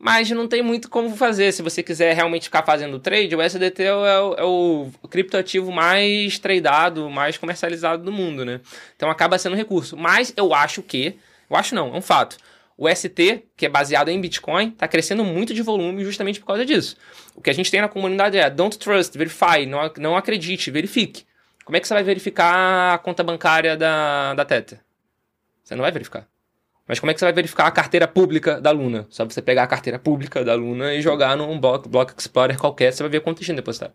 Mas 0.00 0.30
não 0.30 0.46
tem 0.46 0.62
muito 0.62 0.88
como 0.88 1.16
fazer. 1.16 1.52
Se 1.52 1.62
você 1.62 1.82
quiser 1.82 2.14
realmente 2.14 2.44
ficar 2.44 2.62
fazendo 2.64 3.00
trade, 3.00 3.34
o 3.34 3.42
SDT 3.42 3.82
é 3.82 3.94
o, 3.94 4.34
é 4.34 4.44
o 4.44 4.90
criptoativo 5.10 5.72
mais 5.72 6.38
tradeado, 6.38 7.10
mais 7.10 7.36
comercializado 7.36 8.04
do 8.04 8.12
mundo, 8.12 8.44
né? 8.44 8.60
Então 8.94 9.10
acaba 9.10 9.38
sendo 9.38 9.56
recurso. 9.56 9.96
Mas 9.96 10.32
eu 10.36 10.54
acho 10.54 10.82
que 10.82 11.18
eu 11.50 11.56
acho 11.56 11.74
não, 11.74 11.94
é 11.94 11.98
um 11.98 12.02
fato. 12.02 12.36
O 12.76 12.88
ST, 12.88 13.44
que 13.56 13.66
é 13.66 13.68
baseado 13.68 14.08
em 14.08 14.20
Bitcoin, 14.20 14.68
está 14.68 14.86
crescendo 14.86 15.24
muito 15.24 15.52
de 15.52 15.62
volume 15.62 16.04
justamente 16.04 16.38
por 16.38 16.46
causa 16.46 16.64
disso. 16.64 16.96
O 17.34 17.40
que 17.40 17.50
a 17.50 17.52
gente 17.52 17.70
tem 17.70 17.80
na 17.80 17.88
comunidade 17.88 18.38
é 18.38 18.48
don't 18.48 18.78
trust, 18.78 19.18
verify, 19.18 19.66
não, 19.66 19.92
não 19.98 20.16
acredite, 20.16 20.70
verifique. 20.70 21.24
Como 21.68 21.76
é 21.76 21.80
que 21.80 21.86
você 21.86 21.92
vai 21.92 22.02
verificar 22.02 22.94
a 22.94 22.96
conta 22.96 23.22
bancária 23.22 23.76
da, 23.76 24.32
da 24.32 24.42
Tether? 24.42 24.80
Você 25.62 25.74
não 25.74 25.82
vai 25.82 25.92
verificar. 25.92 26.26
Mas 26.86 26.98
como 26.98 27.10
é 27.10 27.12
que 27.12 27.20
você 27.20 27.26
vai 27.26 27.32
verificar 27.34 27.66
a 27.66 27.70
carteira 27.70 28.08
pública 28.08 28.58
da 28.58 28.70
Luna? 28.70 29.06
Só 29.10 29.22
você 29.22 29.42
pegar 29.42 29.64
a 29.64 29.66
carteira 29.66 29.98
pública 29.98 30.42
da 30.42 30.54
Luna 30.54 30.94
e 30.94 31.02
jogar 31.02 31.36
num 31.36 31.60
block, 31.60 31.86
block 31.86 32.14
Explorer 32.16 32.56
qualquer, 32.58 32.90
você 32.90 33.02
vai 33.02 33.10
ver 33.10 33.20
quanto 33.20 33.44
tinha 33.44 33.54
depositado. 33.54 33.92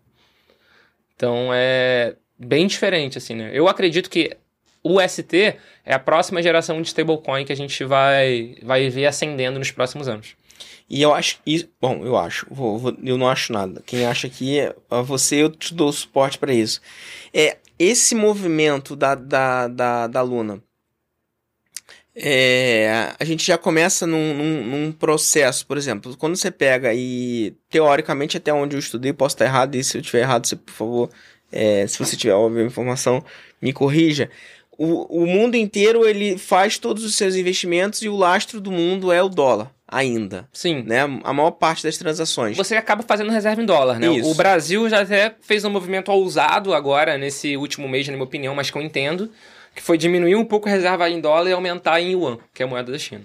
Então 1.16 1.50
é 1.52 2.14
bem 2.38 2.68
diferente, 2.68 3.18
assim, 3.18 3.34
né? 3.34 3.50
Eu 3.52 3.66
acredito 3.66 4.08
que 4.08 4.36
o 4.80 5.00
ST 5.00 5.58
é 5.84 5.94
a 5.94 5.98
próxima 5.98 6.40
geração 6.40 6.80
de 6.80 6.86
stablecoin 6.86 7.44
que 7.44 7.52
a 7.52 7.56
gente 7.56 7.82
vai, 7.82 8.54
vai 8.62 8.88
ver 8.88 9.06
ascendendo 9.06 9.58
nos 9.58 9.72
próximos 9.72 10.06
anos. 10.06 10.36
E 10.88 11.00
eu 11.02 11.14
acho. 11.14 11.38
E, 11.46 11.68
bom, 11.80 12.04
eu 12.04 12.16
acho. 12.16 12.46
Vou, 12.50 12.78
vou- 12.78 12.96
eu 13.02 13.16
não 13.18 13.28
acho 13.28 13.52
nada. 13.52 13.82
Quem 13.86 14.06
acha 14.06 14.28
que 14.28 14.58
é 14.58 14.74
você, 15.02 15.36
eu 15.42 15.50
te 15.50 15.74
dou 15.74 15.92
suporte 15.92 16.38
para 16.38 16.52
isso. 16.52 16.80
É 17.32 17.56
esse 17.78 18.14
movimento 18.14 18.94
da, 18.94 19.14
da, 19.14 19.68
da, 19.68 20.06
da 20.06 20.22
Luna. 20.22 20.62
É, 22.16 23.12
a 23.18 23.24
gente 23.24 23.44
já 23.44 23.58
começa 23.58 24.06
num, 24.06 24.34
num, 24.34 24.64
num 24.64 24.92
processo, 24.92 25.66
por 25.66 25.76
exemplo, 25.76 26.16
quando 26.16 26.36
você 26.36 26.48
pega 26.48 26.94
e 26.94 27.52
teoricamente 27.68 28.36
até 28.36 28.54
onde 28.54 28.76
eu 28.76 28.78
estudei, 28.78 29.12
posso 29.12 29.34
estar 29.34 29.46
errado, 29.46 29.74
e 29.74 29.82
se 29.82 29.96
eu 29.96 30.00
estiver 30.00 30.20
errado, 30.20 30.46
você, 30.46 30.54
por 30.54 30.72
favor, 30.72 31.10
é, 31.50 31.84
se 31.88 31.98
você 31.98 32.16
tiver 32.16 32.32
óbvio 32.34 32.62
a 32.62 32.66
informação, 32.66 33.24
me 33.60 33.72
corrija. 33.72 34.30
O, 34.78 35.22
o 35.22 35.26
mundo 35.26 35.56
inteiro 35.56 36.06
ele 36.06 36.38
faz 36.38 36.78
todos 36.78 37.04
os 37.04 37.16
seus 37.16 37.34
investimentos 37.34 38.00
e 38.02 38.08
o 38.08 38.16
lastro 38.16 38.60
do 38.60 38.70
mundo 38.70 39.10
é 39.10 39.20
o 39.22 39.28
dólar, 39.28 39.72
ainda 39.94 40.48
Sim. 40.52 40.82
né? 40.82 41.00
A 41.22 41.32
maior 41.32 41.52
parte 41.52 41.82
das 41.82 41.96
transações. 41.96 42.56
Você 42.56 42.76
acaba 42.76 43.02
fazendo 43.02 43.30
reserva 43.30 43.62
em 43.62 43.66
dólar, 43.66 43.98
né? 43.98 44.08
Isso. 44.08 44.30
O 44.30 44.34
Brasil 44.34 44.88
já 44.88 45.02
até 45.02 45.34
fez 45.40 45.64
um 45.64 45.70
movimento 45.70 46.10
ousado 46.10 46.74
agora, 46.74 47.16
nesse 47.16 47.56
último 47.56 47.88
mês, 47.88 48.06
na 48.06 48.14
minha 48.14 48.24
opinião, 48.24 48.54
mas 48.54 48.70
que 48.70 48.76
eu 48.76 48.82
entendo, 48.82 49.30
que 49.74 49.82
foi 49.82 49.96
diminuir 49.96 50.36
um 50.36 50.44
pouco 50.44 50.68
a 50.68 50.72
reserva 50.72 51.08
em 51.08 51.20
dólar 51.20 51.50
e 51.50 51.52
aumentar 51.52 52.00
em 52.00 52.12
yuan, 52.12 52.38
que 52.52 52.62
é 52.62 52.66
a 52.66 52.68
moeda 52.68 52.90
da 52.90 52.98
China. 52.98 53.24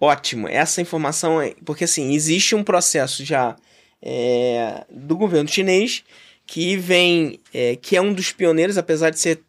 Ótimo. 0.00 0.48
Essa 0.48 0.80
informação 0.80 1.40
é. 1.40 1.54
Porque 1.64 1.84
assim, 1.84 2.12
existe 2.12 2.54
um 2.54 2.64
processo 2.64 3.24
já 3.24 3.54
é, 4.02 4.84
do 4.90 5.16
governo 5.16 5.48
chinês 5.48 6.02
que 6.44 6.76
vem. 6.76 7.38
é, 7.54 7.76
que 7.76 7.96
é 7.96 8.00
um 8.00 8.12
dos 8.12 8.32
pioneiros, 8.32 8.76
apesar 8.76 9.10
de 9.10 9.20
ser 9.20 9.40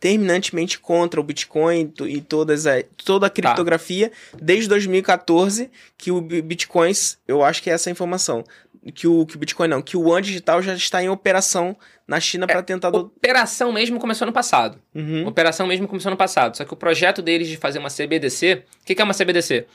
terminantemente 0.00 0.78
contra 0.78 1.20
o 1.20 1.24
Bitcoin 1.24 1.80
e 1.80 1.86
to- 1.86 2.20
todas 2.28 2.66
a, 2.66 2.82
toda 3.04 3.26
a 3.26 3.30
criptografia, 3.30 4.12
desde 4.40 4.68
2014, 4.68 5.70
que 5.96 6.10
o 6.10 6.20
Bi- 6.20 6.42
Bitcoin, 6.42 6.92
eu 7.26 7.42
acho 7.42 7.62
que 7.62 7.70
é 7.70 7.72
essa 7.72 7.88
a 7.88 7.92
informação. 7.92 8.44
Que 8.94 9.06
o, 9.08 9.24
que 9.24 9.34
o 9.36 9.38
Bitcoin 9.38 9.66
não, 9.68 9.80
que 9.80 9.96
o 9.96 10.02
Yuan 10.08 10.20
digital 10.20 10.60
já 10.60 10.74
está 10.74 11.02
em 11.02 11.08
operação 11.08 11.74
na 12.06 12.20
China 12.20 12.46
para 12.46 12.62
tentar. 12.62 12.90
do- 12.90 12.98
Operação 12.98 13.72
mesmo 13.72 13.98
começou 13.98 14.26
no 14.26 14.32
passado. 14.32 14.78
Uhum. 14.94 15.26
Operação 15.26 15.66
mesmo 15.66 15.88
começou 15.88 16.10
no 16.10 16.18
passado. 16.18 16.54
Só 16.54 16.66
que 16.66 16.74
o 16.74 16.76
projeto 16.76 17.22
deles 17.22 17.48
de 17.48 17.56
fazer 17.56 17.78
uma 17.78 17.88
CBDC. 17.88 18.62
O 18.82 18.84
que, 18.84 18.94
que 18.94 19.00
é 19.00 19.04
uma 19.04 19.14
CBDC? 19.14 19.66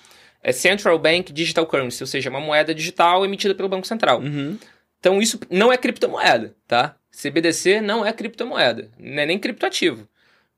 É 0.43 0.51
Central 0.51 0.99
Bank 0.99 1.33
Digital 1.33 1.65
Currency, 1.65 2.03
ou 2.03 2.07
seja, 2.07 2.29
uma 2.29 2.39
moeda 2.39 2.73
digital 2.73 3.25
emitida 3.25 3.55
pelo 3.55 3.67
Banco 3.67 3.87
Central. 3.87 4.21
Uhum. 4.21 4.57
Então 4.99 5.19
isso 5.19 5.39
não 5.49 5.73
é 5.73 5.77
criptomoeda, 5.77 6.53
tá? 6.67 6.95
CBDC 7.21 7.81
não 7.81 8.05
é 8.05 8.13
criptomoeda, 8.13 8.89
não 8.97 9.21
é 9.21 9.25
nem 9.25 9.37
criptoativo, 9.37 10.07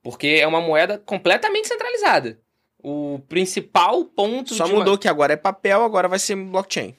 porque 0.03 0.27
é 0.41 0.45
uma 0.47 0.61
moeda 0.61 1.01
completamente 1.05 1.67
centralizada. 1.67 2.37
O 2.83 3.19
principal 3.29 4.03
ponto 4.05 4.53
Só 4.53 4.65
de 4.65 4.71
uma- 4.71 4.79
mudou 4.79 4.97
que 4.97 5.07
agora 5.07 5.33
é 5.33 5.37
papel, 5.37 5.83
agora 5.83 6.07
vai 6.07 6.19
ser 6.19 6.35
blockchain. 6.35 6.95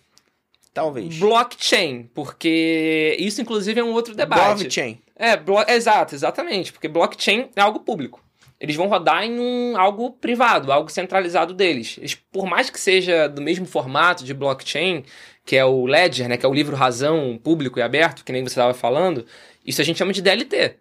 Talvez. 0.75 1.19
blockchain, 1.19 2.09
porque 2.15 3.15
isso 3.19 3.43
inclusive 3.43 3.79
é 3.79 3.85
um 3.85 3.93
outro 3.93 4.15
debate. 4.15 4.61
Blockchain. 4.61 4.99
É, 5.15 5.37
blo- 5.37 5.65
exato, 5.69 6.15
exatamente, 6.15 6.73
porque 6.73 6.89
blockchain 6.89 7.51
é 7.55 7.61
algo 7.61 7.81
público. 7.81 8.25
Eles 8.59 8.75
vão 8.77 8.87
rodar 8.89 9.23
em 9.25 9.39
um 9.39 9.77
algo 9.77 10.13
privado, 10.13 10.73
algo 10.73 10.89
centralizado 10.89 11.53
deles. 11.53 11.97
Eles, 11.99 12.15
por 12.15 12.47
mais 12.47 12.71
que 12.71 12.81
seja 12.81 13.29
do 13.29 13.43
mesmo 13.43 13.67
formato 13.67 14.25
de 14.25 14.33
blockchain, 14.33 15.05
que 15.45 15.57
é 15.57 15.65
o 15.65 15.85
Ledger, 15.85 16.29
né, 16.29 16.37
que 16.39 16.47
é 16.47 16.49
o 16.49 16.55
livro 16.55 16.75
razão 16.77 17.39
público 17.43 17.79
e 17.79 17.83
aberto, 17.83 18.25
que 18.25 18.33
nem 18.33 18.43
você 18.43 18.51
estava 18.53 18.73
falando, 18.73 19.27
isso 19.65 19.81
a 19.81 19.85
gente 19.85 19.99
chama 19.99 20.13
de 20.13 20.23
DLT, 20.23 20.77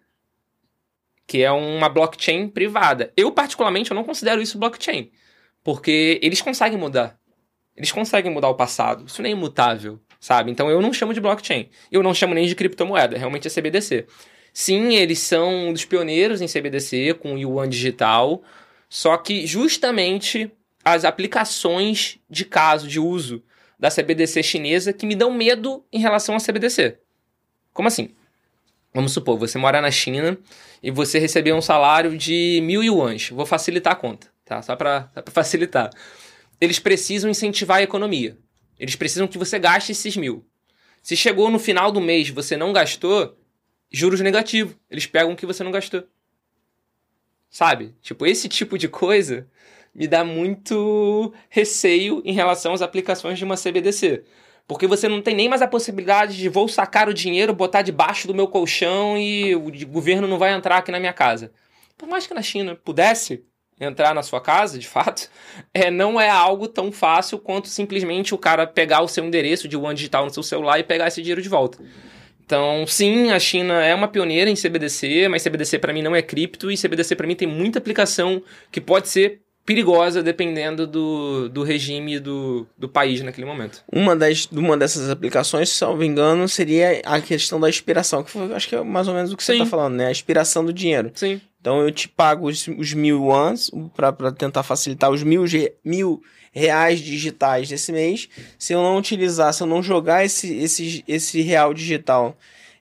que 1.27 1.43
é 1.43 1.51
uma 1.51 1.89
blockchain 1.89 2.47
privada. 2.47 3.11
Eu 3.15 3.31
particularmente 3.31 3.91
eu 3.91 3.95
não 3.95 4.03
considero 4.03 4.41
isso 4.41 4.57
blockchain, 4.57 5.11
porque 5.63 6.19
eles 6.21 6.41
conseguem 6.41 6.77
mudar. 6.77 7.19
Eles 7.75 7.91
conseguem 7.91 8.31
mudar 8.31 8.49
o 8.49 8.55
passado. 8.55 9.05
Isso 9.05 9.21
não 9.21 9.29
é 9.29 9.31
imutável, 9.31 9.99
sabe? 10.19 10.51
Então 10.51 10.69
eu 10.69 10.81
não 10.81 10.91
chamo 10.91 11.13
de 11.13 11.21
blockchain. 11.21 11.69
Eu 11.91 12.03
não 12.03 12.13
chamo 12.13 12.33
nem 12.33 12.45
de 12.45 12.55
criptomoeda, 12.55 13.17
realmente 13.17 13.47
é 13.47 13.51
CBDC. 13.51 14.07
Sim, 14.53 14.95
eles 14.95 15.19
são 15.19 15.69
um 15.69 15.73
dos 15.73 15.85
pioneiros 15.85 16.41
em 16.41 16.47
CBDC 16.47 17.13
com 17.15 17.35
o 17.35 17.37
Yuan 17.37 17.69
digital, 17.69 18.43
só 18.89 19.15
que 19.15 19.47
justamente 19.47 20.51
as 20.83 21.05
aplicações 21.05 22.19
de 22.29 22.43
caso 22.43 22.87
de 22.87 22.99
uso 22.99 23.43
da 23.79 23.89
CBDC 23.89 24.43
chinesa 24.43 24.91
que 24.93 25.05
me 25.05 25.15
dão 25.15 25.31
medo 25.31 25.85
em 25.91 25.99
relação 25.99 26.35
à 26.35 26.39
CBDC. 26.39 26.99
Como 27.73 27.87
assim? 27.87 28.09
Vamos 28.93 29.13
supor, 29.13 29.37
você 29.37 29.57
mora 29.57 29.81
na 29.81 29.89
China 29.89 30.37
e 30.83 30.91
você 30.91 31.17
recebeu 31.17 31.55
um 31.55 31.61
salário 31.61 32.17
de 32.17 32.59
mil 32.63 32.83
yuans. 32.83 33.29
Vou 33.29 33.45
facilitar 33.45 33.93
a 33.93 33.95
conta, 33.95 34.27
tá? 34.43 34.61
Só 34.61 34.75
para 34.75 35.09
facilitar. 35.31 35.89
Eles 36.59 36.77
precisam 36.77 37.29
incentivar 37.29 37.77
a 37.77 37.83
economia. 37.83 38.37
Eles 38.77 38.95
precisam 38.95 39.27
que 39.27 39.37
você 39.37 39.57
gaste 39.57 39.91
esses 39.93 40.17
mil. 40.17 40.45
Se 41.01 41.15
chegou 41.15 41.49
no 41.49 41.57
final 41.57 41.91
do 41.91 42.01
mês 42.01 42.29
você 42.29 42.57
não 42.57 42.73
gastou, 42.73 43.37
juros 43.89 44.19
negativos. 44.21 44.75
Eles 44.89 45.05
pegam 45.05 45.31
o 45.31 45.35
que 45.35 45.45
você 45.45 45.63
não 45.63 45.71
gastou. 45.71 46.03
Sabe? 47.49 47.95
Tipo, 48.01 48.25
esse 48.25 48.47
tipo 48.47 48.77
de 48.77 48.87
coisa 48.87 49.47
me 49.93 50.07
dá 50.07 50.23
muito 50.23 51.33
receio 51.49 52.21
em 52.25 52.33
relação 52.33 52.73
às 52.73 52.81
aplicações 52.81 53.37
de 53.37 53.43
uma 53.43 53.57
CBDC. 53.57 54.23
Porque 54.67 54.87
você 54.87 55.07
não 55.07 55.21
tem 55.21 55.35
nem 55.35 55.49
mais 55.49 55.61
a 55.61 55.67
possibilidade 55.67 56.37
de 56.37 56.49
vou 56.49 56.67
sacar 56.67 57.09
o 57.09 57.13
dinheiro, 57.13 57.53
botar 57.53 57.81
debaixo 57.81 58.27
do 58.27 58.33
meu 58.33 58.47
colchão 58.47 59.17
e 59.17 59.55
o 59.55 59.71
governo 59.87 60.27
não 60.27 60.37
vai 60.37 60.53
entrar 60.53 60.77
aqui 60.77 60.91
na 60.91 60.99
minha 60.99 61.13
casa. 61.13 61.51
Por 61.97 62.07
mais 62.07 62.25
que 62.25 62.33
na 62.33 62.41
China 62.41 62.75
pudesse 62.75 63.43
entrar 63.79 64.13
na 64.13 64.23
sua 64.23 64.39
casa, 64.39 64.77
de 64.77 64.87
fato, 64.87 65.29
é, 65.73 65.89
não 65.89 66.19
é 66.19 66.29
algo 66.29 66.67
tão 66.67 66.91
fácil 66.91 67.39
quanto 67.39 67.67
simplesmente 67.67 68.33
o 68.33 68.37
cara 68.37 68.67
pegar 68.67 69.01
o 69.01 69.07
seu 69.07 69.25
endereço 69.25 69.67
de 69.67 69.75
One 69.75 69.95
Digital 69.95 70.25
no 70.25 70.33
seu 70.33 70.43
celular 70.43 70.79
e 70.79 70.83
pegar 70.83 71.07
esse 71.07 71.21
dinheiro 71.21 71.41
de 71.41 71.49
volta. 71.49 71.79
Então, 72.43 72.85
sim, 72.85 73.31
a 73.31 73.39
China 73.39 73.81
é 73.81 73.95
uma 73.95 74.09
pioneira 74.09 74.49
em 74.49 74.55
CBDC, 74.55 75.29
mas 75.29 75.41
CBDC 75.41 75.79
para 75.79 75.93
mim 75.93 76.01
não 76.01 76.15
é 76.15 76.21
cripto 76.21 76.69
e 76.69 76.77
CBDC 76.77 77.15
para 77.15 77.25
mim 77.25 77.35
tem 77.35 77.47
muita 77.47 77.79
aplicação 77.79 78.43
que 78.69 78.81
pode 78.81 79.07
ser 79.07 79.41
perigosa 79.65 80.23
dependendo 80.23 80.87
do, 80.87 81.49
do 81.49 81.63
regime 81.63 82.19
do, 82.19 82.67
do 82.77 82.89
país 82.89 83.21
naquele 83.21 83.45
momento. 83.45 83.83
Uma, 83.91 84.15
das, 84.15 84.45
uma 84.51 84.75
dessas 84.75 85.09
aplicações, 85.09 85.69
se 85.69 85.81
não 85.83 85.95
me 85.95 86.05
engano, 86.05 86.47
seria 86.47 87.01
a 87.05 87.21
questão 87.21 87.59
da 87.59 87.69
expiração, 87.69 88.23
que 88.23 88.31
foi, 88.31 88.53
acho 88.53 88.67
que 88.67 88.75
é 88.75 88.83
mais 88.83 89.07
ou 89.07 89.13
menos 89.13 89.31
o 89.31 89.37
que 89.37 89.43
você 89.43 89.53
está 89.53 89.65
falando, 89.65 89.95
né? 89.95 90.07
A 90.07 90.11
expiração 90.11 90.65
do 90.65 90.73
dinheiro. 90.73 91.11
Sim. 91.13 91.39
Então 91.59 91.81
eu 91.81 91.91
te 91.91 92.09
pago 92.09 92.47
os, 92.47 92.67
os 92.67 92.93
mil 92.93 93.23
yuans 93.23 93.69
para 93.95 94.31
tentar 94.31 94.63
facilitar 94.63 95.11
os 95.11 95.21
mil, 95.21 95.45
mil 95.85 96.21
reais 96.51 96.99
digitais 96.99 97.69
desse 97.69 97.91
mês. 97.91 98.27
Se 98.57 98.73
eu 98.73 98.81
não 98.81 98.97
utilizar, 98.97 99.53
se 99.53 99.61
eu 99.61 99.67
não 99.67 99.81
jogar 99.81 100.25
esse, 100.25 100.53
esse, 100.57 101.03
esse 101.07 101.41
real 101.41 101.73
digital 101.73 102.35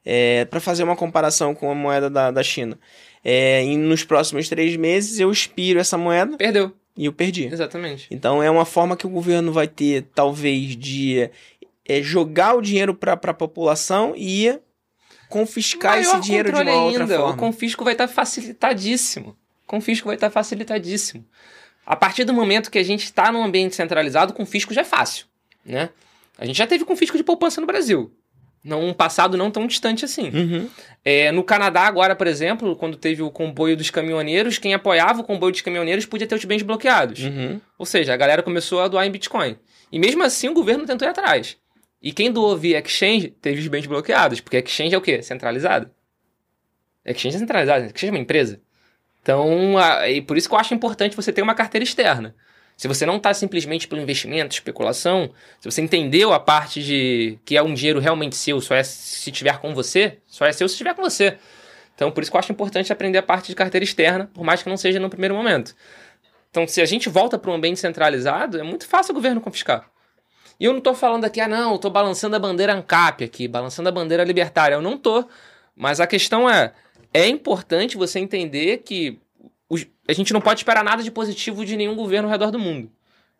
é, 0.05 0.47
para 0.47 0.61
fazer 0.61 0.83
uma 0.83 0.97
comparação 0.97 1.55
com 1.55 1.71
a 1.71 1.75
moeda 1.75 2.09
da, 2.09 2.31
da 2.31 2.43
China, 2.43 2.79
é, 3.25 3.65
e 3.65 3.77
nos 3.77 4.05
próximos 4.05 4.49
três 4.49 4.77
meses 4.77 5.19
eu 5.21 5.31
expiro 5.31 5.79
essa 5.79 5.99
moeda 5.99 6.37
Perdeu. 6.37 6.73
e 6.97 7.05
eu 7.05 7.13
perdi. 7.13 7.47
Exatamente. 7.47 8.07
Então 8.11 8.43
é 8.43 8.51
uma 8.51 8.65
forma 8.65 8.97
que 8.97 9.07
o 9.07 9.11
governo 9.11 9.53
vai 9.53 9.69
ter, 9.69 10.07
talvez, 10.15 10.77
de 10.77 11.31
é, 11.87 12.03
jogar 12.03 12.55
o 12.55 12.63
dinheiro 12.63 12.95
para 12.95 13.13
a 13.13 13.35
população 13.35 14.15
e 14.17 14.59
confiscar 15.29 15.99
esse 15.99 16.11
Maior 16.11 16.21
dinheiro 16.21 16.53
de 16.53 16.61
uma 16.61 16.83
outra 16.83 17.03
ainda, 17.03 17.17
forma. 17.17 17.35
O 17.35 17.37
confisco 17.37 17.85
vai 17.85 17.95
estar 17.95 18.09
facilitadíssimo. 18.09 19.37
O 19.65 19.67
confisco 19.67 20.07
vai 20.07 20.17
estar 20.17 20.31
facilitadíssimo. 20.31 21.25
A 21.87 21.97
partir 21.97 22.25
do 22.25 22.33
momento 22.33 22.71
que 22.71 22.79
a 22.79 22.83
gente 22.83 23.05
está 23.05 23.33
num 23.33 23.43
ambiente 23.43 23.77
centralizado, 23.77 24.33
o 24.33 24.37
confisco 24.37 24.75
já 24.75 24.83
é 24.83 24.85
fácil, 24.85 25.27
né? 25.65 25.91
A 26.39 26.47
gente 26.47 26.57
já 26.57 26.67
teve 26.67 26.85
confisco 26.85 27.17
de 27.17 27.23
poupança 27.23 27.61
no 27.61 27.67
Brasil. 27.67 28.13
Não 28.63 28.85
um 28.89 28.93
passado 28.93 29.39
não 29.39 29.51
tão 29.51 29.67
distante 29.67 30.05
assim. 30.05 30.29
Uhum. 30.29 30.69
É, 31.03 31.33
no 31.33 31.43
Canadá, 31.43 31.83
agora, 31.83 32.15
por 32.15 32.27
exemplo, 32.27 32.77
quando 32.77 32.97
teve 32.97 33.23
o 33.23 33.31
comboio 33.31 33.75
dos 33.77 33.89
caminhoneiros, 33.89 34.59
quem 34.59 34.75
apoiava 34.75 35.21
o 35.23 35.25
comboio 35.25 35.51
dos 35.53 35.63
caminhoneiros 35.63 36.05
podia 36.05 36.27
ter 36.27 36.35
os 36.35 36.45
bens 36.45 36.63
bloqueados. 36.63 37.21
Uhum. 37.25 37.59
Ou 37.79 37.87
seja, 37.87 38.13
a 38.13 38.17
galera 38.19 38.43
começou 38.43 38.81
a 38.83 38.89
doar 38.89 39.07
em 39.07 39.11
Bitcoin. 39.11 39.57
E 39.91 39.99
mesmo 39.99 40.23
assim 40.23 40.49
o 40.49 40.53
governo 40.55 40.85
tentou 40.85 41.09
ir 41.09 41.11
atrás. 41.11 41.57
E 42.03 42.13
quem 42.13 42.31
doou 42.31 42.57
via 42.57 42.79
exchange 42.81 43.29
teve 43.41 43.61
os 43.61 43.67
bens 43.69 43.87
bloqueados, 43.87 44.41
porque 44.41 44.59
exchange 44.59 44.95
é 44.95 44.99
o 44.99 45.03
quê? 45.03 45.23
Centralizado. 45.23 45.91
Exchange 47.05 47.37
é 47.37 47.39
centralizado, 47.39 47.87
exchange 47.87 48.09
é 48.09 48.11
uma 48.11 48.19
empresa. 48.19 48.61
Então, 49.23 49.79
a- 49.79 50.09
e 50.09 50.21
por 50.21 50.37
isso 50.37 50.49
que 50.49 50.55
eu 50.55 50.59
acho 50.59 50.75
importante 50.75 51.17
você 51.17 51.33
ter 51.33 51.43
uma 51.43 51.55
carteira 51.55 51.83
externa. 51.85 52.35
Se 52.81 52.89
você 52.89 53.05
não 53.05 53.19
está 53.19 53.35
simplesmente 53.35 53.87
pelo 53.87 54.01
investimento, 54.01 54.55
especulação, 54.55 55.31
se 55.61 55.71
você 55.71 55.83
entendeu 55.83 56.33
a 56.33 56.41
parte 56.41 56.83
de 56.83 57.39
que 57.45 57.55
é 57.55 57.63
um 57.63 57.75
dinheiro 57.75 58.01
realmente 58.01 58.35
seu, 58.35 58.59
só 58.59 58.75
é 58.75 58.83
se 58.83 59.31
tiver 59.31 59.59
com 59.59 59.75
você, 59.75 60.17
só 60.27 60.47
é 60.47 60.53
seu 60.53 60.67
se 60.67 60.79
tiver 60.79 60.95
com 60.95 61.03
você. 61.03 61.37
Então, 61.95 62.11
por 62.11 62.23
isso 62.23 62.31
que 62.31 62.39
eu 62.39 62.39
acho 62.39 62.51
importante 62.51 62.91
aprender 62.91 63.19
a 63.19 63.23
parte 63.23 63.49
de 63.49 63.55
carteira 63.55 63.85
externa, 63.85 64.31
por 64.33 64.43
mais 64.43 64.63
que 64.63 64.71
não 64.71 64.79
seja 64.79 64.99
no 64.99 65.11
primeiro 65.11 65.35
momento. 65.35 65.77
Então, 66.51 66.67
se 66.67 66.81
a 66.81 66.87
gente 66.87 67.11
volta 67.11 67.39
para 67.39 67.51
um 67.51 67.55
ambiente 67.55 67.79
centralizado, 67.79 68.59
é 68.59 68.63
muito 68.63 68.89
fácil 68.89 69.13
o 69.13 69.15
governo 69.15 69.43
confiscar. 69.43 69.87
E 70.59 70.65
eu 70.65 70.73
não 70.73 70.79
estou 70.79 70.95
falando 70.95 71.27
aqui, 71.27 71.39
ah, 71.39 71.49
não, 71.49 71.77
tô 71.77 71.91
balançando 71.91 72.35
a 72.35 72.39
bandeira 72.39 72.73
ANCAP 72.73 73.25
aqui, 73.25 73.47
balançando 73.47 73.91
a 73.91 73.93
bandeira 73.93 74.25
libertária. 74.25 74.77
Eu 74.77 74.81
não 74.81 74.97
tô. 74.97 75.29
Mas 75.77 76.01
a 76.01 76.07
questão 76.07 76.49
é, 76.49 76.73
é 77.13 77.29
importante 77.29 77.99
você 77.99 78.19
entender 78.19 78.79
que 78.79 79.21
a 80.11 80.15
gente 80.15 80.33
não 80.33 80.41
pode 80.41 80.61
esperar 80.61 80.83
nada 80.85 81.03
de 81.03 81.11
positivo 81.11 81.65
de 81.65 81.77
nenhum 81.77 81.95
governo 81.95 82.29
ao 82.29 82.33
redor 82.33 82.51
do 82.51 82.59
mundo. 82.59 82.91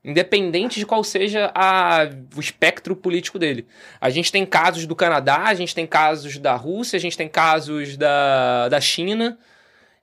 Independente 0.03 0.79
de 0.79 0.87
qual 0.87 1.05
seja 1.05 1.51
a- 1.55 2.09
o 2.35 2.41
espectro 2.41 2.97
político 2.97 3.39
dele. 3.39 3.67
A 4.01 4.09
gente 4.09 4.33
tem 4.33 4.47
casos 4.47 4.87
do 4.87 4.97
Canadá, 4.97 5.43
a 5.45 5.55
gente 5.55 5.75
tem 5.75 5.87
casos 5.87 6.39
da 6.39 6.55
Rússia, 6.55 6.97
a 6.97 7.01
gente 7.01 7.17
tem 7.17 7.29
casos 7.29 7.97
da, 7.97 8.69
da 8.69 8.81
China. 8.81 9.39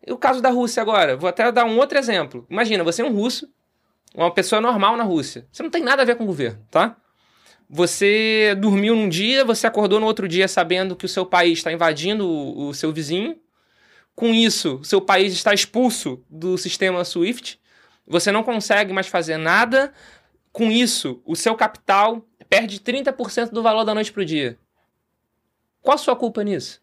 E 0.06 0.11
o 0.11 0.18
caso 0.18 0.41
da 0.41 0.49
Rússia 0.49 0.81
agora, 0.81 1.18
vou 1.18 1.27
até 1.27 1.52
dar 1.52 1.65
um 1.65 1.77
outro 1.80 1.98
exemplo. 1.98 2.45
Imagina, 2.49 2.84
você 2.84 3.02
é 3.02 3.06
um 3.06 3.14
russo, 3.14 3.49
uma 4.14 4.31
pessoa 4.31 4.61
normal 4.61 4.95
na 4.95 5.03
Rússia. 5.03 5.48
Você 5.52 5.64
não 5.64 5.69
tem 5.69 5.84
nada 5.84 6.03
a 6.03 6.06
ver 6.06 6.15
com 6.15 6.23
o 6.23 6.27
governo, 6.27 6.60
tá? 6.69 6.95
Você 7.69 8.56
dormiu 8.60 8.95
num 8.95 9.10
dia, 9.10 9.44
você 9.44 9.68
acordou 9.68 9.99
no 9.99 10.06
outro 10.06 10.27
dia 10.27 10.48
sabendo 10.48 10.95
que 10.95 11.06
o 11.06 11.10
seu 11.10 11.26
país 11.26 11.57
está 11.57 11.72
invadindo 11.72 12.26
o, 12.27 12.68
o 12.69 12.73
seu 12.73 12.94
vizinho. 12.94 13.35
Com 14.18 14.34
isso, 14.34 14.77
o 14.77 14.84
seu 14.84 14.99
país 14.99 15.31
está 15.31 15.53
expulso 15.53 16.26
do 16.27 16.57
sistema 16.57 17.06
SWIFT. 17.06 17.61
Você 18.07 18.31
não 18.31 18.41
consegue 18.41 18.91
mais 18.91 19.06
fazer 19.06 19.38
nada. 19.38 19.94
Com 20.52 20.72
isso, 20.72 21.22
o 21.23 21.35
seu 21.35 21.53
capital 21.53 22.26
perde 22.49 22.80
30% 22.80 23.52
do 23.52 23.61
valor 23.61 23.84
da 23.84 23.94
noite 23.94 24.11
para 24.11 24.23
o 24.23 24.26
dia. 24.26 24.57
Qual 25.84 25.94
a 25.94 25.99
sua 25.99 26.15
culpa 26.15 26.44
nisso? 26.44 26.81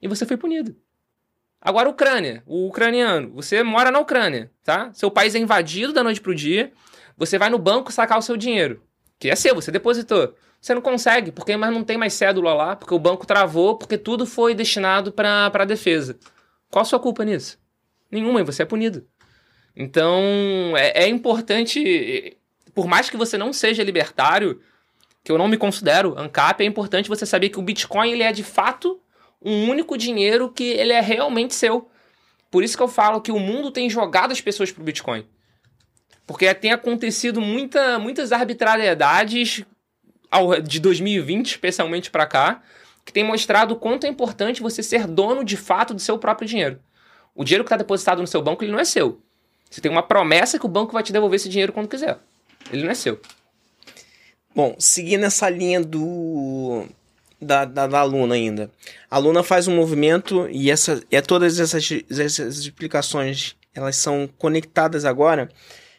E 0.00 0.08
você 0.08 0.26
foi 0.26 0.36
punido. 0.36 0.74
Agora, 1.60 1.88
Ucrânia, 1.88 2.42
o 2.44 2.66
ucraniano, 2.66 3.32
você 3.34 3.62
mora 3.62 3.92
na 3.92 4.00
Ucrânia, 4.00 4.50
tá? 4.64 4.92
Seu 4.94 5.12
país 5.12 5.36
é 5.36 5.38
invadido 5.38 5.92
da 5.92 6.02
noite 6.02 6.20
pro 6.20 6.34
dia, 6.34 6.72
você 7.16 7.38
vai 7.38 7.50
no 7.50 7.58
banco 7.58 7.92
sacar 7.92 8.18
o 8.18 8.22
seu 8.22 8.36
dinheiro, 8.36 8.82
que 9.16 9.30
é 9.30 9.36
seu, 9.36 9.54
você 9.54 9.70
depositou. 9.70 10.34
Você 10.62 10.74
não 10.74 10.80
consegue, 10.80 11.32
porque 11.32 11.56
mas 11.56 11.72
não 11.72 11.82
tem 11.82 11.98
mais 11.98 12.12
cédula 12.12 12.54
lá, 12.54 12.76
porque 12.76 12.94
o 12.94 12.98
banco 12.98 13.26
travou, 13.26 13.76
porque 13.76 13.98
tudo 13.98 14.24
foi 14.24 14.54
destinado 14.54 15.10
para 15.10 15.50
a 15.52 15.64
defesa. 15.64 16.16
Qual 16.70 16.82
a 16.82 16.84
sua 16.84 17.00
culpa 17.00 17.24
nisso? 17.24 17.58
Nenhuma, 18.08 18.40
e 18.40 18.44
você 18.44 18.62
é 18.62 18.64
punido. 18.64 19.04
Então, 19.74 20.22
é, 20.76 21.02
é 21.02 21.08
importante, 21.08 22.38
por 22.72 22.86
mais 22.86 23.10
que 23.10 23.16
você 23.16 23.36
não 23.36 23.52
seja 23.52 23.82
libertário, 23.82 24.60
que 25.24 25.32
eu 25.32 25.36
não 25.36 25.48
me 25.48 25.56
considero 25.56 26.16
ANCAP, 26.16 26.62
é 26.62 26.64
importante 26.64 27.08
você 27.08 27.26
saber 27.26 27.48
que 27.48 27.58
o 27.58 27.62
Bitcoin 27.62 28.12
ele 28.12 28.22
é 28.22 28.30
de 28.30 28.44
fato 28.44 29.00
um 29.44 29.68
único 29.68 29.98
dinheiro 29.98 30.48
que 30.48 30.62
ele 30.62 30.92
é 30.92 31.00
realmente 31.00 31.56
seu. 31.56 31.90
Por 32.52 32.62
isso 32.62 32.76
que 32.76 32.82
eu 32.84 32.88
falo 32.88 33.20
que 33.20 33.32
o 33.32 33.38
mundo 33.40 33.72
tem 33.72 33.90
jogado 33.90 34.30
as 34.30 34.40
pessoas 34.40 34.70
pro 34.70 34.84
Bitcoin. 34.84 35.26
Porque 36.24 36.54
tem 36.54 36.70
acontecido 36.70 37.40
muita, 37.40 37.98
muitas 37.98 38.30
arbitrariedades 38.30 39.64
de 40.62 40.80
2020, 40.80 41.46
especialmente 41.48 42.10
para 42.10 42.26
cá, 42.26 42.62
que 43.04 43.12
tem 43.12 43.24
mostrado 43.24 43.74
o 43.74 43.76
quanto 43.76 44.06
é 44.06 44.08
importante 44.08 44.62
você 44.62 44.82
ser 44.82 45.06
dono 45.06 45.44
de 45.44 45.56
fato 45.56 45.92
do 45.92 46.00
seu 46.00 46.18
próprio 46.18 46.48
dinheiro. 46.48 46.78
O 47.34 47.44
dinheiro 47.44 47.64
que 47.64 47.68
está 47.68 47.76
depositado 47.76 48.20
no 48.20 48.26
seu 48.26 48.42
banco, 48.42 48.62
ele 48.62 48.72
não 48.72 48.78
é 48.78 48.84
seu. 48.84 49.20
Você 49.70 49.80
tem 49.80 49.90
uma 49.90 50.02
promessa 50.02 50.58
que 50.58 50.66
o 50.66 50.68
banco 50.68 50.92
vai 50.92 51.02
te 51.02 51.12
devolver 51.12 51.36
esse 51.36 51.48
dinheiro 51.48 51.72
quando 51.72 51.88
quiser. 51.88 52.18
Ele 52.70 52.84
não 52.84 52.90
é 52.90 52.94
seu. 52.94 53.20
Bom, 54.54 54.76
seguindo 54.78 55.24
essa 55.24 55.48
linha 55.48 55.80
do 55.80 56.86
da, 57.40 57.64
da, 57.64 57.86
da 57.86 58.02
Luna 58.04 58.34
ainda. 58.34 58.70
A 59.10 59.18
Luna 59.18 59.42
faz 59.42 59.66
um 59.66 59.74
movimento 59.74 60.48
e 60.50 60.70
essa, 60.70 61.02
é 61.10 61.20
todas 61.20 61.58
essas, 61.58 61.88
essas 62.10 62.58
explicações 62.58 63.56
elas 63.74 63.96
são 63.96 64.28
conectadas 64.38 65.04
agora. 65.04 65.48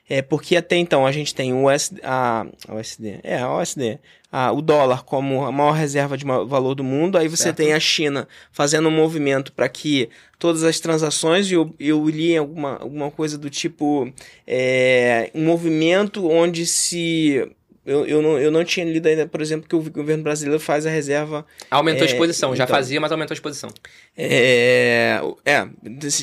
É 0.10 0.22
porque 0.22 0.56
até 0.58 0.76
então 0.76 1.06
a 1.06 1.12
gente 1.12 1.34
tem 1.34 1.54
o 1.54 1.68
USD, 1.68 2.02
a, 2.04 2.46
a 2.68 2.76
USD, 2.76 3.20
é 3.24 3.40
a 3.40 3.58
USD, 3.58 4.00
a, 4.32 4.52
o 4.52 4.62
dólar 4.62 5.04
como 5.04 5.46
a 5.46 5.52
maior 5.52 5.72
reserva 5.72 6.18
de 6.18 6.26
valor 6.26 6.76
do 6.76 6.84
mundo. 6.84 7.18
Aí 7.18 7.28
você 7.28 7.44
Certo. 7.44 7.58
tem 7.58 7.74
a 7.74 7.80
China 7.80 8.28
fazendo 8.52 8.90
um 8.90 8.92
movimento 8.92 9.54
para 9.54 9.70
que 9.70 10.10
todas 10.38 10.64
as 10.64 10.80
transações, 10.80 11.50
e 11.50 11.54
eu, 11.54 11.74
eu 11.80 12.10
li 12.10 12.36
alguma, 12.36 12.78
alguma 12.78 13.10
coisa 13.10 13.38
do 13.38 13.50
tipo 13.50 14.12
é, 14.46 15.32
um 15.34 15.46
movimento 15.46 16.30
onde 16.30 16.66
se 16.66 17.50
eu, 17.86 18.06
eu, 18.06 18.22
não, 18.22 18.40
eu 18.40 18.50
não 18.52 18.64
tinha 18.64 18.86
lido 18.86 19.08
ainda, 19.08 19.28
por 19.28 19.42
exemplo, 19.42 19.68
que 19.68 19.76
o 19.76 19.82
governo 19.92 20.24
brasileiro 20.24 20.60
faz 20.60 20.86
a 20.86 20.90
reserva. 20.90 21.46
Aumentou 21.70 22.04
a 22.04 22.06
É, 22.06 22.12
exposição. 22.12 22.56
Já 22.56 22.64
então. 22.64 22.76
fazia, 22.76 23.00
mas 23.02 23.12
aumentou 23.12 23.34
a 23.34 23.36
exposição. 23.36 23.70
É, 24.18 25.20
é 25.46 25.68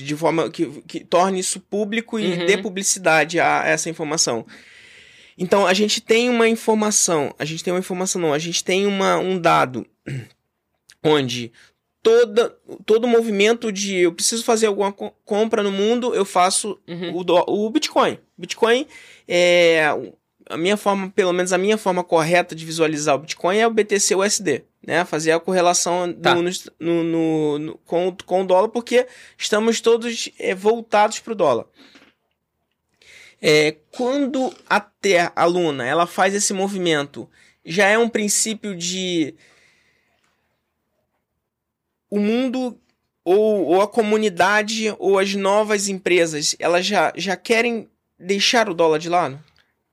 de 0.02 0.16
forma 0.16 0.48
que, 0.50 0.66
que 0.86 1.00
torne 1.04 1.38
isso 1.38 1.60
público 1.60 2.18
e 2.18 2.26
Uhum. 2.32 2.46
dê 2.46 2.58
publicidade 2.58 3.38
a 3.40 3.64
essa 3.66 3.90
informação. 3.90 4.46
Então, 5.38 5.66
a 5.66 5.72
gente 5.74 6.00
tem 6.00 6.28
uma 6.28 6.48
informação, 6.48 7.34
a 7.38 7.44
gente 7.44 7.64
tem 7.64 7.72
uma 7.72 7.78
informação, 7.80 8.20
não, 8.20 8.32
a 8.34 8.38
gente 8.38 8.62
tem 8.62 8.86
uma, 8.86 9.18
um 9.18 9.38
dado 9.38 9.86
onde 11.02 11.50
toda, 12.02 12.54
todo 12.84 13.06
movimento 13.08 13.72
de 13.72 13.96
eu 13.96 14.12
preciso 14.12 14.44
fazer 14.44 14.66
alguma 14.66 14.92
co- 14.92 15.12
compra 15.24 15.62
no 15.62 15.70
mundo, 15.72 16.14
eu 16.14 16.24
faço 16.24 16.78
Uhum. 16.88 17.14
o, 17.16 17.66
o 17.66 17.70
Bitcoin. 17.70 18.18
Bitcoin 18.36 18.86
é 19.28 19.84
a 20.50 20.56
minha 20.56 20.76
forma, 20.76 21.10
pelo 21.10 21.32
menos 21.32 21.52
a 21.52 21.58
minha 21.58 21.78
forma 21.78 22.04
correta 22.04 22.54
de 22.54 22.66
visualizar 22.66 23.14
o 23.14 23.20
Bitcoin 23.20 23.56
é 23.58 23.66
o 23.66 23.70
BTC 23.70 24.14
USD, 24.14 24.64
né? 24.86 25.04
Fazer 25.04 25.32
a 25.32 25.40
correlação 25.40 26.12
Tá. 26.12 26.34
no, 26.34 26.42
no- 26.42 27.04
no- 27.04 27.58
no- 27.58 27.78
com, 27.86 28.08
o- 28.08 28.16
com 28.24 28.42
o 28.42 28.46
dólar, 28.46 28.68
porque 28.68 29.06
estamos 29.38 29.80
todos 29.80 30.28
é, 30.38 30.54
voltados 30.54 31.18
para 31.20 31.32
o 31.32 31.36
dólar. 31.36 31.64
É, 33.42 33.76
quando 33.92 34.54
a 34.68 34.80
Terra, 34.80 35.32
a 35.34 35.44
Luna, 35.46 35.86
ela 35.86 36.06
faz 36.06 36.34
esse 36.34 36.52
movimento, 36.52 37.28
já 37.64 37.86
é 37.86 37.96
um 37.96 38.08
princípio 38.08 38.76
de 38.76 39.34
o 42.10 42.18
mundo 42.18 42.78
ou, 43.24 43.64
ou 43.66 43.80
a 43.80 43.88
comunidade 43.88 44.94
ou 44.98 45.18
as 45.18 45.34
novas 45.34 45.88
empresas, 45.88 46.56
elas 46.58 46.84
já, 46.84 47.12
já 47.16 47.36
querem 47.36 47.88
deixar 48.18 48.68
o 48.68 48.74
dólar 48.74 48.98
de 48.98 49.08
lado? 49.08 49.42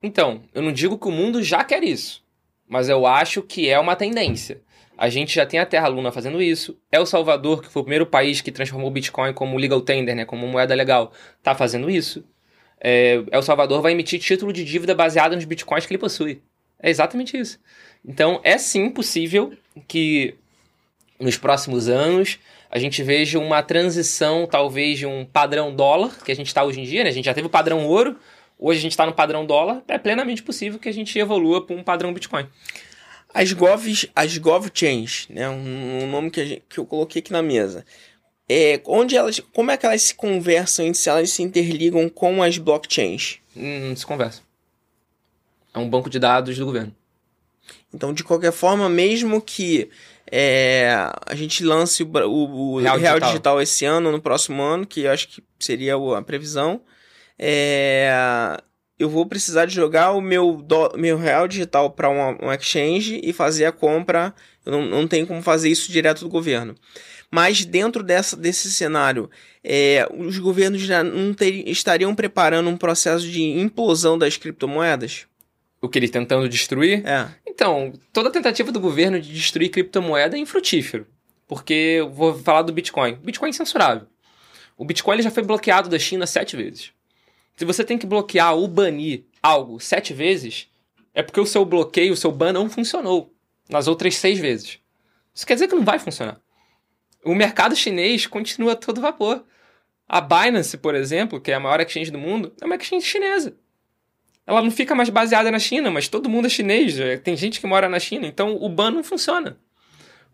Então, 0.02 0.44
eu 0.54 0.62
não 0.62 0.72
digo 0.72 0.98
que 0.98 1.08
o 1.08 1.12
mundo 1.12 1.42
já 1.42 1.64
quer 1.64 1.84
isso, 1.84 2.24
mas 2.68 2.88
eu 2.90 3.06
acho 3.06 3.42
que 3.42 3.70
é 3.70 3.80
uma 3.80 3.96
tendência. 3.96 4.62
A 4.98 5.10
gente 5.10 5.36
já 5.36 5.46
tem 5.46 5.60
a 5.60 5.66
Terra 5.66 5.88
Luna 5.88 6.12
fazendo 6.12 6.42
isso. 6.42 6.78
El 6.92 7.06
Salvador, 7.06 7.62
que 7.62 7.70
foi 7.70 7.82
o 7.82 7.86
primeiro 7.86 8.06
país 8.06 8.42
que 8.42 8.52
transformou 8.52 8.90
o 8.90 8.92
Bitcoin 8.92 9.32
como 9.32 9.58
legal 9.58 9.80
tender, 9.82 10.16
né, 10.16 10.26
como 10.26 10.48
moeda 10.48 10.74
legal, 10.74 11.12
tá 11.44 11.54
fazendo 11.54 11.90
isso. 11.90 12.24
É, 12.80 13.24
El 13.32 13.42
Salvador 13.42 13.82
vai 13.82 13.92
emitir 13.92 14.20
título 14.20 14.54
de 14.54 14.64
dívida 14.64 14.94
baseado 14.94 15.36
nos 15.36 15.46
bitcoins 15.46 15.86
que 15.86 15.94
ele 15.94 16.00
possui. 16.00 16.42
É 16.82 16.90
exatamente 16.90 17.38
isso. 17.38 17.60
Então, 18.06 18.40
é 18.44 18.58
sim 18.58 18.90
possível 18.90 19.52
que 19.88 20.36
nos 21.20 21.38
próximos 21.38 21.90
anos 21.90 22.40
a 22.70 22.78
gente 22.78 23.02
veja 23.02 23.40
uma 23.40 23.64
transição, 23.64 24.46
talvez, 24.46 25.00
de 25.00 25.06
um 25.06 25.26
padrão 25.26 25.74
dólar, 25.74 26.12
que 26.24 26.32
a 26.32 26.36
gente 26.36 26.48
está 26.48 26.64
hoje 26.64 26.82
em 26.82 26.84
dia, 26.84 27.04
né? 27.04 27.10
A 27.10 27.14
gente 27.14 27.26
já 27.26 27.34
teve 27.34 27.48
o 27.48 27.50
padrão 27.50 27.86
ouro, 27.86 28.18
hoje 28.60 28.80
a 28.80 28.82
gente 28.82 28.92
está 28.92 29.06
no 29.06 29.14
padrão 29.14 29.46
dólar, 29.46 29.84
é 29.88 29.98
plenamente 29.98 30.42
possível 30.44 30.80
que 30.80 30.90
a 30.90 30.94
gente 30.94 31.18
evolua 31.18 31.66
para 31.66 31.76
um 31.76 31.84
padrão 31.84 32.14
Bitcoin. 32.14 32.48
As 33.34 33.52
govs, 33.54 34.08
as 34.16 34.38
GovChains, 34.38 35.28
né, 35.30 35.48
um, 35.50 36.04
um 36.04 36.10
nome 36.10 36.32
que, 36.32 36.42
a 36.42 36.46
gente- 36.46 36.64
que 36.70 36.78
eu 36.80 36.86
coloquei 36.86 37.20
aqui 37.22 37.32
na 37.32 37.42
mesa. 37.42 37.86
É, 38.50 38.82
onde 38.86 39.16
elas, 39.18 39.40
como 39.54 39.70
é 39.72 39.78
que 39.78 39.86
elas 39.86 40.02
se 40.02 40.16
conversam 40.16 40.86
entre 40.86 41.00
si, 41.02 41.10
elas 41.10 41.30
se 41.30 41.44
interligam 41.44 42.08
com 42.10 42.42
as 42.42 42.58
blockchains? 42.58 43.40
Hum, 43.56 43.90
Não 43.90 43.96
se 43.96 44.06
conversa. 44.06 44.42
É 45.74 45.80
um 45.80 45.90
banco 45.90 46.10
de 46.10 46.18
dados 46.18 46.58
do 46.58 46.66
governo. 46.66 46.96
Então, 47.94 48.14
de 48.14 48.24
qualquer 48.24 48.52
forma, 48.54 48.90
mesmo 48.90 49.42
que 49.42 49.90
é, 50.32 50.90
a 51.26 51.36
gente 51.36 51.64
lance 51.64 52.04
o, 52.04 52.08
o- 52.08 52.74
o 52.76 52.80
Real 52.80 52.98
Real, 52.98 53.14
Digital. 53.16 53.30
digital. 53.30 53.62
esse 53.62 53.86
ano, 53.86 54.12
no 54.12 54.22
próximo 54.22 54.62
ano, 54.64 54.86
que 54.86 55.02
eu 55.02 55.12
acho 55.12 55.28
que 55.28 55.44
seria 55.60 55.96
a 55.96 56.22
previsão, 56.22 56.82
é, 57.40 58.58
eu 59.00 59.10
vou 59.10 59.26
precisar 59.26 59.66
de 59.66 59.74
jogar 59.76 60.12
o 60.12 60.22
meu, 60.22 60.62
dó- 60.64 60.94
meu 60.98 61.18
Real 61.18 61.48
Digital 61.48 61.92
para 61.92 62.10
um 62.10 62.52
exchange 62.52 63.22
e 63.24 63.32
fazer 63.32 63.66
a 63.66 63.72
compra. 63.72 64.34
Eu 64.66 64.72
não, 64.72 64.86
não 64.86 65.08
tenho 65.08 65.26
como 65.28 65.42
fazer 65.42 65.70
isso 65.70 65.92
direto 65.92 66.22
do 66.22 66.30
governo. 66.30 66.76
Mas 67.32 67.64
dentro 67.66 68.04
dessa, 68.04 68.36
desse 68.38 68.72
cenário, 68.72 69.30
é, 69.64 70.08
os 70.18 70.38
governos 70.40 70.82
já 70.82 71.04
não 71.04 71.34
teri- 71.34 71.64
estariam 71.68 72.16
preparando 72.16 72.70
um 72.70 72.78
processo 72.78 73.28
de 73.30 73.42
implosão 73.44 74.18
das 74.18 74.38
criptomoedas? 74.38 75.26
O 75.82 75.88
que 75.90 76.00
ele 76.00 76.08
tentando 76.10 76.50
destruir 76.50 77.06
É. 77.06 77.28
Então, 77.46 77.94
toda 78.14 78.32
tentativa 78.32 78.72
do 78.72 78.80
governo 78.80 79.20
de 79.20 79.32
destruir 79.34 79.70
criptomoeda 79.70 80.38
é 80.38 80.40
infrutífero. 80.40 81.06
Porque 81.48 81.74
eu 81.74 82.10
vou 82.10 82.38
falar 82.38 82.62
do 82.62 82.74
Bitcoin. 82.74 83.16
Bitcoin 83.24 83.48
é 83.48 83.52
incensurável. 83.52 84.08
O 84.78 84.86
Bitcoin 84.86 85.22
já 85.22 85.32
foi 85.32 85.44
bloqueado 85.44 85.90
da 85.90 85.98
China 86.00 86.26
sete 86.28 86.56
vezes. 86.56 86.92
Se 87.58 87.66
você 87.66 87.84
tem 87.84 87.98
que 87.98 88.06
bloquear 88.06 88.54
ou 88.54 88.68
banir 88.68 89.26
algo 89.42 89.80
sete 89.80 90.14
vezes, 90.14 90.70
é 91.14 91.24
porque 91.24 91.40
o 91.40 91.46
seu 91.46 91.66
bloqueio, 91.66 92.14
o 92.14 92.18
seu 92.18 92.32
ban 92.32 92.54
não 92.54 92.70
funcionou 92.70 93.34
nas 93.68 93.88
outras 93.88 94.16
seis 94.16 94.38
vezes. 94.38 94.80
Isso 95.34 95.46
quer 95.46 95.56
dizer 95.56 95.68
que 95.68 95.76
não 95.76 95.84
vai 95.84 95.98
funcionar. 95.98 96.40
O 97.26 97.34
mercado 97.34 97.76
chinês 97.76 98.28
continua 98.28 98.76
todo 98.76 99.02
vapor. 99.02 99.44
A 100.08 100.22
Binance, 100.22 100.78
por 100.78 100.94
exemplo, 100.94 101.42
que 101.42 101.52
é 101.52 101.56
a 101.56 101.60
maior 101.60 101.82
exchange 101.82 102.12
do 102.12 102.20
mundo, 102.20 102.54
é 102.62 102.66
uma 102.66 102.76
exchange 102.76 103.06
chinesa. 103.06 103.58
Ela 104.46 104.62
não 104.62 104.72
fica 104.72 104.96
mais 104.96 105.10
baseada 105.10 105.52
na 105.52 105.60
China, 105.60 105.92
mas 105.92 106.08
todo 106.08 106.30
mundo 106.30 106.46
é 106.46 106.50
chinês. 106.50 106.98
é, 107.00 107.18
Tem 107.18 107.36
gente 107.36 107.60
que 107.60 107.68
mora 107.68 107.90
na 107.90 108.00
China, 108.00 108.28
então 108.28 108.56
o 108.56 108.70
ban 108.70 108.92
não 108.92 109.04
funciona. 109.04 109.58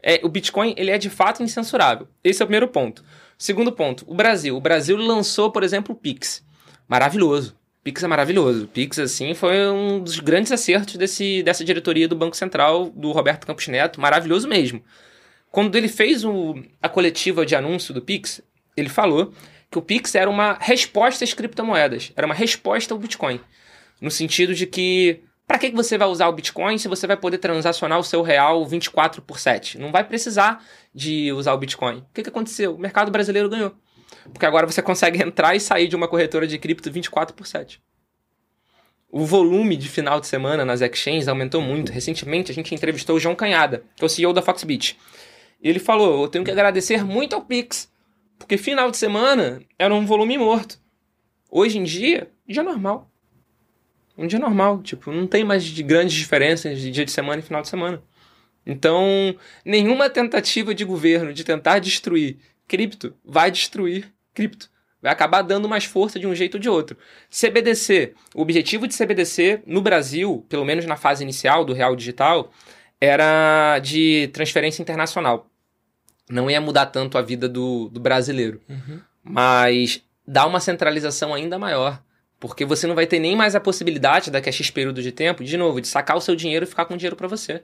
É, 0.01 0.19
o 0.21 0.29
Bitcoin 0.29 0.75
ele 0.77 0.91
é 0.91 0.97
de 0.97 1.09
fato 1.09 1.41
incensurável. 1.41 2.07
Esse 2.21 2.41
é 2.41 2.43
o 2.43 2.47
primeiro 2.47 2.67
ponto. 2.67 3.03
Segundo 3.37 3.71
ponto, 3.71 4.03
o 4.07 4.13
Brasil. 4.13 4.55
O 4.55 4.61
Brasil 4.61 4.97
lançou, 4.97 5.49
por 5.49 5.63
exemplo, 5.63 5.95
o 5.95 5.97
Pix. 5.97 6.43
Maravilhoso. 6.93 7.57
Pix 7.83 8.03
é 8.03 8.07
maravilhoso. 8.07 8.67
Pix, 8.67 8.99
assim, 8.99 9.33
foi 9.33 9.67
um 9.67 9.99
dos 9.99 10.19
grandes 10.19 10.51
acertos 10.51 10.95
desse, 10.95 11.41
dessa 11.41 11.65
diretoria 11.65 12.07
do 12.07 12.15
Banco 12.15 12.37
Central, 12.37 12.91
do 12.91 13.11
Roberto 13.11 13.47
Campos 13.47 13.67
Neto. 13.67 13.99
Maravilhoso 13.99 14.47
mesmo. 14.47 14.79
Quando 15.49 15.75
ele 15.75 15.87
fez 15.87 16.23
o, 16.23 16.53
a 16.79 16.87
coletiva 16.87 17.47
de 17.47 17.55
anúncio 17.55 17.95
do 17.95 18.01
Pix, 18.01 18.43
ele 18.77 18.89
falou 18.89 19.33
que 19.71 19.77
o 19.79 19.81
Pix 19.81 20.13
era 20.13 20.29
uma 20.29 20.55
resposta 20.61 21.23
às 21.23 21.33
criptomoedas. 21.33 22.11
Era 22.15 22.27
uma 22.27 22.35
resposta 22.35 22.93
ao 22.93 22.99
Bitcoin. 22.99 23.41
No 23.99 24.11
sentido 24.11 24.53
de 24.53 24.67
que, 24.67 25.23
para 25.47 25.57
que 25.57 25.71
você 25.71 25.97
vai 25.97 26.07
usar 26.07 26.27
o 26.27 26.33
Bitcoin 26.33 26.77
se 26.77 26.87
você 26.87 27.07
vai 27.07 27.17
poder 27.17 27.39
transacionar 27.39 27.97
o 27.97 28.03
seu 28.03 28.21
real 28.21 28.63
24 28.67 29.19
por 29.23 29.39
7? 29.39 29.79
Não 29.79 29.91
vai 29.91 30.03
precisar 30.03 30.63
de 30.93 31.33
usar 31.33 31.53
o 31.53 31.57
Bitcoin. 31.57 31.97
O 31.97 32.05
que, 32.13 32.21
que 32.21 32.29
aconteceu? 32.29 32.75
O 32.75 32.79
mercado 32.79 33.09
brasileiro 33.09 33.49
ganhou. 33.49 33.73
Porque 34.31 34.45
agora 34.45 34.65
você 34.65 34.81
consegue 34.81 35.21
entrar 35.21 35.55
e 35.55 35.59
sair 35.59 35.87
de 35.87 35.95
uma 35.95 36.07
corretora 36.07 36.47
de 36.47 36.57
cripto 36.57 36.91
24 36.91 37.35
por 37.35 37.45
7. 37.45 37.81
O 39.11 39.25
volume 39.25 39.77
de 39.77 39.87
final 39.87 40.19
de 40.19 40.27
semana 40.27 40.65
nas 40.65 40.81
exchanges 40.81 41.27
aumentou 41.27 41.61
muito. 41.61 41.91
Recentemente 41.91 42.51
a 42.51 42.55
gente 42.55 42.73
entrevistou 42.73 43.15
o 43.15 43.19
João 43.19 43.35
Canhada, 43.35 43.83
que 43.95 44.03
é 44.03 44.05
o 44.05 44.09
CEO 44.09 44.33
da 44.33 44.41
Foxbit. 44.41 44.97
E 45.61 45.69
ele 45.69 45.79
falou: 45.79 46.23
Eu 46.23 46.27
tenho 46.27 46.43
que 46.43 46.51
agradecer 46.51 47.03
muito 47.03 47.35
ao 47.35 47.41
Pix, 47.41 47.91
porque 48.39 48.57
final 48.57 48.89
de 48.89 48.97
semana 48.97 49.61
era 49.77 49.93
um 49.93 50.05
volume 50.05 50.37
morto. 50.37 50.79
Hoje 51.49 51.77
em 51.77 51.83
dia, 51.83 52.31
dia 52.47 52.63
normal. 52.63 53.09
Um 54.17 54.27
dia 54.27 54.39
normal, 54.39 54.81
tipo, 54.81 55.11
não 55.11 55.27
tem 55.27 55.43
mais 55.43 55.63
de 55.63 55.83
grandes 55.83 56.15
diferenças 56.15 56.79
de 56.79 56.91
dia 56.91 57.05
de 57.05 57.11
semana 57.11 57.39
e 57.39 57.43
final 57.43 57.61
de 57.61 57.69
semana. 57.69 58.01
Então, 58.65 59.35
nenhuma 59.65 60.09
tentativa 60.09 60.73
de 60.73 60.85
governo 60.85 61.33
de 61.33 61.43
tentar 61.43 61.79
destruir 61.79 62.37
cripto 62.73 63.13
vai 63.23 63.51
destruir 63.51 64.11
cripto. 64.33 64.67
Vai 64.99 65.11
acabar 65.11 65.43
dando 65.43 65.69
mais 65.69 65.85
força 65.85 66.17
de 66.17 66.25
um 66.25 66.33
jeito 66.33 66.55
ou 66.55 66.59
de 66.59 66.67
outro. 66.67 66.97
CBDC. 67.29 68.15
O 68.33 68.41
objetivo 68.41 68.87
de 68.87 68.95
CBDC 68.95 69.61
no 69.67 69.79
Brasil, 69.79 70.43
pelo 70.49 70.65
menos 70.65 70.83
na 70.87 70.95
fase 70.95 71.21
inicial 71.21 71.63
do 71.63 71.71
Real 71.71 71.95
Digital, 71.95 72.51
era 72.99 73.77
de 73.77 74.27
transferência 74.33 74.81
internacional. 74.81 75.51
Não 76.27 76.49
ia 76.49 76.59
mudar 76.59 76.87
tanto 76.87 77.15
a 77.15 77.21
vida 77.21 77.47
do, 77.47 77.89
do 77.89 77.99
brasileiro. 77.99 78.59
Mas 79.23 80.01
dá 80.27 80.47
uma 80.47 80.59
centralização 80.59 81.31
ainda 81.31 81.59
maior. 81.59 82.01
Porque 82.39 82.65
você 82.65 82.87
não 82.87 82.95
vai 82.95 83.05
ter 83.05 83.19
nem 83.19 83.35
mais 83.35 83.55
a 83.55 83.59
possibilidade, 83.59 84.31
daqui 84.31 84.49
a 84.49 84.51
X 84.51 84.71
período 84.71 85.03
de 85.03 85.11
tempo, 85.11 85.43
de 85.43 85.57
novo, 85.57 85.79
de 85.79 85.87
sacar 85.87 86.17
o 86.17 86.21
seu 86.21 86.35
dinheiro 86.35 86.65
e 86.65 86.67
ficar 86.67 86.85
com 86.85 86.95
o 86.95 86.97
dinheiro 86.97 87.15
para 87.15 87.27
você. 87.27 87.63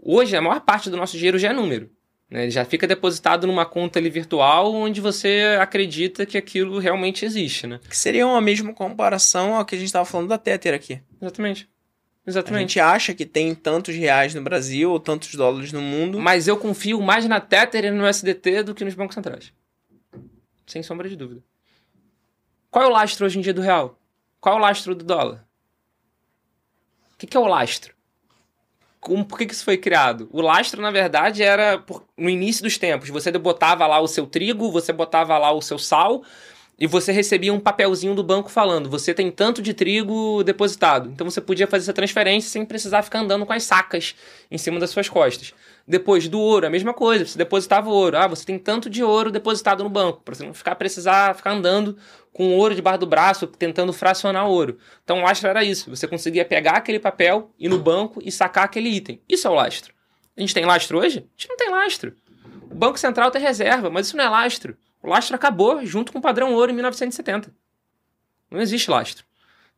Hoje, 0.00 0.34
a 0.34 0.40
maior 0.40 0.60
parte 0.62 0.90
do 0.90 0.96
nosso 0.96 1.16
dinheiro 1.16 1.38
já 1.38 1.50
é 1.50 1.52
número. 1.52 1.88
Né? 2.30 2.42
Ele 2.42 2.50
já 2.50 2.64
fica 2.64 2.86
depositado 2.86 3.46
numa 3.46 3.64
conta 3.64 3.98
ali 3.98 4.10
virtual 4.10 4.74
onde 4.74 5.00
você 5.00 5.56
acredita 5.60 6.26
que 6.26 6.36
aquilo 6.36 6.78
realmente 6.78 7.24
existe, 7.24 7.66
né? 7.66 7.80
Que 7.88 7.96
seria 7.96 8.26
uma 8.26 8.40
mesma 8.40 8.72
comparação 8.74 9.54
ao 9.54 9.64
que 9.64 9.74
a 9.74 9.78
gente 9.78 9.86
estava 9.86 10.04
falando 10.04 10.28
da 10.28 10.38
Tether 10.38 10.74
aqui. 10.74 11.00
Exatamente. 11.20 11.68
A 12.26 12.30
Exatamente. 12.30 12.60
gente 12.60 12.80
acha 12.80 13.14
que 13.14 13.24
tem 13.24 13.54
tantos 13.54 13.94
reais 13.94 14.34
no 14.34 14.42
Brasil 14.42 14.90
ou 14.90 15.00
tantos 15.00 15.34
dólares 15.34 15.72
no 15.72 15.80
mundo. 15.80 16.20
Mas 16.20 16.46
eu 16.46 16.58
confio 16.58 17.00
mais 17.00 17.26
na 17.26 17.40
Tether 17.40 17.86
e 17.86 17.90
no 17.90 18.06
SDT 18.06 18.64
do 18.64 18.74
que 18.74 18.84
nos 18.84 18.94
bancos 18.94 19.14
centrais. 19.14 19.50
Sem 20.66 20.82
sombra 20.82 21.08
de 21.08 21.16
dúvida. 21.16 21.42
Qual 22.70 22.84
é 22.84 22.86
o 22.86 22.90
lastro 22.90 23.24
hoje 23.24 23.38
em 23.38 23.40
dia 23.40 23.54
do 23.54 23.62
real? 23.62 23.98
Qual 24.38 24.54
é 24.54 24.58
o 24.58 24.60
lastro 24.60 24.94
do 24.94 25.02
dólar? 25.02 25.46
O 27.14 27.16
que, 27.16 27.26
que 27.26 27.36
é 27.36 27.40
o 27.40 27.46
lastro? 27.46 27.94
Como, 29.00 29.24
por 29.24 29.38
que, 29.38 29.46
que 29.46 29.54
isso 29.54 29.64
foi 29.64 29.76
criado? 29.76 30.28
O 30.32 30.40
lastro, 30.40 30.82
na 30.82 30.90
verdade, 30.90 31.42
era 31.42 31.78
por- 31.78 32.04
no 32.16 32.28
início 32.28 32.62
dos 32.62 32.76
tempos. 32.76 33.08
Você 33.10 33.30
botava 33.32 33.86
lá 33.86 34.00
o 34.00 34.08
seu 34.08 34.26
trigo, 34.26 34.70
você 34.72 34.92
botava 34.92 35.38
lá 35.38 35.52
o 35.52 35.62
seu 35.62 35.78
sal, 35.78 36.22
e 36.80 36.86
você 36.86 37.10
recebia 37.10 37.52
um 37.52 37.58
papelzinho 37.58 38.14
do 38.14 38.22
banco 38.22 38.48
falando: 38.48 38.88
você 38.88 39.12
tem 39.12 39.30
tanto 39.30 39.60
de 39.60 39.74
trigo 39.74 40.42
depositado. 40.44 41.10
Então 41.10 41.28
você 41.28 41.40
podia 41.40 41.66
fazer 41.66 41.84
essa 41.84 41.92
transferência 41.92 42.48
sem 42.50 42.64
precisar 42.64 43.02
ficar 43.02 43.20
andando 43.20 43.44
com 43.44 43.52
as 43.52 43.64
sacas 43.64 44.14
em 44.50 44.56
cima 44.58 44.78
das 44.78 44.90
suas 44.90 45.08
costas. 45.08 45.52
Depois 45.86 46.28
do 46.28 46.38
ouro, 46.38 46.66
a 46.66 46.70
mesma 46.70 46.94
coisa. 46.94 47.26
Você 47.26 47.36
depositava 47.36 47.90
ouro. 47.90 48.16
Ah, 48.16 48.26
você 48.28 48.44
tem 48.44 48.58
tanto 48.58 48.88
de 48.88 49.02
ouro 49.02 49.30
depositado 49.30 49.82
no 49.82 49.90
banco. 49.90 50.20
Para 50.24 50.34
você 50.34 50.44
não 50.46 50.54
ficar 50.54 50.76
precisar 50.76 51.34
ficar 51.34 51.52
andando 51.52 51.96
com 52.38 52.56
ouro 52.56 52.72
debaixo 52.72 53.00
do 53.00 53.06
braço, 53.06 53.48
tentando 53.48 53.92
fracionar 53.92 54.46
ouro. 54.46 54.78
Então 55.02 55.18
o 55.18 55.22
lastro 55.22 55.48
era 55.48 55.64
isso. 55.64 55.90
Você 55.90 56.06
conseguia 56.06 56.44
pegar 56.44 56.74
aquele 56.76 57.00
papel, 57.00 57.52
ir 57.58 57.68
no 57.68 57.80
banco 57.80 58.22
e 58.24 58.30
sacar 58.30 58.62
aquele 58.62 58.88
item. 58.88 59.20
Isso 59.28 59.48
é 59.48 59.50
o 59.50 59.54
lastro. 59.54 59.92
A 60.36 60.40
gente 60.40 60.54
tem 60.54 60.64
lastro 60.64 61.00
hoje? 61.00 61.18
A 61.18 61.22
gente 61.36 61.48
não 61.48 61.56
tem 61.56 61.68
lastro. 61.68 62.14
O 62.70 62.76
Banco 62.76 62.96
Central 62.96 63.32
tem 63.32 63.42
reserva, 63.42 63.90
mas 63.90 64.06
isso 64.06 64.16
não 64.16 64.22
é 64.22 64.28
lastro. 64.28 64.76
O 65.02 65.08
lastro 65.08 65.34
acabou 65.34 65.84
junto 65.84 66.12
com 66.12 66.20
o 66.20 66.22
padrão 66.22 66.54
ouro 66.54 66.70
em 66.70 66.74
1970. 66.76 67.52
Não 68.48 68.60
existe 68.60 68.88
lastro. 68.88 69.24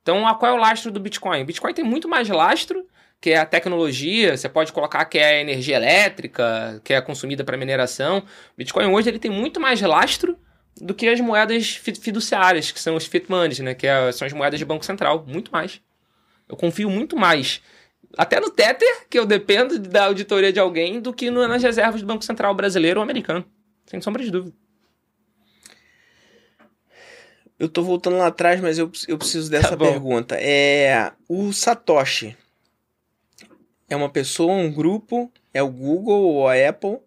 Então, 0.02 0.22
qual 0.34 0.52
é 0.52 0.54
o 0.54 0.60
lastro 0.60 0.90
do 0.90 1.00
Bitcoin? 1.00 1.40
O 1.40 1.46
Bitcoin 1.46 1.72
tem 1.72 1.84
muito 1.84 2.10
mais 2.10 2.28
lastro, 2.28 2.86
que 3.18 3.30
é 3.30 3.38
a 3.38 3.46
tecnologia, 3.46 4.36
você 4.36 4.50
pode 4.50 4.70
colocar 4.70 5.06
que 5.06 5.18
é 5.18 5.38
a 5.38 5.40
energia 5.40 5.76
elétrica, 5.76 6.78
que 6.84 6.92
é 6.92 7.00
consumida 7.00 7.42
para 7.42 7.56
mineração. 7.56 8.18
O 8.18 8.58
Bitcoin 8.58 8.84
hoje 8.92 9.08
ele 9.08 9.18
tem 9.18 9.30
muito 9.30 9.58
mais 9.58 9.80
lastro 9.80 10.36
do 10.80 10.94
que 10.94 11.08
as 11.08 11.20
moedas 11.20 11.70
fi- 11.76 11.94
fiduciárias, 11.94 12.70
que 12.72 12.80
são 12.80 12.96
os 12.96 13.06
fiat 13.06 13.30
monies, 13.30 13.58
né? 13.60 13.74
que 13.74 13.86
é- 13.86 14.10
são 14.12 14.26
as 14.26 14.32
moedas 14.32 14.58
de 14.58 14.64
Banco 14.64 14.84
Central. 14.84 15.24
Muito 15.26 15.52
mais. 15.52 15.80
Eu 16.48 16.56
confio 16.56 16.88
muito 16.90 17.16
mais. 17.16 17.60
Até 18.18 18.40
no 18.40 18.50
Tether, 18.50 19.06
que 19.08 19.18
eu 19.18 19.24
dependo 19.24 19.78
da 19.78 20.06
auditoria 20.06 20.52
de 20.52 20.58
alguém, 20.58 21.00
do 21.00 21.12
que 21.12 21.30
nas 21.30 21.62
reservas 21.62 22.00
do 22.00 22.06
Banco 22.06 22.24
Central 22.24 22.54
brasileiro 22.54 22.98
ou 22.98 23.04
americano. 23.04 23.44
Sem 23.86 24.00
sombra 24.00 24.22
de 24.24 24.30
dúvida. 24.30 24.56
Eu 27.58 27.68
tô 27.68 27.82
voltando 27.82 28.16
lá 28.16 28.28
atrás, 28.28 28.60
mas 28.60 28.78
eu, 28.78 28.90
eu 29.06 29.18
preciso 29.18 29.50
dessa 29.50 29.76
Tá 29.76 29.76
pergunta. 29.76 30.34
É, 30.40 31.12
o 31.28 31.52
Satoshi 31.52 32.36
é 33.88 33.94
uma 33.94 34.08
pessoa, 34.08 34.54
um 34.54 34.72
grupo, 34.72 35.30
é 35.52 35.62
o 35.62 35.68
Google 35.68 36.22
ou 36.22 36.48
a 36.48 36.54
Apple 36.54 36.98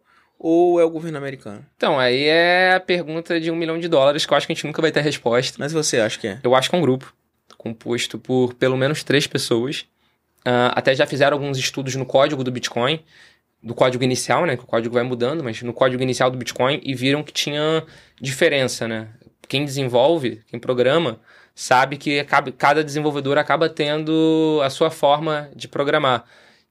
ou 0.44 0.78
é 0.78 0.84
o 0.84 0.90
governo 0.90 1.18
americano? 1.18 1.66
Então, 1.78 1.98
aí 1.98 2.26
é 2.26 2.74
a 2.74 2.80
pergunta 2.82 3.40
de 3.40 3.50
um 3.50 3.56
milhão 3.56 3.80
de 3.80 3.88
dólares, 3.88 4.26
que 4.26 4.34
eu 4.34 4.36
acho 4.36 4.46
que 4.46 4.52
a 4.52 4.56
gente 4.56 4.68
nunca 4.68 4.82
vai 4.82 4.92
ter 4.92 5.00
resposta. 5.00 5.56
Mas 5.58 5.72
você 5.72 6.02
acha 6.02 6.20
que 6.20 6.28
é? 6.28 6.40
Eu 6.44 6.54
acho 6.54 6.70
que 6.70 6.76
é 6.76 6.78
um 6.78 6.82
grupo 6.82 7.16
composto 7.58 8.20
por 8.20 8.54
pelo 8.56 8.76
menos 8.76 9.06
três 9.06 9.26
pessoas. 9.26 9.86
Ah, 10.44 10.74
até 10.76 10.94
já 10.94 11.08
fizeram 11.08 11.38
alguns 11.38 11.58
estudos 11.58 11.96
no 11.96 12.06
código 12.06 12.44
do 12.44 12.52
Bitcoin, 12.52 13.00
do 13.64 13.74
código 13.74 14.04
inicial, 14.04 14.46
né? 14.46 14.58
Que 14.58 14.64
o 14.64 14.68
código 14.68 14.94
vai 14.94 15.04
mudando, 15.04 15.42
mas 15.42 15.62
no 15.62 15.72
código 15.72 16.04
inicial 16.04 16.30
do 16.30 16.38
Bitcoin 16.38 16.82
e 16.84 16.94
viram 16.94 17.24
que 17.24 17.32
tinha 17.32 17.82
diferença, 18.20 18.86
né? 18.86 19.08
Quem 19.48 19.64
desenvolve, 19.64 20.42
quem 20.48 20.60
programa, 20.60 21.22
sabe 21.56 21.96
que 21.96 22.22
cada 22.58 22.84
desenvolvedor 22.84 23.38
acaba 23.38 23.70
tendo 23.70 24.60
a 24.62 24.70
sua 24.70 24.92
forma 24.92 25.50
de 25.56 25.70
programar. 25.70 26.26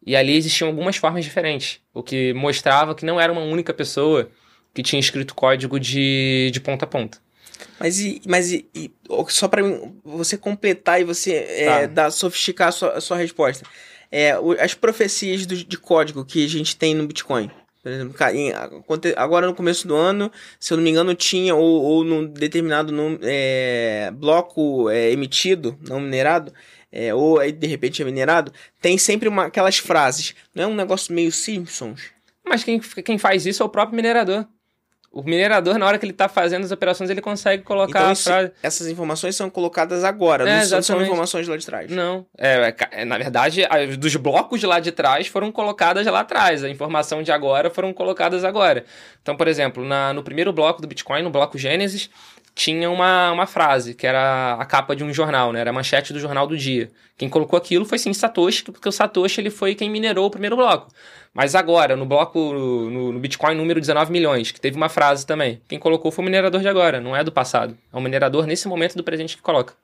E 0.05 0.17
ali 0.17 0.37
existiam 0.37 0.69
algumas 0.69 0.97
formas 0.97 1.25
diferentes, 1.25 1.81
o 1.95 2.03
que 2.03 2.33
mostrava 2.35 2.95
que 2.95 3.05
não 3.05 3.21
era 3.21 3.33
uma 3.33 3.43
única 3.43 3.73
pessoa 3.73 4.29
que 4.75 4.83
tinha 4.83 4.99
escrito 4.99 5.35
código 5.35 5.79
de, 5.79 6.51
de 6.53 6.61
ponta 6.61 6.85
a 6.85 6.89
ponta. 6.89 7.19
Mas 7.79 8.01
e, 8.01 8.21
mas 8.27 8.51
e, 8.51 8.67
e- 8.75 8.91
só 9.29 9.47
mim, 9.63 9.95
você 10.05 10.37
completar 10.37 11.01
e 11.01 11.05
você 11.05 11.35
é, 11.49 11.67
Tá. 11.67 11.87
dar, 11.87 12.11
sofisticar 12.11 12.69
a 12.69 12.73
sua, 12.73 12.89
a 12.95 13.01
sua 13.01 13.17
resposta. 13.17 13.65
É, 14.11 14.37
o- 14.39 14.53
as 14.61 14.75
profecias 14.75 15.47
do- 15.47 15.57
de 15.65 15.79
código 15.79 16.25
que 16.25 16.45
a 16.45 16.49
gente 16.49 16.77
tem 16.77 16.95
no 16.95 17.07
Bitcoin. 17.07 17.51
Por 17.83 17.91
exemplo, 17.91 18.15
agora 19.17 19.47
no 19.47 19.55
começo 19.55 19.87
do 19.89 19.95
ano, 19.97 20.31
se 20.61 20.73
eu 20.73 20.77
não 20.77 20.85
me 20.85 20.91
engano, 20.91 21.15
tinha, 21.15 21.55
ou, 21.55 21.83
ou 21.83 22.05
num 22.05 22.27
determinado 22.27 22.93
num- 22.93 23.19
é, 23.23 24.11
bloco 24.15 24.89
é, 24.91 25.11
emitido, 25.11 25.77
não 25.89 25.99
minerado, 26.01 26.53
é, 26.93 27.15
ou 27.15 27.41
aí 27.41 27.51
de 27.51 27.67
repente 27.67 28.03
é 28.03 28.05
minerado, 28.05 28.53
tem 28.81 28.99
sempre 28.99 29.29
uma, 29.29 29.47
aquelas 29.47 29.79
frases. 29.79 30.35
Não 30.55 30.65
é 30.65 30.67
um 30.67 30.75
negócio 30.75 31.13
meio 31.15 31.33
Simpsons? 31.33 32.11
Mas 32.45 32.63
quem, 32.63 32.79
quem 32.81 33.17
faz 33.19 33.47
isso 33.47 33.63
é 33.63 33.67
o 33.67 33.69
próprio 33.69 33.97
minerador. 33.97 34.47
O 35.15 35.23
minerador, 35.23 35.77
na 35.77 35.85
hora 35.85 35.99
que 35.99 36.07
ele 36.07 36.13
tá 36.15 36.27
fazendo 36.27 36.65
as 36.65 36.73
operações, 36.73 37.11
ele 37.11 37.21
consegue 37.21 37.63
colocar 37.63 38.01
Então 38.01 38.13
isso- 38.13 38.25
frase. 38.31 38.51
essas 38.63 38.87
informações 38.89 39.37
são 39.37 39.51
colocadas 39.51 40.05
agora, 40.05 40.49
É, 40.49 40.67
não 40.67 40.81
são- 40.83 41.03
informações 41.03 41.47
lá 41.47 41.55
de 41.55 41.67
trás. 41.67 41.91
Não. 41.91 42.25
É, 42.39 42.69
é 42.71 43.03
é, 43.03 43.05
na 43.05 43.19
verdade, 43.19 43.61
dos 43.99 44.17
blocos 44.17 44.59
de 44.59 44.65
lá 44.67 44.81
de 44.81 44.91
trás 44.91 45.27
foram 45.27 45.53
colocadas 45.53 46.07
lá 46.07 46.21
atrás. 46.21 46.65
A 46.65 46.69
informação 46.71 47.23
de 47.23 47.31
agora 47.31 47.69
foram 47.69 47.93
colocadas 47.93 48.43
agora. 48.43 48.87
Então, 49.21 49.37
por 49.37 49.47
exemplo, 49.49 49.85
na- 49.85 50.15
no 50.15 50.23
primeiro 50.23 50.51
bloco 50.51 50.81
do 50.81 50.89
Bitcoin, 50.89 51.21
no 51.23 51.29
bloco 51.31 51.59
Gênesis, 51.59 52.09
tinha 52.55 52.91
uma, 52.91 53.33
uma 53.33 53.47
frase, 53.47 53.95
que 53.95 54.07
era 54.07 54.55
a 54.55 54.65
capa 54.65 54.95
de 54.95 55.03
um 55.03 55.13
jornal, 55.13 55.53
né? 55.53 55.61
Era 55.61 55.71
a 55.71 55.73
manchete 55.73 56.13
do 56.13 56.21
jornal 56.21 56.47
do 56.47 56.57
dia. 56.57 56.91
Quem 57.17 57.29
colocou 57.29 57.57
aquilo 57.57 57.85
foi 57.85 57.99
sim 57.99 58.13
Satoshi, 58.13 58.65
porque 58.65 58.89
o 58.89 58.93
Satoshi 58.93 59.41
ele 59.41 59.51
foi 59.51 59.75
quem 59.75 59.89
minerou 59.89 60.27
o 60.27 60.31
primeiro 60.31 60.57
bloco. 60.57 60.89
Mas 61.33 61.55
agora, 61.55 61.97
no 61.97 62.05
bloco, 62.05 62.39
no, 62.53 63.13
no 63.13 63.19
Bitcoin 63.19 63.55
número 63.55 63.81
19 63.81 64.13
milhões, 64.13 64.51
que 64.51 64.61
teve 64.61 64.77
uma 64.77 64.91
frase 64.91 65.27
também. 65.27 65.63
Quem 65.67 65.79
colocou 65.79 66.11
foi 66.11 66.23
o 66.23 66.27
minerador 66.27 66.61
de 66.61 66.69
agora, 66.69 67.01
não 67.01 67.17
é 67.17 67.25
do 67.25 67.33
passado. 67.33 67.77
É 67.91 67.97
o 67.97 68.01
minerador 68.01 68.47
nesse 68.47 68.69
momento 68.69 68.97
do 68.97 69.03
presente 69.03 69.37
que 69.37 69.43
coloca. 69.43 69.75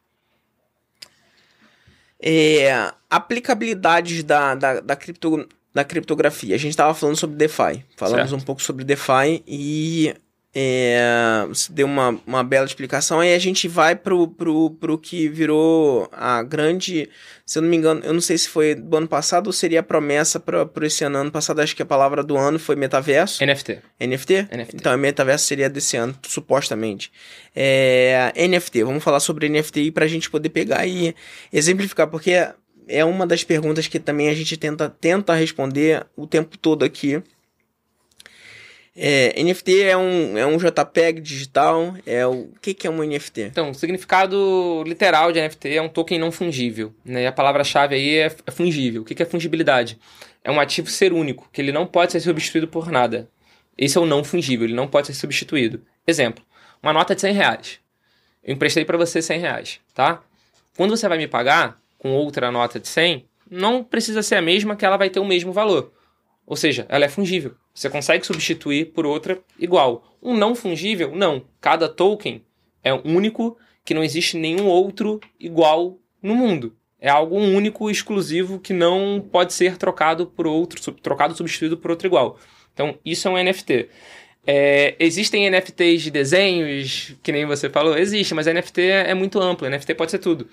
É, 2.21 2.93
aplicabilidades 3.09 4.23
da, 4.25 4.55
da, 4.55 4.81
da, 4.81 4.97
cripto, 4.97 5.49
da 5.73 5.85
criptografia. 5.85 6.55
A 6.55 6.59
gente 6.59 6.71
estava 6.71 6.93
falando 6.93 7.17
sobre 7.17 7.37
DeFi. 7.37 7.83
Falamos 7.97 8.31
Certo. 8.31 8.43
um 8.43 8.45
pouco 8.45 8.61
sobre 8.61 8.85
DeFi 8.85 9.43
e 9.47 10.15
é, 10.55 11.45
você 11.47 11.73
deu 11.73 11.87
uma, 11.87 12.19
uma 12.27 12.43
bela 12.43 12.67
explicação. 12.67 13.21
Aí 13.21 13.35
a 13.35 13.39
gente 13.39 13.69
vai 13.69 13.95
pro, 13.95 14.27
pro, 14.27 14.71
pro 14.71 14.99
que 14.99 15.29
virou 15.29 16.09
a 16.11 16.43
grande. 16.43 17.09
Se 17.45 17.59
eu 17.59 17.63
não 17.63 17.69
me 17.69 17.77
engano, 17.77 18.01
eu 18.03 18.13
não 18.15 18.21
sei 18.21 18.39
se 18.39 18.49
foi 18.49 18.75
do 18.75 18.97
ano 18.97 19.07
passado 19.07 19.49
ou 19.49 19.53
seria 19.53 19.81
a 19.81 19.83
promessa 19.83 20.41
para 20.41 20.69
esse 20.83 21.05
ano. 21.05 21.19
Ano 21.19 21.31
passado, 21.31 21.61
acho 21.61 21.77
que 21.77 21.83
a 21.83 21.87
palavra 21.87 22.23
do 22.23 22.37
ano 22.37 22.59
foi 22.59 22.77
metaverso. 22.77 23.45
NFT. 23.45 23.79
NFT? 24.01 24.49
NFT. 24.51 24.77
Então, 24.77 24.93
a 24.93 24.97
metaverso 24.97 25.47
seria 25.47 25.69
desse 25.69 25.97
ano, 25.97 26.17
supostamente. 26.27 27.13
É, 27.55 28.33
NFT, 28.37 28.85
vamos 28.85 29.05
falar 29.05 29.21
sobre 29.21 29.49
NFT 29.49 29.81
aí 29.81 29.91
pra 29.91 30.07
gente 30.07 30.31
poder 30.31 30.49
pegar 30.49 30.87
e 30.87 31.15
exemplificar, 31.53 32.09
porque 32.09 32.49
é 32.89 33.05
uma 33.05 33.27
das 33.27 33.45
perguntas 33.45 33.87
que 33.87 34.01
também 34.01 34.29
a 34.29 34.35
gente 34.35 34.57
tenta, 34.57 34.89
tenta 34.89 35.35
responder 35.35 36.07
o 36.17 36.27
tempo 36.27 36.57
todo 36.57 36.85
aqui. 36.85 37.23
É, 39.01 39.41
NFT 39.41 39.83
é 39.83 39.97
um, 39.97 40.37
é 40.37 40.45
um 40.45 40.57
JPEG 40.57 41.21
digital, 41.21 41.95
é 42.05 42.27
o, 42.27 42.49
que, 42.61 42.75
que 42.75 42.85
é 42.85 42.91
um 42.91 43.01
NFT? 43.01 43.43
Então, 43.43 43.71
o 43.71 43.75
significado 43.75 44.83
literal 44.85 45.31
de 45.31 45.41
NFT 45.41 45.77
é 45.77 45.81
um 45.81 45.89
token 45.89 46.19
não 46.19 46.33
fungível. 46.33 46.93
Né? 47.05 47.23
E 47.23 47.27
a 47.27 47.31
palavra-chave 47.31 47.95
aí 47.95 48.17
é, 48.17 48.35
é 48.45 48.51
fungível. 48.51 49.03
O 49.03 49.05
que 49.05 49.15
que 49.15 49.23
é 49.23 49.27
fungibilidade? 49.27 49.97
É 50.43 50.51
um 50.51 50.59
ativo 50.59 50.91
ser 50.91 51.13
único, 51.13 51.49
que 51.53 51.63
ele 51.63 51.71
não 51.71 51.87
pode 51.87 52.11
ser 52.11 52.19
substituído 52.19 52.67
por 52.67 52.91
nada. 52.91 53.31
Esse 53.77 53.97
é 53.97 54.01
o 54.01 54.07
não 54.07 54.25
fungível, 54.25 54.67
ele 54.67 54.75
não 54.75 54.89
pode 54.89 55.07
ser 55.07 55.15
substituído. 55.15 55.81
Exemplo, 56.05 56.45
uma 56.83 56.93
nota 56.93 57.15
de 57.15 57.21
100 57.21 57.35
reais. 57.35 57.79
Eu 58.43 58.55
emprestei 58.55 58.85
para 58.85 58.99
você 58.99 59.23
100 59.23 59.39
reais, 59.39 59.81
tá? 59.95 60.21
Quando 60.77 60.97
você 60.97 61.09
vai 61.09 61.19
me 61.19 61.29
pagar 61.29 61.81
com 61.99 62.11
outra 62.11 62.51
nota 62.51 62.81
de 62.81 62.89
100, 62.89 63.25
não 63.49 63.85
precisa 63.85 64.25
ser 64.25 64.35
a 64.35 64.43
mesma 64.43 64.75
que 64.75 64.85
ela 64.85 64.97
vai 64.97 65.09
ter 65.09 65.21
o 65.21 65.25
mesmo 65.25 65.53
valor. 65.53 65.93
Ou 66.49 66.57
seja, 66.57 66.87
ela 66.89 67.05
é 67.05 67.09
fungível. 67.11 67.53
Você 67.75 67.91
consegue 67.91 68.27
substituir 68.27 68.87
por 68.87 69.05
outra 69.05 69.39
igual. 69.59 70.17
Um 70.23 70.35
não 70.35 70.55
fungível, 70.55 71.15
não. 71.15 71.45
Cada 71.61 71.91
token 71.91 72.43
é 72.83 72.91
único, 72.95 73.59
que 73.85 73.93
não 73.93 74.03
existe 74.03 74.39
nenhum 74.39 74.67
outro 74.67 75.21
igual 75.39 75.99
no 76.23 76.35
mundo. 76.35 76.75
É 76.99 77.11
algo 77.11 77.37
único, 77.37 77.91
exclusivo, 77.91 78.59
que 78.59 78.73
não 78.73 79.23
pode 79.31 79.53
ser 79.53 79.77
trocado 79.77 80.27
por 80.27 80.47
outro, 80.47 80.81
trocado, 80.93 81.37
substituído 81.37 81.77
por 81.77 81.91
outro 81.91 82.09
igual. 82.09 82.39
Então, 82.73 82.99
isso 83.05 83.29
é 83.29 83.31
um 83.31 83.45
NFT. 83.45 83.91
É, 84.47 84.97
existem 84.99 85.51
NFTs 85.51 86.01
de 86.01 86.11
desenhos, 86.11 87.15
que 87.23 87.31
nem 87.31 87.45
você 87.45 87.69
falou? 87.69 87.99
Existe, 87.99 88.33
mas 88.33 88.47
NFT 88.47 88.81
é 88.81 89.13
muito 89.13 89.39
amplo. 89.39 89.69
NFT 89.69 89.95
pode 89.95 90.11
ser 90.11 90.19
tudo. 90.19 90.49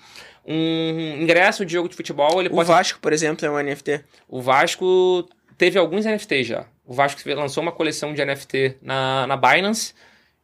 Um 0.46 1.22
ingresso 1.22 1.64
de 1.64 1.72
jogo 1.72 1.88
de 1.88 1.96
futebol, 1.96 2.38
ele 2.38 2.50
O 2.50 2.56
pode 2.56 2.68
Vasco, 2.68 3.00
por 3.00 3.14
exemplo, 3.14 3.46
é 3.46 3.50
um 3.50 3.58
NFT. 3.58 4.04
o 4.28 4.42
Vasco 4.42 5.26
teve 5.56 5.78
alguns 5.78 6.04
NFTs 6.04 6.46
já. 6.46 6.66
O 6.84 6.94
Vasco 6.94 7.20
lançou 7.30 7.62
uma 7.62 7.72
coleção 7.72 8.14
de 8.14 8.24
NFT 8.24 8.78
na, 8.80 9.26
na 9.26 9.36
Binance 9.36 9.94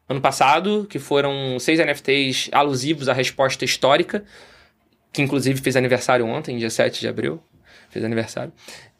ano 0.08 0.20
passado, 0.20 0.86
que 0.88 0.98
foram 0.98 1.58
seis 1.58 1.78
NFTs 1.78 2.50
alusivos 2.52 3.08
à 3.08 3.12
resposta 3.12 3.64
histórica, 3.64 4.24
que 5.12 5.22
inclusive 5.22 5.60
fez 5.60 5.76
aniversário 5.76 6.26
ontem, 6.26 6.56
dia 6.56 6.70
7 6.70 7.00
de 7.00 7.08
abril. 7.08 7.42
Fez 7.90 8.04
aniversário. 8.04 8.52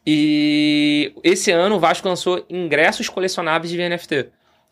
E 0.05 1.13
esse 1.23 1.51
ano 1.51 1.75
o 1.75 1.79
Vasco 1.79 2.07
lançou 2.07 2.45
ingressos 2.49 3.09
colecionáveis 3.09 3.71
de 3.71 3.89
NFT. 3.89 4.29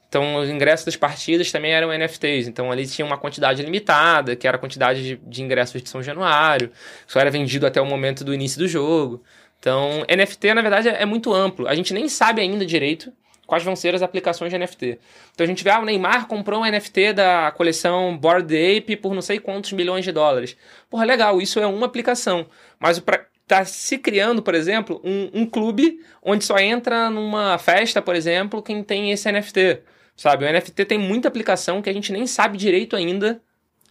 Então, 0.07 0.35
os 0.35 0.49
ingressos 0.49 0.85
das 0.85 0.97
partidas 0.97 1.49
também 1.51 1.71
eram 1.71 1.89
NFTs. 1.89 2.47
Então, 2.47 2.69
ali 2.69 2.85
tinha 2.85 3.05
uma 3.05 3.17
quantidade 3.17 3.63
limitada, 3.63 4.35
que 4.35 4.45
era 4.45 4.57
a 4.57 4.59
quantidade 4.59 5.01
de, 5.01 5.15
de 5.25 5.41
ingressos 5.41 5.81
de 5.81 5.89
São 5.89 6.03
Januário. 6.03 6.69
Só 7.07 7.19
era 7.19 7.31
vendido 7.31 7.65
até 7.65 7.79
o 7.79 7.85
momento 7.85 8.25
do 8.25 8.33
início 8.33 8.59
do 8.59 8.67
jogo. 8.67 9.23
Então, 9.61 10.03
NFT, 10.09 10.55
na 10.55 10.61
verdade, 10.63 10.89
é 10.89 11.05
muito 11.05 11.31
amplo. 11.31 11.67
A 11.67 11.75
gente 11.75 11.93
nem 11.93 12.09
sabe 12.09 12.41
ainda 12.41 12.65
direito 12.65 13.13
quais 13.45 13.63
vão 13.63 13.75
ser 13.75 13.93
as 13.93 14.01
aplicações 14.01 14.51
de 14.51 14.57
NFT. 14.57 14.97
Então, 15.33 15.43
a 15.43 15.47
gente 15.47 15.63
vê, 15.63 15.69
ah, 15.69 15.79
o 15.79 15.85
Neymar 15.85 16.25
comprou 16.25 16.61
um 16.61 16.65
NFT 16.65 17.13
da 17.13 17.51
coleção 17.51 18.17
Bored 18.17 18.51
Ape 18.51 18.95
por 18.95 19.13
não 19.13 19.21
sei 19.21 19.39
quantos 19.39 19.71
milhões 19.71 20.03
de 20.03 20.11
dólares. 20.11 20.57
Porra, 20.89 21.05
legal, 21.05 21.39
isso 21.39 21.59
é 21.59 21.67
uma 21.67 21.85
aplicação. 21.85 22.47
Mas 22.79 22.97
pra... 22.97 23.23
tá 23.45 23.63
se 23.63 23.99
criando, 23.99 24.41
por 24.41 24.55
exemplo, 24.55 24.99
um, 25.03 25.41
um 25.41 25.45
clube 25.45 25.99
onde 26.23 26.43
só 26.43 26.57
entra 26.57 27.11
numa 27.11 27.59
festa, 27.59 28.01
por 28.01 28.15
exemplo, 28.15 28.63
quem 28.63 28.83
tem 28.83 29.11
esse 29.11 29.31
NFT. 29.31 29.81
Sabe, 30.15 30.43
o 30.43 30.51
NFT 30.51 30.85
tem 30.85 30.97
muita 30.97 31.27
aplicação 31.27 31.83
que 31.83 31.89
a 31.89 31.93
gente 31.93 32.11
nem 32.11 32.25
sabe 32.25 32.57
direito 32.57 32.95
ainda 32.95 33.39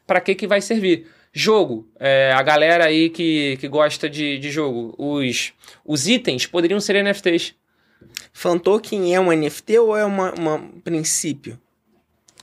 para 0.04 0.20
que, 0.20 0.34
que 0.34 0.48
vai 0.48 0.60
servir. 0.60 1.06
Jogo, 1.32 1.88
é, 1.98 2.32
a 2.32 2.42
galera 2.42 2.86
aí 2.86 3.08
que, 3.08 3.56
que 3.58 3.68
gosta 3.68 4.10
de, 4.10 4.38
de 4.38 4.50
jogo, 4.50 4.94
os, 4.98 5.52
os 5.84 6.08
itens 6.08 6.46
poderiam 6.46 6.80
ser 6.80 7.02
NFTs. 7.02 7.54
Fan 8.32 8.58
token 8.58 9.14
é 9.14 9.20
um 9.20 9.32
NFT 9.32 9.78
ou 9.78 9.96
é 9.96 10.04
uma 10.04 10.32
princípio? 10.82 11.58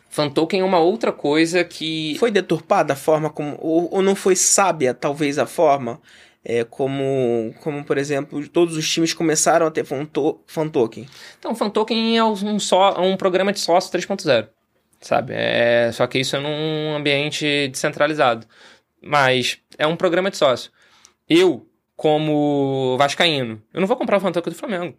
Fan 0.10 0.30
token 0.30 0.62
é 0.62 0.64
uma 0.64 0.80
outra 0.80 1.12
coisa 1.12 1.64
que. 1.64 2.16
Foi 2.18 2.32
deturpada 2.32 2.94
a 2.94 2.96
forma 2.96 3.30
como. 3.30 3.56
Ou, 3.60 3.88
ou 3.94 4.02
não 4.02 4.16
foi 4.16 4.36
sábia, 4.36 4.94
talvez, 4.94 5.38
a 5.38 5.46
forma? 5.46 6.02
É, 6.44 6.64
como, 6.64 7.54
como, 7.62 7.84
por 7.84 7.98
exemplo, 7.98 8.48
todos 8.48 8.78
os 8.78 8.90
times 8.90 9.14
começaram 9.14 9.68
a 9.68 9.72
ter 9.72 9.86
fan, 9.86 10.06
to 10.06 10.40
fan 10.48 10.70
token. 10.70 11.06
Então, 11.38 11.54
fan 11.54 11.70
token 11.70 12.18
é 12.18 12.24
um, 12.24 12.58
só, 12.58 13.00
um 13.02 13.18
programa 13.18 13.54
de 13.54 13.60
sócio 13.60 13.92
3.0. 13.92 14.48
Sabe? 15.00 15.34
É, 15.36 15.92
só 15.94 16.08
que 16.08 16.18
isso 16.18 16.36
é 16.36 16.40
num 16.40 16.96
ambiente 16.96 17.68
descentralizado. 17.68 18.48
Mas 19.02 19.60
é 19.78 19.86
um 19.86 19.96
programa 19.96 20.30
de 20.32 20.38
sócio. 20.38 20.72
Eu, 21.30 21.68
como 21.96 22.98
Vascaíno, 22.98 23.62
eu 23.74 23.80
não 23.80 23.88
vou 23.88 23.98
comprar 23.98 24.18
o 24.18 24.20
fan 24.20 24.32
token 24.32 24.54
do 24.54 24.60
Flamengo. 24.60 24.98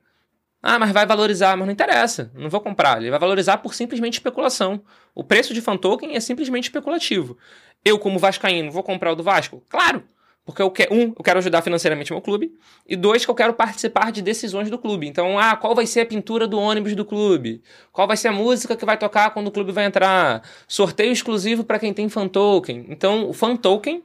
Ah, 0.63 0.79
mas 0.79 0.91
vai 0.91 1.07
valorizar, 1.07 1.57
mas 1.57 1.67
não 1.67 1.73
interessa. 1.73 2.33
Não 2.35 2.51
vou 2.51 2.61
comprar. 2.61 2.99
Ele 3.01 3.11
vai 3.11 3.19
valorizar 3.19 3.59
por 3.59 3.75
simplesmente 3.75 4.15
especulação. 4.15 4.83
O 5.15 5.23
preço 5.23 5.55
de 5.55 5.61
fan 5.61 5.77
token 5.77 6.17
é 6.17 6.21
simplesmente 6.21 6.65
especulativo. 6.65 7.39
Eu, 7.85 7.99
como 7.99 8.19
Vascaíno, 8.19 8.73
vou 8.73 8.83
comprar 8.83 9.13
o 9.13 9.17
do 9.17 9.23
Vasco? 9.23 9.65
Claro! 9.69 10.03
Porque 10.49 10.63
eu 10.63 10.71
quero, 10.71 10.95
um, 10.95 11.13
eu 11.15 11.23
quero 11.23 11.39
ajudar 11.41 11.61
financeiramente 11.61 12.11
meu 12.11 12.23
clube, 12.23 12.55
e 12.87 12.97
dois, 12.97 13.23
que 13.23 13.31
eu 13.31 13.35
quero 13.35 13.53
participar 13.53 14.11
de 14.11 14.23
decisões 14.23 14.71
do 14.71 14.79
clube. 14.79 15.07
Então, 15.07 15.39
ah, 15.39 15.55
qual 15.55 15.75
vai 15.75 15.87
ser 15.87 16.01
a 16.01 16.07
pintura 16.07 16.49
do 16.49 16.59
ônibus 16.59 16.95
do 16.95 17.05
clube? 17.05 17.63
Qual 17.93 18.09
vai 18.09 18.17
ser 18.17 18.29
a 18.29 18.33
música 18.33 18.75
que 18.75 18.87
vai 18.87 18.97
tocar 18.97 19.29
quando 19.35 19.49
o 19.49 19.51
clube 19.51 19.73
vai 19.73 19.85
entrar? 19.85 20.43
Sorteio 20.67 21.13
exclusivo 21.13 21.65
para 21.65 21.79
quem 21.79 21.93
tem 21.93 22.09
fan 22.09 22.29
token. 22.29 22.87
Então, 22.89 23.29
o 23.29 23.35
fan 23.35 23.57
token 23.57 24.03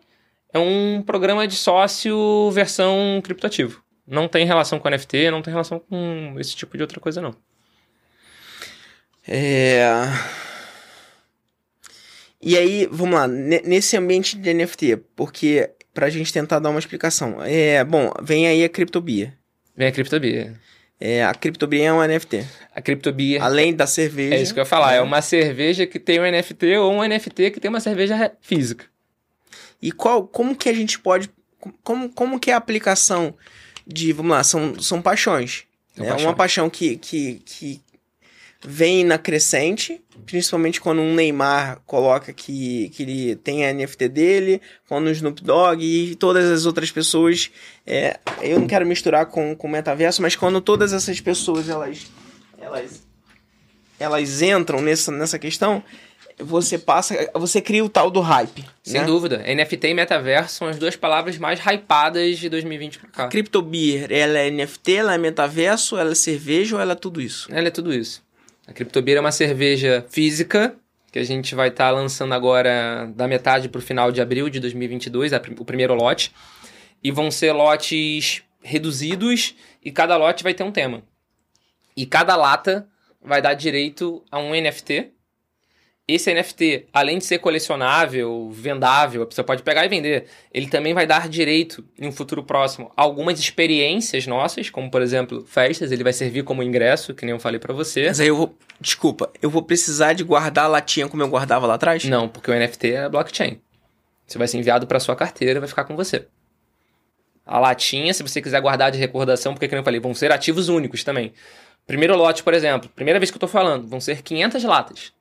é 0.51 0.59
um 0.59 1.01
programa 1.01 1.47
de 1.47 1.55
sócio 1.55 2.51
versão 2.51 3.21
criptoativo. 3.23 3.81
Não 4.05 4.27
tem 4.27 4.45
relação 4.45 4.79
com 4.79 4.89
NFT, 4.89 5.31
não 5.31 5.41
tem 5.41 5.49
relação 5.49 5.79
com 5.79 6.35
esse 6.37 6.53
tipo 6.57 6.75
de 6.75 6.83
outra 6.83 6.99
coisa, 6.99 7.21
não. 7.21 7.33
É... 9.25 9.81
E 12.41 12.57
aí, 12.57 12.85
vamos 12.91 13.15
lá, 13.15 13.29
ne- 13.29 13.61
nesse 13.61 13.95
ambiente 13.95 14.35
de 14.35 14.53
NFT, 14.53 14.97
porque 15.15 15.71
pra 15.93 16.09
gente 16.09 16.33
tentar 16.33 16.59
dar 16.59 16.69
uma 16.69 16.79
explicação. 16.79 17.37
É, 17.43 17.83
bom, 17.83 18.11
vem 18.21 18.47
aí 18.47 18.63
a 18.63 18.69
Criptobia. 18.69 19.33
Vem 19.75 19.87
a 19.87 19.91
Criptobia. 19.91 20.59
É, 20.99 21.23
a 21.23 21.33
Criptobia 21.33 21.87
é 21.87 21.93
um 21.93 22.01
NFT. 22.01 22.45
A 22.73 22.81
Criptobia 22.81 23.43
Além 23.43 23.73
da 23.73 23.85
cerveja. 23.85 24.35
é 24.35 24.41
isso 24.41 24.53
que 24.53 24.59
eu 24.59 24.63
ia 24.63 24.65
falar. 24.65 24.93
É 24.93 25.01
uma 25.01 25.21
cerveja 25.21 25.85
que 25.85 25.99
tem 25.99 26.19
um 26.19 26.23
NFT 26.23 26.77
ou 26.77 26.93
um 26.93 27.07
NFT 27.07 27.51
que 27.51 27.59
tem 27.59 27.69
uma 27.69 27.79
cerveja 27.79 28.31
física. 28.41 28.85
E 29.81 29.91
qual, 29.91 30.25
como 30.25 30.55
que 30.55 30.69
a 30.69 30.73
gente 30.73 30.97
pode, 30.97 31.29
como, 31.83 32.09
como 32.09 32.39
que 32.39 32.51
é 32.51 32.53
a 32.53 32.57
aplicação 32.57 33.35
de, 33.85 34.13
vamos 34.13 34.31
lá, 34.31 34.43
são, 34.43 34.79
são 34.79 35.01
paixões. 35.01 35.65
São 35.95 36.05
é 36.05 36.09
paixões. 36.09 36.27
uma 36.27 36.35
paixão 36.35 36.69
que, 36.69 36.95
que, 36.95 37.41
que 37.45 37.81
vem 38.65 39.03
na 39.03 39.17
crescente, 39.17 40.01
principalmente 40.25 40.79
quando 40.79 41.01
um 41.01 41.13
Neymar 41.13 41.81
coloca 41.85 42.31
que, 42.31 42.89
que 42.89 43.03
ele 43.03 43.35
tem 43.35 43.65
a 43.65 43.73
NFT 43.73 44.07
dele, 44.07 44.61
quando 44.87 45.07
o 45.07 45.11
Snoop 45.11 45.43
Dogg 45.43 45.83
e 45.83 46.15
todas 46.15 46.49
as 46.49 46.65
outras 46.65 46.91
pessoas, 46.91 47.51
é, 47.85 48.19
eu 48.41 48.59
não 48.59 48.67
quero 48.67 48.85
misturar 48.85 49.25
com 49.25 49.55
o 49.57 49.67
metaverso, 49.67 50.21
mas 50.21 50.35
quando 50.35 50.61
todas 50.61 50.93
essas 50.93 51.19
pessoas 51.19 51.67
elas 51.69 52.11
elas 52.59 53.03
elas 53.99 54.41
entram 54.41 54.81
nessa, 54.81 55.11
nessa 55.11 55.39
questão, 55.39 55.83
você 56.39 56.77
passa, 56.77 57.29
você 57.35 57.61
cria 57.61 57.83
o 57.85 57.89
tal 57.89 58.09
do 58.09 58.19
hype, 58.19 58.65
Sem 58.83 59.01
né? 59.01 59.05
dúvida. 59.05 59.37
NFT 59.37 59.87
e 59.87 59.93
metaverso 59.93 60.55
são 60.55 60.67
as 60.67 60.77
duas 60.77 60.95
palavras 60.95 61.37
mais 61.37 61.59
hypadas 61.59 62.39
de 62.39 62.49
2020 62.49 62.99
pra 62.99 63.09
cá. 63.09 63.27
Cryptobeer, 63.27 64.11
ela 64.11 64.39
é 64.39 64.49
NFT, 64.49 64.95
ela 64.95 65.13
é 65.13 65.17
metaverso, 65.17 65.97
ela 65.97 66.11
é 66.11 66.15
cerveja 66.15 66.75
ou 66.75 66.81
ela 66.81 66.93
é 66.93 66.95
tudo 66.95 67.21
isso? 67.21 67.47
Ela 67.51 67.67
é 67.67 67.71
tudo 67.71 67.93
isso. 67.93 68.23
A 68.67 68.73
Criptobeer 68.73 69.17
é 69.17 69.19
uma 69.21 69.31
cerveja 69.31 70.05
física 70.09 70.75
que 71.11 71.19
a 71.19 71.23
gente 71.23 71.53
vai 71.53 71.67
estar 71.67 71.91
lançando 71.91 72.33
agora 72.33 73.11
da 73.15 73.27
metade 73.27 73.69
para 73.69 73.77
o 73.77 73.81
final 73.81 74.11
de 74.11 74.19
abril 74.19 74.49
de 74.49 74.59
2022, 74.59 75.31
a 75.33 75.39
prim- 75.39 75.55
o 75.59 75.63
primeiro 75.65 75.93
lote. 75.93 76.33
E 77.03 77.11
vão 77.11 77.29
ser 77.29 77.51
lotes 77.51 78.41
reduzidos 78.63 79.53
e 79.83 79.91
cada 79.91 80.17
lote 80.17 80.41
vai 80.43 80.53
ter 80.53 80.63
um 80.63 80.71
tema. 80.71 81.03
E 81.95 82.05
cada 82.05 82.35
lata 82.35 82.87
vai 83.21 83.41
dar 83.41 83.53
direito 83.53 84.23
a 84.31 84.39
um 84.39 84.55
NFT. 84.55 85.12
Esse 86.05 86.33
NFT, 86.33 86.87
além 86.91 87.17
de 87.17 87.23
ser 87.23 87.39
colecionável, 87.39 88.49
vendável, 88.51 89.25
você 89.29 89.41
pode 89.41 89.63
pegar 89.63 89.85
e 89.85 89.87
vender, 89.87 90.25
ele 90.53 90.67
também 90.67 90.93
vai 90.93 91.07
dar 91.07 91.29
direito, 91.29 91.81
em 91.97 92.05
um 92.05 92.11
futuro 92.11 92.43
próximo, 92.43 92.91
a 92.97 93.01
algumas 93.01 93.39
experiências 93.39 94.27
nossas, 94.27 94.69
como 94.69 94.91
por 94.91 95.01
exemplo, 95.01 95.45
festas, 95.47 95.93
ele 95.93 96.03
vai 96.03 96.11
servir 96.11 96.43
como 96.43 96.61
ingresso, 96.61 97.13
que 97.13 97.25
nem 97.25 97.31
eu 97.31 97.39
falei 97.39 97.57
pra 97.57 97.73
você. 97.73 98.07
Mas 98.07 98.19
aí 98.19 98.27
eu 98.27 98.35
vou. 98.35 98.57
Desculpa, 98.81 99.31
eu 99.41 99.49
vou 99.49 99.63
precisar 99.63 100.11
de 100.11 100.25
guardar 100.25 100.65
a 100.65 100.67
latinha 100.67 101.07
como 101.07 101.23
eu 101.23 101.29
guardava 101.29 101.65
lá 101.65 101.75
atrás? 101.75 102.03
Não, 102.03 102.27
porque 102.27 102.51
o 102.51 102.53
NFT 102.53 102.91
é 102.91 103.07
blockchain. 103.07 103.61
Você 104.27 104.37
vai 104.37 104.49
ser 104.49 104.57
enviado 104.57 104.85
para 104.85 104.99
sua 104.99 105.15
carteira, 105.15 105.61
vai 105.61 105.69
ficar 105.69 105.85
com 105.85 105.95
você. 105.95 106.27
A 107.45 107.59
latinha, 107.59 108.13
se 108.13 108.23
você 108.23 108.41
quiser 108.41 108.59
guardar 108.59 108.91
de 108.91 108.97
recordação, 108.97 109.53
porque 109.53 109.69
como 109.69 109.79
eu 109.79 109.83
falei, 109.85 110.01
vão 110.01 110.13
ser 110.13 110.33
ativos 110.33 110.67
únicos 110.67 111.01
também. 111.01 111.31
Primeiro 111.87 112.17
lote, 112.17 112.43
por 112.43 112.53
exemplo, 112.53 112.89
primeira 112.89 113.19
vez 113.19 113.31
que 113.31 113.37
eu 113.37 113.41
tô 113.41 113.47
falando, 113.47 113.87
vão 113.87 114.01
ser 114.01 114.21
500 114.21 114.63
latas. 114.65 115.13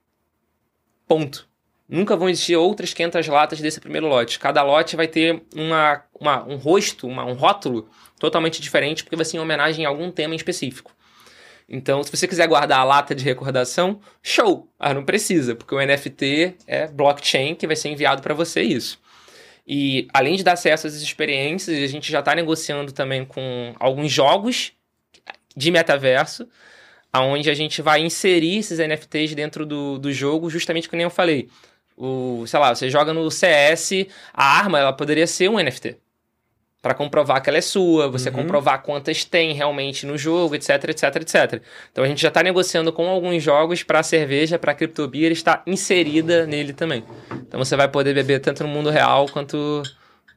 Ponto. 1.07 1.49
Nunca 1.89 2.17
vão 2.17 2.29
existir 2.29 2.57
outras 2.57 2.95
500 2.95 3.27
latas 3.29 3.61
desse 3.61 3.81
primeiro 3.81 4.07
lote. 4.07 4.39
Cada 4.39 4.63
lote 4.63 4.97
vai 4.97 5.07
ter 5.07 5.43
uma, 5.55 6.03
uma- 6.19 6.45
um 6.45 6.57
rosto, 6.57 7.07
uma- 7.07 7.25
um 7.25 7.35
rótulo 7.35 7.89
totalmente 8.19 8.63
diferente, 8.63 9.05
porque 9.05 9.17
vai 9.17 9.25
ser 9.25 9.37
em 9.37 9.41
homenagem 9.41 9.85
a 9.85 9.89
algum 9.89 10.11
tema 10.11 10.33
em 10.33 10.37
específico. 10.37 10.95
Então, 11.69 12.03
se 12.03 12.11
você 12.11 12.27
quiser 12.27 12.47
guardar 12.49 12.81
a 12.81 12.85
lata 12.85 13.15
de 13.15 13.25
recordação, 13.25 14.01
show! 14.23 14.69
Ah, 14.79 14.93
não 14.95 15.05
precisa, 15.05 15.55
porque 15.55 15.75
o 15.75 15.81
NFT 15.81 16.57
é 16.67 16.87
blockchain 16.87 17.55
que 17.55 17.67
vai 17.67 17.77
ser 17.77 17.89
enviado 17.91 18.23
para 18.23 18.35
você 18.35 18.63
isso. 18.63 19.01
E 19.67 20.09
além 20.13 20.35
de 20.37 20.43
dar 20.43 20.53
acesso 20.53 20.87
às 20.87 20.95
experiências, 20.95 21.79
a 21.83 21.87
gente 21.87 22.11
já 22.11 22.19
está 22.21 22.35
negociando 22.35 22.91
também 22.93 23.25
com 23.25 23.75
alguns 23.79 24.11
jogos 24.11 24.73
de 25.57 25.71
metaverso, 25.71 26.49
aonde 27.13 27.51
a 27.51 27.55
gente 27.55 27.83
vai 27.83 28.01
inserir 28.01 28.59
esses 28.59 28.79
NFTs 28.79 29.35
dentro 29.35 29.67
do, 29.67 29.99
do 29.99 30.13
jogo, 30.13 30.49
justamente 30.49 30.89
como 30.89 31.03
eu 31.03 31.11
falei. 31.11 31.49
O, 31.97 32.45
sei 32.47 32.59
lá, 32.59 32.75
você 32.75 32.89
joga 32.89 33.13
no 33.13 33.31
CS, 33.31 34.07
a 34.33 34.59
arma 34.59 34.79
ela 34.79 34.93
poderia 34.93 35.27
ser 35.27 35.49
um 35.49 35.59
NFT. 35.63 35.97
Para 36.81 36.95
comprovar 36.95 37.41
que 37.41 37.49
ela 37.49 37.59
é 37.59 37.61
sua, 37.61 38.09
você 38.09 38.29
Uhum. 38.29 38.37
comprovar 38.37 38.83
quantas 38.83 39.25
tem 39.25 39.53
realmente 39.53 40.05
no 40.05 40.19
jogo, 40.19 40.57
etc, 40.57 40.71
etc, 40.89 41.17
etc. 41.17 41.63
Então 41.93 42.03
a 42.03 42.09
gente 42.09 42.21
já 42.21 42.27
está 42.29 42.43
negociando 42.43 42.93
com 42.93 43.07
alguns 43.09 43.41
jogos 43.41 43.85
para 43.85 44.01
a 44.01 44.03
cerveja, 44.03 44.59
para 44.59 44.73
a 44.73 44.75
criptobeer 44.75 45.31
estar 45.31 45.63
inserida 45.65 46.45
nele 46.45 46.73
também. 46.73 47.05
Então 47.31 47.63
você 47.63 47.77
vai 47.77 47.87
poder 47.89 48.15
beber 48.15 48.41
tanto 48.41 48.65
no 48.65 48.69
mundo 48.69 48.91
real 48.91 49.27
quanto 49.29 49.83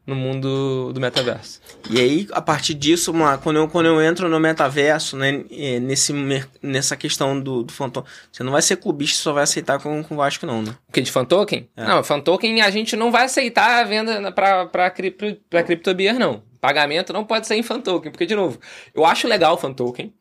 no 0.06 0.16
mundo 0.16 0.94
do 0.94 1.02
metaverso. 1.02 1.60
E 1.90 2.00
aí, 2.00 2.28
a 2.32 2.42
partir 2.42 2.76
disso, 2.76 3.12
lá, 3.12 3.38
quando 3.38 3.58
eu, 3.58 3.68
quando 3.68 3.88
eu 3.88 4.02
entro 4.02 4.30
no 4.30 4.40
metaverso, 4.40 5.18
né, 5.18 5.44
é, 5.52 5.80
nesse, 5.80 6.14
nessa 6.62 6.96
questão 6.96 7.40
do, 7.40 7.64
do 7.64 7.74
você 7.74 8.44
não 8.44 8.52
vai 8.52 8.62
ser 8.62 8.78
clubista, 8.78 9.18
só 9.18 9.34
vai 9.34 9.44
aceitar 9.44 9.80
com, 9.80 10.04
com 10.04 10.14
o 10.14 10.18
Vasco, 10.18 10.46
não, 10.46 10.62
né? 10.62 10.76
O 10.88 10.92
que 10.92 11.02
de 11.02 11.12
fan 11.12 11.26
token? 11.26 11.68
É. 11.76 11.86
Não, 11.86 12.04
fan 12.04 12.20
token 12.20 12.62
a 12.62 12.70
gente 12.70 12.96
não 12.96 13.12
vai 13.12 13.26
aceitar 13.26 13.82
a 13.82 13.84
venda 13.84 14.32
para 14.32 14.90
cripto, 14.92 15.38
pra 15.50 15.64
criptobeer 15.64 16.20
não. 16.20 16.44
Pagamento 16.62 17.12
não 17.12 17.24
pode 17.24 17.48
ser 17.48 17.56
em 17.56 17.64
fan 17.64 17.82
token, 17.82 18.12
porque 18.12 18.26
de 18.26 18.36
novo, 18.36 18.60
eu 18.94 19.06
acho 19.06 19.28
legal 19.28 19.56
o 19.56 19.58
fan 19.58 19.74
token 19.74 20.14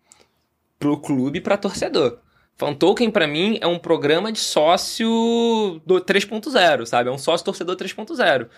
pro 0.79 0.99
clube 0.99 1.39
e 1.39 1.41
para 1.41 1.57
torcedor. 1.57 2.19
Fan 2.57 2.73
token 2.75 3.11
para 3.11 3.27
mim 3.27 3.59
é 3.61 3.67
um 3.67 3.79
programa 3.79 4.31
de 4.31 4.39
sócio 4.39 5.81
do 5.85 6.01
3.0, 6.01 6.87
sabe? 6.87 7.09
É 7.09 7.13
um 7.13 7.19
sócio 7.19 7.45
torcedor 7.45 7.77
3.0. 7.77 8.49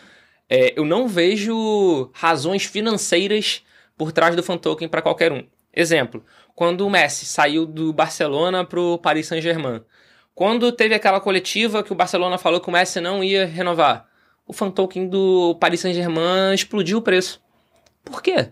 É, 0.48 0.78
eu 0.78 0.84
não 0.84 1.08
vejo 1.08 2.10
razões 2.14 2.64
financeiras 2.64 3.64
por 3.96 4.12
trás 4.12 4.36
do 4.36 4.42
fan 4.42 4.58
para 4.90 5.02
qualquer 5.02 5.32
um. 5.32 5.44
Exemplo, 5.72 6.24
quando 6.54 6.86
o 6.86 6.90
Messi 6.90 7.26
saiu 7.26 7.66
do 7.66 7.92
Barcelona 7.92 8.64
pro 8.64 8.98
Paris 8.98 9.26
Saint-Germain. 9.26 9.82
Quando 10.34 10.72
teve 10.72 10.94
aquela 10.94 11.20
coletiva 11.20 11.82
que 11.82 11.92
o 11.92 11.96
Barcelona 11.96 12.38
falou 12.38 12.60
que 12.60 12.68
o 12.68 12.72
Messi 12.72 13.00
não 13.00 13.22
ia 13.24 13.46
renovar, 13.46 14.06
o 14.46 14.52
fan 14.52 14.72
do 15.08 15.56
Paris 15.60 15.80
Saint-Germain 15.80 16.54
explodiu 16.54 16.98
o 16.98 17.02
preço. 17.02 17.42
Por 18.04 18.22
quê? 18.22 18.50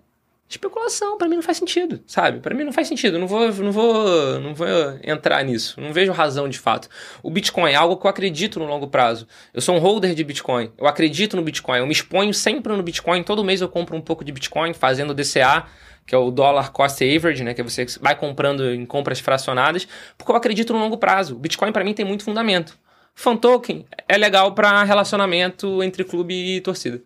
Especulação, 0.48 1.16
pra 1.16 1.26
mim 1.26 1.36
não 1.36 1.42
faz 1.42 1.56
sentido, 1.56 2.00
sabe? 2.06 2.38
Pra 2.38 2.54
mim 2.54 2.64
não 2.64 2.72
faz 2.72 2.86
sentido, 2.86 3.18
não 3.18 3.26
vou, 3.26 3.50
não 3.52 3.72
vou, 3.72 4.40
não 4.40 4.54
vou 4.54 4.66
entrar 5.02 5.42
nisso, 5.42 5.80
não 5.80 5.92
vejo 5.92 6.12
razão 6.12 6.48
de 6.48 6.58
fato. 6.58 6.88
O 7.22 7.30
Bitcoin 7.30 7.72
é 7.72 7.74
algo 7.74 7.96
que 7.96 8.06
eu 8.06 8.10
acredito 8.10 8.60
no 8.60 8.66
longo 8.66 8.86
prazo. 8.86 9.26
Eu 9.54 9.60
sou 9.60 9.74
um 9.74 9.78
holder 9.78 10.14
de 10.14 10.22
Bitcoin, 10.22 10.70
eu 10.76 10.86
acredito 10.86 11.34
no 11.34 11.42
Bitcoin, 11.42 11.78
eu 11.78 11.86
me 11.86 11.92
exponho 11.92 12.32
sempre 12.34 12.72
no 12.76 12.82
Bitcoin, 12.82 13.22
todo 13.22 13.42
mês 13.42 13.62
eu 13.62 13.68
compro 13.68 13.96
um 13.96 14.02
pouco 14.02 14.22
de 14.22 14.30
Bitcoin 14.32 14.74
fazendo 14.74 15.14
DCA, 15.14 15.64
que 16.06 16.14
é 16.14 16.18
o 16.18 16.30
Dollar 16.30 16.70
Cost 16.72 17.02
Average, 17.02 17.42
né, 17.42 17.54
que 17.54 17.62
você 17.62 17.86
vai 18.00 18.14
comprando 18.14 18.70
em 18.70 18.84
compras 18.84 19.20
fracionadas, 19.20 19.88
porque 20.18 20.30
eu 20.30 20.36
acredito 20.36 20.74
no 20.74 20.78
longo 20.78 20.98
prazo. 20.98 21.36
O 21.36 21.38
Bitcoin 21.38 21.72
pra 21.72 21.82
mim 21.82 21.94
tem 21.94 22.04
muito 22.04 22.22
fundamento. 22.22 22.78
Fan 23.14 23.36
token 23.36 23.86
é 24.08 24.18
legal 24.18 24.54
pra 24.54 24.84
relacionamento 24.84 25.82
entre 25.82 26.04
clube 26.04 26.34
e 26.34 26.60
torcida. 26.60 27.00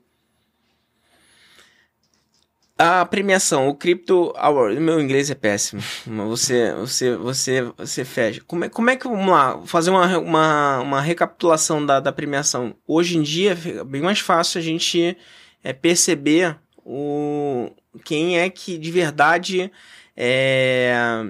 A 2.81 3.05
premiação, 3.05 3.67
o 3.67 3.75
Crypto 3.75 4.33
Award, 4.37 4.79
meu 4.79 5.01
inglês 5.01 5.29
é 5.31 5.35
péssimo, 5.35 5.83
você, 6.29 6.73
você, 6.75 7.17
você, 7.17 7.63
você 7.77 8.05
fecha. 8.05 8.41
Como 8.47 8.65
é, 8.65 8.69
como 8.69 8.89
é 8.89 8.95
que, 8.95 9.09
vamos 9.09 9.29
lá, 9.29 9.61
fazer 9.67 9.91
uma, 9.91 10.17
uma, 10.19 10.79
uma 10.79 11.01
recapitulação 11.01 11.85
da, 11.85 11.99
da 11.99 12.13
premiação. 12.13 12.77
Hoje 12.87 13.19
em 13.19 13.23
dia, 13.23 13.57
fica 13.57 13.85
bem 13.85 14.01
mais 14.01 14.21
fácil 14.21 14.61
a 14.61 14.63
gente 14.63 15.17
é, 15.65 15.73
perceber 15.73 16.57
o, 16.85 17.69
quem 18.05 18.39
é 18.39 18.49
que 18.49 18.79
de 18.79 18.93
verdade 18.93 19.73
é, 20.17 21.25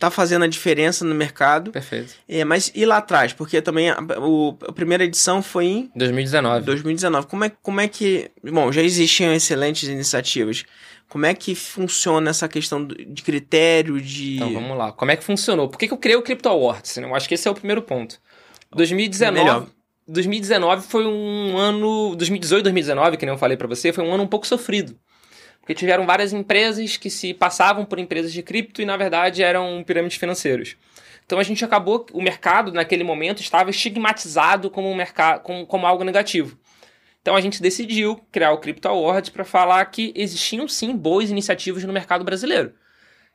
tá 0.00 0.10
fazendo 0.10 0.44
a 0.44 0.48
diferença 0.48 1.04
no 1.04 1.14
mercado. 1.14 1.70
Perfeito. 1.70 2.14
É, 2.28 2.44
mas 2.44 2.72
e 2.74 2.84
lá 2.84 2.96
atrás? 2.96 3.32
Porque 3.32 3.60
também 3.62 3.90
a, 3.90 3.98
o- 4.18 4.56
a 4.66 4.72
primeira 4.72 5.04
edição 5.04 5.40
foi 5.42 5.66
em 5.66 5.90
2019. 5.94 6.64
2019. 6.66 7.26
Como 7.28 7.44
é, 7.44 7.52
como 7.62 7.80
é 7.80 7.86
que. 7.86 8.30
Bom, 8.42 8.72
já 8.72 8.82
existiam 8.82 9.32
excelentes 9.32 9.88
iniciativas. 9.88 10.64
Como 11.08 11.26
é 11.26 11.34
que 11.34 11.54
funciona 11.54 12.30
essa 12.30 12.48
questão 12.48 12.84
de 12.86 13.22
critério, 13.22 14.00
de. 14.00 14.36
Então 14.36 14.52
vamos 14.54 14.76
lá. 14.78 14.90
Como 14.92 15.10
é 15.10 15.16
que 15.16 15.22
funcionou? 15.24 15.68
Por 15.68 15.76
que, 15.78 15.86
que 15.86 15.92
eu 15.92 15.98
criei 15.98 16.16
o 16.16 16.22
Crypto 16.22 16.48
Awards? 16.48 16.96
Eu 16.96 17.14
acho 17.14 17.28
que 17.28 17.34
esse 17.34 17.46
é 17.46 17.50
o 17.50 17.54
primeiro 17.54 17.82
ponto. 17.82 18.18
2019. 18.74 19.38
Melhor. 19.44 19.66
2019 20.08 20.86
foi 20.86 21.06
um 21.06 21.56
ano. 21.58 22.14
2018, 22.16 22.62
2019, 22.64 23.16
que 23.16 23.26
nem 23.26 23.34
eu 23.34 23.38
falei 23.38 23.56
pra 23.56 23.68
você, 23.68 23.92
foi 23.92 24.02
um 24.04 24.12
ano 24.14 24.22
um 24.24 24.26
pouco 24.26 24.46
sofrido. 24.46 24.96
Porque 25.60 25.74
tiveram 25.74 26.06
várias 26.06 26.32
empresas 26.32 26.96
que 26.96 27.10
se 27.10 27.34
passavam 27.34 27.84
por 27.84 27.98
empresas 27.98 28.32
de 28.32 28.42
cripto 28.42 28.80
e, 28.82 28.84
na 28.84 28.96
verdade, 28.96 29.42
eram 29.42 29.84
pirâmides 29.86 30.18
financeiros. 30.18 30.76
Então 31.24 31.38
a 31.38 31.42
gente 31.42 31.64
acabou. 31.64 32.06
O 32.12 32.20
mercado, 32.20 32.72
naquele 32.72 33.04
momento, 33.04 33.40
estava 33.40 33.70
estigmatizado 33.70 34.68
como, 34.70 34.90
um 34.90 34.94
mercado, 34.96 35.42
como, 35.42 35.66
como 35.66 35.86
algo 35.86 36.02
negativo. 36.02 36.58
Então 37.22 37.36
a 37.36 37.40
gente 37.40 37.62
decidiu 37.62 38.20
criar 38.32 38.52
o 38.52 38.58
Crypto 38.58 38.86
Awards 38.86 39.30
para 39.30 39.44
falar 39.44 39.84
que 39.86 40.12
existiam 40.16 40.66
sim 40.66 40.96
boas 40.96 41.30
iniciativas 41.30 41.84
no 41.84 41.92
mercado 41.92 42.24
brasileiro. 42.24 42.72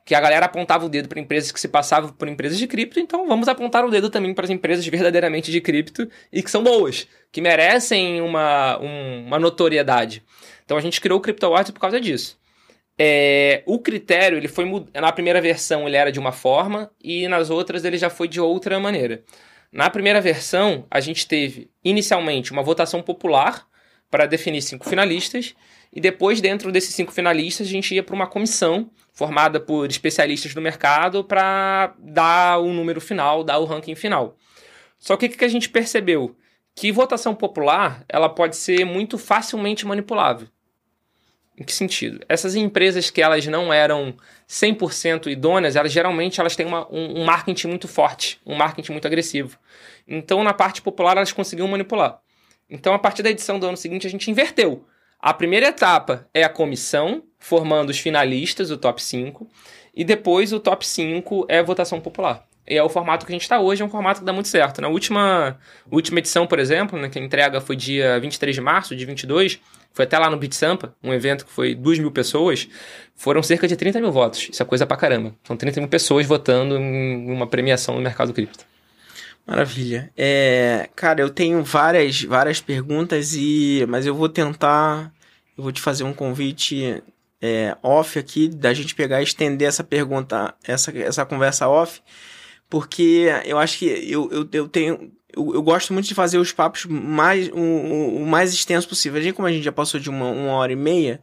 Que 0.06 0.14
a 0.14 0.20
galera 0.20 0.46
apontava 0.46 0.86
o 0.86 0.88
dedo 0.88 1.08
para 1.08 1.18
empresas 1.20 1.50
que 1.50 1.58
se 1.60 1.66
passavam 1.66 2.10
por 2.10 2.28
empresas 2.28 2.56
de 2.56 2.66
cripto, 2.68 3.00
então 3.00 3.26
vamos 3.26 3.48
apontar 3.48 3.84
o 3.84 3.90
dedo 3.90 4.08
também 4.08 4.32
para 4.32 4.44
as 4.44 4.50
empresas 4.50 4.86
verdadeiramente 4.86 5.50
de 5.50 5.60
cripto 5.60 6.08
e 6.32 6.42
que 6.44 6.50
são 6.50 6.62
boas, 6.62 7.08
que 7.32 7.40
merecem 7.42 8.20
uma, 8.20 8.78
um- 8.80 9.26
uma 9.26 9.38
notoriedade. 9.38 10.22
Então 10.64 10.76
a 10.78 10.80
gente 10.80 11.00
criou 11.00 11.18
o 11.18 11.20
Crypto 11.20 11.44
Awards 11.44 11.72
por 11.72 11.80
causa 11.80 12.00
disso. 12.00 12.38
É, 12.98 13.62
o 13.66 13.78
critério, 13.80 14.38
ele 14.38 14.48
foi 14.48 14.64
na 14.94 15.10
primeira 15.12 15.40
versão 15.40 15.86
ele 15.86 15.96
era 15.96 16.10
de 16.12 16.18
uma 16.20 16.32
forma 16.32 16.88
e 17.02 17.26
nas 17.28 17.50
outras 17.50 17.84
ele 17.84 17.98
já 17.98 18.08
foi 18.08 18.28
de 18.28 18.40
outra 18.40 18.78
maneira. 18.80 19.24
Na 19.72 19.90
primeira 19.90 20.20
versão, 20.20 20.86
a 20.88 21.00
gente 21.00 21.26
teve 21.26 21.68
inicialmente 21.84 22.52
uma 22.52 22.62
votação 22.62 23.02
popular 23.02 23.66
para 24.08 24.24
definir 24.24 24.62
cinco 24.62 24.88
finalistas 24.88 25.54
e 25.92 26.00
depois 26.00 26.40
dentro 26.40 26.70
desses 26.70 26.94
cinco 26.94 27.12
finalistas 27.12 27.66
a 27.66 27.70
gente 27.70 27.92
ia 27.94 28.04
para 28.04 28.14
uma 28.14 28.26
comissão 28.28 28.88
formada 29.16 29.58
por 29.58 29.88
especialistas 29.88 30.52
do 30.52 30.60
mercado 30.60 31.24
para 31.24 31.94
dar 31.98 32.58
o 32.58 32.70
número 32.70 33.00
final, 33.00 33.42
dar 33.42 33.58
o 33.58 33.64
ranking 33.64 33.94
final. 33.94 34.36
Só 34.98 35.16
que 35.16 35.24
o 35.24 35.30
que 35.30 35.44
a 35.44 35.48
gente 35.48 35.70
percebeu? 35.70 36.36
Que 36.74 36.92
votação 36.92 37.34
popular 37.34 38.04
ela 38.10 38.28
pode 38.28 38.56
ser 38.56 38.84
muito 38.84 39.16
facilmente 39.16 39.86
manipulável. 39.86 40.46
Em 41.58 41.64
que 41.64 41.72
sentido? 41.72 42.20
Essas 42.28 42.54
empresas 42.54 43.08
que 43.08 43.22
elas 43.22 43.46
não 43.46 43.72
eram 43.72 44.14
100% 44.46 45.30
idôneas, 45.30 45.76
elas 45.76 45.90
geralmente 45.90 46.38
elas 46.38 46.54
têm 46.54 46.66
uma- 46.66 46.86
um, 46.92 47.22
um 47.22 47.24
marketing 47.24 47.68
muito 47.68 47.88
forte, 47.88 48.38
um 48.44 48.54
marketing 48.54 48.92
muito 48.92 49.06
agressivo. 49.06 49.58
Então, 50.06 50.44
na 50.44 50.52
parte 50.52 50.82
popular, 50.82 51.16
elas 51.16 51.32
conseguiam 51.32 51.66
manipular. 51.66 52.20
Então, 52.68 52.92
a 52.92 52.98
partir 52.98 53.22
da 53.22 53.30
edição 53.30 53.58
do 53.58 53.66
ano 53.66 53.78
seguinte, 53.78 54.06
a 54.06 54.10
gente 54.10 54.30
inverteu. 54.30 54.84
A 55.20 55.32
primeira 55.32 55.68
etapa 55.68 56.28
é 56.32 56.44
a 56.44 56.48
comissão, 56.48 57.22
formando 57.38 57.90
os 57.90 57.98
finalistas, 57.98 58.70
o 58.70 58.76
top 58.76 59.02
5, 59.02 59.48
e 59.94 60.04
depois 60.04 60.52
o 60.52 60.60
top 60.60 60.86
5 60.86 61.46
é 61.48 61.58
a 61.58 61.62
votação 61.62 62.00
popular. 62.00 62.44
E 62.68 62.76
é 62.76 62.82
o 62.82 62.88
formato 62.88 63.24
que 63.24 63.32
a 63.32 63.34
gente 63.34 63.42
está 63.42 63.60
hoje, 63.60 63.82
é 63.82 63.84
um 63.84 63.88
formato 63.88 64.20
que 64.20 64.26
dá 64.26 64.32
muito 64.32 64.48
certo. 64.48 64.80
Na 64.82 64.88
última, 64.88 65.58
última 65.90 66.18
edição, 66.18 66.46
por 66.46 66.58
exemplo, 66.58 66.98
né, 66.98 67.08
que 67.08 67.18
a 67.18 67.22
entrega 67.22 67.60
foi 67.60 67.76
dia 67.76 68.18
23 68.18 68.54
de 68.54 68.60
março 68.60 68.96
de 68.96 69.06
22, 69.06 69.60
foi 69.92 70.04
até 70.04 70.18
lá 70.18 70.28
no 70.28 70.36
Beat 70.36 70.52
Sampa, 70.52 70.94
um 71.02 71.14
evento 71.14 71.46
que 71.46 71.52
foi 71.52 71.74
2 71.74 71.98
mil 71.98 72.10
pessoas, 72.10 72.68
foram 73.14 73.42
cerca 73.42 73.66
de 73.66 73.76
30 73.76 74.00
mil 74.00 74.12
votos. 74.12 74.48
Isso 74.50 74.62
é 74.62 74.66
coisa 74.66 74.84
pra 74.84 74.96
caramba. 74.96 75.34
São 75.44 75.56
30 75.56 75.80
mil 75.80 75.88
pessoas 75.88 76.26
votando 76.26 76.76
em 76.76 77.30
uma 77.30 77.46
premiação 77.46 77.94
no 77.94 78.02
mercado 78.02 78.34
cripto. 78.34 78.66
Maravilha. 79.46 80.10
É, 80.16 80.88
cara, 80.96 81.20
eu 81.20 81.30
tenho 81.30 81.62
várias, 81.62 82.22
várias 82.22 82.60
perguntas 82.60 83.34
e, 83.34 83.86
mas 83.88 84.04
eu 84.04 84.14
vou 84.14 84.28
tentar, 84.28 85.12
eu 85.56 85.62
vou 85.62 85.70
te 85.70 85.80
fazer 85.80 86.02
um 86.02 86.12
convite 86.12 87.02
é, 87.40 87.76
off 87.82 88.18
aqui 88.18 88.48
da 88.48 88.74
gente 88.74 88.94
pegar 88.94 89.20
e 89.20 89.24
estender 89.24 89.68
essa 89.68 89.84
pergunta, 89.84 90.52
essa, 90.64 90.90
essa 90.98 91.24
conversa 91.24 91.68
off, 91.68 92.02
porque 92.68 93.28
eu 93.44 93.56
acho 93.58 93.78
que 93.78 93.86
eu, 93.86 94.28
eu, 94.32 94.48
eu 94.52 94.68
tenho 94.68 95.12
eu, 95.32 95.54
eu, 95.54 95.62
gosto 95.62 95.92
muito 95.92 96.08
de 96.08 96.14
fazer 96.14 96.38
os 96.38 96.50
papos 96.50 96.86
mais, 96.86 97.48
o, 97.48 97.58
o, 97.58 98.22
o 98.22 98.26
mais 98.26 98.54
extenso 98.54 98.88
possível. 98.88 99.20
A 99.20 99.22
gente, 99.22 99.34
como 99.34 99.46
a 99.46 99.52
gente 99.52 99.62
já 99.62 99.72
passou 99.72 100.00
de 100.00 100.08
uma, 100.08 100.30
uma 100.30 100.52
hora 100.52 100.72
e 100.72 100.76
meia, 100.76 101.20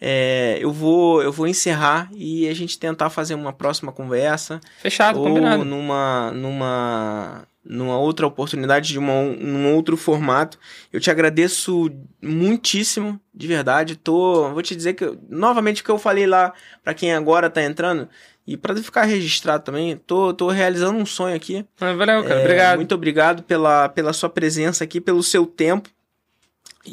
é, 0.00 0.58
eu 0.60 0.72
vou 0.72 1.22
eu 1.22 1.32
vou 1.32 1.46
encerrar 1.46 2.08
e 2.14 2.48
a 2.48 2.54
gente 2.54 2.78
tentar 2.78 3.10
fazer 3.10 3.34
uma 3.34 3.52
próxima 3.52 3.92
conversa. 3.92 4.60
Fechado, 4.80 5.18
ou 5.18 5.26
combinado. 5.26 5.64
numa 5.64 6.30
numa 6.32 7.46
numa 7.64 7.98
outra 7.98 8.26
oportunidade 8.26 8.88
de 8.88 8.98
uma, 8.98 9.22
num 9.22 9.74
outro 9.74 9.94
formato. 9.94 10.58
Eu 10.90 11.00
te 11.00 11.10
agradeço 11.10 11.90
muitíssimo, 12.22 13.20
de 13.34 13.46
verdade. 13.46 13.94
Tô, 13.94 14.50
vou 14.52 14.62
te 14.62 14.74
dizer 14.74 14.94
que 14.94 15.18
novamente 15.28 15.82
o 15.82 15.84
que 15.84 15.90
eu 15.90 15.98
falei 15.98 16.26
lá 16.26 16.54
para 16.82 16.94
quem 16.94 17.12
agora 17.12 17.50
tá 17.50 17.62
entrando, 17.62 18.08
e 18.48 18.56
para 18.56 18.74
ficar 18.76 19.02
registrado 19.02 19.62
também, 19.62 19.98
tô, 19.98 20.32
tô 20.32 20.48
realizando 20.48 20.98
um 20.98 21.04
sonho 21.04 21.36
aqui. 21.36 21.66
Ah, 21.78 21.92
valeu, 21.92 22.22
cara. 22.22 22.36
É, 22.36 22.40
obrigado. 22.40 22.76
Muito 22.76 22.94
obrigado 22.94 23.42
pela, 23.42 23.90
pela 23.90 24.14
sua 24.14 24.30
presença 24.30 24.82
aqui, 24.82 25.02
pelo 25.02 25.22
seu 25.22 25.44
tempo. 25.44 25.90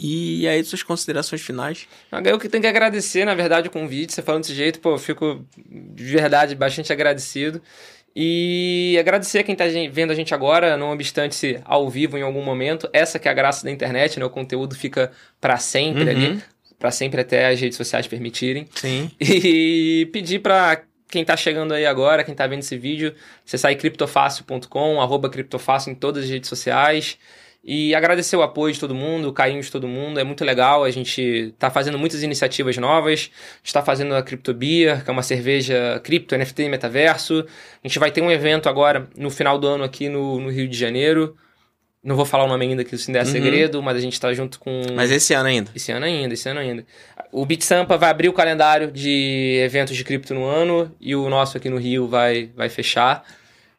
E 0.02 0.48
aí, 0.48 0.64
suas 0.64 0.84
considerações 0.84 1.42
finais? 1.42 1.88
Eu 2.24 2.40
que 2.40 2.50
tenho 2.50 2.62
que 2.62 2.68
agradecer, 2.68 3.26
na 3.26 3.34
verdade, 3.34 3.68
o 3.68 3.72
convite. 3.72 4.14
Você 4.14 4.22
falando 4.22 4.42
desse 4.42 4.56
jeito, 4.56 4.80
pô, 4.80 4.92
eu 4.92 4.98
fico 4.98 5.46
de 5.58 6.04
verdade 6.04 6.56
bastante 6.56 6.92
agradecido. 6.92 7.62
E 8.16 8.96
agradecer 8.98 9.40
a 9.40 9.44
quem 9.44 9.54
está 9.54 9.66
vendo 9.92 10.12
a 10.12 10.16
gente 10.16 10.34
agora, 10.34 10.78
não 10.78 10.92
obstante 10.92 11.36
se 11.36 11.60
ao 11.66 11.90
vivo 11.90 12.18
em 12.18 12.22
algum 12.22 12.42
momento. 12.42 12.90
Essa 12.94 13.20
que 13.20 13.28
é 13.28 13.32
a 13.32 13.34
graça 13.34 13.66
da 13.66 13.72
internet, 13.72 14.18
né? 14.18 14.26
O 14.26 14.30
conteúdo 14.30 14.74
fica 14.74 15.12
para 15.42 15.58
sempre 15.58 16.04
uhum. 16.04 16.10
ali, 16.10 16.44
para 16.80 16.92
sempre 16.92 17.20
até 17.20 17.48
as 17.48 17.60
redes 17.60 17.78
sociais 17.78 18.08
permitirem. 18.08 18.68
Sim. 18.74 19.12
E 19.20 20.10
pedir 20.14 20.40
para 20.40 20.84
quem 21.10 21.22
está 21.24 21.36
chegando 21.36 21.74
aí 21.74 21.86
agora, 21.86 22.24
quem 22.24 22.32
está 22.32 22.48
vendo 22.48 22.60
esse 22.60 22.78
vídeo, 22.78 23.14
você 23.46 23.58
sai 23.58 23.76
criptofácil.com, 23.76 25.02
arroba 25.02 25.30
criptofácil 25.30 25.92
em 25.92 25.96
todas 25.96 26.24
as 26.24 26.30
redes 26.30 26.48
sociais. 26.48 27.18
E 27.68 27.96
agradecer 27.96 28.36
o 28.36 28.44
apoio 28.44 28.72
de 28.72 28.80
todo 28.80 28.94
mundo, 28.94 29.28
o 29.28 29.34
carinho 29.34 29.60
de 29.60 29.72
todo 29.72 29.88
mundo. 29.88 30.20
É 30.20 30.24
muito 30.24 30.46
legal. 30.46 30.84
A 30.84 30.92
gente 30.92 31.20
está 31.20 31.72
fazendo 31.72 31.98
muitas 31.98 32.22
iniciativas 32.22 32.78
novas. 32.78 33.32
está 33.64 33.82
fazendo 33.82 34.14
a 34.14 34.22
CryptoBeer, 34.22 35.04
que 35.04 35.10
é 35.10 35.14
uma 35.14 35.24
cerveja 35.24 36.00
cripto, 36.04 36.38
NFT 36.38 36.62
e 36.62 36.70
metaverso. 36.70 37.44
A 37.84 37.88
gente 37.88 37.98
vai 37.98 38.12
ter 38.12 38.22
um 38.22 38.30
evento 38.30 38.70
agora 38.70 39.10
no 39.18 39.32
final 39.32 39.58
do 39.58 39.68
ano 39.68 39.84
aqui 39.84 40.08
no, 40.08 40.40
no 40.40 40.52
Rio 40.52 40.68
de 40.68 40.78
Janeiro. 40.78 41.36
Não 42.04 42.16
vou 42.16 42.24
falar 42.24 42.44
o 42.44 42.48
nome 42.48 42.68
ainda, 42.68 42.84
que 42.84 42.94
isso 42.94 43.10
ainda 43.10 43.22
é 43.22 43.24
uhum. 43.24 43.32
segredo, 43.32 43.82
mas 43.82 43.98
a 43.98 44.00
gente 44.00 44.14
está 44.14 44.32
junto 44.32 44.60
com. 44.60 44.84
Mas 44.94 45.10
esse 45.10 45.34
ano 45.34 45.48
ainda? 45.48 45.72
Esse 45.76 45.92
ano 45.92 46.06
ainda, 46.06 46.36
esse 46.36 46.48
ano 46.48 46.60
ainda. 46.60 46.86
O 47.32 47.44
BitSampa 47.48 47.98
vai 47.98 48.12
abrir 48.12 48.30
o 48.30 48.34
calendário 48.34 48.92
de 48.92 49.60
eventos 49.66 49.98
de 49.98 50.04
cripto 50.04 50.36
no 50.36 50.46
ano 50.46 50.96
e 51.02 51.16
o 51.16 51.28
nosso 51.32 51.58
aqui 51.58 51.68
no 51.68 51.78
Rio 51.78 52.08
vai, 52.08 52.52
vai 52.56 52.70
fechar. 52.70 53.26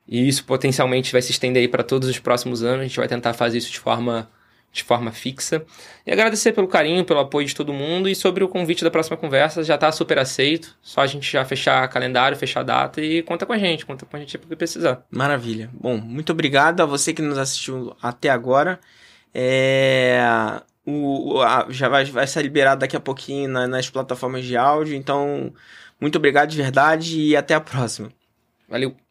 E 0.08 0.28
isso 0.28 0.44
potencialmente 0.44 1.10
vai 1.12 1.20
se 1.20 1.32
estender 1.32 1.60
aí 1.60 1.68
para 1.68 1.82
todos 1.82 2.08
os 2.08 2.18
próximos 2.18 2.62
anos. 2.62 2.80
A 2.80 2.84
gente 2.84 2.96
vai 2.96 3.08
tentar 3.08 3.32
fazer 3.34 3.58
isso 3.58 3.70
de 3.72 3.80
forma, 3.80 4.28
de 4.72 4.84
forma 4.84 5.10
fixa. 5.10 5.64
E 6.06 6.12
agradecer 6.12 6.52
pelo 6.52 6.68
carinho, 6.68 7.04
pelo 7.04 7.20
apoio 7.20 7.46
de 7.46 7.54
todo 7.54 7.72
mundo. 7.72 8.08
E 8.08 8.14
sobre 8.14 8.44
o 8.44 8.48
convite 8.48 8.84
da 8.84 8.90
próxima 8.90 9.16
conversa, 9.16 9.64
já 9.64 9.74
está 9.74 9.90
super 9.90 10.18
aceito. 10.18 10.76
Só 10.80 11.00
a 11.00 11.06
gente 11.06 11.30
já 11.30 11.44
fechar 11.44 11.88
calendário, 11.88 12.36
fechar 12.36 12.62
data 12.62 13.00
e 13.00 13.22
conta 13.22 13.44
com 13.44 13.52
a 13.52 13.58
gente. 13.58 13.84
Conta 13.84 14.06
com 14.06 14.16
a 14.16 14.20
gente 14.20 14.38
para 14.38 14.48
que 14.48 14.56
precisar. 14.56 15.04
Maravilha. 15.10 15.70
Bom, 15.72 15.96
muito 15.96 16.30
obrigado 16.30 16.82
a 16.82 16.86
você 16.86 17.12
que 17.12 17.22
nos 17.22 17.38
assistiu 17.38 17.96
até 18.00 18.28
agora. 18.28 18.78
É... 19.34 20.20
O, 20.88 21.40
a, 21.40 21.66
já 21.68 21.88
vai, 21.88 22.04
vai 22.04 22.28
ser 22.28 22.42
liberado 22.42 22.78
daqui 22.82 22.96
a 22.96 23.00
pouquinho 23.00 23.48
na, 23.48 23.66
nas 23.66 23.90
plataformas 23.90 24.44
de 24.44 24.56
áudio. 24.56 24.94
Então, 24.94 25.52
muito 26.00 26.16
obrigado 26.16 26.48
de 26.48 26.56
verdade 26.56 27.20
e 27.20 27.36
até 27.36 27.54
a 27.54 27.60
próxima. 27.60 28.08
Valeu. 28.68 29.05